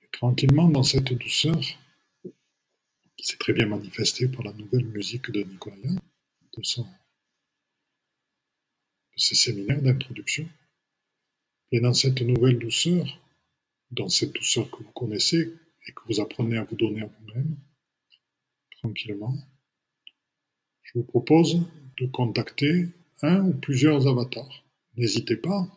Et 0.00 0.08
tranquillement, 0.10 0.70
dans 0.70 0.82
cette 0.82 1.12
douceur, 1.12 1.60
qui 3.18 3.26
s'est 3.26 3.36
très 3.36 3.52
bien 3.52 3.66
manifestée 3.66 4.26
par 4.26 4.42
la 4.42 4.54
nouvelle 4.54 4.86
musique 4.86 5.30
de 5.30 5.42
Nicolas, 5.42 6.00
de, 6.56 6.62
son, 6.62 6.84
de 6.84 6.88
ses 9.18 9.34
séminaires 9.34 9.82
d'introduction, 9.82 10.48
et 11.72 11.80
dans 11.80 11.92
cette 11.92 12.22
nouvelle 12.22 12.58
douceur, 12.58 13.04
dans 13.90 14.08
cette 14.08 14.32
douceur 14.32 14.70
que 14.70 14.82
vous 14.82 14.92
connaissez 14.92 15.54
et 15.86 15.92
que 15.92 16.00
vous 16.06 16.20
apprenez 16.20 16.56
à 16.56 16.64
vous 16.64 16.76
donner 16.76 17.02
à 17.02 17.06
vous-même, 17.06 17.58
tranquillement, 18.80 19.34
je 20.82 20.98
vous 20.98 21.04
propose 21.04 21.62
de 21.98 22.06
contacter 22.06 22.88
un 23.22 23.44
ou 23.44 23.52
plusieurs 23.52 24.06
avatars. 24.06 24.64
N'hésitez 24.96 25.36
pas. 25.36 25.68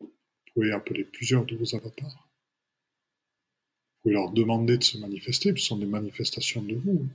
Vous 0.00 0.10
pouvez 0.54 0.72
appeler 0.72 1.04
plusieurs 1.04 1.46
de 1.46 1.56
vos 1.56 1.74
avatars. 1.74 2.28
Vous 3.94 4.02
pouvez 4.02 4.14
leur 4.14 4.30
demander 4.32 4.76
de 4.78 4.84
se 4.84 4.98
manifester, 4.98 5.50
ce 5.56 5.64
sont 5.64 5.78
des 5.78 5.86
manifestations 5.86 6.62
de 6.62 6.74
vous. 6.74 7.08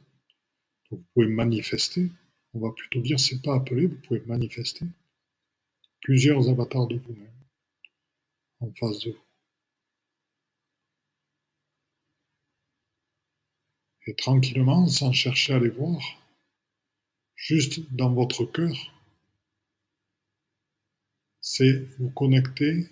Vous 0.89 1.03
pouvez 1.13 1.27
manifester. 1.27 2.09
On 2.53 2.59
va 2.59 2.71
plutôt 2.71 3.01
dire 3.01 3.19
c'est 3.19 3.41
pas 3.41 3.55
appeler, 3.55 3.87
vous 3.87 3.99
pouvez 4.07 4.21
manifester 4.25 4.85
plusieurs 6.01 6.49
avatars 6.49 6.87
de 6.87 6.97
vous-même 6.97 7.31
en 8.59 8.71
face 8.73 8.99
de 8.99 9.11
vous. 9.11 9.32
Et 14.05 14.15
tranquillement, 14.15 14.87
sans 14.87 15.11
chercher 15.11 15.53
à 15.53 15.59
les 15.59 15.69
voir, 15.69 16.01
juste 17.35 17.79
dans 17.93 18.13
votre 18.13 18.45
cœur, 18.45 18.75
c'est 21.39 21.85
vous 21.97 22.09
connecter 22.09 22.89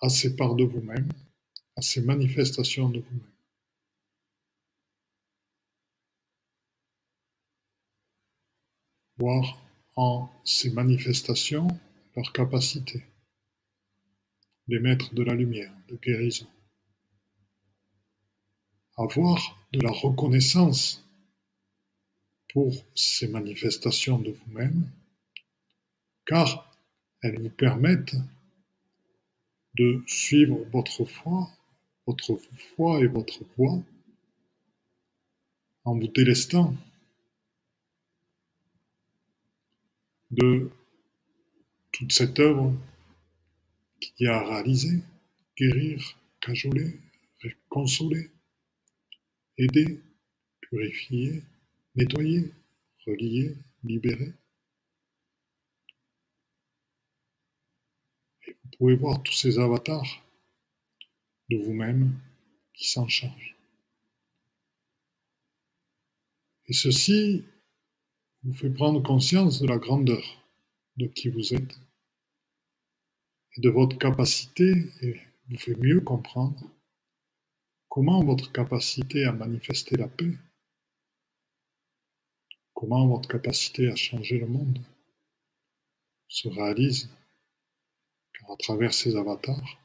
à 0.00 0.08
ces 0.08 0.36
parts 0.36 0.54
de 0.54 0.64
vous-même, 0.64 1.08
à 1.76 1.82
ces 1.82 2.00
manifestations 2.02 2.88
de 2.88 3.00
vous-même. 3.00 3.32
Voir 9.16 9.60
en 9.96 10.30
ces 10.44 10.70
manifestations 10.70 11.66
leur 12.14 12.32
capacité 12.32 13.02
les 14.68 14.78
maîtres 14.78 15.14
de 15.14 15.22
la 15.22 15.34
lumière, 15.34 15.72
de 15.88 15.96
guérison. 15.96 16.46
Avoir 18.98 19.56
de 19.72 19.80
la 19.80 19.90
reconnaissance 19.90 21.08
pour 22.52 22.74
ces 22.94 23.28
manifestations 23.28 24.18
de 24.18 24.32
vous-même, 24.32 24.90
car 26.26 26.70
elles 27.22 27.40
vous 27.40 27.50
permettent 27.50 28.16
de 29.74 30.02
suivre 30.06 30.58
votre 30.72 31.04
foi, 31.04 31.48
votre 32.06 32.36
foi 32.76 33.00
et 33.00 33.06
votre 33.06 33.44
voix 33.56 33.80
en 35.84 35.98
vous 35.98 36.08
délestant 36.08 36.74
de 40.30 40.70
toute 41.92 42.12
cette 42.12 42.38
œuvre 42.38 42.74
qui 44.00 44.26
a 44.26 44.44
réalisé, 44.44 45.00
guérir, 45.56 46.18
cajoler, 46.40 46.98
consoler, 47.68 48.30
aider, 49.58 50.00
purifier, 50.60 51.42
nettoyer, 51.96 52.52
relier, 53.06 53.56
libérer. 53.84 54.32
Et 58.46 58.52
vous 58.52 58.70
pouvez 58.78 58.94
voir 58.94 59.22
tous 59.22 59.32
ces 59.34 59.58
avatars 59.58 60.24
de 61.50 61.56
vous-même 61.56 62.18
qui 62.74 62.88
s'en 62.88 63.08
chargent. 63.08 63.56
Et 66.66 66.72
ceci 66.72 67.44
vous 68.44 68.54
fait 68.54 68.70
prendre 68.70 69.02
conscience 69.02 69.60
de 69.60 69.66
la 69.66 69.78
grandeur 69.78 70.22
de 70.96 71.06
qui 71.06 71.28
vous 71.28 71.54
êtes 71.54 71.78
et 73.56 73.60
de 73.60 73.70
votre 73.70 73.98
capacité 73.98 74.92
et 75.00 75.16
vous 75.48 75.58
fait 75.58 75.76
mieux 75.76 76.00
comprendre 76.00 76.70
comment 77.88 78.24
votre 78.24 78.52
capacité 78.52 79.24
à 79.24 79.32
manifester 79.32 79.96
la 79.96 80.08
paix, 80.08 80.36
comment 82.74 83.08
votre 83.08 83.28
capacité 83.28 83.90
à 83.90 83.96
changer 83.96 84.38
le 84.38 84.46
monde 84.46 84.78
se 86.28 86.48
réalise, 86.48 87.08
car 88.38 88.52
à 88.52 88.56
travers 88.56 88.92
ces 88.92 89.16
avatars, 89.16 89.78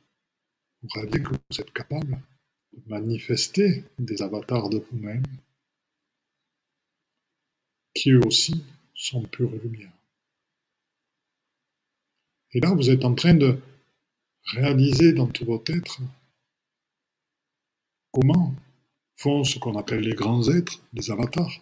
vous 0.81 0.89
réalisez 0.95 1.23
que 1.23 1.29
vous 1.29 1.61
êtes 1.61 1.71
capable 1.71 2.21
de 2.73 2.81
manifester 2.89 3.85
des 3.97 4.21
avatars 4.21 4.69
de 4.69 4.79
vous-même 4.79 5.23
qui 7.93 8.11
eux 8.11 8.25
aussi 8.25 8.63
sont 8.93 9.23
pure 9.23 9.51
lumière. 9.51 9.91
Et 12.51 12.59
là, 12.59 12.73
vous 12.73 12.89
êtes 12.89 13.05
en 13.05 13.15
train 13.15 13.33
de 13.33 13.59
réaliser 14.45 15.13
dans 15.13 15.27
tout 15.27 15.45
votre 15.45 15.71
être 15.71 16.01
comment 18.13 18.53
font 19.15 19.43
ce 19.43 19.59
qu'on 19.59 19.77
appelle 19.77 20.01
les 20.01 20.15
grands 20.15 20.47
êtres, 20.49 20.81
les 20.93 21.11
avatars, 21.11 21.59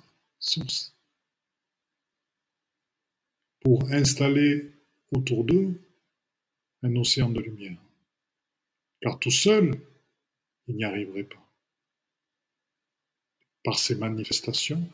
pour 3.62 3.92
installer 3.92 4.72
autour 5.12 5.44
d'eux 5.44 5.82
un 6.84 6.96
océan 6.96 7.30
de 7.30 7.40
lumière. 7.40 7.82
Car 9.02 9.18
tout 9.18 9.32
seul, 9.32 9.80
ils 10.68 10.76
n'y 10.76 10.84
arriveraient 10.84 11.24
pas. 11.24 11.44
Par 13.64 13.80
ces 13.80 13.96
manifestations 13.96 14.88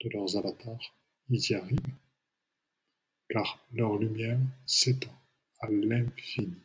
de 0.00 0.08
leurs 0.10 0.36
avatars, 0.36 0.94
ils 1.28 1.50
y 1.50 1.54
arrivent 1.54 1.78
car 3.28 3.58
leur 3.72 3.96
lumière 3.98 4.38
s'étend 4.66 5.14
à 5.60 5.68
l'infini. 5.68 6.56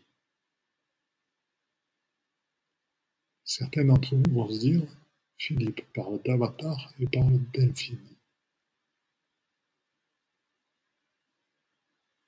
Certains 3.55 3.85
d'entre 3.85 4.15
vous 4.15 4.33
vont 4.33 4.49
se 4.49 4.59
dire, 4.59 4.81
Philippe 5.37 5.81
parle 5.93 6.19
d'avatar 6.23 6.91
et 6.99 7.05
parle 7.05 7.37
d'infini. 7.51 8.17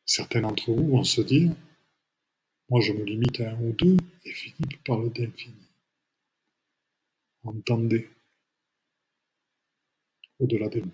Certains 0.06 0.42
d'entre 0.42 0.72
vous 0.72 0.88
vont 0.88 1.04
se 1.04 1.22
dire, 1.22 1.52
moi 2.70 2.80
je 2.80 2.94
me 2.94 3.04
limite 3.04 3.40
à 3.40 3.54
un 3.54 3.60
ou 3.60 3.72
deux 3.72 3.98
et 4.24 4.34
Philippe 4.34 4.84
parle 4.84 5.12
d'infini. 5.14 5.68
Entendez, 7.44 8.08
au-delà 10.38 10.70
des 10.70 10.82
mots. 10.84 10.92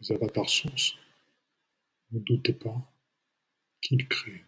les 0.00 0.12
avatars 0.12 0.50
sources, 0.50 0.94
ne 2.10 2.18
doutez 2.18 2.52
pas 2.52 2.76
qu'ils 3.80 4.06
créent 4.06 4.44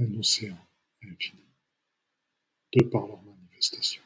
un 0.00 0.12
océan 0.18 0.58
infini 1.04 1.53
de 2.74 2.84
par 2.84 3.06
leur 3.06 3.22
manifestation. 3.22 4.02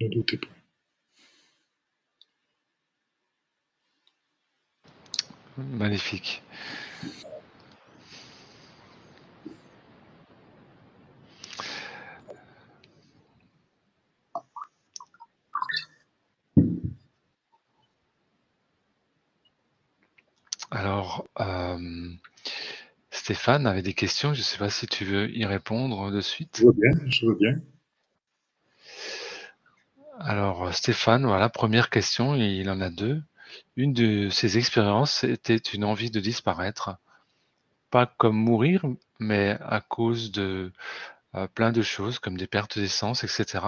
Ne 0.00 0.08
doutez 0.08 0.36
pas. 0.36 0.48
Magnifique. 5.56 6.42
Alors, 20.70 21.24
euh, 21.38 21.78
Stéphane 23.24 23.66
avait 23.66 23.80
des 23.80 23.94
questions. 23.94 24.34
Je 24.34 24.40
ne 24.40 24.44
sais 24.44 24.58
pas 24.58 24.68
si 24.68 24.86
tu 24.86 25.06
veux 25.06 25.34
y 25.34 25.46
répondre 25.46 26.10
de 26.10 26.20
suite. 26.20 26.58
Je 26.58 26.66
veux 26.66 26.72
bien, 26.72 26.90
je 27.06 27.24
veux 27.24 27.34
bien. 27.34 27.58
Alors 30.20 30.74
Stéphane, 30.74 31.24
voilà, 31.24 31.48
première 31.48 31.88
question, 31.88 32.34
il 32.34 32.68
en 32.68 32.82
a 32.82 32.90
deux. 32.90 33.22
Une 33.76 33.94
de 33.94 34.28
ses 34.28 34.58
expériences 34.58 35.24
était 35.24 35.56
une 35.56 35.84
envie 35.84 36.10
de 36.10 36.20
disparaître, 36.20 36.98
pas 37.90 38.04
comme 38.04 38.36
mourir, 38.36 38.84
mais 39.18 39.56
à 39.62 39.80
cause 39.80 40.30
de 40.30 40.70
euh, 41.34 41.46
plein 41.46 41.72
de 41.72 41.80
choses 41.80 42.18
comme 42.18 42.36
des 42.36 42.46
pertes 42.46 42.78
d'essence, 42.78 43.24
etc. 43.24 43.64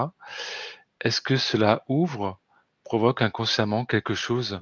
Est-ce 1.00 1.22
que 1.22 1.36
cela 1.38 1.82
ouvre, 1.88 2.38
provoque 2.84 3.22
inconsciemment 3.22 3.86
quelque 3.86 4.14
chose 4.14 4.60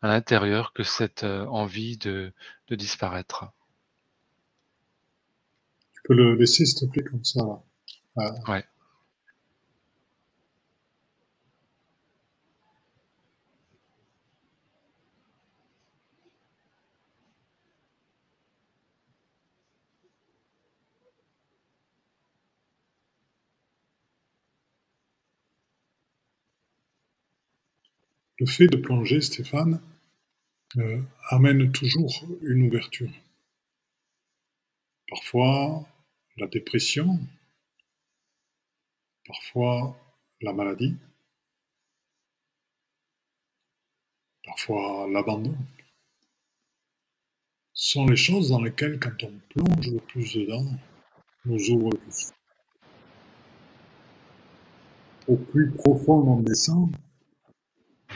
à 0.00 0.08
l'intérieur 0.08 0.72
que 0.72 0.82
cette 0.82 1.24
euh, 1.24 1.44
envie 1.44 1.98
de, 1.98 2.32
de 2.68 2.74
disparaître? 2.74 3.52
Peux 6.10 6.16
le 6.16 6.34
laisser, 6.34 6.66
s'il 6.66 6.80
te 6.80 6.86
plaît, 6.86 7.04
comme 7.04 7.24
ça. 7.24 7.40
Là. 7.44 7.62
Ah. 8.16 8.52
Ouais. 8.52 8.64
Le 28.40 28.46
fait 28.46 28.66
de 28.66 28.78
plonger, 28.78 29.20
Stéphane, 29.20 29.80
euh, 30.78 31.02
amène 31.28 31.70
toujours 31.70 32.26
une 32.42 32.66
ouverture. 32.66 33.10
Parfois 35.08 35.86
la 36.36 36.46
dépression, 36.46 37.18
parfois 39.26 39.96
la 40.40 40.52
maladie, 40.52 40.96
parfois 44.44 45.08
l'abandon, 45.10 45.56
sont 47.72 48.06
les 48.06 48.16
choses 48.16 48.50
dans 48.50 48.60
lesquelles, 48.60 48.98
quand 49.00 49.22
on 49.22 49.38
plonge 49.48 49.90
le 49.90 50.00
plus 50.00 50.34
dedans, 50.34 50.66
nous 51.44 51.70
ouvre 51.70 51.90
le. 51.90 51.98
Au 55.28 55.36
plus 55.36 55.70
profond 55.70 56.26
on 56.26 56.40
descend, 56.40 56.94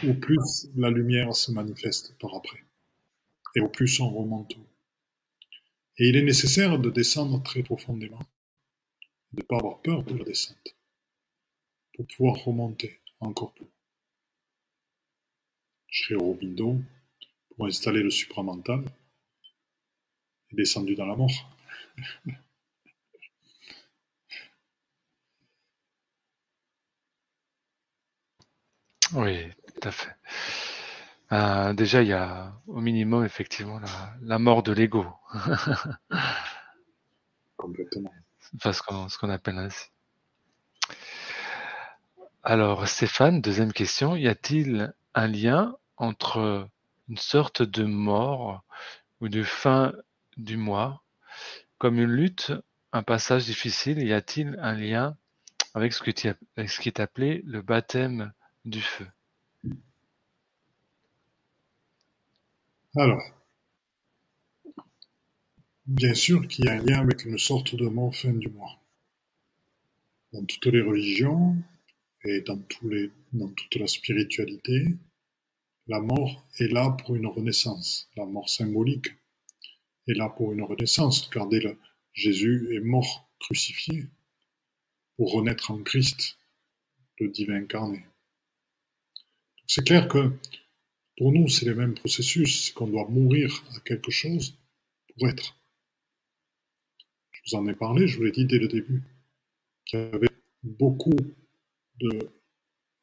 au 0.06 0.14
plus 0.14 0.68
la 0.74 0.90
lumière 0.90 1.34
se 1.34 1.52
manifeste 1.52 2.18
par 2.18 2.34
après, 2.34 2.64
et 3.54 3.60
au 3.60 3.68
plus 3.68 4.00
on 4.00 4.10
remonte. 4.10 4.56
Et 5.96 6.08
il 6.08 6.16
est 6.16 6.22
nécessaire 6.22 6.78
de 6.78 6.90
descendre 6.90 7.42
très 7.42 7.62
profondément, 7.62 8.18
de 9.32 9.42
ne 9.42 9.46
pas 9.46 9.58
avoir 9.58 9.80
peur 9.80 10.02
de 10.02 10.16
la 10.16 10.24
descente, 10.24 10.76
pour 11.94 12.06
pouvoir 12.06 12.36
remonter 12.44 13.00
encore 13.20 13.52
plus. 13.54 13.66
Robindo, 16.16 16.76
pour 17.56 17.66
installer 17.66 18.02
le 18.02 18.10
supramental, 18.10 18.84
est 20.50 20.56
descendu 20.56 20.94
dans 20.96 21.06
la 21.06 21.16
mort. 21.16 21.56
Oui, 29.12 29.48
tout 29.80 29.88
à 29.88 29.92
fait. 29.92 30.16
Euh, 31.34 31.72
déjà, 31.72 32.02
il 32.02 32.08
y 32.08 32.12
a 32.12 32.52
au 32.68 32.80
minimum 32.80 33.24
effectivement 33.24 33.80
la, 34.22 34.38
mort 34.38 34.62
de 34.62 34.72
l'ego. 34.72 35.04
Complètement. 37.56 38.12
Enfin, 38.56 38.72
ce 38.72 39.18
qu'on 39.18 39.30
appelle 39.30 39.58
ainsi. 39.58 39.88
Alors, 42.44 42.86
Stéphane, 42.86 43.40
deuxième 43.40 43.72
question. 43.72 44.14
Y 44.14 44.28
a-t-il 44.28 44.94
un 45.14 45.26
lien 45.26 45.76
entre 45.96 46.68
une 47.08 47.16
sorte 47.16 47.62
de 47.62 47.82
mort 47.82 48.62
ou 49.20 49.28
de 49.28 49.42
fin 49.42 49.92
du 50.36 50.56
mois, 50.56 51.02
comme 51.78 51.98
une 51.98 52.12
lutte, 52.12 52.52
un 52.92 53.02
passage 53.02 53.46
difficile 53.46 53.98
Y 53.98 54.12
a-t-il 54.12 54.56
un 54.60 54.74
lien 54.74 55.16
avec 55.74 55.94
ce, 55.94 56.02
qui 56.04 56.88
est 56.88 57.00
appelé 57.00 57.42
le 57.44 57.60
baptême 57.60 58.32
du 58.64 58.80
feu? 58.80 59.08
Alors, 62.96 63.24
bien 65.84 66.14
sûr 66.14 66.46
qu'il 66.46 66.66
y 66.66 66.68
a 66.68 66.74
un 66.74 66.84
lien 66.84 67.00
avec 67.00 67.24
une 67.24 67.38
sorte 67.38 67.74
de 67.74 67.88
mort 67.88 68.14
fin 68.14 68.32
du 68.32 68.48
mois. 68.50 68.78
Dans 70.32 70.44
toutes 70.44 70.66
les 70.66 70.80
religions 70.80 71.56
et 72.24 72.42
dans, 72.42 72.56
toute 72.58 73.74
la 73.74 73.88
spiritualité, 73.88 74.94
la 75.88 76.00
mort 76.00 76.46
est 76.60 76.68
là 76.68 76.90
pour 76.90 77.16
une 77.16 77.26
renaissance. 77.26 78.08
La 78.16 78.26
mort 78.26 78.48
symbolique 78.48 79.08
est 80.06 80.14
là 80.14 80.28
pour 80.28 80.52
une 80.52 80.62
renaissance. 80.62 81.26
Regardez, 81.26 81.76
Jésus 82.12 82.76
est 82.76 82.80
mort 82.80 83.28
crucifié 83.40 84.06
pour 85.16 85.32
renaître 85.32 85.72
en 85.72 85.82
Christ, 85.82 86.38
le 87.18 87.28
divin 87.28 87.56
incarné. 87.56 88.06
C'est 89.66 89.84
clair 89.84 90.06
que 90.06 90.32
pour 91.16 91.32
nous, 91.32 91.48
c'est 91.48 91.66
le 91.66 91.74
même 91.74 91.94
processus, 91.94 92.66
c'est 92.66 92.72
qu'on 92.74 92.88
doit 92.88 93.08
mourir 93.08 93.64
à 93.76 93.80
quelque 93.80 94.10
chose 94.10 94.58
pour 95.08 95.28
être. 95.28 95.56
Je 97.30 97.40
vous 97.46 97.56
en 97.56 97.68
ai 97.68 97.74
parlé, 97.74 98.08
je 98.08 98.16
vous 98.16 98.24
l'ai 98.24 98.32
dit 98.32 98.46
dès 98.46 98.58
le 98.58 98.68
début, 98.68 99.02
qu'il 99.84 100.00
y 100.00 100.02
avait 100.02 100.28
beaucoup 100.62 101.16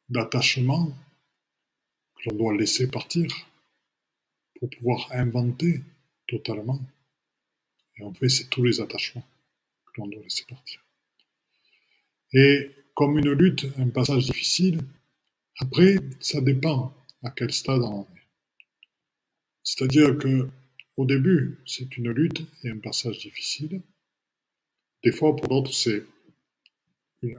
d'attachements 0.08 0.92
que 2.16 2.30
l'on 2.30 2.36
doit 2.36 2.56
laisser 2.56 2.90
partir 2.90 3.26
pour 4.58 4.68
pouvoir 4.70 5.08
inventer 5.12 5.80
totalement. 6.28 6.80
Et 7.96 8.04
en 8.04 8.12
fait, 8.12 8.28
c'est 8.28 8.48
tous 8.50 8.62
les 8.62 8.80
attachements 8.80 9.26
que 9.86 10.00
l'on 10.00 10.08
doit 10.08 10.22
laisser 10.22 10.44
partir. 10.44 10.84
Et 12.32 12.70
comme 12.94 13.18
une 13.18 13.32
lutte, 13.32 13.66
un 13.78 13.88
passage 13.88 14.26
difficile, 14.26 14.80
après, 15.58 15.96
ça 16.20 16.40
dépend 16.40 16.94
à 17.22 17.30
quel 17.30 17.52
stade 17.52 17.82
on 17.82 18.02
est. 18.02 18.28
C'est-à-dire 19.62 20.18
que 20.18 20.48
au 20.96 21.06
début, 21.06 21.58
c'est 21.66 21.96
une 21.96 22.10
lutte 22.10 22.42
et 22.64 22.70
un 22.70 22.78
passage 22.78 23.18
difficile. 23.18 23.80
Des 25.02 25.12
fois, 25.12 25.34
pour 25.34 25.48
d'autres, 25.48 25.72
c'est 25.72 26.04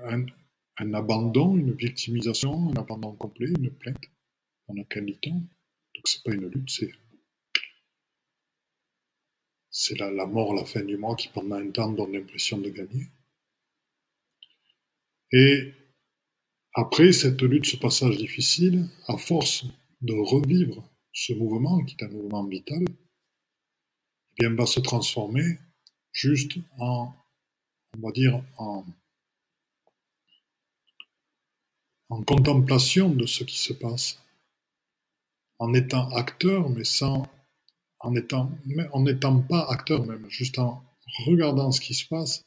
un, 0.05 0.93
abandon, 0.93 1.55
une 1.57 1.73
victimisation, 1.73 2.69
un 2.71 2.75
abandon 2.75 3.13
complet, 3.13 3.47
une 3.47 3.69
plainte 3.71 4.03
dans 4.67 4.73
laquelle 4.73 5.09
il 5.09 5.19
tombe. 5.19 5.43
Donc, 5.95 6.07
c'est 6.07 6.23
pas 6.23 6.34
une 6.34 6.47
lutte, 6.47 6.69
c'est 6.69 6.91
c'est 9.75 9.97
la, 9.97 10.11
la, 10.11 10.27
mort, 10.27 10.53
la 10.53 10.65
fin 10.65 10.84
du 10.84 10.97
mois 10.97 11.15
qui 11.15 11.29
pendant 11.29 11.55
un 11.55 11.71
temps 11.71 11.91
donne 11.91 12.13
l'impression 12.13 12.59
de 12.59 12.69
gagner. 12.69 13.07
Et 15.31 15.73
après 16.74 17.13
cette 17.13 17.41
lutte, 17.43 17.67
ce 17.67 17.78
passage 17.78 18.17
difficile, 18.17 18.89
à 19.07 19.17
force 19.17 19.65
de 20.01 20.13
revivre 20.13 20.84
ce 21.13 21.34
mouvement, 21.34 21.84
qui 21.84 21.95
est 21.99 22.03
un 22.03 22.09
mouvement 22.09 22.43
vital, 22.45 22.84
eh 22.89 24.39
bien, 24.39 24.55
va 24.55 24.65
se 24.65 24.80
transformer 24.80 25.59
juste 26.11 26.53
en, 26.80 27.13
on 27.95 28.01
va 28.01 28.11
dire, 28.11 28.43
en, 28.57 28.86
contemplation 32.28 33.09
de 33.09 33.26
ce 33.26 33.43
qui 33.43 33.57
se 33.57 33.74
passe, 33.74 34.19
en 35.57 35.74
étant 35.74 36.09
acteur, 36.11 36.69
mais 36.69 36.84
sans, 36.84 37.28
en 37.99 38.15
étant, 38.15 38.51
en 38.91 39.01
n'étant 39.01 39.41
pas 39.41 39.67
acteur 39.69 40.05
même, 40.05 40.30
juste 40.30 40.59
en 40.59 40.84
regardant 41.26 41.71
ce 41.71 41.82
qui 41.82 41.95
se 41.95 42.07
passe, 42.07 42.43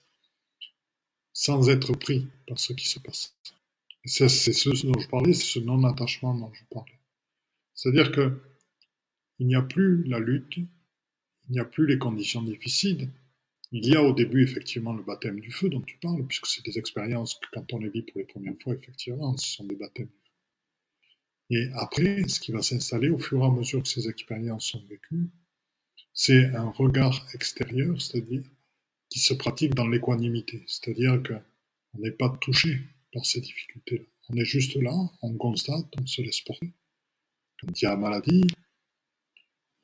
sans 1.32 1.68
être 1.68 1.94
pris 1.94 2.28
par 2.46 2.58
ce 2.58 2.72
qui 2.72 2.88
se 2.88 3.00
passe 3.00 3.36
c'est 4.06 4.28
ce 4.28 4.86
dont 4.86 4.98
je 4.98 5.08
parlais, 5.08 5.32
c'est 5.32 5.44
ce 5.44 5.58
non-attachement 5.58 6.34
dont 6.34 6.52
je 6.52 6.64
parlais. 6.70 6.98
C'est-à-dire 7.74 8.12
que 8.12 8.40
il 9.38 9.46
n'y 9.46 9.54
a 9.54 9.62
plus 9.62 10.04
la 10.04 10.18
lutte, 10.18 10.56
il 10.56 10.66
n'y 11.50 11.58
a 11.60 11.64
plus 11.64 11.86
les 11.86 11.98
conditions 11.98 12.42
difficiles. 12.42 13.10
Il 13.72 13.86
y 13.86 13.96
a 13.96 14.02
au 14.02 14.12
début 14.12 14.42
effectivement 14.42 14.92
le 14.92 15.02
baptême 15.02 15.40
du 15.40 15.50
feu 15.50 15.68
dont 15.68 15.82
tu 15.82 15.98
parles, 15.98 16.24
puisque 16.26 16.46
c'est 16.46 16.64
des 16.64 16.78
expériences 16.78 17.34
que 17.34 17.46
quand 17.52 17.72
on 17.72 17.78
les 17.78 17.90
vit 17.90 18.02
pour 18.02 18.18
les 18.18 18.24
premières 18.24 18.54
fois, 18.62 18.74
effectivement, 18.74 19.36
ce 19.36 19.56
sont 19.56 19.64
des 19.64 19.76
baptêmes. 19.76 20.08
Et 21.50 21.68
après, 21.74 22.26
ce 22.28 22.40
qui 22.40 22.52
va 22.52 22.62
s'installer 22.62 23.10
au 23.10 23.18
fur 23.18 23.40
et 23.42 23.44
à 23.44 23.50
mesure 23.50 23.82
que 23.82 23.88
ces 23.88 24.08
expériences 24.08 24.66
sont 24.66 24.84
vécues, 24.88 25.28
c'est 26.12 26.46
un 26.54 26.70
regard 26.70 27.26
extérieur, 27.34 28.00
c'est-à-dire 28.00 28.42
qui 29.08 29.20
se 29.20 29.34
pratique 29.34 29.74
dans 29.74 29.86
l'équanimité, 29.86 30.64
c'est-à-dire 30.66 31.22
qu'on 31.22 31.98
n'est 32.00 32.10
pas 32.10 32.30
touché 32.40 32.80
ces 33.22 33.40
difficultés-là. 33.40 34.04
On 34.28 34.36
est 34.36 34.44
juste 34.44 34.74
là, 34.76 34.92
on 35.22 35.36
constate, 35.36 35.86
on 36.00 36.06
se 36.06 36.22
laisse 36.22 36.40
porter. 36.40 36.72
Quand 37.60 37.80
il 37.80 37.84
y 37.84 37.86
a 37.86 37.96
maladie, 37.96 38.46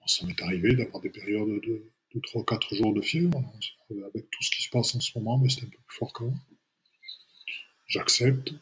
ça 0.06 0.26
m'est 0.26 0.40
arrivé 0.42 0.74
d'avoir 0.74 1.00
des 1.00 1.10
périodes 1.10 1.60
de, 1.62 1.92
de 2.14 2.20
3-4 2.20 2.74
jours 2.74 2.92
de 2.92 3.00
fièvre. 3.00 3.42
Avec 3.90 4.30
tout 4.30 4.42
ce 4.42 4.50
qui 4.50 4.62
se 4.62 4.70
passe 4.70 4.94
en 4.94 5.00
ce 5.00 5.18
moment, 5.18 5.38
mais 5.38 5.48
c'est 5.48 5.62
un 5.62 5.68
peu 5.68 5.78
plus 5.86 5.96
fort 5.96 6.12
qu'avant. 6.12 6.34
J'accepte, 7.86 8.52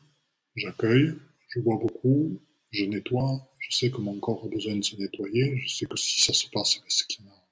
j'accueille, 0.56 1.14
je 1.48 1.60
bois 1.60 1.76
beaucoup, 1.76 2.40
je 2.70 2.84
nettoie, 2.84 3.48
je 3.58 3.76
sais 3.76 3.90
que 3.90 4.00
mon 4.00 4.18
corps 4.18 4.44
a 4.44 4.48
besoin 4.48 4.76
de 4.76 4.82
se 4.82 4.96
nettoyer, 4.96 5.56
je 5.58 5.68
sais 5.68 5.86
que 5.86 5.96
si 5.96 6.20
ça 6.20 6.32
se 6.32 6.48
passe, 6.48 6.80
c'est 6.88 7.06
qu'il 7.06 7.24
y 7.24 7.28
en 7.28 7.32
a. 7.32 7.48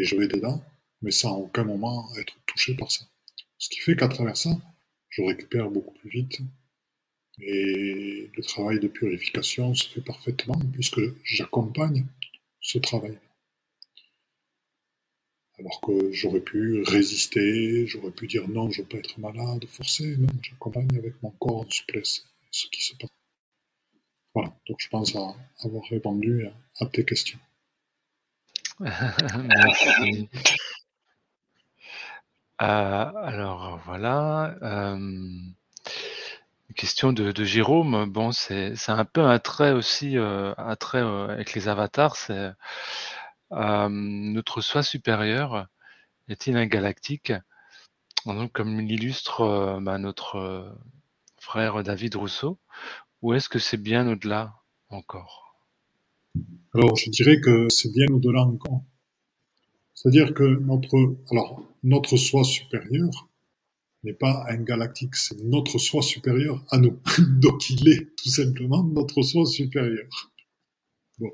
Et 0.00 0.04
je 0.04 0.16
vais 0.16 0.28
dedans, 0.28 0.62
mais 1.02 1.10
sans 1.10 1.36
aucun 1.36 1.64
moment 1.64 2.08
être 2.16 2.34
touché 2.46 2.74
par 2.74 2.90
ça. 2.90 3.04
Ce 3.58 3.68
qui 3.68 3.80
fait 3.80 3.96
qu'à 3.96 4.08
travers 4.08 4.36
ça, 4.36 4.50
je 5.10 5.22
récupère 5.22 5.70
beaucoup 5.70 5.94
plus 5.94 6.10
vite. 6.10 6.40
Et 7.38 8.30
le 8.34 8.42
travail 8.42 8.80
de 8.80 8.88
purification 8.88 9.74
se 9.74 9.88
fait 9.88 10.00
parfaitement 10.00 10.60
puisque 10.72 11.00
j'accompagne 11.24 12.04
ce 12.60 12.78
travail. 12.78 13.18
Alors 15.58 15.80
que 15.82 16.10
j'aurais 16.12 16.40
pu 16.40 16.82
résister, 16.82 17.86
j'aurais 17.86 18.12
pu 18.12 18.26
dire 18.26 18.48
non, 18.48 18.70
je 18.70 18.80
ne 18.80 18.82
veux 18.82 18.88
pas 18.88 18.98
être 18.98 19.18
malade, 19.18 19.64
forcer. 19.66 20.16
Non, 20.16 20.28
j'accompagne 20.42 20.88
avec 20.96 21.22
mon 21.22 21.30
corps 21.32 21.66
en 21.66 21.70
souplesse 21.70 22.24
ce 22.50 22.66
qui 22.68 22.82
se 22.82 22.94
passe. 22.96 23.10
Voilà, 24.34 24.54
donc 24.66 24.78
je 24.80 24.88
pense 24.88 25.14
avoir 25.16 25.84
répondu 25.90 26.46
à, 26.78 26.86
tes 26.86 27.04
questions. 27.04 27.38
Merci. 28.80 30.28
Euh, 32.62 32.64
alors 32.64 33.80
voilà. 33.86 34.54
Euh, 34.62 35.30
question 36.76 37.12
de, 37.12 37.44
Jérôme. 37.44 38.06
Bon, 38.10 38.32
c'est 38.32 38.74
un 38.88 39.04
peu 39.04 39.22
un 39.22 39.38
trait 39.38 39.72
aussi, 39.72 40.16
un 40.16 40.76
trait 40.76 41.00
avec 41.00 41.54
les 41.54 41.68
avatars. 41.68 42.16
C'est 42.16 42.52
notre 43.50 44.60
soi 44.60 44.82
supérieur 44.82 45.66
est-il 46.28 46.56
un 46.56 46.66
galactique? 46.66 47.32
Donc, 48.24 48.52
comme 48.52 48.80
l'illustre 48.80 49.80
bah, 49.82 49.98
notre 49.98 50.72
frère 51.38 51.82
David 51.82 52.14
Rousseau, 52.14 52.58
ou 53.22 53.34
est-ce 53.34 53.48
que 53.48 53.58
c'est 53.58 53.76
bien 53.76 54.08
au-delà 54.08 54.54
encore? 54.88 55.56
Alors, 56.74 56.96
je 56.96 57.10
dirais 57.10 57.40
que 57.40 57.68
c'est 57.68 57.92
bien 57.92 58.06
au-delà 58.10 58.42
encore. 58.42 58.82
C'est-à-dire 60.00 60.32
que 60.32 60.44
notre, 60.44 60.96
alors, 61.30 61.62
notre 61.82 62.16
soi 62.16 62.42
supérieur 62.42 63.28
n'est 64.02 64.14
pas 64.14 64.46
un 64.48 64.56
galactique, 64.56 65.14
c'est 65.14 65.38
notre 65.42 65.76
soi 65.76 66.00
supérieur 66.00 66.64
à 66.70 66.78
nous. 66.78 66.98
Donc, 67.38 67.68
il 67.68 67.86
est 67.86 68.16
tout 68.16 68.30
simplement 68.30 68.82
notre 68.82 69.20
soi 69.20 69.44
supérieur. 69.44 70.32
Bon. 71.18 71.30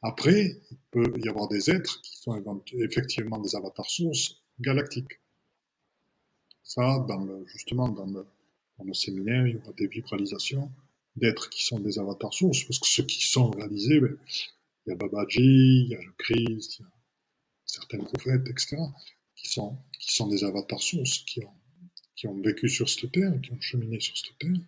Après, 0.00 0.62
il 0.70 0.78
peut 0.90 1.12
y 1.22 1.28
avoir 1.28 1.46
des 1.48 1.70
êtres 1.70 2.00
qui 2.00 2.16
sont 2.22 2.62
effectivement 2.78 3.38
des 3.38 3.54
avatars 3.54 3.90
sources 3.90 4.40
galactiques. 4.60 5.20
Ça, 6.62 7.04
dans 7.06 7.22
le, 7.22 7.44
justement, 7.48 7.90
dans 7.90 8.06
le, 8.06 8.26
dans 8.78 8.84
le 8.84 8.94
séminaire, 8.94 9.46
il 9.46 9.56
y 9.56 9.58
aura 9.58 9.72
des 9.72 9.88
vibralisations 9.88 10.72
d'êtres 11.16 11.50
qui 11.50 11.62
sont 11.62 11.80
des 11.80 11.98
avatars 11.98 12.32
sources, 12.32 12.64
parce 12.64 12.78
que 12.78 12.88
ceux 12.88 13.04
qui 13.04 13.26
sont 13.26 13.50
réalisés, 13.50 14.00
ben, 14.00 14.16
il 14.86 14.90
y 14.90 14.92
a 14.94 14.96
Babaji, 14.96 15.82
il 15.82 15.88
y 15.90 15.94
a 15.94 16.00
le 16.00 16.12
Christ, 16.16 16.78
il 16.78 16.82
y 16.82 16.84
a 16.86 16.93
certains 17.66 17.98
prophètes, 17.98 18.48
etc., 18.48 18.76
qui 19.36 19.48
sont, 19.48 19.76
qui 19.98 20.14
sont 20.14 20.28
des 20.28 20.44
avatars 20.44 20.82
sources, 20.82 21.18
qui 21.24 21.44
ont, 21.44 21.54
qui 22.16 22.26
ont 22.28 22.40
vécu 22.40 22.68
sur 22.68 22.88
cette 22.88 23.12
terre, 23.12 23.32
qui 23.42 23.52
ont 23.52 23.60
cheminé 23.60 24.00
sur 24.00 24.16
cette 24.16 24.38
terre, 24.38 24.60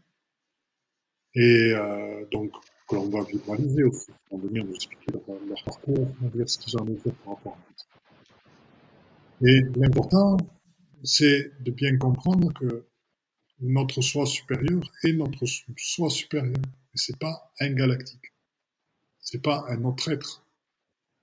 et 1.34 1.72
euh, 1.74 2.24
donc 2.32 2.51
que 2.88 2.94
l'on 2.94 3.09
va 3.11 3.22
visualiser 3.24 3.84
aussi, 3.84 4.11
on 4.30 4.38
va 4.38 4.47
venir 4.47 4.64
nous 4.64 4.74
expliquer 4.74 5.12
leur, 5.12 5.64
parcours, 5.64 6.09
on 6.22 6.28
dire 6.28 6.49
ce 6.49 6.59
qu'ils 6.59 6.76
ont 6.78 6.86
fait 6.97 7.12
par 7.24 7.34
rapport 7.34 7.53
à 7.55 7.59
ça. 7.76 7.86
Et 9.42 9.61
l'important, 9.76 10.36
c'est 11.03 11.53
de 11.61 11.70
bien 11.72 11.99
comprendre 11.99 12.53
que 12.55 12.86
notre 13.61 14.01
soi 14.01 14.24
supérieur 14.24 14.80
est 15.03 15.12
notre 15.12 15.44
soi 15.76 16.11
supérieur. 16.11 16.57
Et 16.94 16.99
c'est 16.99 17.18
pas 17.18 17.53
un 17.61 17.70
galactique. 17.70 18.32
C'est 19.20 19.42
pas 19.42 19.66
un 19.68 19.84
autre 19.84 20.11
être. 20.11 20.45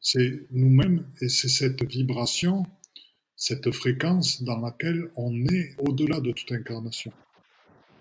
C'est 0.04 0.45
nous-mêmes 0.51 1.04
et 1.22 1.30
c'est 1.30 1.49
cette 1.49 1.84
vibration, 1.84 2.64
cette 3.36 3.72
fréquence 3.72 4.43
dans 4.43 4.60
laquelle 4.60 5.10
on 5.16 5.34
est 5.47 5.76
au-delà 5.80 6.20
de 6.20 6.32
toute 6.32 6.51
incarnation. 6.51 7.12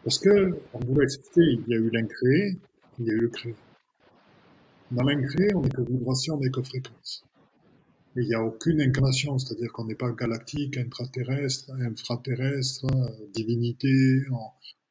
Parce 0.04 0.18
que, 0.18 0.60
on 0.74 0.80
vous 0.80 0.96
l'a 0.96 1.04
expliqué, 1.04 1.40
il 1.40 1.64
y 1.68 1.74
a 1.74 1.78
eu 1.78 1.88
l'incréé, 1.90 2.58
il 2.98 3.06
y 3.06 3.10
a 3.10 3.14
eu 3.14 3.20
le 3.20 3.28
créé. 3.28 3.54
Dans 4.90 5.04
l'incréé, 5.04 5.54
on 5.54 5.62
n'est 5.62 5.70
que 5.70 5.80
vibration, 5.80 6.34
on 6.34 6.40
n'est 6.40 6.50
que 6.50 6.60
fréquence 6.60 7.24
il 8.16 8.26
n'y 8.26 8.34
a 8.34 8.42
aucune 8.42 8.80
incarnation, 8.80 9.38
c'est-à-dire 9.38 9.72
qu'on 9.72 9.86
n'est 9.86 9.94
pas 9.94 10.10
galactique, 10.12 10.76
intraterrestre, 10.76 11.70
infraterrestre, 11.80 12.86
divinité, 13.34 14.22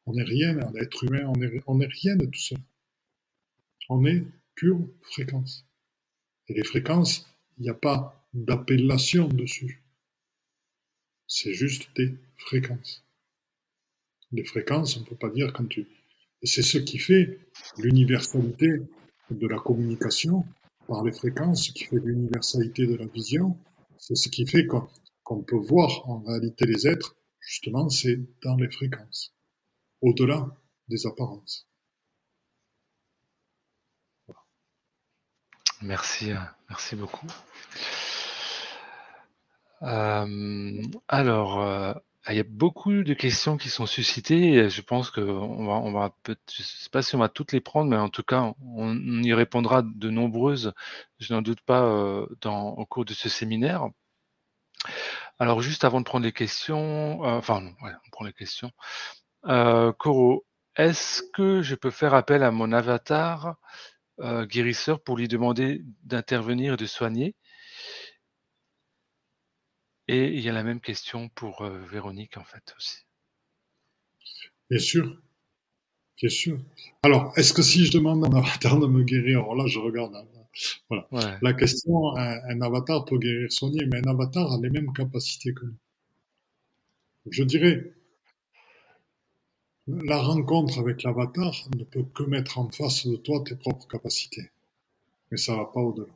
on 0.06 0.14
n'est 0.14 0.24
rien, 0.24 0.58
on 0.68 0.76
est 0.76 0.82
être 0.82 1.04
humain, 1.04 1.32
on 1.68 1.76
n'est 1.76 1.86
rien 1.86 2.16
de 2.16 2.26
tout 2.26 2.40
ça. 2.40 2.56
On 3.90 4.06
est 4.06 4.26
pure 4.56 4.88
fréquence. 5.02 5.66
Et 6.48 6.54
les 6.54 6.64
fréquences, 6.64 7.28
il 7.58 7.64
n'y 7.64 7.70
a 7.70 7.74
pas 7.74 8.28
d'appellation 8.34 9.28
dessus. 9.28 9.84
C'est 11.28 11.54
juste 11.54 11.90
des 11.96 12.16
fréquences. 12.38 13.04
Les 14.32 14.44
fréquences, 14.44 14.98
on 14.98 15.02
ne 15.02 15.06
peut 15.06 15.16
pas 15.16 15.30
dire 15.30 15.54
quand 15.54 15.68
tu... 15.68 15.88
Et 16.42 16.48
c'est 16.48 16.64
ce 16.64 16.78
qui 16.78 16.98
fait 16.98 17.40
l'universalité 17.78 18.82
de 19.30 19.48
la 19.48 19.60
communication, 19.60 20.46
par 20.88 21.04
les 21.04 21.14
fréquences, 21.14 21.68
ce 21.68 21.72
qui 21.72 21.86
fait 21.86 22.00
l'universalité 22.04 22.86
de 22.86 22.96
la 22.96 23.06
vision, 23.06 23.58
c'est 23.98 24.16
ce 24.16 24.30
qui 24.30 24.46
fait 24.46 24.66
qu'on 24.66 25.44
peut 25.44 25.56
voir 25.56 26.10
en 26.10 26.20
réalité 26.22 26.66
les 26.66 26.88
êtres, 26.88 27.16
justement, 27.40 27.90
c'est 27.90 28.20
dans 28.44 28.56
les 28.56 28.70
fréquences, 28.70 29.34
au-delà 30.02 30.54
des 30.90 31.06
apparences. 31.06 31.71
Merci, 35.82 36.34
merci 36.70 36.96
beaucoup. 36.96 37.28
Euh, 39.82 40.82
alors, 41.08 41.62
euh, 41.62 41.94
il 42.30 42.36
y 42.36 42.40
a 42.40 42.44
beaucoup 42.44 43.04
de 43.04 43.14
questions 43.16 43.58
qui 43.58 43.70
sont 43.70 43.88
suscitées. 43.88 44.70
je 44.70 44.82
pense 44.82 45.10
qu'on 45.10 45.66
va, 45.66 45.74
on 45.74 45.92
va 45.92 46.16
peut 46.24 46.38
je 46.54 46.62
ne 46.62 46.66
sais 46.66 46.90
pas 46.92 47.02
si 47.02 47.16
on 47.16 47.20
va 47.20 47.30
toutes 47.30 47.52
les 47.52 47.62
prendre, 47.62 47.90
mais 47.90 47.98
en 47.98 48.10
tout 48.10 48.24
cas, 48.24 48.54
on, 48.64 48.96
y 49.24 49.34
répondra 49.34 49.82
de 49.82 50.10
nombreuses, 50.12 50.74
je 51.20 51.34
n'en 51.34 51.42
doute 51.42 51.62
pas, 51.62 51.84
euh, 51.84 52.28
au 52.46 52.86
cours 52.86 53.06
de 53.06 53.14
ce 53.14 53.28
séminaire. 53.30 53.88
Alors, 55.40 55.62
juste 55.62 55.84
avant 55.84 56.00
de 56.00 56.06
prendre 56.06 56.26
les 56.26 56.32
questions, 56.32 57.24
euh, 57.26 57.38
enfin, 57.38 57.64
ouais, 57.82 57.92
on 58.06 58.10
prend 58.12 58.26
les 58.26 58.34
questions. 58.34 58.72
Euh, 59.46 59.92
Coro, 59.94 60.46
est-ce 60.76 61.24
que 61.34 61.62
je 61.62 61.76
peux 61.76 61.90
faire 61.92 62.14
appel 62.14 62.44
à 62.44 62.52
mon 62.52 62.72
avatar 62.72 63.56
euh, 64.20 64.46
guérisseur 64.46 65.02
pour 65.02 65.18
lui 65.18 65.28
demander 65.28 65.82
d'intervenir 66.04 66.74
et 66.74 66.78
de 66.78 66.86
soigner 66.86 67.36
et 70.12 70.28
il 70.28 70.42
y 70.42 70.50
a 70.50 70.52
la 70.52 70.64
même 70.64 70.82
question 70.82 71.30
pour 71.30 71.62
euh, 71.62 71.80
Véronique, 71.90 72.36
en 72.36 72.44
fait, 72.44 72.76
aussi. 72.78 73.06
Bien 74.70 74.80
sûr. 74.80 75.18
Bien 76.18 76.30
sûr. 76.30 76.60
Alors, 77.04 77.32
est-ce 77.38 77.54
que 77.54 77.62
si 77.62 77.86
je 77.86 77.94
demande 77.94 78.26
à 78.26 78.28
un 78.28 78.40
avatar 78.40 78.78
de 78.78 78.88
me 78.88 79.04
guérir, 79.04 79.40
alors 79.40 79.56
là, 79.56 79.68
je 79.68 79.80
regarde. 79.80 80.14
Hein, 80.14 81.06
voilà. 81.10 81.40
La 81.42 81.54
question, 81.54 82.16
un, 82.18 82.62
avatar 82.62 83.06
peut 83.06 83.18
guérir 83.18 83.50
soigner, 83.54 83.86
mais 83.86 84.06
un 84.06 84.12
avatar 84.12 84.52
a 84.52 84.60
les 84.62 84.70
mêmes 84.70 84.92
capacités 84.92 85.54
que 85.54 85.64
nous. 85.66 85.78
Je 87.30 87.44
dirais, 87.44 87.94
la 89.88 90.18
rencontre 90.18 90.80
avec 90.80 91.04
l'avatar 91.04 91.54
ne 91.76 91.84
peut 91.84 92.06
que 92.14 92.24
mettre 92.24 92.60
en 92.60 92.70
face 92.70 93.08
de 93.08 93.16
toi 93.16 93.44
tes 93.46 93.56
propres 93.56 93.88
capacités. 93.88 94.52
Mais 95.32 95.38
ça 95.38 95.56
va 95.56 95.66
pas 95.66 95.80
au-delà. 95.80 96.14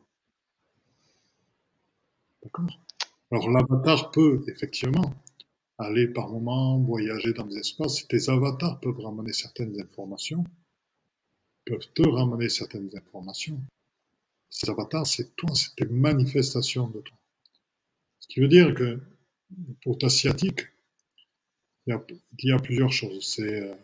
D'accord? 2.43 2.80
Alors 3.32 3.49
l'avatar 3.49 4.11
peut 4.11 4.43
effectivement 4.47 5.13
aller 5.78 6.07
par 6.07 6.30
moments, 6.30 6.80
voyager 6.80 7.34
dans 7.34 7.45
des 7.45 7.57
espaces, 7.57 8.07
tes 8.07 8.30
avatars 8.30 8.80
peuvent 8.80 8.99
ramener 8.99 9.34
certaines 9.34 9.80
informations, 9.82 10.43
peuvent 11.66 11.88
te 11.93 12.07
ramener 12.07 12.49
certaines 12.49 12.89
informations. 12.95 13.59
Ces 14.49 14.70
avatars, 14.70 15.05
c'est 15.05 15.36
toi, 15.36 15.49
c'est 15.53 15.76
tes 15.76 15.86
manifestations 15.86 16.88
de 16.88 17.01
toi. 17.01 17.18
Ce 18.20 18.28
qui 18.28 18.39
veut 18.39 18.47
dire 18.47 18.74
que 18.74 19.01
pour 19.84 19.97
ta 19.97 20.09
sciatique, 20.09 20.61
il 21.88 22.00
y 22.44 22.52
a, 22.52 22.60
plusieurs 22.60 22.92
choses. 22.92 23.36
C'est 23.36 23.62
euh, 23.62 23.76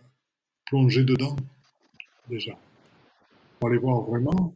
plonger 0.65 1.03
dedans, 1.03 1.35
déjà. 2.27 2.57
Pour 3.59 3.69
aller 3.69 3.77
voir 3.77 4.01
vraiment 4.01 4.55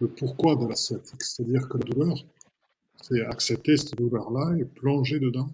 le 0.00 0.08
pourquoi 0.08 0.56
de 0.56 0.66
la 0.66 0.76
sciatique. 0.76 1.22
C'est-à-dire 1.22 1.68
que 1.68 1.78
la 1.78 1.84
douleur, 1.84 2.16
c'est 3.02 3.24
accepter 3.24 3.76
cette 3.76 3.96
douleur-là 3.96 4.56
et 4.58 4.64
plonger 4.64 5.18
dedans 5.18 5.50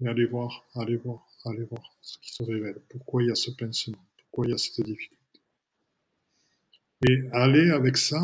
et 0.00 0.08
aller 0.08 0.26
voir, 0.26 0.64
aller 0.74 0.96
voir, 0.96 1.26
aller 1.44 1.64
voir 1.64 1.96
ce 2.00 2.18
qui 2.18 2.32
se 2.32 2.42
révèle. 2.42 2.80
Pourquoi 2.88 3.22
il 3.22 3.28
y 3.28 3.32
a 3.32 3.34
ce 3.34 3.50
pincement? 3.50 3.98
Pourquoi 4.18 4.46
il 4.46 4.50
y 4.50 4.54
a 4.54 4.58
cette 4.58 4.84
difficulté? 4.84 5.16
Et 7.08 7.28
aller 7.32 7.70
avec 7.70 7.96
ça, 7.96 8.20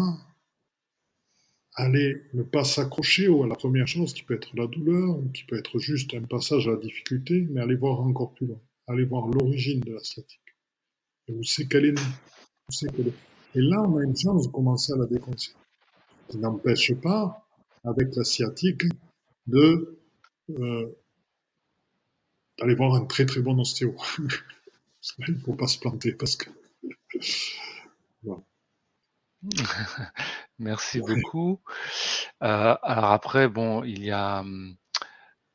aller 1.74 2.22
ne 2.34 2.42
pas 2.42 2.64
s'accrocher 2.64 3.26
à 3.26 3.46
la 3.46 3.54
première 3.54 3.86
chose 3.86 4.12
qui 4.12 4.22
peut 4.22 4.34
être 4.34 4.54
la 4.54 4.66
douleur 4.66 5.18
ou 5.18 5.28
qui 5.30 5.44
peut 5.44 5.56
être 5.56 5.78
juste 5.78 6.12
un 6.14 6.22
passage 6.22 6.68
à 6.68 6.72
la 6.72 6.76
difficulté, 6.76 7.46
mais 7.50 7.60
aller 7.60 7.76
voir 7.76 8.00
encore 8.00 8.32
plus 8.34 8.46
loin, 8.46 8.60
aller 8.86 9.04
voir 9.04 9.28
l'origine 9.28 9.80
de 9.80 9.94
la 9.94 10.04
sciatique. 10.04 10.40
Et 11.28 11.32
où 11.32 11.42
c'est 11.42 11.66
qu'elle 11.66 11.86
est. 11.86 11.94
Et 13.54 13.60
là, 13.60 13.82
on 13.82 13.98
a 13.98 14.04
une 14.04 14.16
chance 14.16 14.46
de 14.46 14.52
commencer 14.52 14.92
à 14.92 14.96
la 14.96 15.06
déconstruire. 15.06 15.56
Ce 16.28 16.32
qui 16.32 16.38
n'empêche 16.38 16.94
pas, 16.94 17.46
avec 17.84 18.14
la 18.16 18.24
sciatique, 18.24 18.84
de 19.46 19.98
euh, 20.50 20.86
d'aller 22.58 22.74
voir 22.74 22.94
un 22.94 23.04
très 23.04 23.26
très 23.26 23.40
bon 23.40 23.58
ostéo. 23.58 23.94
Il 25.26 25.34
ne 25.34 25.38
faut 25.38 25.54
pas 25.54 25.66
se 25.66 25.78
planter 25.78 26.12
parce 26.12 26.36
que. 26.36 26.50
Merci 30.58 31.00
beaucoup. 31.00 31.60
Euh, 32.42 32.76
alors 32.82 33.12
après, 33.12 33.48
bon, 33.48 33.84
il 33.84 34.04
y 34.04 34.10
a 34.10 34.44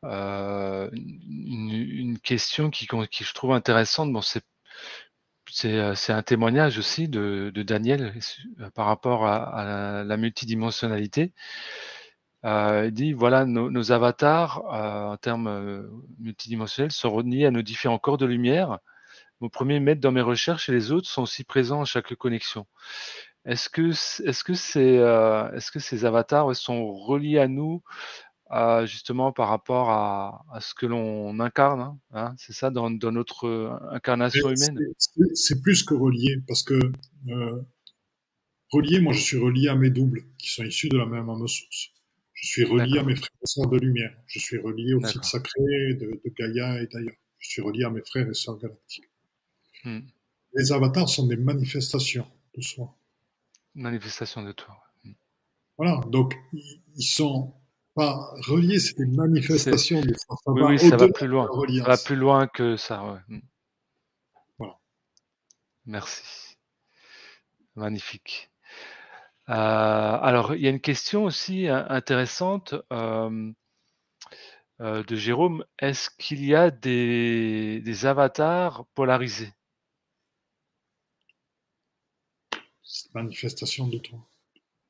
euh, 0.04 0.90
une, 0.94 2.20
question 2.20 2.70
qui, 2.70 2.88
qui, 3.12 3.24
je 3.24 3.34
trouve 3.34 3.54
intéressante. 3.54 4.12
Bon, 4.12 4.22
c'est 4.22 4.44
c'est 5.50 6.12
un 6.12 6.24
témoignage 6.24 6.78
aussi 6.78 7.08
de, 7.08 7.52
de 7.56 7.64
Daniel 7.64 8.14
par 8.76 8.86
rapport 8.86 9.26
à, 9.26 10.04
la, 10.04 10.18
multidimensionnalité. 10.18 11.34
il 12.44 12.92
dit 12.92 13.14
voilà, 13.14 13.46
nos, 13.46 13.72
nos 13.72 13.92
avatars 13.94 14.62
en 14.66 15.16
termes 15.16 15.90
multidimensionnels 16.20 16.92
sont 16.92 17.12
reliés 17.12 17.46
à 17.46 17.52
nos 17.52 17.62
différents 17.62 17.98
corps 17.98 18.18
de 18.18 18.26
lumière 18.26 18.80
mon 19.40 19.50
premier 19.50 19.80
maître 19.80 20.02
dans 20.02 20.12
mes 20.12 20.22
recherches 20.22 20.70
et 20.70 20.72
les 20.72 20.92
autres 20.92 21.08
sont 21.08 21.24
aussi 21.24 21.44
présents 21.44 21.82
à 21.82 21.86
chaque 21.86 22.16
connexion. 22.16 22.66
Est-ce 23.48 23.70
que, 23.70 23.90
est-ce 24.28 24.44
que, 24.44 24.54
c'est, 24.54 24.98
euh, 24.98 25.50
est-ce 25.54 25.72
que 25.72 25.80
ces 25.80 26.04
avatars 26.04 26.54
sont 26.54 26.94
reliés 26.94 27.40
à 27.40 27.48
nous 27.48 27.82
euh, 28.52 28.86
justement 28.86 29.32
par 29.32 29.48
rapport 29.48 29.90
à, 29.90 30.46
à 30.54 30.60
ce 30.60 30.74
que 30.74 30.86
l'on 30.86 31.40
incarne 31.40 31.80
hein, 31.82 32.00
hein 32.12 32.36
C'est 32.38 32.52
ça 32.52 32.70
dans, 32.70 32.92
dans, 32.92 33.12
notre 33.14 33.80
incarnation 33.92 34.50
humaine? 34.50 34.78
c'est, 35.34 35.62
plus 35.62 35.84
que 35.84 35.94
relié 35.94 36.42
parce 36.46 36.64
que 36.64 36.74
euh, 37.30 37.62
relié, 38.72 39.00
moi 39.00 39.14
je 39.14 39.22
suis 39.22 39.38
relié 39.38 39.70
à 39.70 39.76
mes 39.76 39.92
doubles 39.92 40.24
qui 40.38 40.52
sont 40.52 40.64
issus 40.64 40.90
de 40.90 40.98
la 40.98 41.06
même 41.06 41.30
âme 41.30 41.48
source. 41.48 41.92
Je 42.34 42.48
suis 42.48 42.66
relié 42.66 43.00
à 43.00 43.04
mes 43.04 43.16
frères 43.16 43.32
et 43.42 43.48
sœurs 43.48 43.70
de 43.70 43.78
lumière. 43.78 44.16
Je 44.28 44.40
suis 44.40 44.58
relié 44.60 44.94
au 44.94 45.04
cycle 45.06 45.26
sacré 45.26 45.94
de, 45.94 46.22
de 46.24 46.34
Gaïa 46.38 46.82
et 46.82 46.88
d'ailleurs. 46.88 47.16
Je 47.40 47.50
suis 47.50 47.62
relié 47.62 47.86
à 47.86 47.90
mes 47.90 48.02
frères 48.02 48.28
et 48.30 48.34
sœurs 48.34 48.58
galactiques. 48.58 49.10
Hmm. 49.84 50.02
Les 50.54 50.72
avatars 50.72 51.08
sont 51.08 51.28
des 51.28 51.38
manifestations 51.38 52.28
de 52.56 52.62
soi. 52.62 52.97
Manifestations 53.78 54.42
de 54.42 54.52
toi. 54.52 54.76
Voilà, 55.78 56.02
donc 56.08 56.36
ils 56.96 57.06
sont 57.06 57.54
pas 57.94 58.34
reliés, 58.48 58.80
c'est 58.80 58.98
des 58.98 59.06
manifestations 59.06 60.02
de. 60.02 60.16
Ça 60.16 60.36
oui, 60.48 60.64
oui, 60.64 60.80
ça 60.80 60.98
va 60.98 61.10
plus 61.10 61.28
loin. 61.28 61.48
Ça 61.48 61.84
va 61.84 61.98
plus 61.98 62.16
loin 62.16 62.48
que 62.48 62.76
ça. 62.76 63.24
Hmm. 63.28 63.40
Voilà. 64.58 64.80
Merci. 65.86 66.58
Magnifique. 67.76 68.50
Euh, 69.50 69.54
alors, 69.54 70.56
il 70.56 70.62
y 70.62 70.68
a 70.68 70.72
une 70.72 70.82
question 70.82 71.26
aussi 71.26 71.68
euh, 71.68 71.88
intéressante. 71.88 72.74
Euh, 72.92 73.52
de 74.80 75.16
Jérôme, 75.16 75.66
est-ce 75.80 76.12
qu'il 76.20 76.46
y 76.46 76.54
a 76.54 76.70
des 76.70 78.06
avatars 78.06 78.86
polarisés? 78.94 79.54
Manifestation 83.14 83.88
de 83.88 83.98
toi. 83.98 84.20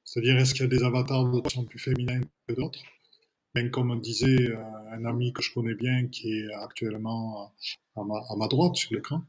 C'est-à-dire, 0.03 0.37
est-ce 0.37 0.53
qu'il 0.53 0.63
y 0.63 0.65
a 0.65 0.69
des 0.69 0.83
avatars 0.83 1.29
qui 1.43 1.53
sont 1.53 1.65
plus 1.65 1.79
féminins 1.79 2.21
que 2.47 2.53
d'autres? 2.53 2.81
Bien 3.53 3.69
comme 3.69 3.99
disait 3.99 4.51
euh, 4.51 4.63
un 4.91 5.05
ami 5.05 5.33
que 5.33 5.41
je 5.41 5.53
connais 5.53 5.75
bien, 5.75 6.07
qui 6.07 6.31
est 6.31 6.53
actuellement 6.53 7.53
à 7.95 8.03
ma, 8.37 8.47
droite 8.47 8.75
sur 8.75 8.93
l'écran, 8.93 9.23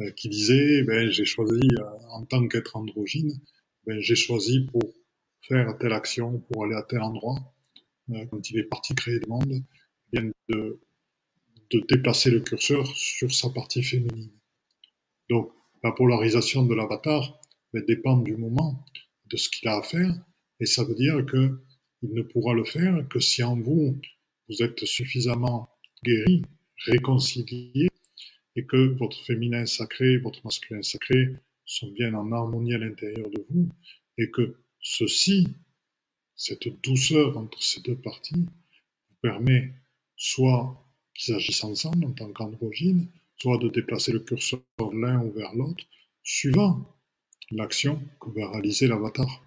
euh, 0.00 0.10
qui 0.12 0.28
disait, 0.28 0.82
ben, 0.82 1.10
j'ai 1.10 1.24
choisi, 1.24 1.60
euh, 1.78 1.84
en 2.10 2.24
tant 2.24 2.46
qu'être 2.48 2.76
androgyne, 2.76 3.40
ben, 3.86 4.00
j'ai 4.00 4.16
choisi 4.16 4.66
pour 4.66 4.82
faire 5.42 5.78
telle 5.78 5.92
action, 5.92 6.40
pour 6.40 6.64
aller 6.64 6.74
à 6.74 6.82
tel 6.82 7.00
endroit, 7.00 7.38
quand 8.30 8.50
il 8.50 8.58
est 8.58 8.64
parti 8.64 8.94
créer 8.94 9.18
le 9.18 9.28
monde, 9.28 9.62
de 11.72 11.80
déplacer 11.88 12.30
le 12.30 12.40
curseur 12.40 12.86
sur 12.86 13.32
sa 13.32 13.48
partie 13.48 13.82
féminine. 13.82 14.30
Donc, 15.30 15.52
la 15.82 15.92
polarisation 15.92 16.64
de 16.64 16.74
l'avatar, 16.74 17.40
dépend 17.80 18.18
du 18.18 18.36
moment, 18.36 18.84
de 19.26 19.36
ce 19.36 19.48
qu'il 19.48 19.68
a 19.68 19.78
à 19.78 19.82
faire, 19.82 20.14
et 20.60 20.66
ça 20.66 20.84
veut 20.84 20.94
dire 20.94 21.24
que 21.24 21.58
il 22.02 22.12
ne 22.12 22.22
pourra 22.22 22.52
le 22.52 22.64
faire 22.64 23.06
que 23.08 23.20
si 23.20 23.42
en 23.42 23.58
vous, 23.58 23.98
vous 24.48 24.62
êtes 24.62 24.84
suffisamment 24.84 25.70
guéri, 26.04 26.42
réconcilié, 26.86 27.88
et 28.56 28.66
que 28.66 28.94
votre 28.98 29.24
féminin 29.24 29.64
sacré, 29.66 30.18
votre 30.18 30.44
masculin 30.44 30.82
sacré 30.82 31.36
sont 31.64 31.90
bien 31.92 32.12
en 32.14 32.30
harmonie 32.32 32.74
à 32.74 32.78
l'intérieur 32.78 33.30
de 33.30 33.46
vous, 33.48 33.68
et 34.18 34.30
que 34.30 34.56
ceci, 34.80 35.48
cette 36.36 36.68
douceur 36.82 37.38
entre 37.38 37.62
ces 37.62 37.80
deux 37.80 37.96
parties, 37.96 38.34
vous 38.34 39.16
permet 39.22 39.72
soit 40.16 40.84
qu'ils 41.14 41.34
agissent 41.34 41.64
ensemble 41.64 42.04
en 42.04 42.12
tant 42.12 42.32
qu'androgyne, 42.32 43.08
soit 43.38 43.58
de 43.58 43.68
déplacer 43.68 44.12
le 44.12 44.20
curseur 44.20 44.60
l'un 44.92 45.22
ou 45.24 45.32
vers 45.32 45.54
l'autre, 45.54 45.84
suivant 46.22 46.96
l'action 47.56 48.02
que 48.20 48.30
va 48.30 48.50
réaliser 48.50 48.86
l'avatar. 48.86 49.42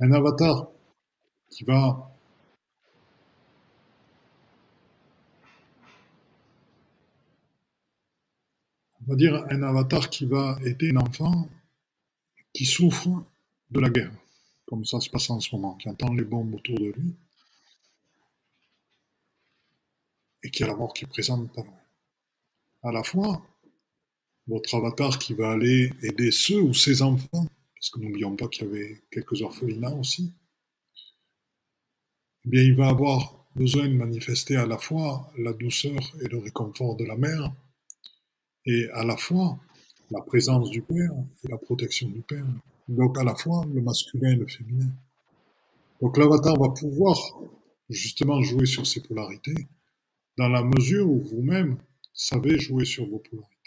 Un 0.00 0.12
avatar 0.12 0.68
qui 1.50 1.64
va 1.64 2.10
on 9.02 9.10
va 9.10 9.16
dire 9.16 9.34
un 9.50 9.62
avatar 9.62 10.10
qui 10.10 10.26
va 10.26 10.58
aider 10.64 10.90
un 10.90 10.96
enfant 10.98 11.48
qui 12.52 12.64
souffre 12.64 13.24
de 13.70 13.80
la 13.80 13.88
guerre, 13.88 14.12
comme 14.66 14.84
ça 14.84 15.00
se 15.00 15.10
passe 15.10 15.30
en 15.30 15.40
ce 15.40 15.54
moment, 15.54 15.74
qui 15.76 15.88
entend 15.88 16.12
les 16.12 16.24
bombes 16.24 16.54
autour 16.54 16.78
de 16.78 16.90
lui 16.90 17.14
et 20.42 20.50
qui 20.50 20.62
a 20.64 20.66
la 20.66 20.74
mort 20.74 20.94
qui 20.94 21.06
présente 21.06 21.52
pas 21.52 21.62
loin. 21.62 21.78
À 22.82 22.92
la 22.92 23.02
fois, 23.02 23.42
votre 24.50 24.74
avatar 24.74 25.18
qui 25.18 25.32
va 25.34 25.52
aller 25.52 25.92
aider 26.02 26.30
ceux 26.32 26.60
ou 26.60 26.74
ses 26.74 27.02
enfants, 27.02 27.46
parce 27.74 27.90
que 27.90 28.00
n'oublions 28.00 28.34
pas 28.36 28.48
qu'il 28.48 28.66
y 28.66 28.70
avait 28.70 29.02
quelques 29.10 29.40
orphelinats 29.42 29.94
aussi, 29.94 30.34
eh 32.52 32.62
il 32.62 32.74
va 32.74 32.88
avoir 32.88 33.46
besoin 33.54 33.88
de 33.88 33.94
manifester 33.94 34.56
à 34.56 34.66
la 34.66 34.76
fois 34.76 35.32
la 35.38 35.52
douceur 35.52 36.00
et 36.20 36.28
le 36.28 36.38
réconfort 36.38 36.96
de 36.96 37.04
la 37.04 37.16
mère, 37.16 37.52
et 38.66 38.88
à 38.92 39.04
la 39.04 39.16
fois 39.16 39.58
la 40.10 40.20
présence 40.20 40.70
du 40.70 40.82
père 40.82 41.12
et 41.44 41.48
la 41.48 41.56
protection 41.56 42.08
du 42.08 42.20
père. 42.22 42.46
Donc 42.88 43.18
à 43.18 43.24
la 43.24 43.36
fois 43.36 43.64
le 43.72 43.80
masculin 43.80 44.32
et 44.32 44.36
le 44.36 44.48
féminin. 44.48 44.90
Donc 46.00 46.16
l'avatar 46.16 46.58
va 46.58 46.70
pouvoir 46.70 47.16
justement 47.88 48.42
jouer 48.42 48.66
sur 48.66 48.86
ces 48.86 49.00
polarités 49.00 49.68
dans 50.36 50.48
la 50.48 50.62
mesure 50.62 51.08
où 51.08 51.20
vous-même 51.20 51.78
savez 52.12 52.58
jouer 52.58 52.84
sur 52.84 53.08
vos 53.08 53.18
polarités. 53.18 53.59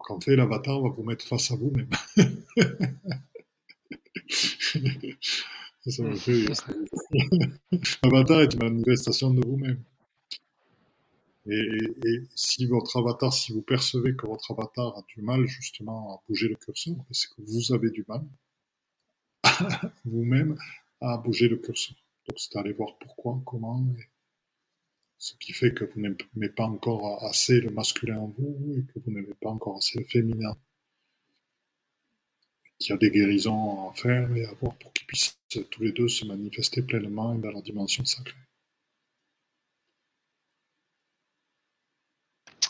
Donc 0.00 0.10
en 0.10 0.20
fait, 0.20 0.34
l'avatar 0.34 0.80
va 0.80 0.88
vous 0.88 1.02
mettre 1.02 1.26
face 1.26 1.50
à 1.50 1.56
vous-même. 1.56 1.90
L'avatar 8.02 8.40
est 8.40 8.54
une 8.54 8.62
manifestation 8.62 9.34
de 9.34 9.46
vous-même. 9.46 9.82
Et, 11.46 12.22
si 12.34 12.64
votre 12.64 12.96
avatar, 12.96 13.30
si 13.30 13.52
vous 13.52 13.60
percevez 13.60 14.16
que 14.16 14.26
votre 14.26 14.52
avatar 14.52 14.96
a 14.96 15.04
du 15.14 15.20
mal 15.20 15.46
justement 15.46 16.14
à 16.14 16.22
bouger 16.26 16.48
le 16.48 16.56
curseur, 16.56 16.96
c'est 17.10 17.28
que 17.28 17.42
vous 17.42 17.74
avez 17.74 17.90
du 17.90 18.06
mal 18.08 18.24
vous-même 20.06 20.56
à 21.02 21.18
bouger 21.18 21.48
le 21.48 21.58
curseur. 21.58 21.96
Donc 22.26 22.38
c'est 22.38 22.56
aller 22.56 22.72
voir 22.72 22.96
pourquoi, 22.98 23.38
comment, 23.44 23.84
ce 25.20 25.34
qui 25.34 25.52
fait 25.52 25.72
que 25.74 25.84
vous 25.84 26.00
n'aimez 26.00 26.48
pas 26.48 26.64
encore 26.64 27.22
assez 27.24 27.60
le 27.60 27.70
masculin 27.70 28.18
en 28.18 28.28
vous 28.38 28.74
et 28.76 28.82
que 28.82 28.98
vous 29.00 29.12
n'aimez 29.12 29.34
pas 29.40 29.50
encore 29.50 29.76
assez 29.76 29.98
le 29.98 30.06
féminin. 30.06 30.56
Qu'il 32.78 32.90
y 32.90 32.92
a 32.94 32.96
des 32.96 33.10
guérisons 33.10 33.90
à 33.90 33.92
faire 33.92 34.34
et 34.34 34.46
à 34.46 34.52
voir 34.54 34.74
pour 34.78 34.94
qu'ils 34.94 35.06
puissent 35.06 35.38
tous 35.50 35.82
les 35.82 35.92
deux 35.92 36.08
se 36.08 36.24
manifester 36.24 36.80
pleinement 36.80 37.34
dans 37.34 37.50
leur 37.50 37.62
dimension 37.62 38.02
sacrée. 38.06 38.34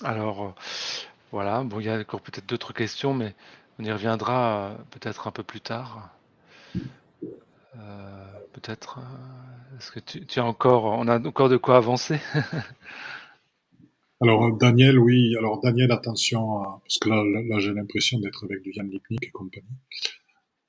Alors, 0.02 0.42
euh, 0.42 0.50
voilà, 1.30 1.62
bon, 1.62 1.78
il 1.78 1.86
y 1.86 1.88
a 1.88 2.00
encore 2.00 2.20
peut-être 2.20 2.46
d'autres 2.46 2.72
questions, 2.72 3.14
mais 3.14 3.34
on 3.78 3.84
y 3.84 3.92
reviendra 3.92 4.70
euh, 4.72 4.74
peut-être 4.90 5.28
un 5.28 5.30
peu 5.30 5.44
plus 5.44 5.60
tard. 5.60 6.12
Euh, 7.76 8.40
peut-être. 8.52 9.00
Est-ce 9.78 9.92
que 9.92 10.00
tu, 10.00 10.40
as 10.40 10.44
encore, 10.44 10.84
on 10.84 11.06
a 11.08 11.20
encore 11.20 11.48
de 11.48 11.56
quoi 11.56 11.76
avancer? 11.76 12.18
Alors 14.20 14.56
Daniel, 14.56 14.98
oui. 14.98 15.34
Alors 15.38 15.60
Daniel, 15.60 15.92
attention, 15.92 16.62
parce 16.82 16.98
que 16.98 17.08
là, 17.08 17.24
là, 17.24 17.58
j'ai 17.58 17.72
l'impression 17.72 18.18
d'être 18.18 18.44
avec 18.44 18.60
du 18.62 18.72
Yann 18.74 18.90
Lipnik 18.90 19.22
et 19.22 19.30
compagnie. 19.30 19.66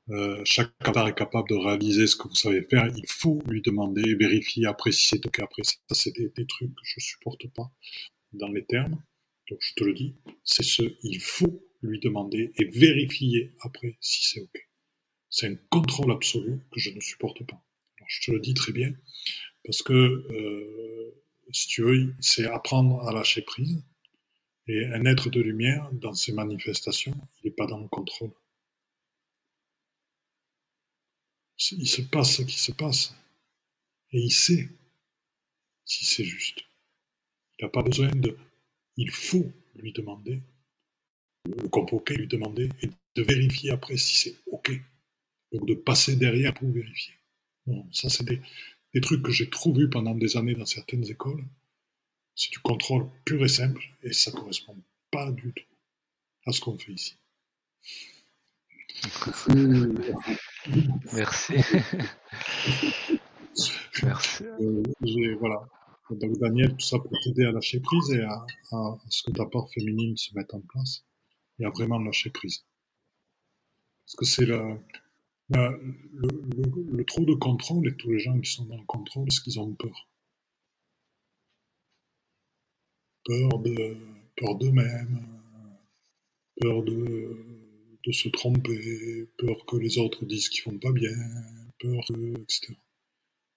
Euh, 0.10 0.42
chaque 0.46 0.72
avatar 0.82 1.08
est 1.08 1.16
capable 1.16 1.50
de 1.50 1.56
réaliser 1.56 2.08
ce 2.08 2.16
que 2.16 2.28
vous 2.28 2.36
savez 2.36 2.64
faire. 2.64 2.88
Il 2.96 3.08
faut 3.08 3.42
lui 3.48 3.62
demander, 3.62 4.16
vérifier 4.16 4.66
après 4.68 4.92
si 4.92 5.08
c'est 5.08 5.26
ok. 5.26 5.40
Après, 5.40 5.64
ça, 5.64 5.76
c'est 5.92 6.12
des, 6.16 6.30
des, 6.36 6.46
trucs 6.46 6.70
que 6.70 6.82
je 6.84 7.00
supporte 7.00 7.48
pas 7.54 7.72
dans 8.34 8.50
les 8.50 8.66
termes. 8.66 9.02
Donc 9.50 9.60
je 9.62 9.74
te 9.74 9.84
le 9.84 9.94
dis, 9.94 10.16
c'est 10.44 10.64
ce 10.64 10.84
il 11.04 11.20
faut 11.20 11.62
lui 11.82 12.00
demander 12.00 12.52
et 12.58 12.66
vérifier 12.66 13.54
après 13.62 13.98
si 14.00 14.24
c'est 14.24 14.42
OK. 14.42 14.71
C'est 15.32 15.48
un 15.48 15.56
contrôle 15.70 16.12
absolu 16.12 16.60
que 16.72 16.80
je 16.80 16.92
ne 16.92 17.00
supporte 17.00 17.44
pas. 17.48 17.64
Je 18.08 18.26
te 18.26 18.32
le 18.32 18.40
dis 18.40 18.54
très 18.54 18.74
bien, 18.74 18.94
parce 19.64 19.82
que, 19.82 19.94
euh, 19.94 21.24
si 21.52 21.68
tu 21.68 21.84
veux, 21.84 22.14
c'est 22.20 22.46
apprendre 22.46 23.08
à 23.08 23.14
lâcher 23.14 23.42
prise. 23.42 23.82
Et 24.68 24.86
un 24.86 25.06
être 25.06 25.30
de 25.30 25.42
lumière, 25.42 25.90
dans 25.94 26.14
ses 26.14 26.34
manifestations, 26.34 27.16
il 27.42 27.48
n'est 27.48 27.56
pas 27.56 27.66
dans 27.66 27.80
le 27.80 27.88
contrôle. 27.88 28.32
Il 31.72 31.88
se 31.88 32.02
passe 32.02 32.38
ce 32.38 32.42
qui 32.44 32.60
se 32.60 32.72
passe. 32.72 33.16
Et 34.12 34.20
il 34.20 34.32
sait 34.32 34.70
si 35.86 36.06
c'est 36.06 36.24
juste. 36.24 36.64
Il 37.60 37.66
n'a 37.66 37.70
pas 37.70 37.84
besoin 37.84 38.10
de... 38.10 38.38
Il 38.98 39.10
faut 39.10 39.52
lui 39.76 39.94
demander, 39.94 40.42
le 41.46 41.70
convoquer, 41.70 42.16
lui 42.16 42.28
demander, 42.28 42.70
et 42.82 42.90
de 43.16 43.24
vérifier 43.24 43.72
après 43.72 43.98
si 43.98 44.18
c'est 44.18 44.36
OK. 44.48 44.72
Donc 45.52 45.68
de 45.68 45.74
passer 45.74 46.16
derrière 46.16 46.54
pour 46.54 46.72
vérifier. 46.72 47.16
Non, 47.68 47.86
ça 47.92 48.10
c'est 48.10 48.24
des, 48.24 48.42
des 48.94 49.02
trucs 49.02 49.24
que 49.24 49.32
j'ai 49.32 49.50
trop 49.50 49.74
vus 49.74 49.90
pendant 49.90 50.16
des 50.16 50.38
années 50.38 50.56
dans 50.56 50.66
certaines 50.66 51.10
écoles. 51.10 51.44
C'est 52.36 52.52
du 52.52 52.60
contrôle 52.60 53.10
pur 53.26 53.44
et 53.44 53.50
simple, 53.50 53.84
et 54.04 54.14
ça 54.14 54.32
correspond 54.32 54.78
pas 55.12 55.32
du 55.32 55.54
tout 55.54 55.66
à 56.46 56.52
ce 56.52 56.62
qu'on 56.62 56.78
fait 56.78 56.94
ici. 56.94 57.18
Merci. 61.14 61.54
Merci. 64.04 64.44
Euh, 64.44 64.84
voilà. 65.40 65.68
Donc 66.10 66.38
Daniel, 66.40 66.76
tout 66.76 66.86
ça 66.86 67.00
pour 67.00 67.12
t'aider 67.24 67.46
à 67.46 67.52
lâcher 67.52 67.80
prise 67.80 68.12
et 68.12 68.22
à, 68.22 68.46
ce 69.10 69.24
que 69.24 69.32
ta 69.32 69.46
part 69.46 69.70
féminine 69.70 70.18
se 70.18 70.36
mette 70.36 70.54
en 70.54 70.60
place 70.62 71.06
et 71.60 71.66
à 71.66 71.70
vraiment 71.70 72.00
lâcher 72.00 72.30
prise. 72.30 72.66
Parce 74.06 74.16
que 74.18 74.26
c'est 74.26 74.46
le, 74.46 74.78
le, 75.54 76.92
le, 76.92 77.06
trop 77.06 77.26
de 77.26 77.34
contrôle 77.34 77.88
et 77.88 77.96
tous 77.96 78.12
les 78.12 78.20
gens 78.20 78.40
qui 78.40 78.52
sont 78.52 78.66
dans 78.66 78.78
le 78.78 78.86
contrôle, 78.86 79.32
ce 79.32 79.42
qu'ils 79.42 79.60
ont 79.60 79.74
peur. 79.74 80.10
Peur 83.24 83.60
de 83.60 83.98
peur 84.36 84.56
d'eux-mêmes, 84.56 85.28
peur 86.60 86.84
de, 86.84 87.38
se 88.12 88.30
tromper, 88.30 89.30
peur 89.38 89.66
que 89.66 89.78
les 89.78 89.98
autres 89.98 90.26
disent 90.26 90.50
qu'ils 90.50 90.64
font 90.64 90.78
pas 90.80 90.92
bien, 90.92 91.12
peur, 91.80 92.04
etc. 92.42 92.74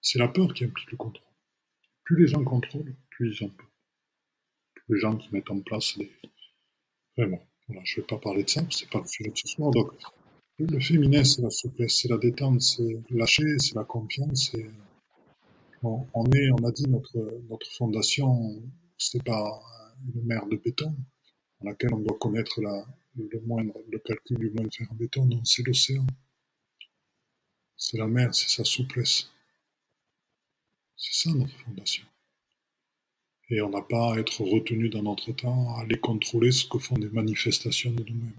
C'est 0.01 0.19
la 0.19 0.27
peur 0.27 0.53
qui 0.53 0.65
implique 0.65 0.91
le 0.91 0.97
contrôle. 0.97 1.27
Plus 2.03 2.21
les 2.21 2.27
gens 2.27 2.43
contrôlent, 2.43 2.95
plus 3.09 3.35
ils 3.35 3.45
ont 3.45 3.49
peur. 3.49 3.71
Plus 4.75 4.95
les 4.95 5.01
gens 5.01 5.17
qui 5.17 5.29
mettent 5.31 5.49
en 5.49 5.61
place 5.61 5.95
les... 5.97 6.11
Vraiment, 7.17 7.41
je 7.69 7.73
ne 7.73 8.01
vais 8.01 8.07
pas 8.07 8.17
parler 8.17 8.43
de 8.43 8.49
ça, 8.49 8.61
c'est 8.69 8.89
pas 8.89 8.99
le 8.99 9.07
sujet 9.07 9.31
de 9.31 9.37
ce 9.37 9.47
soir. 9.47 9.71
Donc, 9.71 9.91
le 10.59 10.79
féminin, 10.79 11.23
c'est 11.23 11.41
la 11.41 11.49
souplesse, 11.49 12.01
c'est 12.01 12.07
la 12.07 12.17
détente, 12.17 12.61
c'est 12.61 13.01
lâcher, 13.09 13.59
c'est 13.59 13.75
la 13.75 13.83
confiance. 13.83 14.51
On, 15.83 16.31
est, 16.31 16.49
on 16.51 16.65
a 16.65 16.71
dit, 16.71 16.87
notre, 16.87 17.17
notre 17.49 17.71
fondation, 17.71 18.61
c'est 18.97 19.23
pas 19.23 19.61
une 20.13 20.23
mer 20.23 20.45
de 20.47 20.55
béton, 20.55 20.95
dans 21.61 21.69
laquelle 21.69 21.93
on 21.93 21.99
doit 21.99 22.17
connaître 22.17 22.59
le 22.61 23.41
moindre, 23.45 23.73
le 23.91 23.99
calcul 23.99 24.37
du 24.37 24.49
moindre 24.51 24.73
fer 24.73 24.87
en 24.89 24.95
béton, 24.95 25.25
non, 25.25 25.43
c'est 25.43 25.65
l'océan. 25.65 26.05
C'est 27.77 27.97
la 27.97 28.07
mer, 28.07 28.33
c'est 28.33 28.49
sa 28.49 28.63
souplesse. 28.63 29.29
C'est 30.95 31.29
ça 31.29 31.35
notre 31.35 31.53
fondation. 31.59 32.05
Et 33.49 33.61
on 33.61 33.69
n'a 33.69 33.81
pas 33.81 34.15
à 34.15 34.17
être 34.17 34.41
retenu 34.41 34.89
dans 34.89 35.03
notre 35.03 35.31
temps 35.33 35.75
à 35.75 35.81
aller 35.81 35.99
contrôler 35.99 36.51
ce 36.51 36.65
que 36.65 36.79
font 36.79 36.97
des 36.97 37.09
manifestations 37.09 37.91
de 37.91 38.03
nous-mêmes, 38.03 38.33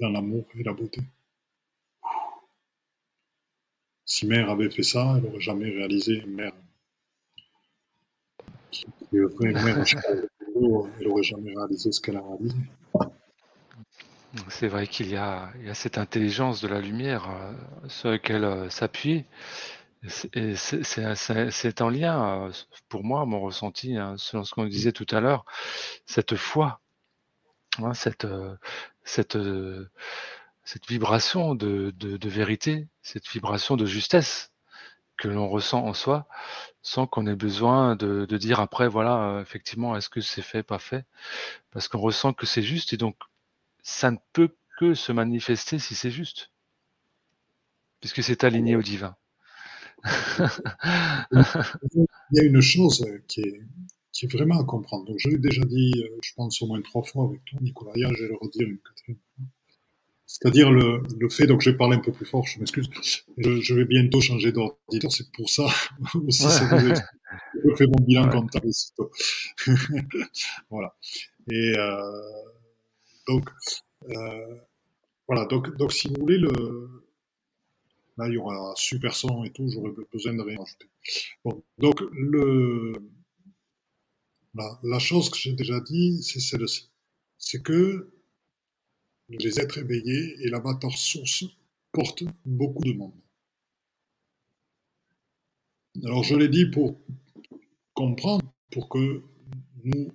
dans 0.00 0.10
l'amour 0.10 0.46
et 0.54 0.62
la 0.62 0.72
beauté. 0.72 1.00
Si 4.04 4.26
Mère 4.26 4.50
avait 4.50 4.70
fait 4.70 4.82
ça, 4.82 5.14
elle 5.16 5.24
n'aurait 5.24 5.40
jamais 5.40 5.70
réalisé 5.70 6.24
Mère. 6.26 6.52
Ce 8.70 8.86
qu'elle 12.00 12.16
a 12.16 12.22
réalisé. 12.22 12.56
C'est 14.48 14.68
vrai 14.68 14.86
qu'il 14.86 15.08
y, 15.08 15.16
a, 15.16 15.52
cette 15.74 15.98
intelligence 15.98 16.60
de 16.60 16.68
la 16.68 16.80
lumière 16.80 17.28
euh, 17.30 17.52
sur 17.88 18.10
laquelle 18.10 18.44
euh, 18.44 18.70
s'appuyer. 18.70 19.24
C'est 20.06 21.80
en 21.80 21.88
lien, 21.88 22.46
euh, 22.46 22.52
pour 22.88 23.04
moi, 23.04 23.24
mon 23.24 23.40
ressenti, 23.40 23.96
hein, 23.96 24.14
selon 24.18 24.44
ce 24.44 24.54
qu'on 24.54 24.66
disait 24.66 24.92
tout 24.92 25.06
à 25.10 25.20
l'heure, 25.20 25.44
cette 26.06 26.36
foi, 26.36 26.80
hein, 27.82 27.94
cette, 27.94 28.26
cette, 29.04 29.38
cette 30.64 30.86
vibration 30.86 31.54
de, 31.54 31.92
de, 31.96 32.28
vérité, 32.28 32.88
cette 33.02 33.26
vibration 33.28 33.76
de 33.76 33.86
justesse 33.86 34.52
que 35.16 35.28
l'on 35.28 35.48
ressent 35.48 35.84
en 35.84 35.94
soi, 35.94 36.28
sans 36.82 37.06
qu'on 37.06 37.26
ait 37.26 37.34
besoin 37.34 37.96
de, 37.96 38.26
de, 38.26 38.36
dire 38.36 38.60
après, 38.60 38.88
voilà, 38.88 39.40
effectivement, 39.40 39.96
est-ce 39.96 40.08
que 40.08 40.20
c'est 40.20 40.42
fait, 40.42 40.62
pas 40.62 40.78
fait, 40.78 41.06
parce 41.70 41.88
qu'on 41.88 41.98
ressent 41.98 42.32
que 42.32 42.46
c'est 42.46 42.62
juste, 42.62 42.92
et 42.92 42.96
donc 42.96 43.16
ça 43.82 44.10
ne 44.10 44.18
peut 44.32 44.54
que 44.78 44.94
se 44.94 45.10
manifester 45.10 45.78
si 45.78 45.94
c'est 45.94 46.10
juste, 46.10 46.50
puisque 48.00 48.22
c'est 48.22 48.44
aligné 48.44 48.76
au 48.76 48.82
divin. 48.82 49.16
Il 51.32 51.44
y 52.32 52.40
a 52.40 52.44
une 52.44 52.60
chose 52.60 53.04
qui 53.26 53.40
est, 53.40 53.62
qui 54.18 54.26
est 54.26 54.32
vraiment 54.32 54.60
à 54.60 54.64
comprendre. 54.64 55.04
Donc, 55.04 55.16
je 55.18 55.28
l'ai 55.28 55.38
déjà 55.38 55.62
dit, 55.64 55.92
euh, 55.96 56.18
je 56.22 56.32
pense 56.34 56.60
au 56.60 56.66
moins 56.66 56.80
trois 56.82 57.04
fois 57.04 57.26
avec 57.26 57.44
toi, 57.44 57.58
Nicolas. 57.62 57.92
Hier, 57.94 58.12
je 58.16 58.24
vais 58.24 58.28
le 58.28 58.36
redire 58.36 58.66
une 58.66 58.78
quatrième 58.78 59.16
fois. 59.16 59.46
C'est-à-dire 60.26 60.72
le, 60.72 61.02
le, 61.18 61.28
fait, 61.28 61.46
donc 61.46 61.62
je 61.62 61.70
vais 61.70 61.76
parler 61.76 61.96
un 61.96 62.00
peu 62.00 62.12
plus 62.12 62.26
fort, 62.26 62.44
je 62.46 62.58
m'excuse, 62.58 62.90
je, 63.38 63.74
vais 63.74 63.86
bientôt 63.86 64.20
changer 64.20 64.52
d'auditeur, 64.52 65.10
c'est 65.10 65.32
pour 65.32 65.48
ça 65.48 65.64
aussi, 66.26 66.42
je 66.44 67.74
fais 67.76 67.86
mon 67.86 68.04
bilan 68.04 68.28
comptable 68.28 68.66
aussitôt. 68.66 69.10
voilà. 70.70 70.94
Et 71.50 71.72
euh, 71.78 72.12
donc, 73.26 73.48
euh, 74.10 74.56
voilà, 75.26 75.46
donc, 75.46 75.74
donc 75.78 75.92
si 75.92 76.08
vous 76.08 76.16
voulez, 76.20 76.36
le, 76.36 76.50
là 78.18 78.28
il 78.28 78.34
y 78.34 78.36
aura 78.36 78.74
super 78.76 79.14
son 79.14 79.44
et 79.44 79.50
tout, 79.50 79.66
j'aurais 79.70 79.92
besoin 80.12 80.34
de 80.34 80.42
rien 80.42 80.60
ajouter. 80.60 80.90
Bon, 81.42 81.62
donc 81.78 82.02
le, 82.12 82.92
la, 84.54 84.80
la 84.82 84.98
chose 84.98 85.30
que 85.30 85.38
j'ai 85.38 85.52
déjà 85.52 85.80
dit, 85.80 86.22
c'est 86.22 86.40
celle-ci. 86.40 86.90
C'est 87.38 87.62
que 87.62 88.10
les 89.28 89.60
êtres 89.60 89.78
éveillés 89.78 90.36
et 90.40 90.50
l'avatar 90.50 90.96
source 90.96 91.44
portent 91.92 92.24
beaucoup 92.44 92.84
de 92.84 92.92
monde. 92.92 93.12
Alors 96.04 96.22
je 96.22 96.34
l'ai 96.34 96.48
dit 96.48 96.66
pour 96.66 97.00
comprendre, 97.94 98.52
pour 98.70 98.88
que 98.88 99.22
nous 99.84 100.12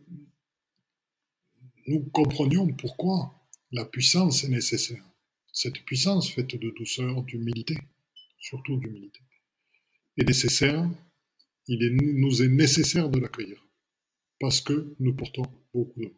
nous 1.87 1.99
comprenions 2.11 2.67
pourquoi 2.73 3.33
la 3.71 3.85
puissance 3.85 4.43
est 4.43 4.49
nécessaire. 4.49 5.03
Cette 5.51 5.83
puissance 5.83 6.31
faite 6.31 6.55
de 6.55 6.69
douceur, 6.71 7.23
d'humilité, 7.23 7.77
surtout 8.39 8.77
d'humilité, 8.77 9.19
est 10.17 10.27
nécessaire, 10.27 10.89
il 11.67 11.95
nous 11.95 12.41
est 12.41 12.47
nécessaire 12.47 13.09
de 13.09 13.19
l'accueillir, 13.19 13.63
parce 14.43 14.59
que 14.59 14.93
nous 14.99 15.15
portons 15.15 15.45
beaucoup 15.73 16.01
de 16.01 16.11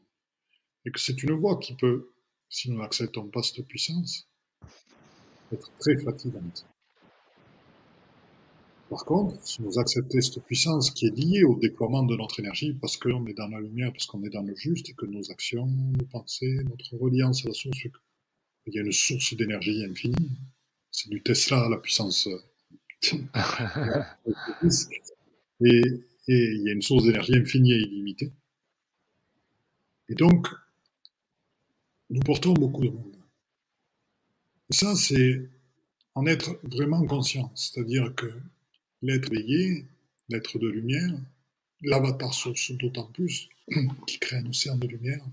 Et 0.83 0.89
que 0.89 0.99
c'est 0.99 1.21
une 1.21 1.33
voie 1.33 1.59
qui 1.59 1.75
peut, 1.75 2.09
si 2.49 2.71
nous 2.71 2.79
n'acceptons 2.79 3.27
pas 3.27 3.43
cette 3.43 3.67
puissance, 3.67 4.27
être 5.51 5.71
très 5.77 5.95
fatigante. 5.99 6.65
Par 8.89 9.05
contre, 9.05 9.39
si 9.45 9.61
nous 9.61 9.77
acceptons 9.77 10.19
cette 10.21 10.43
puissance 10.43 10.89
qui 10.89 11.05
est 11.05 11.15
liée 11.15 11.43
au 11.43 11.55
déploiement 11.59 12.01
de 12.01 12.15
notre 12.15 12.39
énergie, 12.39 12.73
parce 12.73 12.97
qu'on 12.97 13.27
est 13.27 13.35
dans 13.35 13.47
la 13.47 13.59
lumière, 13.59 13.91
parce 13.91 14.07
qu'on 14.07 14.23
est 14.23 14.31
dans 14.31 14.41
le 14.41 14.55
juste, 14.55 14.89
et 14.89 14.95
que 14.95 15.05
nos 15.05 15.29
actions, 15.29 15.67
nos 15.67 16.05
pensées, 16.05 16.63
notre 16.67 16.95
reliance 16.97 17.45
à 17.45 17.49
la 17.49 17.53
source, 17.53 17.77
il 18.65 18.73
y 18.73 18.79
a 18.79 18.81
une 18.81 18.91
source 18.91 19.35
d'énergie 19.35 19.85
infinie. 19.85 20.31
C'est 20.89 21.11
du 21.11 21.21
Tesla, 21.21 21.69
la 21.69 21.77
puissance. 21.77 22.27
et, 25.61 25.81
et 26.27 26.53
il 26.55 26.63
y 26.63 26.69
a 26.69 26.73
une 26.73 26.81
source 26.81 27.03
d'énergie 27.03 27.35
infinie 27.35 27.73
et 27.73 27.81
illimitée. 27.81 28.31
Et 30.09 30.15
donc, 30.15 30.47
nous 32.09 32.21
portons 32.21 32.53
beaucoup 32.53 32.83
de 32.83 32.89
monde. 32.89 33.15
Et 34.69 34.73
ça, 34.73 34.95
c'est 34.95 35.49
en 36.13 36.25
être 36.25 36.59
vraiment 36.63 37.05
conscient. 37.05 37.51
C'est-à-dire 37.55 38.13
que 38.15 38.31
l'être 39.01 39.29
veillé, 39.29 39.85
l'être 40.29 40.57
de 40.59 40.67
lumière, 40.67 41.11
l'avatar 41.81 42.33
source 42.33 42.71
d'autant 42.71 43.05
plus, 43.11 43.49
qui 44.07 44.19
crée 44.19 44.37
un 44.37 44.45
océan 44.47 44.77
de 44.77 44.87
lumière, 44.87 45.23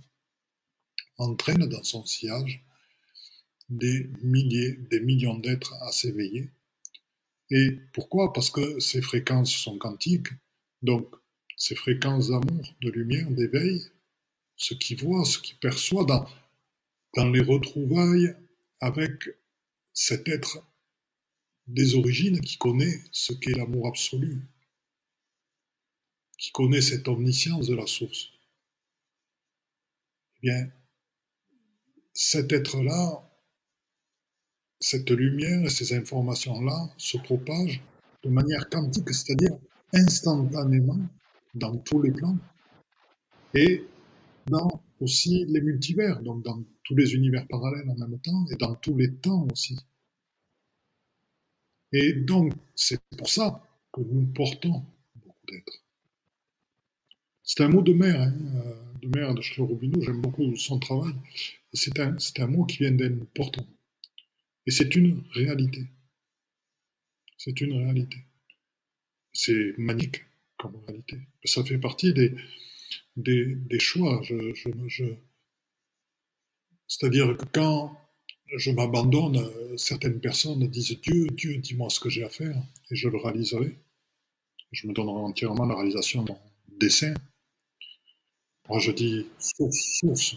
entraîne 1.18 1.66
dans 1.66 1.82
son 1.82 2.04
sillage 2.04 2.64
des 3.68 4.10
milliers, 4.22 4.72
des 4.90 5.00
millions 5.00 5.38
d'êtres 5.38 5.74
à 5.82 5.92
s'éveiller. 5.92 6.50
Et 7.50 7.78
pourquoi? 7.92 8.32
Parce 8.32 8.50
que 8.50 8.80
ces 8.80 9.00
fréquences 9.02 9.54
sont 9.54 9.78
quantiques, 9.78 10.28
donc 10.82 11.14
ces 11.56 11.74
fréquences 11.74 12.28
d'amour, 12.28 12.74
de 12.80 12.90
lumière, 12.90 13.30
d'éveil, 13.30 13.82
ce 14.56 14.74
qui 14.74 14.94
voit, 14.94 15.24
ce 15.24 15.38
qui 15.38 15.54
perçoit 15.54 16.04
dans, 16.04 16.26
dans 17.14 17.28
les 17.28 17.40
retrouvailles 17.40 18.34
avec 18.80 19.28
cet 19.92 20.28
être 20.28 20.66
des 21.66 21.94
origines 21.94 22.40
qui 22.40 22.58
connaît 22.58 23.02
ce 23.12 23.32
qu'est 23.32 23.54
l'amour 23.54 23.86
absolu, 23.86 24.42
qui 26.38 26.50
connaît 26.50 26.82
cette 26.82 27.06
omniscience 27.06 27.68
de 27.68 27.74
la 27.74 27.86
source. 27.86 28.30
Eh 30.38 30.48
bien, 30.48 30.72
cet 32.12 32.52
être-là, 32.52 33.22
cette 34.80 35.10
lumière 35.10 35.64
et 35.64 35.70
ces 35.70 35.94
informations-là 35.94 36.92
se 36.96 37.16
propagent 37.18 37.80
de 38.24 38.28
manière 38.28 38.68
quantique, 38.68 39.10
c'est-à-dire 39.10 39.56
instantanément 39.92 40.98
dans 41.54 41.76
tous 41.78 42.00
les 42.02 42.10
plans 42.10 42.36
et 43.54 43.84
dans 44.46 44.82
aussi 45.00 45.44
les 45.46 45.60
multivers, 45.60 46.20
donc 46.22 46.42
dans 46.42 46.62
tous 46.84 46.96
les 46.96 47.14
univers 47.14 47.46
parallèles 47.48 47.88
en 47.90 47.96
même 47.96 48.18
temps 48.20 48.46
et 48.50 48.56
dans 48.56 48.74
tous 48.76 48.96
les 48.96 49.12
temps 49.14 49.46
aussi. 49.52 49.76
Et 51.92 52.12
donc, 52.14 52.54
c'est 52.74 53.00
pour 53.18 53.28
ça 53.28 53.62
que 53.92 54.00
nous 54.00 54.26
portons 54.26 54.82
beaucoup 55.16 55.46
d'êtres. 55.46 55.84
C'est 57.42 57.62
un 57.62 57.68
mot 57.68 57.82
de 57.82 57.92
mère, 57.92 58.20
hein, 58.22 58.34
euh, 58.64 58.82
de 59.02 59.08
mère 59.08 59.34
de 59.34 59.42
Charles 59.42 59.68
Robineau, 59.68 60.00
j'aime 60.00 60.22
beaucoup 60.22 60.56
son 60.56 60.78
travail. 60.78 61.12
C'est 61.72 61.98
un, 62.00 62.16
un 62.38 62.46
mot 62.46 62.64
qui 62.64 62.78
vient 62.78 62.92
d'elle, 62.92 63.16
nous 63.16 63.26
portons. 63.26 63.66
Et 64.66 64.70
c'est 64.70 64.94
une 64.94 65.22
réalité. 65.32 65.84
C'est 67.36 67.60
une 67.60 67.72
réalité. 67.72 68.24
C'est 69.32 69.74
magnifique 69.78 70.24
comme 70.58 70.76
réalité. 70.86 71.18
Ça 71.44 71.64
fait 71.64 71.78
partie 71.78 72.12
des, 72.12 73.78
choix. 73.78 74.22
C'est-à-dire 76.86 77.36
que 77.36 77.44
quand 77.46 77.96
je 78.56 78.70
m'abandonne, 78.70 79.50
certaines 79.76 80.20
personnes 80.20 80.66
disent 80.68 81.00
Dieu, 81.00 81.26
Dieu, 81.28 81.56
dis-moi 81.56 81.88
ce 81.90 82.00
que 82.00 82.10
j'ai 82.10 82.24
à 82.24 82.28
faire, 82.28 82.56
et 82.90 82.96
je 82.96 83.08
le 83.08 83.16
réaliserai. 83.16 83.76
Je 84.72 84.86
me 84.86 84.92
donnerai 84.92 85.20
entièrement 85.20 85.66
la 85.66 85.74
réalisation 85.74 86.22
de 86.22 86.32
mon 86.32 86.38
dessin. 86.78 87.14
Moi, 88.68 88.78
je 88.78 88.92
dis 88.92 89.26
source, 89.38 89.98
source. 90.00 90.36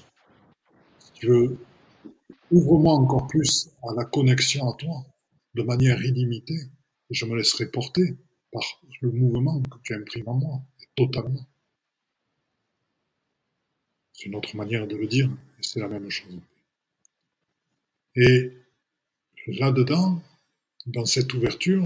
Si 0.99 1.11
tu 1.13 1.27
veux, 1.27 1.57
ouvre-moi 2.51 2.93
encore 2.93 3.27
plus 3.27 3.69
à 3.83 3.93
la 3.95 4.05
connexion 4.05 4.67
à 4.69 4.75
toi, 4.75 5.05
de 5.53 5.63
manière 5.63 6.01
illimitée, 6.03 6.59
et 7.09 7.13
je 7.13 7.25
me 7.25 7.37
laisserai 7.37 7.69
porter 7.69 8.17
par 8.55 8.81
le 9.01 9.11
mouvement 9.11 9.61
que 9.63 9.77
tu 9.83 9.93
imprimes 9.93 10.29
en 10.29 10.35
moi, 10.35 10.61
totalement. 10.95 11.45
C'est 14.13 14.27
une 14.27 14.35
autre 14.35 14.55
manière 14.55 14.87
de 14.87 14.95
le 14.95 15.07
dire, 15.07 15.29
et 15.59 15.63
c'est 15.63 15.81
la 15.81 15.89
même 15.89 16.09
chose. 16.09 16.39
Et 18.15 18.53
là-dedans, 19.47 20.21
dans 20.85 21.05
cette 21.05 21.33
ouverture, 21.33 21.83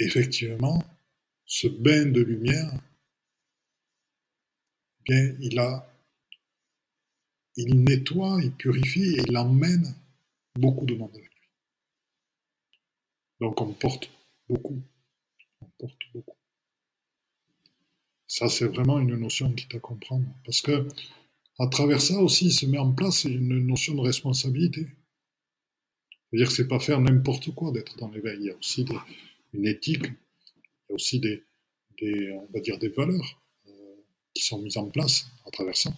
effectivement, 0.00 0.82
ce 1.46 1.68
bain 1.68 2.06
de 2.06 2.20
lumière, 2.20 2.72
bien, 5.04 5.36
il 5.38 5.58
a, 5.60 5.88
il 7.56 7.84
nettoie, 7.84 8.40
il 8.42 8.50
purifie 8.52 9.14
et 9.14 9.22
il 9.28 9.36
emmène 9.36 9.94
beaucoup 10.56 10.86
de 10.86 10.96
monde 10.96 11.14
avec 11.14 11.30
lui. 11.30 11.48
Donc 13.40 13.60
on 13.60 13.72
porte 13.72 14.10
beaucoup, 14.48 14.82
on 15.60 15.66
porte 15.78 16.00
beaucoup. 16.12 16.36
Ça, 18.26 18.48
c'est 18.48 18.66
vraiment 18.66 18.98
une 18.98 19.16
notion 19.16 19.52
qui 19.52 19.66
est 19.70 19.76
à 19.76 19.80
comprendre, 19.80 20.26
parce 20.44 20.60
que 20.60 20.88
à 21.58 21.68
travers 21.68 22.00
ça 22.00 22.18
aussi 22.18 22.50
se 22.50 22.66
met 22.66 22.78
en 22.78 22.92
place 22.92 23.24
une 23.24 23.66
notion 23.66 23.94
de 23.94 24.00
responsabilité. 24.00 24.88
C'est-à-dire 26.30 26.48
que 26.48 26.54
c'est 26.54 26.68
pas 26.68 26.80
faire 26.80 27.00
n'importe 27.00 27.54
quoi 27.54 27.70
d'être 27.70 27.96
dans 27.96 28.10
l'éveil. 28.10 28.38
Il 28.40 28.46
y 28.46 28.50
a 28.50 28.56
aussi 28.56 28.84
une 29.52 29.66
éthique, 29.66 30.06
il 30.06 30.90
y 30.90 30.92
a 30.92 30.94
aussi 30.94 31.20
des, 31.20 31.44
on 32.32 32.48
va 32.52 32.60
dire 32.60 32.78
des 32.78 32.88
valeurs 32.88 33.40
euh, 33.68 33.94
qui 34.34 34.42
sont 34.42 34.60
mises 34.60 34.76
en 34.76 34.88
place 34.88 35.26
à 35.46 35.50
travers 35.52 35.76
ça. 35.76 35.94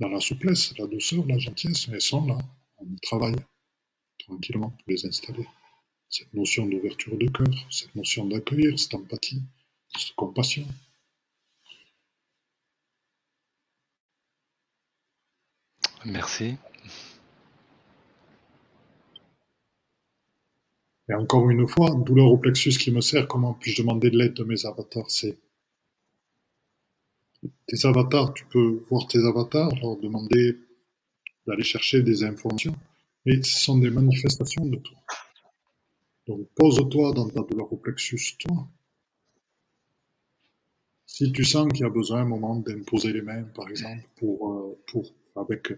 Dans 0.00 0.08
la 0.08 0.20
souplesse, 0.20 0.76
la 0.76 0.88
douceur, 0.88 1.24
la 1.26 1.38
gentillesse, 1.38 1.88
elles 1.92 2.00
sont 2.00 2.26
là. 2.26 2.36
On 2.78 2.86
y 2.86 2.98
travaille 3.00 3.36
tranquillement 4.18 4.70
pour 4.70 4.88
les 4.88 5.06
installer. 5.06 5.46
Cette 6.08 6.32
notion 6.32 6.66
d'ouverture 6.66 7.16
de 7.16 7.26
cœur, 7.28 7.48
cette 7.70 7.94
notion 7.94 8.26
d'accueillir, 8.26 8.78
cette 8.78 8.94
empathie, 8.94 9.42
cette 9.96 10.14
compassion. 10.14 10.66
Merci. 16.04 16.56
Et 21.08 21.14
encore 21.14 21.50
une 21.50 21.66
fois, 21.66 21.90
douleur 21.94 22.26
au 22.26 22.38
plexus 22.38 22.70
qui 22.78 22.90
me 22.90 23.00
sert, 23.00 23.26
comment 23.28 23.54
puis-je 23.54 23.82
demander 23.82 24.10
de 24.10 24.18
l'aide 24.18 24.34
de 24.34 24.44
mes 24.44 24.64
avatars? 24.64 25.10
C'est 25.10 25.38
tes 27.66 27.86
avatars, 27.86 28.32
tu 28.32 28.46
peux 28.46 28.84
voir 28.88 29.06
tes 29.06 29.18
avatars, 29.18 29.70
leur 29.82 29.96
demander 29.98 30.58
d'aller 31.46 31.62
chercher 31.62 32.02
des 32.02 32.24
informations, 32.24 32.74
mais 33.26 33.42
ce 33.42 33.64
sont 33.64 33.78
des 33.78 33.90
manifestations 33.90 34.64
de 34.64 34.76
toi. 34.76 34.96
Donc 36.26 36.48
pose-toi 36.54 37.12
dans 37.12 37.28
ta 37.28 37.42
douleur 37.42 37.72
au 37.72 37.76
plexus, 37.76 38.36
toi. 38.38 38.68
Si 41.06 41.30
tu 41.32 41.44
sens 41.44 41.68
qu'il 41.72 41.82
y 41.82 41.84
a 41.84 41.90
besoin 41.90 42.22
un 42.22 42.24
moment 42.24 42.56
d'imposer 42.56 43.12
les 43.12 43.22
mains, 43.22 43.44
par 43.44 43.68
exemple, 43.68 44.02
pour, 44.16 44.50
euh, 44.50 44.78
pour 44.86 45.12
avec 45.36 45.72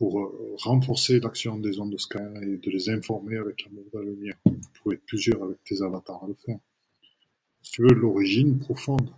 pour 0.00 0.18
euh, 0.18 0.56
renforcer 0.56 1.20
l'action 1.20 1.58
des 1.58 1.78
ondes 1.78 1.92
de 1.94 2.42
et 2.42 2.56
de 2.56 2.70
les 2.70 2.88
informer 2.88 3.36
avec 3.36 3.62
l'amour 3.64 3.84
de 3.92 3.98
la 3.98 4.04
lumière. 4.06 4.36
Vous 4.46 4.58
pouvez 4.82 4.94
être 4.96 5.04
plusieurs 5.04 5.42
avec 5.42 5.62
tes 5.62 5.82
avatars 5.82 6.24
à 6.24 6.26
le 6.26 6.34
faire. 6.34 6.58
Si 7.60 7.72
tu 7.72 7.82
veux 7.82 7.94
l'origine 7.94 8.58
profonde, 8.58 9.12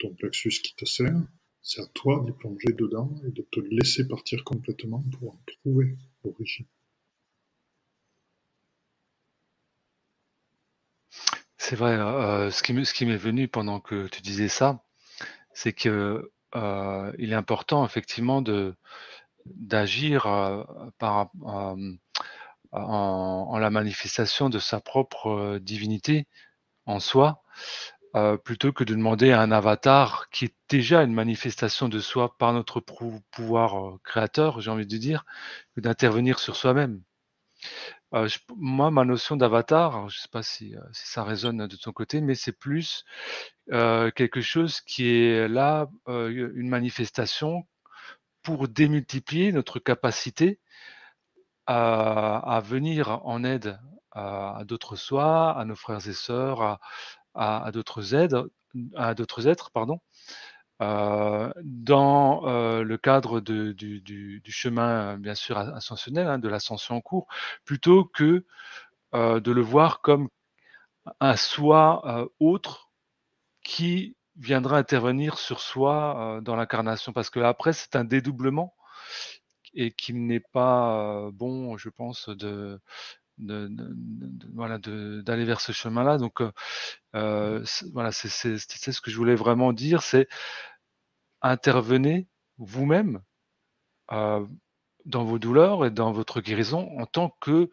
ton 0.00 0.12
plexus 0.14 0.60
qui 0.64 0.74
te 0.74 0.84
sert, 0.84 1.22
c'est 1.62 1.80
à 1.80 1.86
toi 1.86 2.24
d'y 2.26 2.32
plonger 2.32 2.72
dedans 2.76 3.08
et 3.24 3.30
de 3.30 3.42
te 3.42 3.60
laisser 3.60 4.08
partir 4.08 4.42
complètement 4.42 5.04
pour 5.12 5.34
en 5.34 5.38
trouver 5.46 5.96
l'origine. 6.24 6.66
C'est 11.68 11.74
vrai, 11.74 11.98
euh, 11.98 12.52
ce 12.52 12.62
qui 12.62 13.06
m'est 13.06 13.16
venu 13.16 13.48
pendant 13.48 13.80
que 13.80 14.06
tu 14.06 14.22
disais 14.22 14.46
ça, 14.46 14.84
c'est 15.52 15.72
que 15.72 16.30
euh, 16.54 17.12
il 17.18 17.32
est 17.32 17.34
important 17.34 17.84
effectivement 17.84 18.40
d'agir 19.46 20.26
euh, 20.26 20.62
en, 22.70 23.58
la 23.58 23.70
manifestation 23.70 24.48
de 24.48 24.60
sa 24.60 24.78
propre 24.78 25.58
divinité 25.60 26.28
en 26.86 27.00
soi, 27.00 27.42
plutôt 28.44 28.72
que 28.72 28.84
de 28.84 28.94
demander 28.94 29.32
à 29.32 29.40
un 29.40 29.50
avatar 29.50 30.30
qui 30.30 30.44
est 30.44 30.54
déjà 30.68 31.02
une 31.02 31.14
manifestation 31.14 31.88
de 31.88 31.98
soi 31.98 32.38
par 32.38 32.52
notre 32.52 32.78
pouvoir 33.32 33.98
créateur, 34.04 34.60
j'ai 34.60 34.70
envie 34.70 34.86
de 34.86 34.98
dire, 34.98 35.24
d'intervenir 35.76 36.38
sur 36.38 36.54
soi-même. 36.54 37.02
Moi, 38.56 38.90
ma 38.90 39.04
notion 39.04 39.36
d'avatar, 39.36 40.08
je 40.08 40.16
ne 40.16 40.20
sais 40.20 40.28
pas 40.30 40.42
si, 40.42 40.74
si, 40.92 41.08
ça 41.08 41.24
résonne 41.24 41.66
de 41.66 41.76
ton 41.76 41.92
côté, 41.92 42.20
mais 42.20 42.34
c'est 42.34 42.58
plus 42.58 43.04
quelque 43.68 44.40
chose 44.40 44.80
qui 44.80 45.08
est 45.08 45.48
là, 45.48 45.88
une 46.06 46.68
manifestation 46.68 47.66
pour 48.42 48.68
démultiplier 48.68 49.50
notre 49.50 49.80
capacité 49.80 50.60
à, 51.66 52.62
venir 52.64 53.20
en 53.26 53.42
aide 53.44 53.78
à, 54.12 54.62
d'autres 54.64 54.96
soi, 54.96 55.50
à 55.58 55.64
nos 55.64 55.74
frères 55.74 56.06
et 56.06 56.12
sœurs, 56.12 56.78
à, 57.34 57.70
d'autres 57.72 58.14
aides, 58.14 58.36
à 58.94 59.14
d'autres 59.14 59.48
êtres, 59.48 59.70
pardon, 59.72 60.00
dans 60.80 62.46
euh, 62.46 62.82
le 62.82 62.96
cadre 62.98 63.40
du, 63.40 64.42
chemin, 64.48 65.16
bien 65.18 65.34
sûr, 65.34 65.58
ascensionnel, 65.58 66.26
hein, 66.28 66.38
de 66.38 66.48
l'ascension 66.48 66.96
en 66.96 67.00
cours, 67.00 67.26
plutôt 67.64 68.04
que 68.04 68.44
euh, 69.14 69.40
de 69.40 69.52
le 69.52 69.62
voir 69.62 70.00
comme 70.02 70.28
un 71.20 71.36
soi 71.36 72.28
autre 72.40 72.90
qui 73.62 74.16
viendra 74.36 74.78
intervenir 74.78 75.38
sur 75.38 75.60
soi 75.60 76.40
dans 76.42 76.56
l'incarnation. 76.56 77.12
Parce 77.12 77.30
que 77.30 77.40
après 77.40 77.72
c'est 77.72 77.96
un 77.96 78.04
dédoublement 78.04 78.74
et 79.74 79.92
qu'il 79.92 80.26
n'est 80.26 80.40
pas 80.40 81.30
bon, 81.32 81.76
je 81.76 81.88
pense, 81.90 82.28
de, 82.28 82.80
voilà 83.38 84.78
d'aller 84.78 85.44
vers 85.44 85.60
ce 85.60 85.72
chemin-là. 85.72 86.18
Donc 86.18 86.42
voilà, 87.12 88.12
c'est 88.12 88.28
ce 88.28 89.00
que 89.00 89.10
je 89.10 89.16
voulais 89.16 89.34
vraiment 89.34 89.72
dire, 89.72 90.02
c'est 90.02 90.28
intervenez 91.42 92.28
vous-même 92.58 93.22
dans 94.10 95.24
vos 95.24 95.38
douleurs 95.38 95.84
et 95.86 95.90
dans 95.90 96.12
votre 96.12 96.40
guérison 96.40 96.98
en 96.98 97.06
tant 97.06 97.36
que 97.40 97.70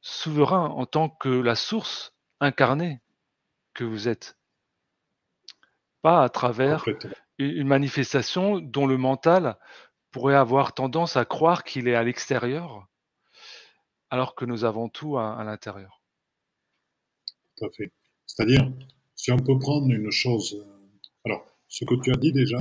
souverain, 0.00 0.66
en 0.66 0.86
tant 0.86 1.08
que 1.08 1.28
la 1.28 1.54
source 1.54 2.12
incarnée 2.40 3.00
que 3.72 3.84
vous 3.84 4.08
êtes. 4.08 4.36
Pas 6.02 6.22
à 6.22 6.28
travers 6.28 6.84
une 7.38 7.66
manifestation 7.66 8.58
dont 8.58 8.86
le 8.86 8.98
mental 8.98 9.56
pourrait 10.10 10.34
avoir 10.34 10.74
tendance 10.74 11.16
à 11.16 11.24
croire 11.24 11.64
qu'il 11.64 11.88
est 11.88 11.94
à 11.94 12.02
l'extérieur, 12.02 12.86
alors 14.14 14.36
que 14.36 14.44
nous 14.44 14.62
avons 14.62 14.88
tout 14.88 15.18
à, 15.18 15.42
l'intérieur. 15.42 16.00
Tout 17.56 17.64
à 17.64 17.70
fait. 17.70 17.90
C'est-à-dire, 18.26 18.70
si 19.16 19.32
on 19.32 19.38
peut 19.38 19.58
prendre 19.58 19.90
une 19.90 20.12
chose, 20.12 20.54
euh, 20.54 20.98
alors, 21.24 21.44
ce 21.66 21.84
que 21.84 21.96
tu 22.00 22.12
as 22.12 22.16
dit 22.16 22.32
déjà, 22.32 22.58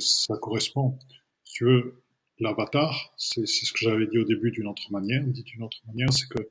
ça 0.00 0.38
correspond. 0.38 0.98
Si 1.44 1.52
tu 1.52 1.64
veux, 1.66 2.02
l'avatar, 2.38 3.12
c'est 3.18 3.44
ce 3.44 3.72
que 3.74 3.80
j'avais 3.80 4.06
dit 4.06 4.16
au 4.16 4.24
début 4.24 4.52
d'une 4.52 4.66
autre 4.66 4.90
manière. 4.90 5.22
Dit 5.26 5.42
d'une 5.42 5.64
autre 5.64 5.82
manière, 5.86 6.10
c'est 6.10 6.28
que, 6.28 6.48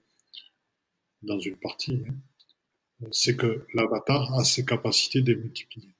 dans 1.23 1.39
une 1.39 1.57
partie, 1.57 2.03
hein, 2.07 3.07
c'est 3.11 3.35
que 3.35 3.65
l'avatar 3.73 4.31
a 4.35 4.43
ses 4.43 4.63
capacités 4.63 5.23
démultipliées. 5.23 5.95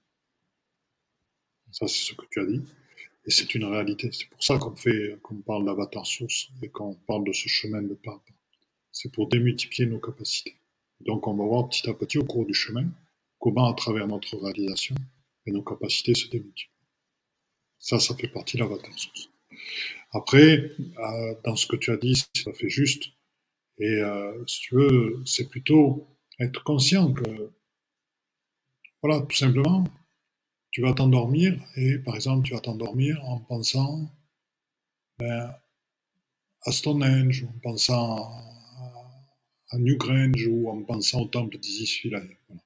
Ça, 1.72 1.88
c'est 1.88 2.11
ce 2.11 2.14
que 2.14 2.27
tu 2.30 2.40
as 2.41 2.45
dit. 2.45 2.61
Et 3.25 3.31
c'est 3.31 3.55
une 3.55 3.65
réalité. 3.65 4.09
C'est 4.11 4.29
pour 4.29 4.43
ça 4.43 4.57
qu'on 4.57 4.75
fait, 4.75 5.17
qu'on 5.21 5.35
parle 5.41 5.65
d'avatar 5.65 6.05
source 6.05 6.49
et 6.61 6.69
qu'on 6.69 6.95
parle 6.95 7.23
de 7.23 7.33
ce 7.33 7.47
chemin 7.47 7.81
de 7.81 7.93
pas 7.93 8.21
C'est 8.91 9.11
pour 9.11 9.27
démultiplier 9.27 9.87
nos 9.87 9.99
capacités. 9.99 10.55
Donc, 10.99 11.27
on 11.27 11.33
va 11.33 11.45
voir 11.45 11.69
petit 11.69 11.89
à 11.89 11.93
petit 11.93 12.17
au 12.17 12.25
cours 12.25 12.45
du 12.45 12.53
chemin 12.53 12.85
comment, 13.39 13.69
à 13.69 13.73
travers 13.73 14.07
notre 14.07 14.37
réalisation, 14.37 14.95
nos 15.51 15.63
capacités 15.63 16.15
se 16.15 16.27
démultiplient. 16.29 16.71
Ça, 17.79 17.99
ça 17.99 18.15
fait 18.15 18.29
partie 18.29 18.57
de 18.57 18.63
l'avatar 18.63 18.97
source. 18.97 19.29
Après, 20.11 20.71
euh, 20.79 21.35
dans 21.43 21.55
ce 21.55 21.67
que 21.67 21.75
tu 21.75 21.91
as 21.91 21.97
dit, 21.97 22.23
ça 22.33 22.53
fait 22.53 22.69
juste. 22.69 23.09
Et 23.79 23.99
euh, 24.01 24.45
si 24.47 24.61
tu 24.61 24.75
veux, 24.75 25.21
c'est 25.25 25.49
plutôt 25.49 26.07
être 26.39 26.63
conscient 26.63 27.11
que, 27.11 27.51
voilà, 29.01 29.21
tout 29.21 29.35
simplement, 29.35 29.83
tu 30.73 30.81
vas 30.81 30.93
t'endormir 30.93 31.63
et, 31.75 31.99
par 31.99 32.15
exemple, 32.15 32.47
tu 32.47 32.53
vas 32.53 32.59
t'endormir 32.59 33.23
en 33.25 33.39
pensant 33.39 34.09
ben, 35.19 35.55
à 36.63 36.71
Stonehenge, 36.71 37.43
ou 37.43 37.47
en 37.47 37.59
pensant 37.61 38.31
à, 39.69 39.77
Newgrange, 39.77 40.47
ou 40.47 40.69
en 40.69 40.83
pensant 40.83 41.21
au 41.21 41.27
temple 41.27 41.59
d'Isis 41.59 41.93
Philae, 41.93 42.27
voilà. 42.47 42.61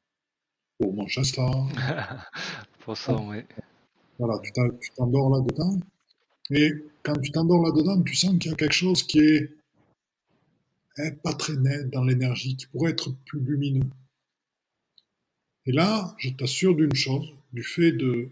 ou 0.80 0.94
Manchester. 0.94 1.48
Pour 2.80 2.98
ça, 2.98 3.16
oui. 3.16 3.40
Voilà, 4.18 4.40
tu 4.40 4.52
t'endors 4.96 5.30
là-dedans. 5.30 5.78
Et 6.50 6.72
quand 7.04 7.20
tu 7.20 7.32
t'endors 7.32 7.62
là-dedans, 7.62 8.02
tu 8.04 8.16
sens 8.16 8.38
qu'il 8.40 8.52
y 8.52 8.54
a 8.54 8.58
quelque 8.58 8.74
chose 8.74 9.04
qui 9.04 9.20
est 9.20 9.52
pas 11.24 11.34
très 11.34 11.58
net 11.58 11.90
dans 11.90 12.06
l'énergie, 12.06 12.56
qui 12.56 12.68
pourrait 12.68 12.92
être 12.92 13.12
plus 13.26 13.42
lumineux. 13.42 13.90
Et 15.66 15.74
là, 15.74 16.16
je 16.18 16.30
t'assure 16.30 16.74
d'une 16.74 16.96
chose, 16.96 17.37
du 17.54 17.64
fait 17.64 17.92
de, 17.92 18.30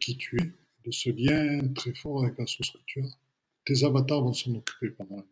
qui 0.00 0.16
tu 0.16 0.36
es, 0.40 0.52
de 0.84 0.90
ce 0.90 1.10
lien 1.10 1.68
très 1.74 1.94
fort 1.94 2.24
avec 2.24 2.38
la 2.38 2.46
source 2.46 2.70
que 2.70 2.78
tu 2.86 3.00
as, 3.02 3.18
tes 3.64 3.84
avatars 3.84 4.22
vont 4.22 4.32
s'en 4.32 4.54
occuper 4.54 4.90
pendant 4.90 5.16
la 5.16 5.22
nuit. 5.22 5.28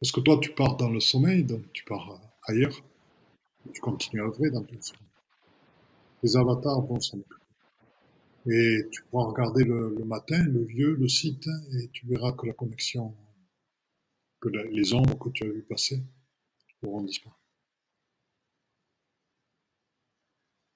Parce 0.00 0.12
que 0.12 0.20
toi, 0.20 0.38
tu 0.40 0.52
pars 0.52 0.76
dans 0.76 0.90
le 0.90 1.00
sommeil, 1.00 1.44
donc 1.44 1.72
tu 1.72 1.84
pars 1.84 2.20
ailleurs, 2.44 2.82
tu 3.72 3.80
continues 3.80 4.22
à 4.22 4.26
œuvrer 4.26 4.50
dans 4.50 4.64
ton 4.64 4.80
sommeil. 4.80 5.06
Tes 6.22 6.36
avatars 6.36 6.80
vont 6.82 7.00
s'en 7.00 7.18
occuper. 7.18 7.36
Et 8.46 8.88
tu 8.90 9.02
pourras 9.04 9.26
regarder 9.26 9.62
le, 9.62 9.94
le, 9.96 10.04
matin, 10.04 10.42
le 10.42 10.64
vieux, 10.64 10.96
le 10.96 11.06
site, 11.06 11.48
et 11.74 11.88
tu 11.92 12.06
verras 12.06 12.32
que 12.32 12.46
la 12.46 12.52
connexion 12.52 13.14
que 14.42 14.48
les 14.48 14.92
ombres 14.92 15.16
que 15.18 15.28
tu 15.30 15.44
as 15.44 15.48
vues 15.48 15.62
passer 15.62 16.02
auront 16.82 17.02
disparu. 17.02 17.36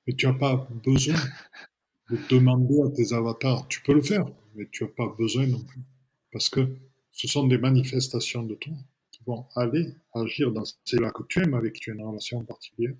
Et 0.06 0.14
tu 0.14 0.26
n'as 0.26 0.34
pas 0.34 0.68
besoin 0.84 1.16
de 2.10 2.18
demander 2.28 2.80
à 2.82 2.90
tes 2.90 3.12
avatars. 3.12 3.66
Tu 3.68 3.82
peux 3.82 3.94
le 3.94 4.02
faire, 4.02 4.26
mais 4.54 4.68
tu 4.70 4.84
n'as 4.84 4.90
pas 4.90 5.14
besoin 5.18 5.46
non 5.46 5.62
plus. 5.62 5.80
Parce 6.32 6.48
que 6.48 6.68
ce 7.12 7.28
sont 7.28 7.46
des 7.46 7.58
manifestations 7.58 8.42
de 8.42 8.54
toi 8.54 8.74
qui 9.10 9.22
vont 9.26 9.46
aller 9.56 9.94
agir 10.14 10.52
dans 10.52 10.64
ces 10.84 10.98
là 10.98 11.10
que 11.10 11.22
tu 11.28 11.42
aimes, 11.42 11.54
avec 11.54 11.74
qui 11.74 11.80
tu 11.80 11.90
as 11.90 11.94
une 11.94 12.02
relation 12.02 12.44
particulière, 12.44 12.94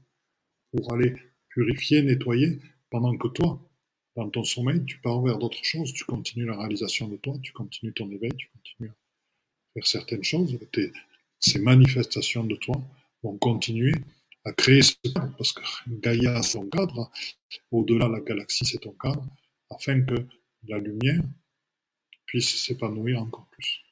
pour 0.73 0.93
aller 0.93 1.15
purifier, 1.49 2.03
nettoyer, 2.03 2.61
pendant 2.91 3.17
que 3.17 3.29
toi, 3.29 3.61
dans 4.17 4.29
ton 4.31 4.45
sommeil, 4.45 4.85
tu 4.87 4.99
pars 4.99 5.21
vers 5.21 5.39
d'autres 5.39 5.63
choses, 5.63 5.93
tu 5.93 6.05
continues 6.05 6.47
la 6.47 6.57
réalisation 6.57 7.09
de 7.09 7.17
toi, 7.17 7.35
tu 7.43 7.53
continues 7.53 7.93
ton 7.93 8.11
éveil, 8.11 8.33
tu 8.37 8.49
continues 8.49 8.93
certaines 9.83 10.25
choses, 10.25 10.59
ces 11.39 11.59
manifestations 11.59 12.45
de 12.45 12.57
toi 12.57 12.77
vont 13.23 13.37
continuer 13.37 13.93
à 14.47 14.53
créer 14.53 14.81
ce 14.81 14.95
cadre, 15.03 15.35
parce 15.37 15.53
que 15.53 15.63
Gaïa, 15.89 16.41
ton 16.41 16.69
cadre, 16.69 17.11
au-delà 17.73 18.07
de 18.07 18.13
la 18.13 18.21
galaxie, 18.21 18.65
c'est 18.65 18.79
ton 18.79 18.93
cadre, 18.93 19.27
afin 19.71 20.01
que 20.03 20.15
la 20.69 20.79
lumière 20.79 21.23
puisse 22.27 22.65
s'épanouir 22.65 23.21
encore 23.21 23.49
plus. 23.51 23.83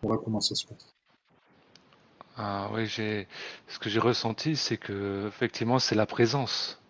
Voilà 0.00 0.20
comment 0.24 0.40
ça 0.40 0.54
se 0.54 0.66
passe. 0.66 0.94
Ah 2.36 2.70
oui, 2.72 2.86
j'ai 2.86 3.26
ce 3.66 3.78
que 3.80 3.90
j'ai 3.90 3.98
ressenti, 3.98 4.56
c'est 4.56 4.78
que 4.78 5.26
effectivement, 5.26 5.78
c'est 5.80 5.96
la 5.96 6.06
présence 6.06 6.80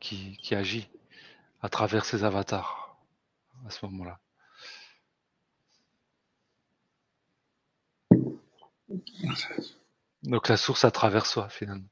qui, 0.00 0.36
qui 0.42 0.54
agit 0.54 0.88
à 1.62 1.68
travers 1.70 2.04
ces 2.04 2.24
avatars 2.24 2.98
à 3.66 3.70
ce 3.70 3.84
moment-là. 3.86 4.20
Donc 10.26 10.48
la 10.48 10.56
source 10.56 10.84
à 10.84 10.90
travers 10.90 11.24
soi, 11.24 11.48
finalement. 11.48 11.88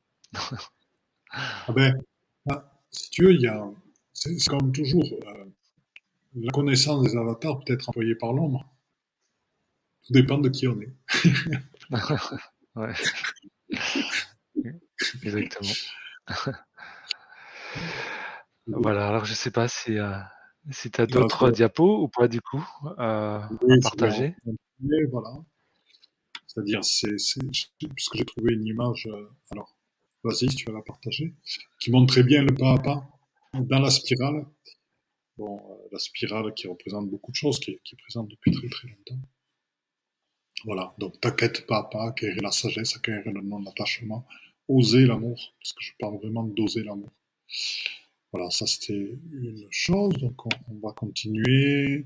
ah 1.32 1.72
ben, 1.72 2.02
ah, 2.50 2.68
si 2.90 3.10
tu 3.10 3.24
veux, 3.24 3.32
il 3.32 3.40
y 3.40 3.46
a, 3.46 3.64
c'est 4.12 4.36
comme 4.48 4.72
toujours, 4.72 5.04
euh, 5.04 5.44
la 6.34 6.50
connaissance 6.50 7.04
des 7.04 7.16
avatars 7.16 7.60
peut 7.60 7.72
être 7.72 7.88
employée 7.88 8.16
par 8.16 8.32
l'ombre. 8.32 8.66
Tout 10.06 10.12
dépend 10.12 10.38
de 10.38 10.48
qui 10.48 10.66
on 10.66 10.80
est. 10.80 10.92
ouais. 12.76 12.92
Exactement. 15.22 15.72
voilà, 18.66 19.08
alors 19.08 19.24
je 19.24 19.34
sais 19.34 19.52
pas 19.52 19.68
si, 19.68 19.96
euh, 19.96 20.12
si 20.70 20.90
tu 20.90 21.00
as 21.00 21.06
d'autres 21.06 21.50
diapos 21.50 22.02
ou 22.02 22.08
pas 22.08 22.26
du 22.26 22.40
coup 22.40 22.66
euh, 22.98 23.38
à 23.38 23.48
partager. 23.82 24.34
Voilà. 25.10 25.30
C'est-à-dire, 26.54 26.84
c'est, 26.84 27.16
parce 27.88 28.08
que 28.08 28.18
j'ai 28.18 28.24
trouvé 28.24 28.54
une 28.54 28.66
image, 28.66 29.08
euh, 29.10 29.28
alors, 29.50 29.76
vas-y, 30.22 30.48
si 30.50 30.56
tu 30.56 30.66
vas 30.66 30.74
la 30.74 30.82
partager, 30.82 31.34
qui 31.80 31.90
montre 31.90 32.14
très 32.14 32.22
bien 32.22 32.44
le 32.44 32.54
pas 32.54 32.74
à 32.74 32.78
pas 32.78 33.08
dans 33.54 33.80
la 33.80 33.90
spirale. 33.90 34.46
Bon, 35.36 35.58
euh, 35.58 35.88
la 35.90 35.98
spirale 35.98 36.54
qui 36.54 36.68
représente 36.68 37.10
beaucoup 37.10 37.32
de 37.32 37.36
choses, 37.36 37.58
qui 37.58 37.72
est, 37.72 37.96
présente 37.98 38.28
depuis 38.28 38.52
très 38.52 38.68
très 38.68 38.88
longtemps. 38.88 39.18
Voilà, 40.64 40.94
donc 40.98 41.20
t'inquiète 41.20 41.66
pas 41.66 41.78
à 41.78 41.84
pas, 41.84 42.08
acquérir 42.08 42.40
la 42.40 42.52
sagesse, 42.52 42.96
acquérir 42.96 43.32
le 43.32 43.40
non-attachement, 43.42 44.24
oser 44.68 45.06
l'amour, 45.06 45.54
parce 45.58 45.72
que 45.72 45.82
je 45.82 45.92
parle 45.98 46.16
vraiment 46.18 46.44
d'oser 46.44 46.84
l'amour. 46.84 47.10
Voilà, 48.32 48.50
ça 48.50 48.66
c'était 48.66 49.18
une 49.32 49.66
chose, 49.70 50.14
donc 50.14 50.46
on, 50.46 50.50
on 50.68 50.86
va 50.86 50.92
continuer. 50.92 52.04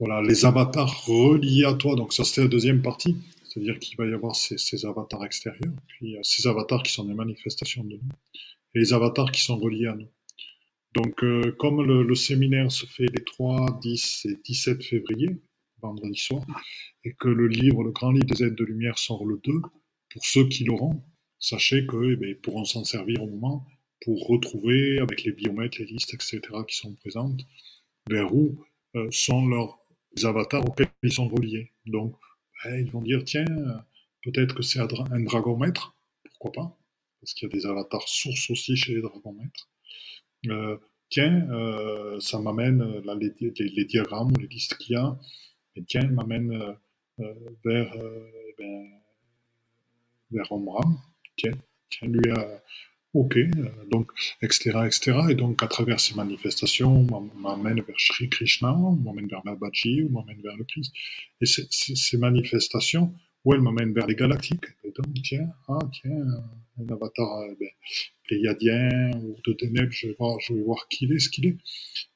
Voilà, 0.00 0.22
les 0.22 0.44
avatars 0.44 1.06
reliés 1.06 1.64
à 1.64 1.74
toi, 1.74 1.94
donc 1.94 2.12
ça 2.12 2.24
c'était 2.24 2.42
la 2.42 2.48
deuxième 2.48 2.82
partie, 2.82 3.16
c'est-à-dire 3.44 3.78
qu'il 3.78 3.96
va 3.96 4.06
y 4.06 4.12
avoir 4.12 4.34
ces, 4.34 4.84
avatars 4.84 5.24
extérieurs, 5.24 5.72
puis 5.86 6.16
ces 6.22 6.48
avatars 6.48 6.82
qui 6.82 6.92
sont 6.92 7.04
des 7.04 7.14
manifestations 7.14 7.84
de 7.84 7.94
nous, 7.94 8.08
et 8.74 8.80
les 8.80 8.92
avatars 8.92 9.30
qui 9.30 9.42
sont 9.42 9.56
reliés 9.56 9.86
à 9.86 9.94
nous. 9.94 10.08
Donc 10.94 11.22
euh, 11.22 11.52
comme 11.58 11.82
le, 11.82 12.14
séminaire 12.16 12.72
se 12.72 12.86
fait 12.86 13.06
les 13.06 13.24
3, 13.24 13.78
10 13.80 14.26
et 14.26 14.36
17 14.44 14.82
février, 14.82 15.30
vendredi 15.80 16.18
soir, 16.18 16.44
et 17.04 17.12
que 17.12 17.28
le 17.28 17.46
livre, 17.46 17.84
le 17.84 17.92
grand 17.92 18.10
livre 18.10 18.26
des 18.26 18.42
aides 18.42 18.56
de 18.56 18.64
lumière 18.64 18.98
sort 18.98 19.24
le 19.24 19.40
2, 19.44 19.52
pour 20.12 20.26
ceux 20.26 20.48
qui 20.48 20.64
l'auront, 20.64 21.04
sachez 21.38 21.86
qu'ils 21.86 22.18
eh 22.22 22.34
pourront 22.34 22.64
s'en 22.64 22.84
servir 22.84 23.22
au 23.22 23.28
moment 23.28 23.64
pour 24.04 24.26
retrouver 24.26 24.98
avec 24.98 25.24
les 25.24 25.32
biomètres, 25.32 25.78
les 25.78 25.86
listes, 25.86 26.14
etc. 26.14 26.40
qui 26.68 26.76
sont 26.76 26.94
présentes, 26.94 27.40
vers 28.08 28.34
où 28.34 28.58
euh, 28.96 29.08
sont 29.10 29.46
leurs 29.46 29.83
les 30.16 30.26
avatars 30.26 30.64
auxquels 30.64 30.90
ils 31.02 31.12
sont 31.12 31.28
reliés. 31.28 31.72
Donc, 31.86 32.16
ben, 32.64 32.80
ils 32.80 32.90
vont 32.90 33.02
dire, 33.02 33.22
tiens, 33.24 33.44
peut-être 34.22 34.54
que 34.54 34.62
c'est 34.62 34.80
un 34.80 35.20
dragon 35.20 35.56
maître, 35.56 35.94
pourquoi 36.24 36.52
pas, 36.52 36.78
parce 37.20 37.34
qu'il 37.34 37.48
y 37.48 37.52
a 37.52 37.54
des 37.54 37.66
avatars 37.66 38.06
sources 38.06 38.50
aussi 38.50 38.76
chez 38.76 38.94
les 38.94 39.00
dragons 39.00 39.32
maîtres. 39.32 39.70
Euh, 40.48 40.76
tiens, 41.08 41.48
euh, 41.50 42.20
ça 42.20 42.38
m'amène, 42.38 43.02
les, 43.18 43.32
les, 43.40 43.84
diagrammes 43.86 44.30
ou 44.30 44.40
les 44.40 44.48
listes 44.48 44.76
qu'il 44.76 44.94
y 44.94 44.98
a, 44.98 45.18
et 45.76 45.84
tiens, 45.84 46.06
m'amène 46.08 46.52
euh, 47.20 47.34
vers, 47.64 47.94
eh 47.96 48.54
ben, 48.58 48.90
vers 50.32 50.52
Omram, 50.52 50.98
tiens, 51.36 51.56
tiens, 51.88 52.08
lui 52.08 52.30
a 52.30 52.62
Ok, 53.14 53.36
euh, 53.36 53.48
donc, 53.90 54.10
etc., 54.42 54.72
etc. 54.86 55.18
Et 55.30 55.34
donc, 55.34 55.62
à 55.62 55.68
travers 55.68 56.00
ces 56.00 56.14
manifestations, 56.14 57.06
on 57.12 57.30
m'amène 57.40 57.80
vers 57.80 57.98
Sri 57.98 58.28
Krishna, 58.28 58.76
on 58.76 58.96
m'amène 58.96 59.28
vers 59.28 59.42
Babaji, 59.44 60.06
on 60.08 60.20
m'amène 60.20 60.42
vers 60.42 60.56
le 60.56 60.64
Christ. 60.64 60.92
Et 61.40 61.46
ces 61.46 62.18
manifestations 62.18 63.14
ou 63.44 63.54
elle 63.54 63.60
m'amène 63.60 63.92
vers 63.92 64.06
les 64.06 64.14
galactiques. 64.14 64.66
Et 64.84 64.90
donc, 64.90 65.06
tiens, 65.22 65.48
ah, 65.68 65.78
tiens, 65.92 66.26
un 66.78 66.92
avatar 66.92 67.38
euh, 67.38 67.54
ben, 67.60 67.68
pléiadien 68.24 69.10
ou 69.22 69.36
de 69.46 69.52
Deneb, 69.52 69.90
je 69.92 70.08
vais 70.08 70.14
voir, 70.18 70.40
je 70.40 70.54
vais 70.54 70.62
voir 70.62 70.88
qui 70.88 71.04
il 71.04 71.12
est, 71.12 71.18
ce 71.18 71.28
qu'il 71.28 71.46
est. 71.46 71.58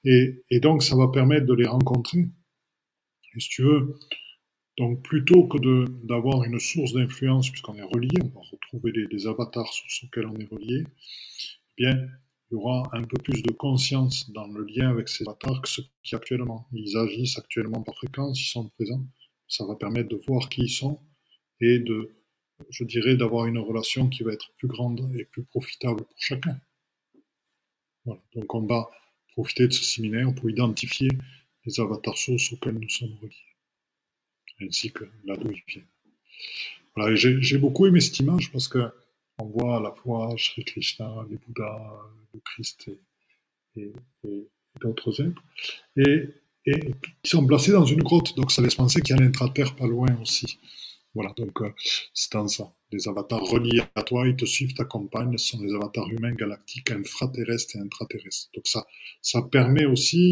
Et, 0.05 0.43
et 0.51 0.61
donc, 0.61 0.83
ça 0.83 0.97
va 0.97 1.09
permettre 1.09 1.47
de 1.47 1.55
les 1.55 1.67
rencontrer. 1.67 2.27
Et 3.37 3.41
si 3.41 3.49
tu 3.51 3.63
veux, 3.63 3.95
donc 4.79 5.03
plutôt 5.03 5.49
que 5.49 5.59
d'avoir 6.07 6.45
une 6.45 6.61
source 6.61 6.93
d'influence, 6.93 7.51
puisqu'on 7.51 7.75
est 7.75 7.83
relié, 7.83 8.17
on 8.23 8.29
va 8.29 8.47
retrouver 8.51 8.93
des, 8.93 9.27
avatars 9.27 9.73
sur 9.73 10.07
lesquels 10.07 10.27
on 10.27 10.37
est 10.37 10.49
relié, 10.51 10.85
eh 10.87 11.83
bien, 11.83 12.09
il 12.51 12.55
y 12.55 12.57
aura 12.57 12.89
un 12.93 13.03
peu 13.03 13.19
plus 13.19 13.43
de 13.43 13.53
conscience 13.53 14.31
dans 14.31 14.47
le 14.47 14.65
lien 14.65 14.89
avec 14.89 15.09
ces 15.09 15.25
avatars 15.25 15.61
que 15.63 15.69
ceux 15.69 15.83
qui 16.03 16.15
actuellement. 16.15 16.67
Ils 16.73 16.97
agissent 16.97 17.39
actuellement 17.39 17.83
par 17.83 17.97
fréquence, 17.97 18.41
ils 18.41 18.51
sont 18.51 18.69
présents. 18.71 19.05
Ça 19.49 19.67
va 19.67 19.75
permettre 19.75 20.09
de 20.09 20.21
voir 20.27 20.49
qui 20.49 20.63
ils 20.63 20.71
sont 20.71 21.01
et 21.61 21.81
de, 21.81 22.15
je 22.71 22.85
dirais, 22.85 23.17
d'avoir 23.17 23.47
une 23.47 23.59
relation 23.59 24.09
qui 24.09 24.23
va 24.23 24.33
être 24.33 24.53
plus 24.59 24.69
grande 24.69 25.13
et 25.19 25.25
plus 25.25 25.43
profitable 25.43 26.05
pour 26.05 26.17
chacun. 26.19 26.59
Voilà. 28.05 28.23
Donc 28.35 28.55
on 28.55 28.65
va 28.65 28.89
profiter 29.33 29.67
de 29.67 29.73
ce 29.73 29.85
séminaire 29.85 30.33
pour 30.35 30.49
identifier 30.49 31.11
les 31.67 31.81
avatars 31.81 32.17
sources 32.17 32.53
auxquels 32.53 32.79
nous 32.79 32.89
sommes 32.89 33.17
reliés, 33.21 33.35
ainsi 34.61 34.93
que 34.93 35.05
là 35.25 35.37
d'où 35.37 35.51
ils 35.51 35.63
viennent. 35.67 35.87
Voilà, 36.97 37.15
j'ai 37.15 37.59
beaucoup 37.59 37.87
aimé 37.87 38.01
cette 38.01 38.19
image 38.19 38.51
parce 38.51 38.69
que 38.69 38.91
on 39.39 39.47
voit 39.47 39.77
à 39.77 39.81
la 39.81 39.93
fois 39.93 40.35
Sri 40.37 40.65
Krishna, 40.65 41.25
les 41.31 41.37
Bouddhas, 41.37 42.11
le 42.35 42.41
Christ 42.41 42.91
et, 43.77 43.93
d'autres 44.81 45.21
êtres, 45.23 45.43
et, 45.97 46.29
et, 46.67 46.81
qui 47.23 47.31
sont 47.31 47.47
placés 47.47 47.73
dans 47.73 47.85
une 47.85 48.03
grotte. 48.03 48.37
Donc 48.37 48.51
ça 48.51 48.63
laisse 48.63 48.75
penser 48.75 49.01
qu'il 49.01 49.17
y 49.17 49.19
a 49.19 49.23
un 49.23 49.27
intra-terre 49.27 49.77
pas 49.77 49.87
loin 49.87 50.09
aussi. 50.21 50.59
Voilà, 51.15 51.33
donc 51.37 51.61
euh, 51.63 51.71
c'est 52.13 52.33
dans 52.33 52.49
ça. 52.49 52.73
Les 52.93 53.09
avatars 53.09 53.43
reliés 53.43 53.83
à 53.95 54.03
toi, 54.03 54.27
ils 54.27 54.37
te 54.37 54.45
suivent, 54.45 54.75
t'accompagnent, 54.75 55.37
ce 55.37 55.49
sont 55.49 55.63
les 55.63 55.75
avatars 55.75 56.09
humains 56.11 56.33
galactiques, 56.33 56.91
infraterrestres 56.91 57.77
et 57.77 57.81
intraterrestres. 57.81 58.49
Donc 58.55 58.67
ça, 58.67 58.87
ça 59.23 59.43
permet 59.43 59.85
aussi, 59.85 60.31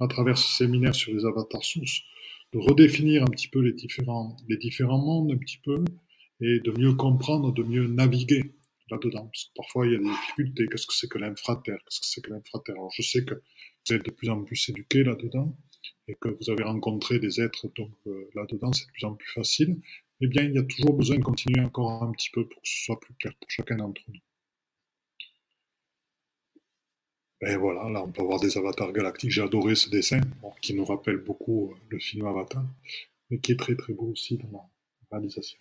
à 0.00 0.06
travers 0.08 0.36
ce 0.36 0.56
séminaire 0.56 0.94
sur 0.94 1.12
les 1.14 1.24
avatars 1.24 1.64
sources, 1.64 2.02
de 2.56 2.60
redéfinir 2.60 3.22
un 3.22 3.26
petit 3.26 3.48
peu 3.48 3.60
les 3.60 3.74
différents, 3.74 4.34
les 4.48 4.56
différents 4.56 4.98
mondes, 4.98 5.32
un 5.32 5.36
petit 5.36 5.58
peu, 5.58 5.84
et 6.40 6.60
de 6.60 6.70
mieux 6.78 6.94
comprendre, 6.94 7.52
de 7.52 7.62
mieux 7.62 7.86
naviguer 7.86 8.54
là-dedans. 8.90 9.30
parfois, 9.54 9.86
il 9.86 9.92
y 9.92 9.96
a 9.96 9.98
des 9.98 10.04
difficultés. 10.04 10.66
Qu'est-ce 10.68 10.86
que 10.86 10.94
c'est 10.94 11.08
que 11.08 11.18
l'infraterre? 11.18 11.78
Qu'est-ce 11.84 12.00
que 12.00 12.06
c'est 12.06 12.20
que 12.22 12.30
l'infraterre? 12.30 12.76
Alors, 12.76 12.92
je 12.96 13.02
sais 13.02 13.24
que 13.24 13.34
vous 13.34 13.94
êtes 13.94 14.04
de 14.04 14.10
plus 14.10 14.30
en 14.30 14.42
plus 14.42 14.68
éduqués 14.70 15.04
là-dedans 15.04 15.54
et 16.08 16.14
que 16.14 16.28
vous 16.28 16.50
avez 16.50 16.62
rencontré 16.62 17.18
des 17.18 17.40
êtres 17.40 17.66
donc 17.76 17.90
euh, 18.06 18.30
là-dedans, 18.34 18.72
c'est 18.72 18.86
de 18.86 18.92
plus 18.92 19.04
en 19.04 19.14
plus 19.14 19.30
facile. 19.32 19.76
Eh 20.22 20.26
bien, 20.28 20.44
il 20.44 20.54
y 20.54 20.58
a 20.58 20.62
toujours 20.62 20.94
besoin 20.94 21.18
de 21.18 21.24
continuer 21.24 21.60
encore 21.60 22.02
un 22.02 22.12
petit 22.12 22.30
peu 22.32 22.48
pour 22.48 22.62
que 22.62 22.68
ce 22.68 22.84
soit 22.84 22.98
plus 23.00 23.14
clair 23.14 23.34
pour 23.38 23.50
chacun 23.50 23.76
d'entre 23.76 24.00
nous. 24.08 24.20
Et 27.42 27.56
voilà, 27.56 27.88
là, 27.90 28.02
on 28.02 28.10
peut 28.10 28.22
avoir 28.22 28.40
des 28.40 28.56
avatars 28.56 28.92
galactiques. 28.92 29.30
J'ai 29.30 29.42
adoré 29.42 29.74
ce 29.74 29.90
dessin, 29.90 30.20
qui 30.62 30.74
nous 30.74 30.84
rappelle 30.84 31.18
beaucoup 31.18 31.70
euh, 31.70 31.74
le 31.90 31.98
film 31.98 32.26
Avatar, 32.26 32.64
mais 33.30 33.38
qui 33.38 33.52
est 33.52 33.58
très 33.58 33.76
très 33.76 33.92
beau 33.92 34.06
aussi 34.06 34.38
dans 34.38 34.50
la 34.52 34.60
réalisation. 35.10 35.58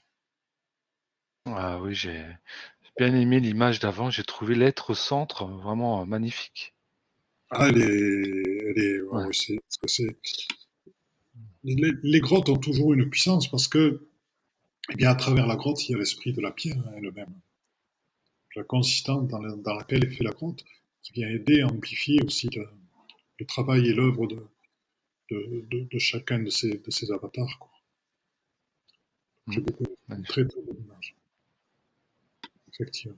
Ah 1.45 1.79
oui, 1.81 1.93
j'ai 1.93 2.23
bien 2.97 3.13
aimé 3.13 3.39
l'image 3.39 3.79
d'avant. 3.79 4.09
J'ai 4.09 4.23
trouvé 4.23 4.55
l'être 4.55 4.91
au 4.91 4.95
centre 4.95 5.45
vraiment 5.45 6.01
euh, 6.01 6.05
magnifique. 6.05 6.73
Ah, 7.51 7.67
elle 7.69 7.81
est, 7.81 8.73
Les, 11.63 12.19
grottes 12.19 12.49
ont 12.49 12.57
toujours 12.57 12.93
une 12.93 13.09
puissance 13.09 13.49
parce 13.51 13.67
que, 13.67 14.07
eh 14.91 14.95
bien, 14.95 15.09
à 15.09 15.15
travers 15.15 15.45
la 15.45 15.55
grotte, 15.55 15.87
il 15.87 15.91
y 15.91 15.95
a 15.95 15.97
l'esprit 15.97 16.33
de 16.33 16.41
la 16.41 16.51
pierre 16.51 16.77
hein, 16.77 16.93
elle-même. 16.97 17.33
La 18.55 18.63
consistance 18.63 19.27
dans, 19.27 19.39
laquelle 19.39 20.05
est 20.05 20.09
fait 20.09 20.23
la 20.23 20.31
grotte, 20.31 20.63
qui 21.05 21.13
vient 21.13 21.29
aider 21.29 21.61
à 21.61 21.67
amplifier 21.67 22.19
aussi 22.23 22.49
le, 22.49 23.45
travail 23.45 23.87
et 23.87 23.93
l'œuvre 23.93 24.27
de, 24.27 24.41
de, 25.29 25.99
chacun 25.99 26.39
de 26.39 26.49
ces, 26.49 26.79
de 26.79 26.91
ces 26.91 27.11
avatars. 27.11 27.59
J'ai 29.47 29.61
mmh. 29.61 29.63
beaucoup, 29.63 29.85
très 30.27 30.45
très 30.47 30.61
bonne 30.61 30.79
image 30.83 31.15
effectivement. 32.75 33.15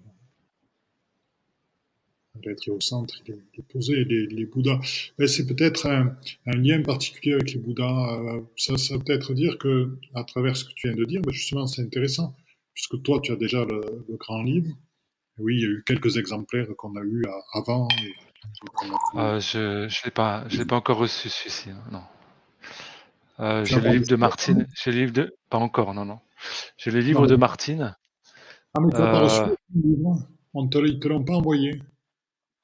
L'être 2.44 2.70
au 2.70 2.80
centre, 2.80 3.20
il 3.26 3.34
est, 3.34 3.62
posé. 3.64 4.04
Les, 4.06 4.46
Bouddhas, 4.46 4.80
c'est 5.26 5.48
peut-être 5.48 5.88
un, 5.88 6.16
lien 6.46 6.84
particulier 6.84 7.34
avec 7.34 7.52
les 7.54 7.60
Bouddhas. 7.60 8.20
Euh, 8.20 8.42
ça, 8.56 8.78
ça 8.78 9.00
peut-être 9.00 9.34
dire 9.34 9.58
que, 9.58 9.98
à 10.14 10.24
travers 10.24 10.56
ce 10.56 10.66
que 10.66 10.74
tu 10.76 10.88
viens 10.88 10.96
de 10.96 11.06
dire, 11.06 11.22
ben, 11.24 11.32
justement, 11.32 11.66
c'est 11.66 11.82
intéressant, 11.82 12.36
puisque 12.76 13.02
toi, 13.02 13.20
tu 13.24 13.32
as 13.32 13.38
déjà 13.38 13.66
le, 13.66 13.82
grand 14.18 14.44
livre. 14.44 14.70
Oui, 15.40 15.56
il 15.58 15.62
y 15.62 15.66
a 15.66 15.70
eu 15.70 15.84
quelques 15.86 16.18
exemplaires 16.18 16.68
qu'on 16.78 16.96
a 16.96 17.04
eu 17.04 17.24
avant. 17.54 17.88
Euh, 19.16 19.40
je 19.40 19.86
ne 19.86 20.06
l'ai 20.06 20.12
pas, 20.12 20.46
pas 20.68 20.76
encore 20.76 20.98
reçu 20.98 21.30
celui-ci. 21.30 21.70
Hein, 21.70 21.84
non. 21.92 22.04
Euh, 23.40 23.64
j'ai 23.66 23.80
le 23.80 23.90
livre 23.92 24.08
de 24.08 24.16
Martine. 24.16 24.68
J'ai 24.74 24.92
le 24.92 24.98
livre 25.00 25.14
de. 25.14 25.36
Pas 25.50 25.58
encore, 25.58 25.94
non, 25.94 26.06
non. 26.06 26.20
J'ai 26.78 26.92
le 26.92 27.00
livre 27.00 27.28
de 27.28 27.36
Martine. 27.36 27.96
Ah, 28.74 28.80
mais 28.82 28.92
tu 28.92 28.98
n'as 28.98 29.12
pas 29.12 29.20
reçu 29.20 29.42
euh. 29.42 29.56
le 29.76 29.82
livre 29.90 30.28
On 30.54 30.64
ne 30.64 30.70
te 30.70 31.08
l'ont 31.08 31.24
pas 31.24 31.34
envoyé 31.34 31.82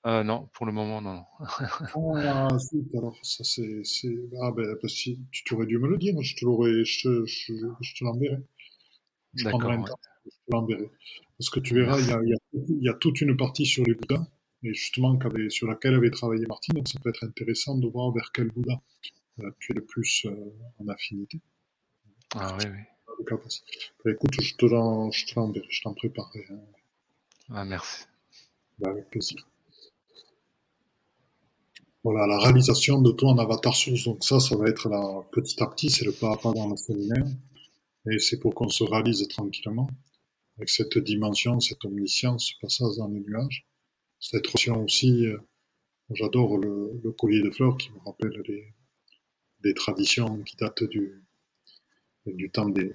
euh, 0.06 0.24
Non, 0.24 0.50
pour 0.54 0.66
le 0.66 0.72
moment, 0.72 1.02
non. 1.02 1.24
ah, 2.18 2.48
zut, 2.58 2.96
alors, 2.96 3.18
ça 3.22 3.44
c'est. 3.44 3.84
Ah, 4.42 4.52
ben, 4.56 4.76
bah, 4.82 4.88
si, 4.88 5.20
tu 5.32 5.54
aurais 5.54 5.66
dû 5.66 5.78
me 5.78 5.88
le 5.88 5.98
dire, 5.98 6.16
je 6.22 6.36
te 6.36 6.46
l'aurais. 6.46 6.84
Je, 6.86 7.26
je, 7.26 7.54
je 7.82 7.96
te 7.96 8.04
l'enverrai. 8.04 8.42
Je 9.36 9.50
prendrai 9.50 9.76
un 9.76 9.84
temps, 9.84 10.00
je 10.26 10.30
te 10.30 10.52
l'enverrai. 10.52 10.90
Parce 11.38 11.50
que 11.50 11.60
tu 11.60 11.76
verras, 11.76 12.00
il 12.00 12.08
y, 12.08 12.12
a, 12.12 12.20
il, 12.54 12.84
y 12.84 12.90
a, 12.90 12.94
toute 12.94 13.22
une 13.22 13.36
partie 13.36 13.66
sur 13.66 13.84
les 13.84 13.94
Bouddhas, 13.94 14.26
et 14.64 14.74
justement 14.74 15.18
sur 15.50 15.68
laquelle 15.68 15.96
avait 15.96 16.12
travaillé 16.12 16.46
Martine, 16.48 16.76
donc 16.76 16.88
ça 16.88 17.00
peut 17.00 17.10
être 17.10 17.24
intéressant 17.24 17.78
de 17.78 17.88
voir 17.88 18.12
vers 18.12 18.32
quel 18.34 18.50
Bouddha 18.50 18.82
euh, 19.40 19.52
tu 19.60 19.72
es 19.72 19.76
le 19.76 19.84
plus 19.84 20.26
en 20.80 20.88
affinité. 20.88 21.40
Ah 22.36 22.58
oui, 22.60 22.66
oui. 22.70 22.80
Bah, 24.04 24.12
écoute, 24.12 24.42
je 24.42 24.56
te 24.56 24.66
l'enverrai, 24.66 25.68
je 25.70 25.82
t'en 25.82 25.94
préparerai. 25.94 26.46
Hein. 26.50 26.60
Ah, 27.50 27.66
merci. 27.66 28.06
Bah, 28.80 28.90
avec 28.90 29.10
plaisir. 29.10 29.48
Voilà, 32.04 32.28
la 32.28 32.38
réalisation 32.40 33.02
de 33.02 33.12
toi 33.12 33.32
en 33.32 33.38
avatar 33.38 33.76
source. 33.76 34.04
Donc 34.04 34.24
ça, 34.24 34.40
ça 34.40 34.58
va 34.58 34.68
être 34.68 34.90
petit 35.32 35.62
à 35.64 35.68
petit, 35.68 35.90
c'est 35.90 36.06
le 36.06 36.12
pas 36.12 36.34
à 36.34 36.38
pas 36.38 36.52
dans 36.52 36.70
le 36.70 36.76
séminaire. 36.76 37.26
Et 38.12 38.20
c'est 38.20 38.40
pour 38.40 38.54
qu'on 38.54 38.68
se 38.68 38.84
réalise 38.84 39.26
tranquillement. 39.30 39.88
Cette 40.70 40.98
dimension, 40.98 41.60
cette 41.60 41.84
omniscience, 41.86 42.50
ce 42.50 42.60
passage 42.62 42.98
dans 42.98 43.08
les 43.08 43.20
nuages. 43.20 43.66
Cette 44.20 44.48
relation 44.48 44.84
aussi, 44.84 45.28
euh, 45.28 45.38
j'adore 46.12 46.58
le, 46.58 47.12
collier 47.18 47.42
de 47.42 47.50
fleurs 47.50 47.78
qui 47.78 47.92
me 47.92 48.00
rappelle 48.00 48.42
les, 48.48 48.74
des 49.62 49.74
traditions 49.74 50.42
qui 50.44 50.56
datent 50.58 50.84
du, 50.84 51.24
temps 52.52 52.70
des, 52.70 52.94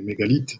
mégalithes 0.00 0.56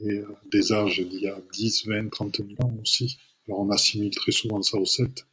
et 0.00 0.10
euh, 0.10 0.36
des 0.50 0.72
âges 0.72 1.00
d'il 1.00 1.20
y 1.20 1.28
a 1.28 1.40
10, 1.52 1.86
20, 1.86 2.08
30 2.08 2.36
000 2.36 2.48
ans 2.62 2.74
aussi. 2.80 3.18
Alors 3.46 3.60
on 3.60 3.70
assimile 3.70 4.14
très 4.14 4.32
souvent 4.32 4.62
ça 4.62 4.78
aux 4.78 4.86
Celtes. 4.86 5.26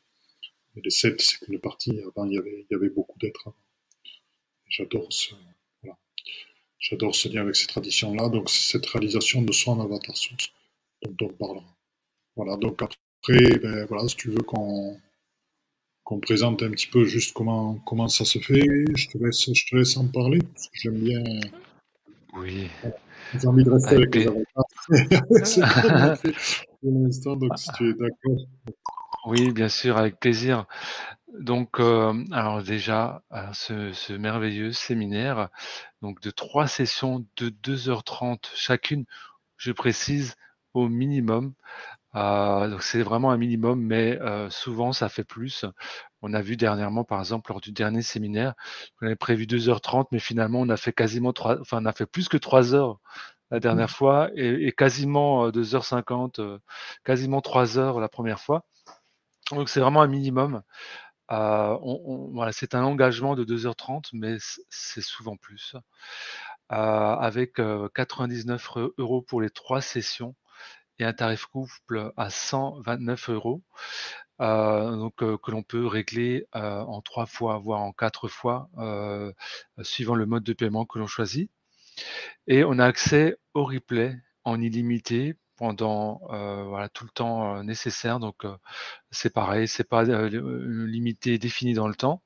Mais 0.76 0.82
les 0.84 0.90
Celtes, 0.90 1.22
c'est 1.22 1.46
qu'une 1.46 1.60
partie. 1.60 2.00
Avant, 2.02 2.26
il 2.26 2.34
y 2.34 2.38
avait, 2.38 2.66
il 2.70 2.74
y 2.74 2.76
avait 2.76 2.90
beaucoup 2.90 3.18
d'êtres. 3.20 3.54
J'adore 4.68 5.12
ce. 5.12 5.34
J'adore 6.80 7.16
ce 7.16 7.30
lien 7.30 7.42
avec 7.42 7.56
ces 7.56 7.68
traditions-là. 7.68 8.30
Donc, 8.30 8.50
c'est 8.50 8.72
cette 8.72 8.86
réalisation 8.86 9.42
de 9.42 9.52
soi 9.52 9.74
en 9.74 9.82
avatar 9.82 10.16
source 10.16 10.52
dont 11.04 11.28
on 11.28 11.34
parlera. 11.34 11.66
Voilà. 12.36 12.56
Donc, 12.58 12.82
après, 12.82 13.58
ben, 13.60 13.86
voilà, 13.86 14.08
si 14.08 14.16
tu 14.16 14.30
veux 14.30 14.44
qu'on 14.44 14.98
qu'on 16.04 16.20
présente 16.22 16.64
un 16.64 16.72
petit 16.72 16.88
peu 16.88 17.04
juste 17.04 17.34
comment, 17.34 17.80
comment 17.86 18.08
ça 18.08 18.24
se 18.24 18.40
fait, 18.40 18.64
je 18.96 19.08
te 19.10 19.18
laisse, 19.18 19.54
je 19.54 19.66
te 19.70 19.76
laisse 19.76 19.98
en 19.98 20.08
parler, 20.08 20.40
parce 20.40 20.68
que 20.70 20.80
j'aime 20.80 21.00
bien 21.00 21.22
oui. 22.38 22.70
J'ai 23.34 23.48
envie 23.48 23.64
de 23.64 23.72
rester 23.72 23.96
avec, 23.96 24.16
les 24.16 24.28
C'est 25.44 25.62
pour 26.82 26.92
l'instant, 26.92 27.36
donc 27.36 27.58
si 27.58 27.70
tu 27.78 27.90
es 27.90 27.94
d'accord. 27.94 28.38
Oui, 29.26 29.52
bien 29.52 29.70
sûr, 29.70 29.98
avec 29.98 30.20
plaisir. 30.20 30.66
Donc, 31.40 31.80
euh, 31.80 32.14
alors 32.32 32.64
déjà, 32.64 33.22
ce, 33.54 33.92
ce, 33.94 34.14
merveilleux 34.14 34.72
séminaire, 34.72 35.50
donc 36.02 36.22
de 36.22 36.32
trois 36.32 36.68
sessions 36.68 37.26
de 37.38 37.50
2h30 37.50 38.40
chacune, 38.56 39.06
je 39.58 39.72
précise, 39.72 40.36
au 40.74 40.88
minimum. 40.90 41.54
Euh, 42.16 42.70
donc 42.70 42.84
c'est 42.84 43.04
vraiment 43.04 43.32
un 43.32 43.38
minimum, 43.38 43.82
mais 43.82 44.20
euh, 44.22 44.50
souvent 44.50 44.92
ça 44.94 45.10
fait 45.10 45.24
plus. 45.24 45.66
On 46.22 46.34
a 46.34 46.42
vu 46.42 46.58
dernièrement, 46.58 47.04
par 47.04 47.20
exemple, 47.20 47.52
lors 47.52 47.62
du 47.62 47.72
dernier 47.72 48.02
séminaire, 48.02 48.54
on 49.02 49.08
avait 49.08 49.16
prévu 49.16 49.46
2h30, 49.46 50.08
mais 50.12 50.20
finalement 50.20 50.62
on 50.62 50.70
a 50.70 50.78
fait 50.78 50.94
quasiment 50.94 51.34
trois, 51.34 51.60
enfin 51.62 51.80
on 51.82 51.86
a 51.86 51.94
fait 51.94 52.06
plus 52.08 52.30
que 52.30 52.38
3 52.38 52.74
heures 52.76 53.00
la 53.52 53.60
dernière 53.60 53.90
fois 53.92 54.30
et, 54.36 54.72
quasiment 54.74 55.50
2h50, 55.50 56.40
euh, 56.42 56.60
quasiment 57.06 57.42
3 57.42 57.78
heures 57.78 58.00
la 58.00 58.10
première 58.10 58.40
fois. 58.40 58.66
Donc 59.52 59.70
c'est 59.70 59.80
vraiment 59.80 60.02
un 60.02 60.08
minimum. 60.08 60.62
Voilà, 61.30 62.52
c'est 62.52 62.76
un 62.76 62.84
engagement 62.84 63.36
de 63.36 63.44
2h30, 63.44 64.10
mais 64.14 64.38
c'est 64.70 65.02
souvent 65.02 65.38
plus. 65.38 65.76
avec 66.70 67.60
99 67.96 68.70
euros 68.98 69.22
pour 69.22 69.42
les 69.42 69.50
trois 69.50 69.82
sessions 69.82 70.36
et 71.00 71.06
un 71.06 71.14
tarif 71.14 71.46
couple 71.46 72.12
à 72.18 72.30
129 72.30 73.30
euros. 73.30 73.64
donc 74.40 75.16
que 75.18 75.52
l'on 75.52 75.64
peut 75.64 75.86
régler 75.86 76.48
en 76.54 77.02
trois 77.02 77.26
fois, 77.26 77.58
voire 77.60 77.82
en 77.82 77.92
quatre 77.94 78.28
fois, 78.28 78.70
suivant 79.82 80.16
le 80.16 80.26
mode 80.26 80.44
de 80.44 80.54
paiement 80.54 80.86
que 80.86 81.00
l'on 81.00 81.08
choisit. 81.08 81.52
Et 82.48 82.64
on 82.64 82.80
a 82.80 82.86
accès 82.86 83.38
au 83.54 83.66
replay 83.66 84.16
en 84.44 84.62
illimité 84.62 85.36
pendant 85.58 86.22
voilà 86.30 86.90
tout 86.90 87.06
le 87.06 87.12
temps 87.12 87.64
nécessaire. 87.64 88.20
Donc 88.20 88.46
c'est 89.12 89.34
pareil, 89.34 89.68
c'est 89.68 89.88
pas 89.88 90.04
limité 90.04 91.38
défini 91.38 91.74
dans 91.74 91.88
le 91.88 91.96
temps. 91.96 92.22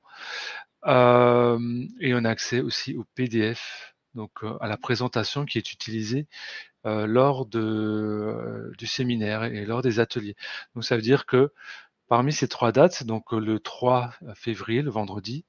et 0.86 2.14
on 2.14 2.24
a 2.24 2.30
accès 2.30 2.60
aussi 2.60 2.96
au 2.96 3.04
PDF, 3.14 3.94
donc 4.14 4.32
à 4.60 4.68
la 4.68 4.76
présentation 4.76 5.44
qui 5.44 5.58
est 5.58 5.72
utilisée 5.72 6.28
lors 6.84 7.46
de, 7.46 8.72
du 8.78 8.86
séminaire 8.86 9.44
et 9.44 9.64
lors 9.66 9.82
des 9.82 10.00
ateliers. 10.00 10.36
Donc 10.74 10.84
ça 10.84 10.96
veut 10.96 11.02
dire 11.02 11.26
que 11.26 11.52
parmi 12.08 12.32
ces 12.32 12.48
trois 12.48 12.72
dates, 12.72 13.04
donc 13.04 13.32
le 13.32 13.58
3 13.58 14.12
février, 14.34 14.82
le 14.82 14.90
vendredi, 14.90 15.46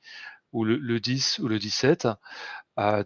ou 0.53 0.63
le, 0.63 0.99
10 0.99 1.39
ou 1.39 1.47
le 1.49 1.59
17, 1.59 2.07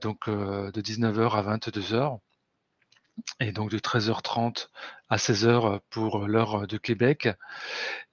donc 0.01 0.29
de 0.29 0.81
19h 0.81 1.31
à 1.31 1.57
22h, 1.57 2.19
et 3.39 3.51
donc 3.51 3.71
de 3.71 3.79
13h30 3.79 4.67
à 5.09 5.17
16h 5.17 5.79
pour 5.89 6.27
l'heure 6.27 6.67
de 6.67 6.77
Québec, 6.77 7.29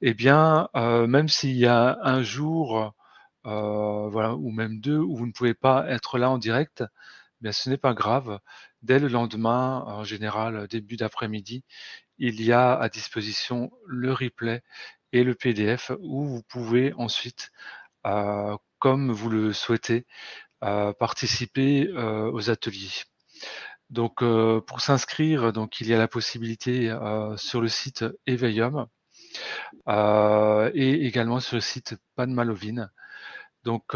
eh 0.01 0.14
bien, 0.14 0.68
même 0.74 1.28
s'il 1.28 1.56
y 1.56 1.66
a 1.66 1.98
un 2.02 2.22
jour, 2.22 2.94
voilà, 3.44 4.35
ou 4.35 4.51
même 4.51 4.81
deux, 4.81 4.98
où 4.98 5.16
vous 5.16 5.26
ne 5.26 5.32
pouvez 5.32 5.55
pas 5.55 5.86
être 5.89 6.18
là 6.18 6.31
en 6.31 6.39
direct, 6.39 6.85
bien, 7.40 7.52
ce 7.52 7.70
n'est 7.70 7.78
pas 7.78 7.94
grave. 7.94 8.39
Dès 8.82 8.98
le 8.98 9.09
lendemain, 9.09 9.85
en 9.86 10.05
général 10.05 10.68
début 10.68 10.97
d'après-midi, 10.97 11.64
il 12.18 12.43
y 12.43 12.52
a 12.52 12.74
à 12.78 12.89
disposition 12.89 13.70
le 13.86 14.12
replay 14.12 14.62
et 15.12 15.24
le 15.24 15.35
PDF 15.35 15.93
où 16.01 16.24
vous 16.26 16.43
pouvez 16.43 16.93
ensuite, 16.94 17.52
euh, 18.06 18.56
comme 18.78 19.12
vous 19.12 19.31
le 19.31 19.52
souhaitez, 19.52 20.06
euh, 20.62 20.93
participer 20.93 21.89
euh, 21.89 22.31
aux 22.32 22.51
ateliers. 22.51 23.05
Donc, 23.90 24.24
pour 24.66 24.81
s'inscrire, 24.81 25.52
donc 25.52 25.81
il 25.81 25.89
y 25.89 25.94
a 25.94 25.98
la 25.98 26.09
possibilité 26.09 26.97
sur 27.36 27.61
le 27.61 27.69
site 27.69 28.05
Eveium 28.27 28.86
et 29.86 31.06
également 31.06 31.40
sur 31.40 31.56
le 31.56 31.61
site 31.61 31.97
Panmalovine. 32.16 32.90
Donc, 33.65 33.93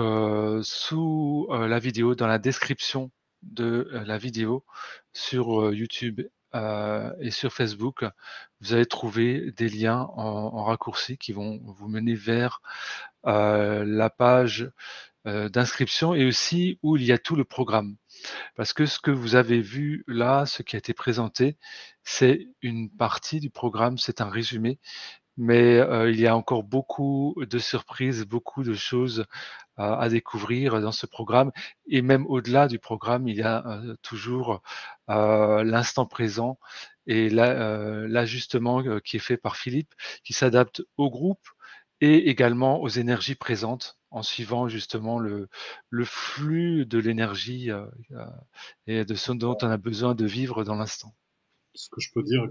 sous 0.63 1.49
la 1.51 1.79
vidéo, 1.79 2.15
dans 2.15 2.27
la 2.27 2.39
description 2.39 3.11
de 3.43 3.89
la 4.07 4.19
vidéo 4.19 4.65
sur 5.13 5.73
YouTube 5.73 6.21
et 6.55 7.31
sur 7.31 7.53
Facebook, 7.53 8.05
vous 8.61 8.73
allez 8.73 8.87
trouver 8.87 9.53
des 9.53 9.69
liens 9.69 10.09
en, 10.15 10.65
raccourci 10.65 11.19
qui 11.19 11.33
vont 11.33 11.61
vous 11.65 11.89
mener 11.89 12.15
vers 12.15 12.61
la 13.25 14.11
page 14.11 14.71
d'inscription 15.25 16.15
et 16.15 16.25
aussi 16.27 16.79
où 16.83 16.97
il 16.97 17.05
y 17.05 17.13
a 17.13 17.19
tout 17.19 17.37
le 17.37 17.45
programme. 17.45 17.97
Parce 18.57 18.73
que 18.73 18.87
ce 18.87 18.99
que 18.99 19.11
vous 19.11 19.35
avez 19.35 19.61
vu 19.61 20.05
là, 20.07 20.47
ce 20.47 20.63
qui 20.63 20.77
a 20.77 20.79
été 20.79 20.95
présenté, 20.95 21.57
c'est 22.05 22.49
une 22.63 22.91
partie 22.91 23.41
du 23.41 23.51
programme, 23.51 23.99
c'est 23.99 24.21
un 24.21 24.31
résumé, 24.31 24.79
mais 25.37 25.79
il 26.11 26.21
y 26.21 26.27
a 26.27 26.37
encore 26.37 26.65
beaucoup 26.65 27.37
de 27.39 27.59
surprises, 27.59 28.25
beaucoup 28.25 28.65
de 28.65 28.75
choses 28.75 29.25
à 29.77 30.09
découvrir 30.09 30.81
dans 30.81 30.91
ce 30.91 31.07
programme. 31.07 31.53
Et 31.89 32.03
même 32.03 32.27
au-delà 32.27 32.67
du 32.67 32.81
programme, 32.81 33.29
il 33.29 33.37
y 33.37 33.43
a 33.43 33.65
toujours 34.03 34.63
l'instant 35.07 36.07
présent 36.07 36.59
et 37.07 37.31
l'ajustement 37.31 38.83
qui 39.01 39.17
est 39.17 39.21
fait 39.21 39.37
par 39.37 39.57
Philippe, 39.57 39.95
qui 40.25 40.33
s'adapte 40.33 40.83
au 40.97 41.09
groupe 41.09 41.47
et 42.01 42.31
également 42.31 42.81
aux 42.81 42.89
énergies 42.89 43.35
présentes 43.35 43.99
en 44.11 44.23
suivant 44.23 44.69
justement 44.69 45.19
le, 45.19 45.49
flux 46.05 46.87
de 46.87 46.99
l'énergie 46.99 47.71
et 48.87 49.05
de 49.05 49.15
ce 49.15 49.33
dont 49.33 49.57
on 49.63 49.67
a 49.67 49.77
besoin 49.77 50.15
de 50.15 50.27
vivre 50.27 50.65
dans 50.65 50.77
l'instant 50.77 51.15
ce 51.79 51.89
que 51.91 52.01
je 52.01 52.11
peux 52.13 52.23
dire, 52.25 52.43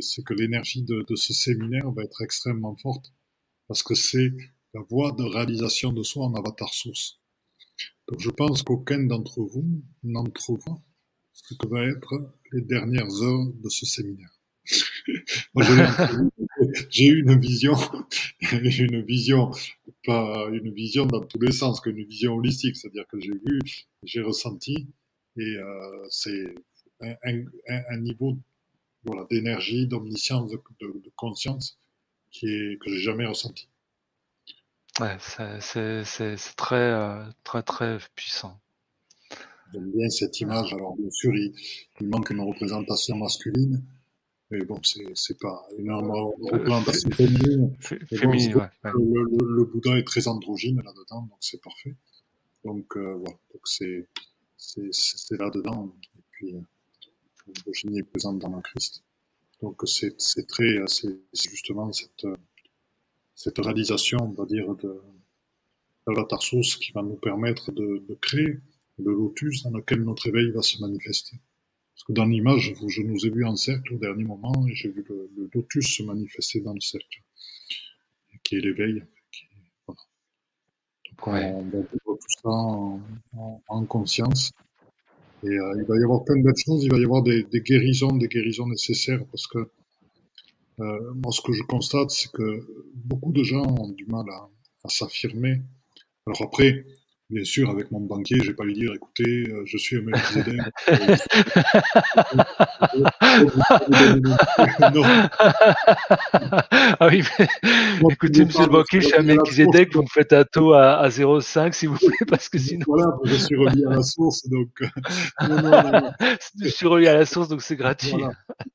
c'est 0.00 0.22
que 0.22 0.34
l'énergie 0.34 0.82
de, 0.82 1.04
ce 1.16 1.32
séminaire 1.32 1.90
va 1.90 2.04
être 2.04 2.22
extrêmement 2.22 2.76
forte, 2.76 3.12
parce 3.66 3.82
que 3.82 3.94
c'est 3.94 4.32
la 4.74 4.82
voie 4.88 5.12
de 5.12 5.24
réalisation 5.24 5.92
de 5.92 6.02
soi 6.04 6.26
en 6.26 6.34
avatar 6.34 6.72
source. 6.72 7.20
Donc 8.08 8.20
je 8.20 8.30
pense 8.30 8.62
qu'aucun 8.62 9.04
d'entre 9.04 9.40
vous 9.40 9.82
n'entrevoit 10.04 10.80
ce 11.32 11.54
que 11.54 11.66
va 11.66 11.84
être 11.84 12.14
les 12.52 12.62
dernières 12.62 13.22
heures 13.22 13.46
de 13.52 13.68
ce 13.68 13.86
séminaire. 13.86 14.40
j'ai 16.90 17.06
eu 17.06 17.20
une 17.22 17.38
vision, 17.38 17.74
une 18.52 19.02
vision, 19.02 19.50
pas 20.04 20.48
une 20.52 20.72
vision 20.72 21.06
dans 21.06 21.20
tous 21.20 21.40
les 21.40 21.52
sens, 21.52 21.80
qu'une 21.80 22.04
vision 22.04 22.34
holistique, 22.34 22.76
c'est-à-dire 22.76 23.06
que 23.08 23.20
j'ai 23.20 23.32
vu, 23.32 23.60
j'ai 24.04 24.20
ressenti, 24.20 24.88
et 25.36 25.56
euh, 25.56 26.06
c'est 26.10 26.54
un, 27.00 27.14
un, 27.24 27.44
un, 27.90 27.98
niveau 27.98 28.36
voilà, 29.04 29.26
d'énergie, 29.30 29.86
d'omniscience, 29.86 30.50
de, 30.50 30.60
de, 30.80 31.12
conscience 31.16 31.78
qui 32.30 32.46
est, 32.46 32.78
que 32.80 32.90
j'ai 32.90 33.00
jamais 33.00 33.26
ressenti. 33.26 33.68
Ouais, 35.00 35.16
c'est 35.20 36.56
très, 36.56 36.76
euh, 36.76 37.24
très, 37.44 37.62
très 37.62 37.98
puissant. 38.14 38.60
J'aime 39.72 39.90
bien 39.92 40.08
cette 40.08 40.40
image. 40.40 40.74
Alors, 40.74 40.96
bien 40.96 41.10
sûr, 41.10 41.34
il, 41.34 41.54
il, 42.00 42.08
manque 42.08 42.30
une 42.30 42.40
représentation 42.40 43.16
masculine, 43.16 43.82
mais 44.50 44.64
bon, 44.64 44.80
c'est 44.82 45.38
pas 45.38 45.66
une 45.78 45.92
représentation 45.92 47.10
féminine. 47.10 47.76
féminine 47.80 48.56
ouais, 48.56 48.68
le, 48.84 49.22
le, 49.22 49.56
le, 49.56 49.64
Bouddha 49.64 49.96
est 49.96 50.04
très 50.04 50.26
androgyne 50.26 50.80
là-dedans, 50.82 51.22
donc 51.22 51.38
c'est 51.40 51.62
parfait. 51.62 51.94
Donc, 52.64 52.96
euh, 52.96 53.14
voilà, 53.14 53.38
donc 53.52 53.66
c'est 53.66 54.08
là-dedans. 55.38 55.94
Et 56.18 56.22
puis, 56.32 56.54
euh, 56.56 56.60
Virginie 57.64 58.00
est 58.00 58.04
présente 58.04 58.38
dans 58.38 58.54
le 58.54 58.62
Christ. 58.62 59.02
Donc 59.62 59.82
c'est 59.86 60.16
très, 60.46 60.82
c'est 60.86 61.20
justement 61.32 61.92
cette, 61.92 62.26
cette 63.34 63.58
réalisation, 63.58 64.18
on 64.22 64.32
va 64.32 64.46
dire, 64.46 64.74
de 64.76 65.00
l'avatar 66.06 66.42
source 66.42 66.76
qui 66.76 66.92
va 66.92 67.02
nous 67.02 67.16
permettre 67.16 67.70
de, 67.72 68.04
de, 68.08 68.14
créer 68.14 68.58
le 68.98 69.12
lotus 69.12 69.62
dans 69.64 69.70
lequel 69.70 70.02
notre 70.02 70.28
éveil 70.28 70.50
va 70.50 70.62
se 70.62 70.80
manifester. 70.80 71.36
Parce 72.00 72.06
que 72.06 72.12
dans 72.14 72.24
l'image, 72.24 72.72
je 72.88 73.02
nous 73.02 73.26
ai 73.26 73.28
vu 73.28 73.44
en 73.44 73.56
cercle 73.56 73.92
au 73.92 73.98
dernier 73.98 74.24
moment 74.24 74.66
et 74.66 74.74
j'ai 74.74 74.88
vu 74.88 75.04
le, 75.06 75.50
lotus 75.52 75.98
se 75.98 76.02
manifester 76.02 76.60
dans 76.60 76.72
le 76.72 76.80
cercle, 76.80 77.20
qui 78.42 78.56
est 78.56 78.60
l'éveil. 78.60 79.04
Voilà. 79.86 80.00
Donc 81.10 81.26
on, 81.26 81.62
va 81.62 81.78
vivre 81.78 81.90
tout 82.06 82.40
ça 82.42 82.48
en, 82.48 83.02
en 83.68 83.84
conscience 83.84 84.50
et 85.42 85.48
euh, 85.48 85.74
il 85.76 85.84
va 85.84 85.98
y 85.98 86.02
avoir 86.02 86.24
plein 86.24 86.40
de 86.40 86.52
choses, 86.56 86.84
il 86.84 86.90
va 86.90 86.98
y 86.98 87.04
avoir 87.04 87.22
des, 87.22 87.42
des 87.42 87.60
guérisons, 87.60 88.16
des 88.16 88.28
guérisons 88.28 88.66
nécessaires, 88.66 89.22
parce 89.26 89.46
que 89.46 89.58
euh, 89.58 91.12
moi, 91.16 91.32
ce 91.32 91.42
que 91.42 91.52
je 91.52 91.62
constate, 91.64 92.08
c'est 92.08 92.32
que 92.32 92.66
beaucoup 92.94 93.32
de 93.32 93.42
gens 93.42 93.62
ont 93.78 93.90
du 93.90 94.06
mal 94.06 94.24
à, 94.30 94.48
à 94.84 94.88
s'affirmer. 94.88 95.60
Alors 96.26 96.40
après, 96.40 96.86
Bien 97.30 97.44
sûr, 97.44 97.70
avec 97.70 97.92
mon 97.92 98.00
banquier, 98.00 98.38
je 98.42 98.48
vais 98.48 98.54
pas 98.54 98.64
lui 98.64 98.74
dire, 98.74 98.92
écoutez, 98.92 99.48
euh, 99.48 99.62
je 99.64 99.78
suis 99.78 99.98
un 99.98 100.00
Melchizedek. 100.02 100.60
ah 106.98 107.06
oui, 107.08 107.22
mais... 107.38 107.48
écoutez, 108.10 108.44
monsieur 108.44 108.64
le 108.64 108.70
banquier, 108.70 109.00
je 109.00 109.06
suis 109.06 109.16
un 109.16 109.22
Melchizedek, 109.22 109.94
vous 109.94 110.02
me 110.02 110.08
faites 110.08 110.32
un 110.32 110.42
taux 110.42 110.72
à, 110.72 110.94
à 110.94 111.08
0,5 111.08 111.72
s'il 111.72 111.90
vous 111.90 111.98
plaît, 111.98 112.26
parce 112.26 112.48
que 112.48 112.58
sinon. 112.58 112.84
Voilà, 112.88 113.16
je 113.22 113.34
suis 113.34 113.56
relié 113.56 113.84
à 113.86 113.90
la 113.90 114.02
source, 114.02 114.48
donc. 114.48 114.68
non, 115.48 115.62
non, 115.62 115.70
non, 115.70 116.12
je 116.60 116.68
suis 116.68 116.88
relié 116.88 117.06
à 117.06 117.14
la 117.14 117.26
source, 117.26 117.46
donc 117.46 117.62
c'est 117.62 117.76
gratuit. 117.76 118.24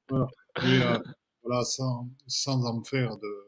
Voilà, 0.08 0.28
euh, 0.64 0.98
voilà 1.44 1.64
sans, 1.66 2.08
sans 2.26 2.66
en 2.66 2.82
faire 2.84 3.18
de 3.18 3.45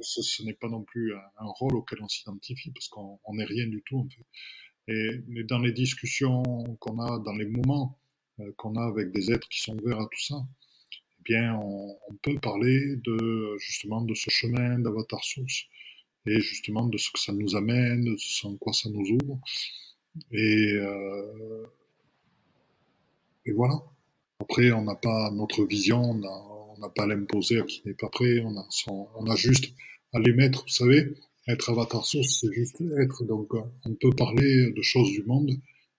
ce, 0.00 0.42
n'est 0.42 0.54
pas 0.54 0.68
non 0.68 0.82
plus 0.82 1.14
un, 1.14 1.46
rôle 1.46 1.76
auquel 1.76 1.98
on 2.02 2.08
s'identifie 2.08 2.70
parce 2.70 2.88
qu'on 2.88 3.18
n'est 3.32 3.44
rien 3.44 3.66
du 3.66 3.82
tout 3.82 3.98
en 3.98 4.08
fait. 4.08 4.26
Et, 4.88 5.20
mais 5.28 5.42
dans 5.42 5.58
les 5.58 5.72
discussions 5.72 6.42
qu'on 6.80 7.00
a, 7.00 7.18
dans 7.18 7.34
les 7.34 7.46
moments 7.46 7.98
euh, 8.40 8.52
qu'on 8.56 8.76
a 8.76 8.84
avec 8.84 9.10
des 9.12 9.32
êtres 9.32 9.48
qui 9.48 9.60
sont 9.60 9.76
ouverts 9.78 10.00
à 10.00 10.06
tout 10.06 10.22
ça, 10.22 10.36
eh 10.92 11.22
bien, 11.24 11.54
on, 11.56 11.96
peut 12.22 12.38
parler 12.38 12.96
de 12.96 13.56
justement 13.58 14.00
de 14.00 14.14
ce 14.14 14.30
chemin 14.30 14.78
d'avatar 14.78 15.22
source 15.24 15.64
et 16.26 16.40
justement 16.40 16.86
de 16.86 16.98
ce 16.98 17.10
que 17.10 17.18
ça 17.20 17.32
nous 17.32 17.56
amène, 17.56 18.04
de 18.04 18.16
ce 18.16 18.46
en 18.46 18.56
quoi 18.56 18.72
ça 18.72 18.88
nous 18.90 19.06
ouvre. 19.22 19.38
Et, 20.32 20.72
euh, 20.74 21.66
et 23.44 23.52
voilà. 23.52 23.74
Après, 24.40 24.70
on 24.72 24.82
n'a 24.82 24.96
pas 24.96 25.30
notre 25.30 25.64
vision, 25.64 26.00
on 26.00 26.24
n'a 26.78 26.88
pas 26.88 27.04
à 27.04 27.06
l'imposer 27.06 27.58
à 27.58 27.62
qui 27.62 27.82
n'est 27.86 27.94
pas 27.94 28.08
prêt, 28.08 28.40
on 28.40 28.56
a, 28.56 28.68
on 28.88 29.36
juste 29.36 29.72
à 30.12 30.18
les 30.18 30.32
mettre, 30.32 30.62
vous 30.62 30.68
savez, 30.68 31.14
être 31.48 31.70
avatar 31.70 32.04
source, 32.04 32.40
c'est 32.40 32.52
juste 32.52 32.80
être. 33.00 33.24
Donc, 33.24 33.52
on 33.84 33.94
peut 33.94 34.10
parler 34.10 34.72
de 34.72 34.82
choses 34.82 35.10
du 35.10 35.22
monde 35.24 35.50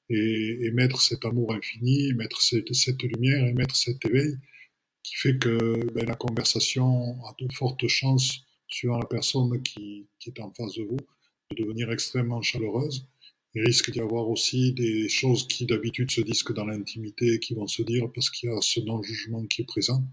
et, 0.09 0.57
et 0.61 0.71
mettre 0.71 1.01
cet 1.01 1.25
amour 1.25 1.53
infini, 1.53 2.13
mettre 2.13 2.41
cette, 2.41 3.03
lumière, 3.03 3.45
et 3.45 3.53
mettre 3.53 3.75
cet 3.75 4.05
éveil 4.05 4.37
qui 5.03 5.15
fait 5.15 5.37
que 5.37 5.91
ben, 5.93 6.05
la 6.05 6.15
conversation 6.15 7.23
a 7.25 7.35
de 7.39 7.47
fortes 7.53 7.87
chances, 7.87 8.41
suivant 8.67 8.97
la 8.97 9.05
personne 9.05 9.61
qui, 9.63 10.07
qui 10.19 10.29
est 10.29 10.41
en 10.41 10.51
face 10.51 10.73
de 10.75 10.83
vous, 10.83 10.97
de 11.51 11.63
devenir 11.63 11.91
extrêmement 11.91 12.41
chaleureuse. 12.41 13.07
Il 13.55 13.63
risque 13.63 13.91
d'y 13.91 14.01
avoir 14.01 14.29
aussi 14.29 14.73
des 14.73 15.07
choses 15.07 15.47
qui 15.47 15.65
d'habitude 15.65 16.11
se 16.11 16.21
disent 16.21 16.43
que 16.43 16.51
dans 16.51 16.65
l'intimité, 16.65 17.39
qui 17.39 17.55
vont 17.55 17.67
se 17.67 17.81
dire 17.81 18.11
parce 18.13 18.29
qu'il 18.29 18.49
y 18.49 18.53
a 18.53 18.59
ce 18.61 18.81
non-jugement 18.81 19.45
qui 19.45 19.61
est 19.61 19.65
présent. 19.65 20.03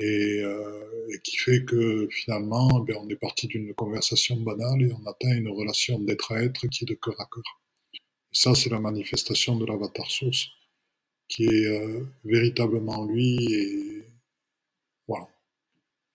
Et, 0.00 0.40
euh, 0.42 1.08
et, 1.12 1.20
qui 1.20 1.36
fait 1.36 1.64
que 1.64 2.08
finalement, 2.10 2.80
ben, 2.80 2.96
on 3.00 3.08
est 3.08 3.16
parti 3.16 3.46
d'une 3.48 3.74
conversation 3.74 4.36
banale 4.36 4.82
et 4.82 4.92
on 4.92 5.06
atteint 5.06 5.36
une 5.36 5.48
relation 5.48 5.98
d'être 5.98 6.32
à 6.32 6.42
être 6.42 6.66
qui 6.68 6.84
est 6.84 6.86
de 6.86 6.94
cœur 6.94 7.20
à 7.20 7.26
cœur. 7.26 7.60
Et 7.94 7.98
ça, 8.32 8.54
c'est 8.54 8.70
la 8.70 8.80
manifestation 8.80 9.56
de 9.56 9.66
l'avatar 9.66 10.10
source, 10.10 10.48
qui 11.28 11.44
est 11.44 11.66
euh, 11.66 12.04
véritablement 12.24 13.04
lui 13.04 13.52
et 13.52 14.04
voilà, 15.06 15.28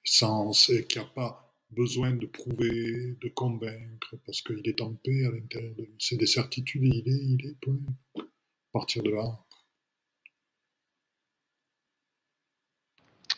sans, 0.03 0.69
et 0.69 0.85
qui 0.85 0.97
n'a 0.99 1.05
pas 1.05 1.45
besoin 1.69 2.11
de 2.11 2.25
prouver, 2.25 3.15
de 3.21 3.29
convaincre, 3.29 4.15
parce 4.25 4.41
qu'il 4.41 4.67
est 4.67 4.81
en 4.81 4.93
paix 4.93 5.25
à 5.25 5.31
l'intérieur 5.31 5.75
de 5.75 5.83
lui. 5.83 5.95
C'est 5.99 6.17
des 6.17 6.27
certitudes, 6.27 6.83
il 6.83 7.07
est, 7.07 7.23
il 7.23 7.45
est, 7.47 7.59
point. 7.61 7.77
À 8.17 8.79
partir 8.79 9.03
de 9.03 9.11
là, 9.11 9.44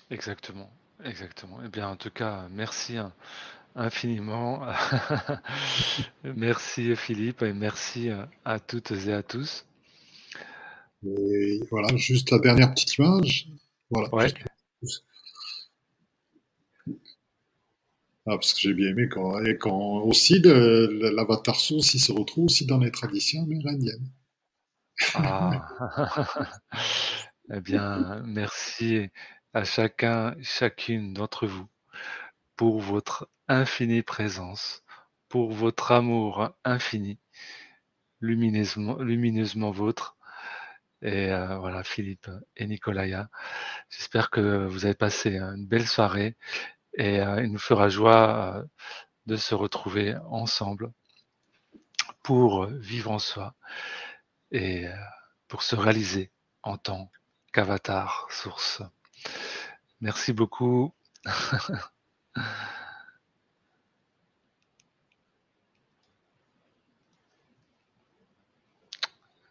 Exactement, 0.10 0.70
exactement. 1.04 1.60
Eh 1.66 1.70
bien, 1.70 1.90
en 1.90 1.96
tout 1.96 2.12
cas, 2.12 2.48
merci 2.52 2.98
infiniment. 3.76 4.62
merci 6.24 6.96
Philippe 6.96 7.42
et 7.42 7.54
merci 7.54 8.10
à 8.46 8.60
toutes 8.60 8.92
et 8.92 9.14
à 9.14 9.24
tous. 9.24 9.66
Et 11.06 11.60
voilà, 11.70 11.96
juste 11.96 12.32
la 12.32 12.40
dernière 12.40 12.72
petite 12.74 12.98
image. 12.98 13.48
Voilà. 13.90 14.14
Ouais. 14.14 14.34
Ah, 18.30 18.36
parce 18.36 18.54
que 18.54 18.60
j'ai 18.60 18.74
bien 18.74 18.90
aimé 18.90 19.08
quand, 19.08 19.40
et 19.46 19.58
quand 19.58 20.00
aussi 20.00 20.40
l'avatar 20.42 21.56
source, 21.56 21.94
il 21.94 22.00
se 22.00 22.12
retrouve 22.12 22.46
aussi 22.46 22.66
dans 22.66 22.78
les 22.78 22.92
traditions 22.92 23.44
amérindiennes. 23.44 24.10
Ah. 25.16 25.68
Eh 27.50 27.62
bien, 27.62 28.22
merci 28.26 29.10
à 29.54 29.64
chacun, 29.64 30.36
chacune 30.42 31.14
d'entre 31.14 31.48
vous 31.48 31.68
pour 32.56 32.82
votre 32.82 33.30
infinie 33.48 34.04
présence, 34.04 34.84
pour 35.30 35.52
votre 35.52 35.92
amour 35.92 36.52
infini, 36.66 37.20
lumineusement, 38.22 39.72
vôtre. 39.72 40.18
Et 41.02 41.32
euh, 41.32 41.58
voilà, 41.60 41.84
Philippe 41.84 42.30
et 42.56 42.66
Nicolaya, 42.68 43.30
j'espère 43.90 44.32
que 44.32 44.66
vous 44.66 44.86
avez 44.86 44.96
passé 44.96 45.38
une 45.38 45.68
belle 45.68 45.88
soirée 45.88 46.36
et 46.96 47.22
euh, 47.22 47.44
il 47.44 47.52
nous 47.52 47.60
fera 47.60 47.90
joie 47.90 48.58
euh, 48.58 48.64
de 49.28 49.36
se 49.36 49.54
retrouver 49.54 50.16
ensemble 50.30 50.92
pour 52.24 52.66
vivre 52.66 53.12
en 53.12 53.20
soi 53.20 53.54
et 54.52 54.88
pour 55.48 55.62
se 55.64 55.76
réaliser 55.76 56.32
en 56.64 56.78
tant 56.78 57.12
qu'avatar 57.54 58.28
source. 58.32 58.82
Merci 60.02 60.34
beaucoup. 60.34 60.94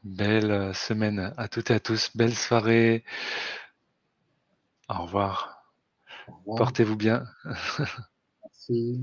Belle 0.05 0.51
euh, 0.53 0.73
semaine 0.73 1.35
à 1.37 1.49
toutes 1.49 1.71
et 1.71 1.75
à 1.75 1.81
tous. 1.81 2.17
Belle 2.17 2.35
soirée. 2.35 3.05
Au 4.89 5.03
revoir. 5.03 5.65
Portez-vous 6.57 6.97
bien. 6.97 7.25
Merci. 8.43 9.03